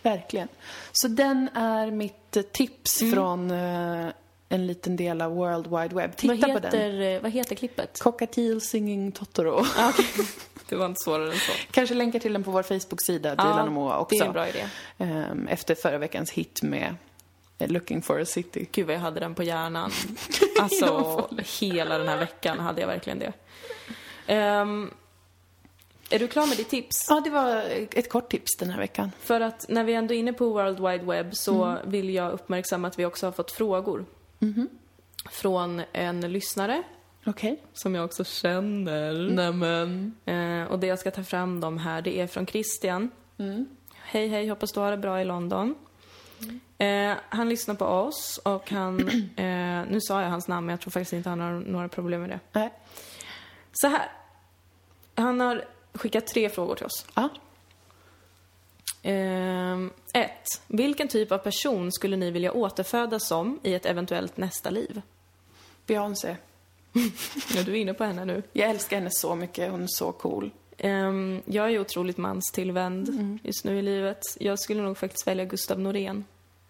Verkligen. 0.03 0.49
Så 0.93 1.09
den 1.09 1.49
är 1.55 1.91
mitt 1.91 2.37
eh, 2.37 2.43
tips 2.43 3.03
Mm. 3.03 3.15
från 3.15 3.51
eh, 3.51 4.07
en 4.49 4.67
liten 4.67 4.97
del 4.97 5.23
av 5.23 5.33
World 5.33 5.67
Wide 5.67 5.95
Web. 6.03 6.17
Titta 6.17 6.35
Vad 6.35 6.41
på 6.41 6.59
den. 6.59 6.65
heter, 6.65 7.01
eh, 7.17 7.21
vad 7.23 7.31
heter 7.33 7.55
klippet? 7.57 8.01
Cockatiel 8.01 8.61
singing 8.61 9.13
Totoro. 9.13 9.65
Ah, 9.79 9.89
okej. 9.89 10.07
Det 10.69 10.77
var 10.77 10.87
inte 10.87 11.01
svårare 11.05 11.33
än 11.33 11.39
så. 11.39 11.53
Kanske 11.71 11.95
länkar 11.95 12.19
till 12.19 12.33
den 12.33 12.45
på 12.45 12.51
vår 12.51 12.63
Facebook-sida, 12.63 13.31
Dilan 13.35 13.67
och 13.67 13.73
Moa 13.73 13.99
också. 13.99 14.17
det 14.19 14.23
är 14.25 14.27
en 14.27 14.33
bra 14.33 14.49
idé. 14.49 14.69
Ehm, 14.99 15.49
Efter 15.49 15.75
förra 15.75 15.99
veckans 15.99 16.31
hit 16.31 16.63
med 16.63 16.95
eh, 17.59 17.69
Looking 17.71 18.03
for 18.03 18.21
a 18.21 18.25
city. 18.25 18.69
Gud 18.73 18.87
vad 18.87 18.95
jag 18.97 19.01
hade 19.01 19.21
den 19.21 19.35
på 19.35 19.43
hjärnan. 19.43 19.91
Alltså, 20.61 21.29
hela 21.61 21.99
den 21.99 22.09
här 22.09 22.19
veckan 22.19 22.59
hade 22.61 22.81
jag 22.81 22.89
verkligen 22.89 23.19
det. 23.19 23.33
Ehm, 24.27 24.91
är 26.11 26.19
du 26.19 26.29
klar 26.29 26.47
med 26.47 26.57
ditt 26.57 26.69
tips? 26.69 27.07
Ja, 27.09 27.21
det 27.25 27.31
var 27.31 27.65
ett 27.93 28.09
kort 28.11 28.31
tips 28.31 28.57
den 28.59 28.71
här 28.71 28.79
veckan. 28.79 29.11
För 29.21 29.41
att 29.41 29.67
när 29.69 29.85
vi 29.85 29.95
ändå 29.95 30.15
är 30.15 30.19
inne 30.19 30.33
på 30.33 30.49
World 30.51 30.81
Wide 30.81 31.05
Web 31.05 31.35
så 31.37 31.65
Mm. 31.65 31.91
vill 31.91 32.15
jag 32.15 32.33
uppmärksamma 32.33 32.89
att 32.89 32.99
vi 32.99 33.05
också 33.07 33.27
har 33.27 33.33
fått 33.33 33.53
frågor. 33.53 34.05
Mhm. 34.39 34.69
Från 35.31 35.83
en 35.93 36.21
lyssnare 36.21 36.83
Okej. 37.27 37.63
som 37.73 37.95
jag 37.95 38.05
också 38.05 38.25
känner. 38.25 39.31
Nämen. 39.31 40.15
Eh, 40.25 40.73
och 40.73 40.79
det 40.79 40.87
jag 40.87 40.99
ska 40.99 41.11
ta 41.11 41.25
fram 41.25 41.61
dem 41.61 41.79
här, 41.79 42.03
det 42.03 42.21
är 42.21 42.27
från 42.27 42.47
Christian. 42.47 43.11
Mm. 43.39 43.67
Hej 43.95 44.29
hej, 44.29 44.49
hoppas 44.49 44.73
du 44.73 44.81
har 44.81 44.91
det 44.91 44.97
bra 44.97 45.21
i 45.21 45.25
London. 45.25 45.75
Eh, 46.79 47.13
han 47.29 47.49
lyssnar 47.49 47.75
på 47.75 47.85
oss 47.85 48.41
och 48.45 48.71
han, 48.71 49.09
eh, 49.37 49.45
nu 49.91 49.99
sa 50.01 50.23
jag 50.23 50.31
hans 50.31 50.49
namn 50.49 50.67
men 50.67 50.73
jag 50.73 50.81
tror 50.81 50.91
faktiskt 50.91 51.13
inte 51.13 51.29
han 51.29 51.41
har 51.41 51.53
några 51.53 51.89
problem 51.89 52.21
med 52.21 52.31
det. 52.31 52.41
Nej. 52.53 52.73
Så 53.73 53.89
här. 53.89 54.13
Han 55.15 55.41
har 55.41 55.65
skickat 55.93 56.27
tre 56.27 56.49
frågor 56.49 56.75
till 56.75 56.87
oss. 56.87 57.07
Ja. 57.15 57.29
Ehm, 59.03 59.91
ett. 60.13 60.63
Vilken 60.67 61.09
typ 61.09 61.33
av 61.33 61.39
person 61.39 61.93
skulle 61.93 62.17
ni 62.17 62.31
vilja 62.31 62.53
återfödas 62.53 63.29
som 63.29 63.61
i 63.63 63.75
ett 63.75 63.87
eventuellt 63.87 64.37
nästa 64.37 64.71
liv? 64.71 65.03
Beyoncé. 65.87 66.37
Ja, 67.55 67.63
du 67.63 67.73
är 67.73 67.77
inne 67.77 67.95
på 67.95 68.05
henne 68.05 68.25
nu. 68.25 68.43
Jag 68.53 68.71
älskar 68.71 68.97
henne 68.97 69.11
så 69.13 69.35
mycket. 69.35 69.71
Hon 69.71 69.83
är 69.83 69.87
så 69.87 70.13
cool. 70.13 70.51
Ehm, 70.79 71.43
jag 71.45 71.71
är 71.71 71.79
otroligt 71.79 72.17
manstillvänd 72.17 73.39
just 73.43 73.65
nu 73.65 73.79
i 73.79 73.83
livet. 73.83 74.23
Jag 74.41 74.59
skulle 74.59 74.83
nog 74.83 74.99
faktiskt 74.99 75.27
välja 75.27 75.45
Gustav 75.45 75.81
Norén. 75.81 76.25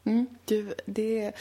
Mm. 0.04 0.26
Du, 0.44 0.74
det... 0.86 1.32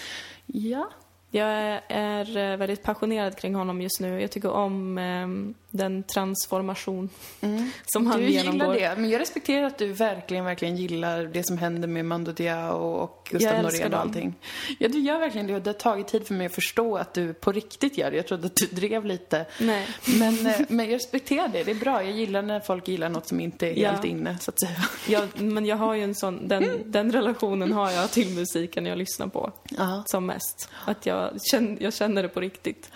Ja. 0.46 0.90
Jag 1.32 1.82
är 1.88 2.38
eh, 2.38 2.58
väldigt 2.58 2.84
passionerad 2.84 3.38
kring 3.38 3.56
honom 3.56 3.82
just 3.82 4.00
nu. 4.00 4.22
Jag 4.22 4.32
tycker 4.32 4.52
om 4.52 4.98
ehm, 4.98 5.54
den 5.76 6.04
transformation 6.04 7.10
som 7.86 8.08
han 8.08 8.20
Du 8.20 8.30
genomgår. 8.30 8.76
gillar 8.76 8.96
det, 8.96 9.02
men 9.02 9.10
jag 9.10 9.22
respekterar 9.22 9.64
att 9.68 9.78
du 9.78 9.94
verkligen, 9.94 10.46
verkligen 10.46 10.78
gillar 10.78 11.24
det 11.24 11.48
som 11.48 11.58
händer 11.58 11.88
med 11.88 12.06
Mando 12.06 12.32
Diao 12.32 12.78
och 12.78 13.28
Gustav 13.32 13.62
Norén 13.64 13.94
och 13.94 14.00
allting. 14.00 14.34
Ja, 14.80 14.88
du 14.88 15.00
gör 15.00 15.20
verkligen 15.20 15.48
det 15.48 15.56
och 15.56 15.62
det 15.62 15.70
har 15.70 15.74
tagit 15.74 16.08
tid 16.08 16.28
för 16.28 16.34
mig 16.34 16.46
att 16.46 16.56
förstå 16.56 16.98
att 16.98 17.14
du 17.14 17.34
på 17.34 17.52
riktigt 17.52 17.98
gör 17.98 18.12
det. 18.12 18.18
Jag 18.18 18.28
trodde 18.28 18.46
att 18.48 18.56
du 18.56 18.66
drev 18.66 19.06
lite. 19.06 19.46
Nej. 19.60 19.88
Men, 20.20 20.48
eh, 20.48 20.56
men 20.70 20.86
jag 20.86 20.96
respekterar 20.96 21.48
det, 21.48 21.64
det 21.64 21.72
är 21.72 21.76
bra. 21.76 22.04
Jag 22.04 22.12
gillar 22.12 22.42
när 22.42 22.60
folk 22.60 22.88
gillar 22.88 23.10
något 23.10 23.28
som 23.28 23.40
inte 23.40 23.68
är 23.68 23.80
Ja. 23.84 23.92
helt 23.92 24.06
inne, 24.06 24.38
så 24.42 24.52
att 24.52 24.60
säga. 24.60 24.76
Jag, 25.08 25.42
men 25.42 25.66
jag 25.66 25.76
har 25.76 25.94
ju 25.94 26.04
en 26.04 26.16
sån, 26.16 26.48
den, 26.48 26.80
den 26.86 27.12
relationen 27.12 27.72
har 27.74 27.92
jag 27.92 28.12
till 28.12 28.30
musiken 28.36 28.86
jag 28.86 28.98
lyssnar 28.98 29.28
på. 29.28 29.52
Ja. 29.70 30.04
som 30.06 30.26
mest. 30.26 30.70
Att 30.86 31.06
jag 31.06 31.32
känner, 31.52 31.84
jag 31.84 31.94
känner 31.94 32.24
det 32.24 32.30
på 32.30 32.40
riktigt. 32.42 32.90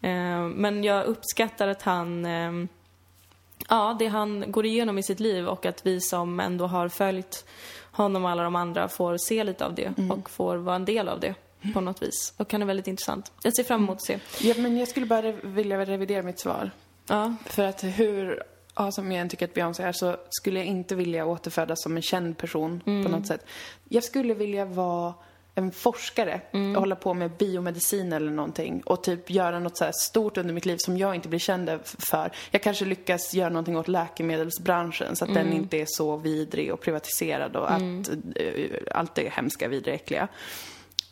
Eh, 0.00 0.48
men 0.48 0.84
jag 0.84 1.04
uppskattar 1.04 1.68
att 1.68 1.82
han, 1.82 2.26
eh, 2.26 2.52
ja, 3.68 3.96
det 3.98 4.06
han 4.06 4.44
går 4.48 4.66
igenom 4.66 4.98
i 4.98 5.02
sitt 5.02 5.20
liv 5.20 5.48
och 5.48 5.66
att 5.66 5.86
vi 5.86 6.00
som 6.00 6.40
ändå 6.40 6.66
har 6.66 6.88
följt 6.88 7.44
honom 7.92 8.24
och 8.24 8.30
alla 8.30 8.42
de 8.42 8.56
andra 8.56 8.88
får 8.88 9.16
se 9.16 9.44
lite 9.44 9.66
av 9.66 9.74
det 9.74 9.92
och 10.10 10.30
får 10.30 10.56
vara 10.56 10.76
en 10.76 10.84
del 10.84 11.08
av 11.08 11.20
det 11.20 11.34
på 11.74 11.80
något 11.80 12.02
vis. 12.02 12.34
Och 12.36 12.52
han 12.52 12.62
är 12.62 12.66
väldigt 12.66 12.86
intressant. 12.86 13.32
Jag 13.42 13.56
ser 13.56 13.64
fram 13.64 13.82
emot 13.82 13.96
att 13.96 14.04
se. 14.04 14.18
Ja, 14.40 14.54
men 14.58 14.76
jag 14.76 14.88
skulle 14.88 15.06
bara 15.06 15.32
vilja 15.32 15.86
revidera 15.86 16.22
mitt 16.22 16.40
svar. 16.40 16.70
Ja, 17.08 17.34
För 17.44 17.64
att 17.64 17.84
hur 17.84 18.42
ja, 18.76 18.92
som 18.92 19.12
jag 19.12 19.20
än 19.20 19.28
tycker 19.28 19.44
att 19.44 19.54
Beyoncé 19.54 19.82
är 19.82 19.92
så 19.92 20.16
skulle 20.30 20.58
jag 20.60 20.66
inte 20.66 20.94
vilja 20.94 21.26
återfödas 21.26 21.82
som 21.82 21.96
en 21.96 22.02
känd 22.02 22.38
person 22.38 22.80
på 22.84 22.90
något 22.90 23.26
sätt. 23.26 23.46
Jag 23.88 24.04
skulle 24.04 24.34
vilja 24.34 24.64
vara 24.64 25.14
en 25.62 25.72
forskare 25.72 26.40
och 26.52 26.80
hålla 26.80 26.96
på 26.96 27.14
med 27.14 27.30
biomedicin 27.30 28.12
eller 28.12 28.30
någonting 28.30 28.82
och 28.86 29.02
typ 29.02 29.30
göra 29.30 29.58
något 29.58 29.76
så 29.76 29.84
här 29.84 29.92
stort 29.92 30.36
under 30.36 30.54
mitt 30.54 30.66
liv 30.66 30.76
som 30.78 30.98
jag 30.98 31.14
inte 31.14 31.28
blir 31.28 31.38
känd 31.38 31.70
för. 31.84 32.30
Jag 32.50 32.62
kanske 32.62 32.84
lyckas 32.84 33.34
göra 33.34 33.48
någonting 33.48 33.76
åt 33.76 33.88
läkemedelsbranschen 33.88 35.16
så 35.16 35.24
att 35.24 35.34
den 35.34 35.52
inte 35.52 35.76
är 35.76 35.86
så 35.88 36.16
vidrig 36.16 36.72
och 36.72 36.80
privatiserad 36.80 37.56
och 37.56 37.72
att 37.72 38.10
eh, 38.36 38.70
allt 38.90 39.14
det 39.14 39.32
hemska, 39.32 39.68
vidriga, 39.68 39.94
äckliga. 39.94 40.28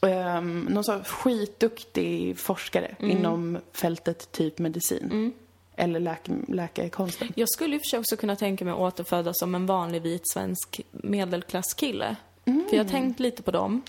Um, 0.01 0.61
någon 0.61 0.85
så 0.85 1.01
skitduktig 1.05 2.39
forskare 2.39 2.97
inom 2.99 3.59
fältet 3.73 4.33
typ 4.33 4.59
medicin. 4.59 5.33
Eller 5.77 6.01
läke, 6.01 6.33
läkarkonsten. 6.49 7.33
jag 7.35 7.49
skulle 7.49 7.77
i 7.77 7.79
och 7.79 7.83
för 7.83 7.89
sig 7.89 7.99
också 7.99 8.17
kunna 8.17 8.37
tänka 8.37 8.65
mig 8.65 8.73
att 8.73 8.79
återfödas 8.79 9.39
som 9.39 9.55
en 9.55 9.67
vanlig 9.67 10.03
vit 10.03 10.23
svensk 10.33 10.81
medelklasskille. 10.91 12.17
För 12.69 12.77
jag 12.77 12.85
har 12.85 12.91
tänkt 12.91 13.21
lite 13.21 13.43
på 13.43 13.51
dem. 13.51 13.83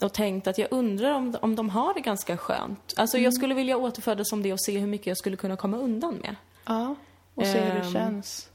Och 0.00 0.12
tänkt 0.12 0.46
att 0.46 0.58
jag 0.58 0.68
undrar 0.70 1.12
om, 1.14 1.36
om 1.42 1.56
de 1.56 1.68
har 1.70 1.94
det 1.94 2.00
ganska 2.00 2.36
skönt. 2.36 2.94
Alltså 2.96 3.18
jag 3.18 3.34
skulle 3.34 3.54
vilja 3.54 3.76
återfödas 3.76 4.28
som 4.28 4.42
det 4.42 4.52
och 4.52 4.60
se 4.64 4.78
hur 4.78 4.86
mycket 4.86 5.06
jag 5.06 5.16
skulle 5.16 5.36
kunna 5.36 5.56
komma 5.56 5.76
undan 5.78 6.14
med. 6.14 6.36
Ja, 6.66 6.94
och 7.34 7.46
se 7.46 7.60
hur 7.60 7.74
det 7.80 7.86
Ehm, 7.86 7.92
känns. 7.92 8.48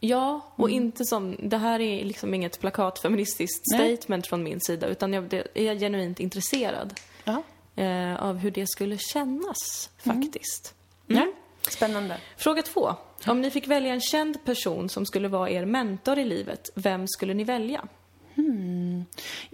Ja, 0.00 0.40
och 0.56 0.70
inte 0.70 1.04
som, 1.04 1.36
det 1.38 1.56
här 1.58 1.80
är 1.80 2.04
liksom 2.04 2.34
inget 2.34 2.60
plakatfeministiskt 2.60 3.62
Nej. 3.72 3.96
statement 3.96 4.26
från 4.26 4.42
min 4.42 4.60
sida, 4.60 4.86
utan 4.86 5.12
jag 5.12 5.24
det- 5.24 5.46
är 5.54 5.74
genuint 5.74 6.20
intresserad 6.20 6.94
Ja. 7.24 7.42
eh, 7.82 8.22
av 8.22 8.36
hur 8.36 8.50
det 8.50 8.66
skulle 8.68 8.98
kännas, 8.98 9.90
faktiskt. 9.98 10.74
ja. 11.06 11.26
Spännande. 11.70 12.16
Fråga 12.36 12.62
två. 12.62 12.94
Om 13.26 13.40
ni 13.40 13.50
fick 13.50 13.68
välja 13.68 13.92
en 13.92 14.00
känd 14.00 14.44
person 14.44 14.88
som 14.88 15.06
skulle 15.06 15.28
vara 15.28 15.50
er 15.50 15.64
mentor 15.64 16.18
i 16.18 16.24
livet, 16.24 16.70
vem 16.74 17.08
skulle 17.08 17.34
ni 17.34 17.44
välja? 17.44 17.84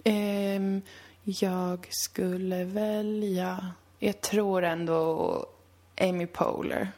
Ehm, 0.03 0.81
jag 1.23 1.87
skulle 1.89 2.63
välja... 2.63 3.71
Jag 3.99 4.21
tror 4.21 4.63
ändå 4.63 5.45
Amy 6.01 6.25
Poehler. 6.25 6.91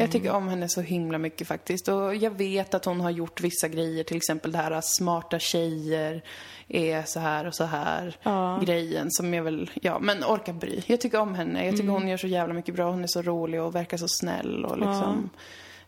Jag 0.00 0.10
tycker 0.12 0.30
om 0.30 0.48
henne 0.48 0.68
så 0.68 0.80
himla 0.80 1.18
mycket 1.18 1.48
faktiskt. 1.48 1.88
Och 1.88 2.14
jag 2.14 2.30
vet 2.30 2.74
att 2.74 2.84
hon 2.84 3.00
har 3.00 3.10
gjort 3.10 3.40
vissa 3.40 3.68
grejer, 3.68 4.04
till 4.04 4.16
exempel 4.16 4.52
det 4.52 4.58
här 4.58 4.70
att 4.70 4.84
smarta 4.86 5.38
tjejer 5.38 6.22
är 6.68 7.02
så 7.02 7.20
här 7.20 7.46
och 7.46 7.54
så 7.54 7.64
här 7.64 8.16
Ja. 8.22 8.60
grejen 8.64 9.06
som 9.10 9.34
jag 9.34 9.42
väl, 9.42 9.70
ja 9.74 9.98
men 9.98 10.24
orkar 10.24 10.52
bry. 10.52 10.82
Jag 10.86 11.00
tycker 11.00 11.20
om 11.20 11.34
henne. 11.34 11.66
Jag 11.66 11.76
tycker 11.76 11.88
hon 11.88 12.08
gör 12.08 12.16
så 12.16 12.26
jävla 12.26 12.54
mycket 12.54 12.74
bra. 12.74 12.90
Hon 12.90 13.02
är 13.02 13.06
så 13.06 13.22
rolig 13.22 13.62
och 13.62 13.74
verkar 13.74 13.96
så 13.96 14.08
snäll 14.08 14.64
och 14.64 14.78
liksom. 14.78 15.30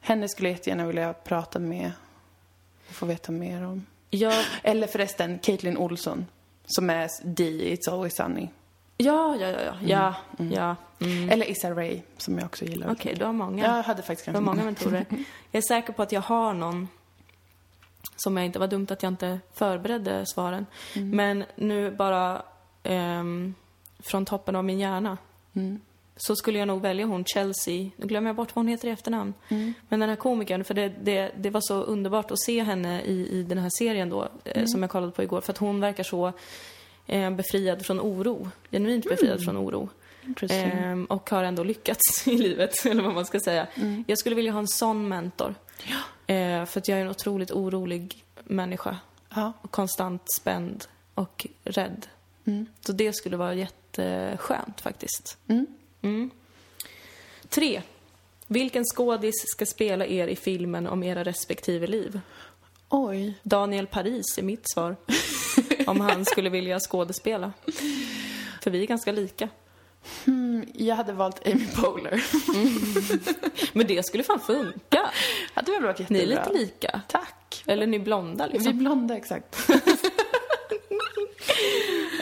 Henne 0.01 0.29
skulle 0.29 0.49
jag 0.49 0.57
jättegärna 0.57 0.87
vilja 0.87 1.13
prata 1.13 1.59
med 1.59 1.93
och 2.89 2.95
få 2.95 3.07
veta 3.07 3.33
mer 3.33 3.65
om. 3.67 3.87
Jag, 4.17 4.45
Eller 4.63 4.87
förresten, 4.87 5.39
Caitlin 5.39 5.77
Olsson. 5.77 6.27
Som 6.67 6.91
är 6.91 7.11
Dee 7.23 7.47
i 7.47 7.77
It's 7.77 7.91
Always 7.93 8.17
Sunny. 8.17 8.49
ja, 8.97 9.37
ja, 9.41 9.49
ja, 9.49 9.61
ja, 9.61 10.15
ja, 10.39 10.45
ja. 10.51 10.77
Mm. 11.01 11.31
Eller 11.31 11.51
Issa 11.51 11.71
Rae, 11.71 12.03
som 12.17 12.39
jag 12.39 12.47
också 12.47 12.65
gillar. 12.65 12.93
Okej, 12.93 13.15
du 13.15 13.25
har 13.25 13.33
många. 13.33 13.65
Jag 13.65 13.83
hade 13.83 14.03
faktiskt 14.03 14.27
ganska 14.27 14.41
många 14.41 14.65
mentorer. 14.65 15.07
Jag 15.51 15.59
är 15.59 15.69
säker 15.69 15.93
på 15.93 16.03
att 16.03 16.13
jag 16.13 16.21
har 16.21 16.55
någon 16.55 16.89
som 18.17 18.37
jag 18.37 18.47
inte, 18.47 18.59
var 18.59 18.69
dumt 18.69 18.87
att 18.91 19.03
jag 19.03 19.13
inte 19.13 19.41
förberedde 19.55 20.27
svaren. 20.27 20.67
Men 20.95 21.45
nu 21.57 21.91
bara 21.91 22.43
ehm, 22.83 23.55
från 23.99 24.25
toppen 24.25 24.57
av 24.57 24.65
min 24.65 24.79
hjärna 24.79 25.19
så 26.17 26.37
skulle 26.37 26.59
jag 26.59 26.69
nog 26.69 26.83
välja 26.83 27.07
hon 27.07 27.25
Chelsea, 27.25 27.91
nu 27.97 28.07
glömmer 28.07 28.29
jag 28.29 28.37
bort 28.37 28.57
vad 28.57 28.65
hon 28.65 28.69
heter 28.69 28.89
i 28.89 28.91
efternamn. 28.91 29.35
Men 29.89 30.01
den 30.01 30.09
här 30.09 30.17
komikern, 30.17 30.65
för 30.65 30.75
det, 30.75 30.89
det, 30.89 31.31
det 31.37 31.51
var 31.51 31.61
så 31.61 31.83
underbart 31.83 32.31
att 32.31 32.41
se 32.41 32.63
henne 32.63 33.03
i, 33.03 33.29
i 33.29 33.43
den 33.43 33.59
här 33.59 33.71
serien 33.79 34.09
då, 34.09 34.29
eh, 34.45 34.65
som 34.67 34.83
jag 34.83 34.91
kollade 34.91 35.13
på 35.13 35.23
igår, 35.23 35.41
för 35.41 35.53
att 35.53 35.59
hon 35.59 35.81
verkar 35.81 36.05
så 36.05 36.33
eh, 37.07 37.31
befriad 37.31 37.87
från 37.87 38.01
oro. 38.01 38.51
Genuint 38.71 39.09
befriad 39.09 39.45
från 39.45 39.57
oro. 39.57 39.89
Ehm, 40.51 41.05
och 41.05 41.31
har 41.31 41.45
ändå 41.45 41.65
lyckats 41.65 42.29
i 42.29 42.39
livet, 42.39 42.87
eller 42.87 43.03
vad 43.03 43.15
man 43.15 43.27
ska 43.27 43.41
säga. 43.41 43.67
Jag 44.07 44.19
skulle 44.19 44.37
vilja 44.37 44.53
ha 44.53 44.59
en 44.59 44.69
sån 44.69 45.09
mentor. 45.09 45.55
Eh, 46.27 46.65
för 46.65 46.81
att 46.81 46.89
jag 46.89 46.99
är 46.99 47.03
en 47.03 47.11
otroligt 47.11 47.51
orolig 47.51 48.25
människa. 48.45 48.99
Ja. 49.35 49.53
Och 49.61 49.71
konstant 49.71 50.23
spänd 50.33 50.85
och 51.15 51.47
rädd. 51.65 52.07
Så 52.81 52.93
det 52.93 53.13
skulle 53.13 53.37
vara 53.37 53.55
jätteskönt 53.55 54.81
faktiskt. 54.81 55.39
Mm. 56.07 56.31
Tre. 57.49 57.83
Vilken 58.47 58.85
skådis 58.85 59.35
ska 59.47 59.67
spela 59.67 60.07
er 60.07 60.29
i 60.29 60.37
filmen 60.37 60.87
om 60.87 61.03
era 61.03 61.25
respektive 61.25 61.87
liv? 61.87 62.21
Oj. 62.89 63.35
Daniel 63.43 63.87
Paris 63.87 64.39
är 64.39 64.43
mitt 64.43 64.71
svar. 64.75 64.97
om 65.87 66.01
han 66.01 66.25
skulle 66.25 66.51
vilja 66.51 66.81
skådespela. 66.81 67.53
För 68.63 68.71
vi 68.71 68.83
är 68.83 68.87
ganska 68.87 69.13
lika. 69.13 69.49
Mm, 70.27 70.67
jag 70.75 70.97
hade 70.97 71.13
valt 71.13 71.47
Amy 71.47 71.67
Poehler. 71.77 72.25
Men 73.77 73.87
det 73.87 74.07
skulle 74.07 74.23
fan 74.25 74.41
funka. 74.41 75.11
hade 75.55 75.73
väl 75.73 75.83
varit 75.83 76.09
Ni 76.11 76.19
jättebra. 76.19 76.45
är 76.45 76.49
lite 76.51 76.59
lika. 76.65 77.01
Tack. 77.09 77.63
Eller 77.67 77.87
ni 77.87 77.97
är 77.97 78.01
blonda 78.01 78.45
Vi 78.45 78.51
är 78.51 78.55
liksom. 78.55 78.79
blonda, 78.79 79.17
exakt. 79.17 79.57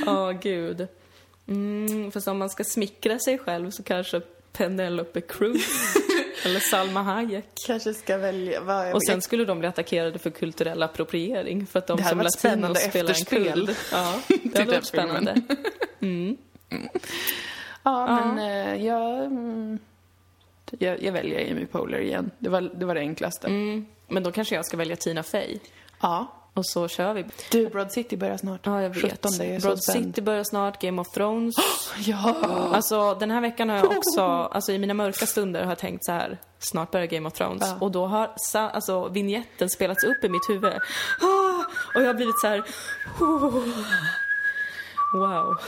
Ja, 0.07 0.31
gud. 0.33 0.89
Mm, 1.47 2.11
fast 2.11 2.29
om 2.29 2.39
man 2.39 2.51
ska 2.51 2.65
smickra 2.65 3.19
sig 3.19 3.39
själv 3.39 3.71
så 3.71 3.83
kanske 3.83 4.21
Penelope 4.53 5.21
Cruz 5.21 5.95
eller 6.45 6.61
Salma 6.61 7.03
Hayek. 7.03 7.47
Kanske 7.67 7.95
ska 7.95 8.17
välja... 8.17 8.61
Vad, 8.61 8.95
Och 8.95 9.07
sen 9.07 9.23
skulle 9.23 9.45
de 9.45 9.59
bli 9.59 9.69
attackerade 9.69 10.19
för 10.19 10.31
kulturell 10.31 10.83
appropriering 10.83 11.67
för 11.67 11.79
att 11.79 11.87
de 11.87 11.99
som 12.05 12.21
latinos 12.21 12.79
spelar 12.79 13.11
en 13.11 13.25
kurd. 13.25 13.77
Ja, 13.93 14.21
det 14.43 14.59
hade 14.59 14.73
varit 14.73 14.87
spännande. 14.87 15.41
Ja, 17.83 18.07
men 18.07 18.39
eh, 18.39 18.85
jag, 18.85 19.25
mm, 19.25 19.79
jag... 20.71 21.03
Jag 21.03 21.13
väljer 21.13 21.53
Amy 21.53 21.67
Poehler 21.67 21.99
igen. 21.99 22.31
Det 22.39 22.49
var 22.49 22.61
det, 22.61 22.87
var 22.87 22.95
det 22.95 23.01
enklaste. 23.01 23.47
Mm. 23.47 23.87
Men 24.09 24.23
då 24.23 24.33
kanske 24.33 24.55
jag 24.55 24.67
ska 24.67 24.77
välja 24.77 24.97
Tina 24.97 25.23
Fey. 25.23 25.59
Ja. 26.01 26.44
Och 26.55 26.67
så 26.67 26.89
kör 26.89 27.15
vi. 27.15 27.25
Du, 27.51 27.69
Broad 27.69 27.93
City 27.93 28.17
börjar 28.17 28.37
snart. 28.37 28.67
Ja, 28.67 28.83
jag 28.83 28.91
vet. 28.91 29.03
17, 29.03 29.33
det 29.39 29.45
är 29.45 29.61
Broad. 29.61 29.83
City 29.83 30.23
börjar 30.23 30.45
snart, 30.45 30.81
Game 30.81 31.01
of 31.01 31.11
Thrones. 31.11 31.55
Ja! 31.99 32.35
Alltså 32.73 33.15
den 33.15 33.31
här 33.31 33.41
veckan 33.41 33.69
har 33.69 33.77
jag 33.77 33.87
också, 33.99 34.23
alltså 34.23 34.73
i 34.73 34.79
mina 34.79 34.95
mörka 34.95 35.27
stunder 35.27 35.63
har 35.63 35.71
jag 35.71 35.79
tänkt 35.79 36.05
så 36.05 36.13
här, 36.13 36.39
snart 36.59 36.91
börjar 36.91 37.07
Game 37.07 37.29
of 37.29 37.33
Thrones. 37.33 37.63
Ja. 37.63 37.77
Och 37.81 37.91
då 37.91 38.07
har 38.07 38.31
alltså 38.55 39.09
vignetten 39.09 39.71
spelats 39.71 40.05
upp 40.05 40.25
i 40.25 40.29
mitt 40.29 40.49
huvud. 40.49 40.73
Och 41.95 42.03
jag 42.03 42.07
har 42.07 42.15
blivit 42.15 42.41
så 42.41 42.47
här, 42.47 42.63
wow. 45.19 45.59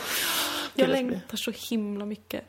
Jag 0.75 0.89
längtar 0.89 1.37
så 1.37 1.53
himla 1.71 2.05
mycket. 2.05 2.45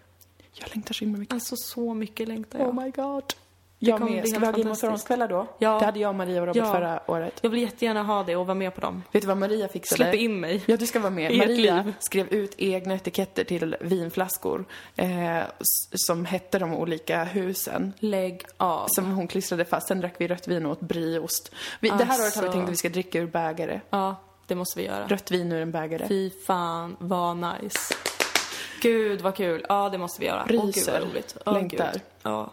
Jag 0.53 0.69
längtar 0.75 0.93
så 0.93 1.05
himla 1.05 1.19
mycket. 1.19 1.33
Alltså 1.33 1.55
så 1.55 1.93
mycket 1.93 2.27
längtar 2.27 2.59
jag. 2.59 2.67
Oh 2.67 2.83
my 2.83 2.91
god. 2.91 3.23
Jag 3.79 4.01
med. 4.01 4.27
Ska 4.29 4.39
vi 4.39 4.45
ha 4.45 4.51
Game 4.53 4.71
of. 4.71 4.79
Thrones-kvällar 4.79 5.27
då? 5.27 5.47
Ja. 5.59 5.79
Det 5.79 5.85
hade 5.85 5.99
jag, 5.99 6.15
Maria 6.15 6.41
och 6.41 6.47
Robert 6.47 6.63
Ja. 6.65 6.71
förra 6.73 6.99
året. 7.11 7.39
Jag 7.41 7.49
vill 7.49 7.61
jättegärna 7.61 8.03
ha 8.03 8.23
det 8.23 8.35
och 8.35 8.45
vara 8.47 8.55
med 8.55 8.75
på 8.75 8.81
dem. 8.81 9.03
Vet 9.11 9.21
du 9.21 9.27
vad 9.27 9.37
Maria 9.37 9.67
fixade? 9.67 9.97
Släpp 10.03 10.15
in 10.15 10.39
mig. 10.39 10.63
Ja, 10.65 10.77
du 10.77 10.87
ska 10.87 10.99
vara 10.99 11.09
med. 11.09 11.31
I 11.31 11.37
Maria 11.37 11.93
skrev 11.99 12.27
ut 12.27 12.53
egna 12.57 12.95
etiketter 12.95 13.43
till 13.43 13.75
vinflaskor 13.81 14.65
eh, 14.95 15.39
som 15.91 16.25
hette 16.25 16.59
de 16.59 16.73
olika 16.73 17.23
husen. 17.23 17.93
Lägg 17.99 18.43
av. 18.57 18.85
Som 18.89 19.11
hon 19.11 19.27
klistrade 19.27 19.65
fast. 19.65 19.87
Sen 19.87 19.99
drack 20.01 20.13
vi 20.17 20.27
rött 20.27 20.47
vin 20.47 20.65
och 20.65 20.71
åt 20.71 20.79
brieost. 20.79 21.51
Vi, 21.79 21.89
Det 21.89 22.03
här 22.03 22.03
året 22.03 22.35
har 22.35 22.41
vi 22.41 22.47
Alltså. 22.47 22.51
tänkt 22.51 22.63
att 22.65 22.71
vi 22.71 22.75
ska 22.75 22.89
dricka 22.89 23.19
ur 23.19 23.27
bägare. 23.27 23.81
Ja, 23.89 24.15
det 24.47 24.55
måste 24.55 24.79
vi 24.79 24.85
göra. 24.85 25.07
Rött 25.07 25.31
vin 25.31 25.51
ur 25.51 25.61
en 25.61 25.71
bägare. 25.71 26.07
Fy 26.07 26.29
fan, 26.47 26.95
vad 26.99 27.37
nice. 27.37 27.93
Gud 28.81 29.21
vad 29.21 29.35
kul. 29.35 29.65
Ja, 29.69 29.89
det 29.89 29.97
måste 29.97 30.21
vi 30.21 30.27
göra. 30.27 30.41
Åh 30.49 30.51
gud 30.65 30.65
Ryser. 30.65 30.91
vad 30.99 31.09
roligt. 31.09 31.37
Åh, 31.45 31.53
Längtar. 31.53 31.91
gud. 31.93 32.01
Ja. 32.23 32.51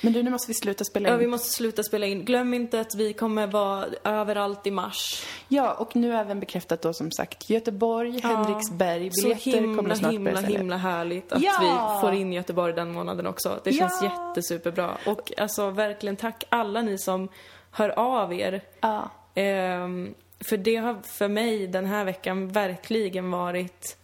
Men 0.00 0.12
du, 0.12 0.22
nu 0.22 0.30
måste 0.30 0.48
vi 0.50 0.54
sluta 0.54 0.84
spela 0.84 1.08
in. 1.08 1.12
ja, 1.12 1.18
vi 1.18 1.26
måste 1.26 1.48
sluta 1.48 1.82
spela 1.82 2.06
in. 2.06 2.24
Glöm 2.24 2.54
inte 2.54 2.80
att 2.80 2.94
vi 2.94 3.12
kommer 3.12 3.46
vara 3.46 3.84
överallt 4.04 4.66
i 4.66 4.70
mars. 4.70 5.24
Ja, 5.48 5.74
och 5.74 5.96
nu 5.96 6.14
även 6.14 6.40
bekräftat 6.40 6.82
då 6.82 6.92
som 6.92 7.10
sagt 7.10 7.50
Göteborg, 7.50 8.20
Henriksberg. 8.20 9.10
Så 9.12 9.28
Biljetter 9.28 9.60
kommer 9.60 9.74
himla, 9.76 9.94
snart 9.96 10.12
himla, 10.12 10.32
börja 10.32 10.46
himla 10.58 10.76
härligt 10.76 11.32
att 11.32 11.42
Ja! 11.42 11.96
vi 12.00 12.00
får 12.00 12.14
in 12.14 12.32
Göteborg 12.32 12.72
den 12.72 12.92
månaden 12.92 13.26
också. 13.26 13.60
Det 13.64 13.72
känns 13.72 14.02
Ja! 14.02 14.28
jättesuperbra. 14.28 14.96
Och 15.06 15.32
alltså 15.38 15.70
verkligen 15.70 16.16
tack 16.16 16.44
alla 16.48 16.82
ni 16.82 16.98
som 16.98 17.28
hör 17.70 17.88
av 17.98 18.32
er. 18.34 18.62
Ja. 18.80 19.10
Ehm, 19.34 20.14
för 20.48 20.56
det 20.56 20.76
har 20.76 20.96
för 21.18 21.28
mig 21.28 21.66
den 21.66 21.86
här 21.86 22.04
veckan 22.04 22.48
verkligen 22.48 23.30
varit 23.30 23.96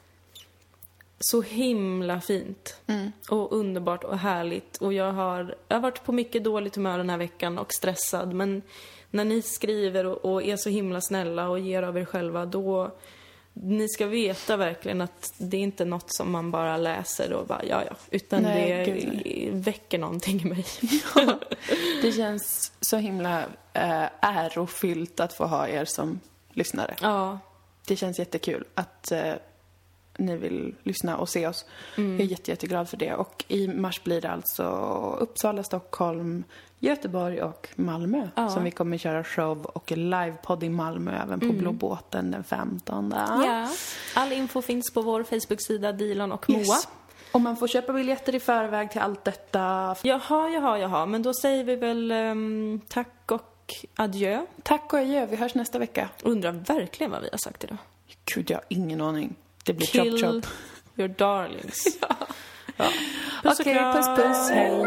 så 1.26 1.42
himla 1.42 2.20
fint. 2.20 2.80
Och 3.28 3.52
underbart 3.52 4.04
och 4.04 4.18
härligt. 4.18 4.76
Och 4.76 4.92
jag 4.92 5.12
har, 5.12 5.54
jag 5.68 5.76
har 5.76 5.82
varit 5.82 6.04
på 6.04 6.12
mycket 6.12 6.44
dåligt 6.44 6.76
humör 6.76 6.98
den 6.98 7.10
här 7.10 7.16
veckan 7.16 7.58
och 7.58 7.72
stressad. 7.72 8.34
Men 8.34 8.62
när 9.10 9.24
ni 9.24 9.42
skriver 9.42 10.06
och, 10.06 10.32
och 10.32 10.42
är 10.42 10.56
så 10.56 10.68
himla 10.68 11.00
snälla 11.00 11.48
och 11.48 11.58
ger 11.58 11.82
av 11.82 11.98
er 11.98 12.04
själva, 12.04 12.46
då... 12.46 12.96
Ni 13.56 13.88
ska 13.88 14.06
veta 14.06 14.56
verkligen 14.56 15.00
att 15.00 15.34
det 15.38 15.56
är 15.56 15.60
inte 15.60 15.84
något 15.84 16.14
som 16.14 16.32
man 16.32 16.50
bara 16.50 16.76
läser 16.76 17.32
och 17.32 17.46
bara 17.46 17.64
ja, 17.64 17.82
ja. 17.88 17.96
Utan 18.10 18.42
Nej, 18.42 18.84
det 18.86 18.92
gud, 18.92 19.64
väcker 19.64 19.98
någonting 19.98 20.40
i 20.40 20.44
mig. 20.44 20.64
Det 22.02 22.12
känns 22.12 22.72
så 22.80 22.96
himla 22.96 23.40
eh, 23.72 24.06
ärofyllt 24.20 25.20
att 25.20 25.32
få 25.32 25.44
ha 25.46 25.68
er 25.68 25.84
som 25.84 26.20
lyssnare. 26.52 26.96
ja. 27.00 27.38
Det 27.86 27.96
känns 27.96 28.18
jättekul 28.18 28.64
att 28.74 29.12
eh, 29.12 29.34
ni 30.18 30.36
vill 30.36 30.74
lyssna 30.82 31.16
och 31.16 31.28
se 31.28 31.46
oss. 31.46 31.64
Mm. 31.96 32.12
Jag 32.12 32.20
är 32.20 32.30
jätte, 32.30 32.50
jätteglad 32.50 32.88
för 32.88 32.96
det. 32.96 33.14
Och 33.14 33.44
i 33.48 33.68
mars 33.68 34.02
blir 34.04 34.20
det 34.20 34.30
alltså 34.30 34.64
Uppsala, 35.20 35.62
Stockholm, 35.62 36.44
Göteborg 36.78 37.42
och 37.42 37.68
Malmö 37.76 38.28
Ja. 38.34 38.48
som 38.48 38.64
vi 38.64 38.70
kommer 38.70 38.98
köra 38.98 39.24
show 39.24 39.64
och 39.64 39.92
livepodd 39.92 40.62
i 40.64 40.68
Malmö 40.68 41.22
även 41.22 41.40
på 41.40 41.52
Blå 41.52 41.72
båten 41.72 42.30
den 42.30 42.44
15. 42.44 43.12
Mm. 43.12 43.42
Ja. 43.42 43.68
All 44.14 44.32
info 44.32 44.62
finns 44.62 44.92
på 44.92 45.02
vår 45.02 45.22
Facebook-sida 45.22 45.92
Dilan 45.92 46.32
och 46.32 46.50
Moa. 46.50 46.58
Yes. 46.58 46.88
Och 47.32 47.40
man 47.40 47.56
får 47.56 47.68
köpa 47.68 47.92
biljetter 47.92 48.34
i 48.34 48.40
förväg 48.40 48.90
till 48.90 49.00
allt 49.00 49.24
detta. 49.24 49.96
Jaha, 50.02 50.48
jaha, 50.48 50.78
jaha. 50.78 51.06
Men 51.06 51.22
då 51.22 51.34
säger 51.34 51.64
vi 51.64 51.76
väl 51.76 52.10
ehm, 52.10 52.80
tack 52.88 53.30
och 53.32 53.72
adjö. 53.96 54.46
Tack 54.62 54.92
och 54.92 54.98
adjö, 54.98 55.26
vi 55.26 55.36
hörs 55.36 55.54
nästa 55.54 55.78
vecka. 55.78 56.08
Undrar 56.22 56.52
verkligen 56.52 57.10
vad 57.12 57.22
vi 57.22 57.28
har 57.32 57.38
sagt 57.38 57.64
idag. 57.64 57.76
Gud, 58.34 58.50
jag 58.50 58.56
har 58.56 58.64
ingen 58.68 59.00
aning. 59.00 59.34
Det 59.64 59.72
blir 59.72 59.86
Kill 59.86 60.18
chop 60.20 60.34
chop. 60.34 60.46
your 60.96 61.08
darlings. 61.08 61.86
ja. 62.76 62.88
Puss 63.42 63.60
och 63.60 63.60
Okej, 63.60 63.74
kram. 63.74 63.94
puss 63.94 64.06
puss, 64.06 64.50
hej. 64.50 64.84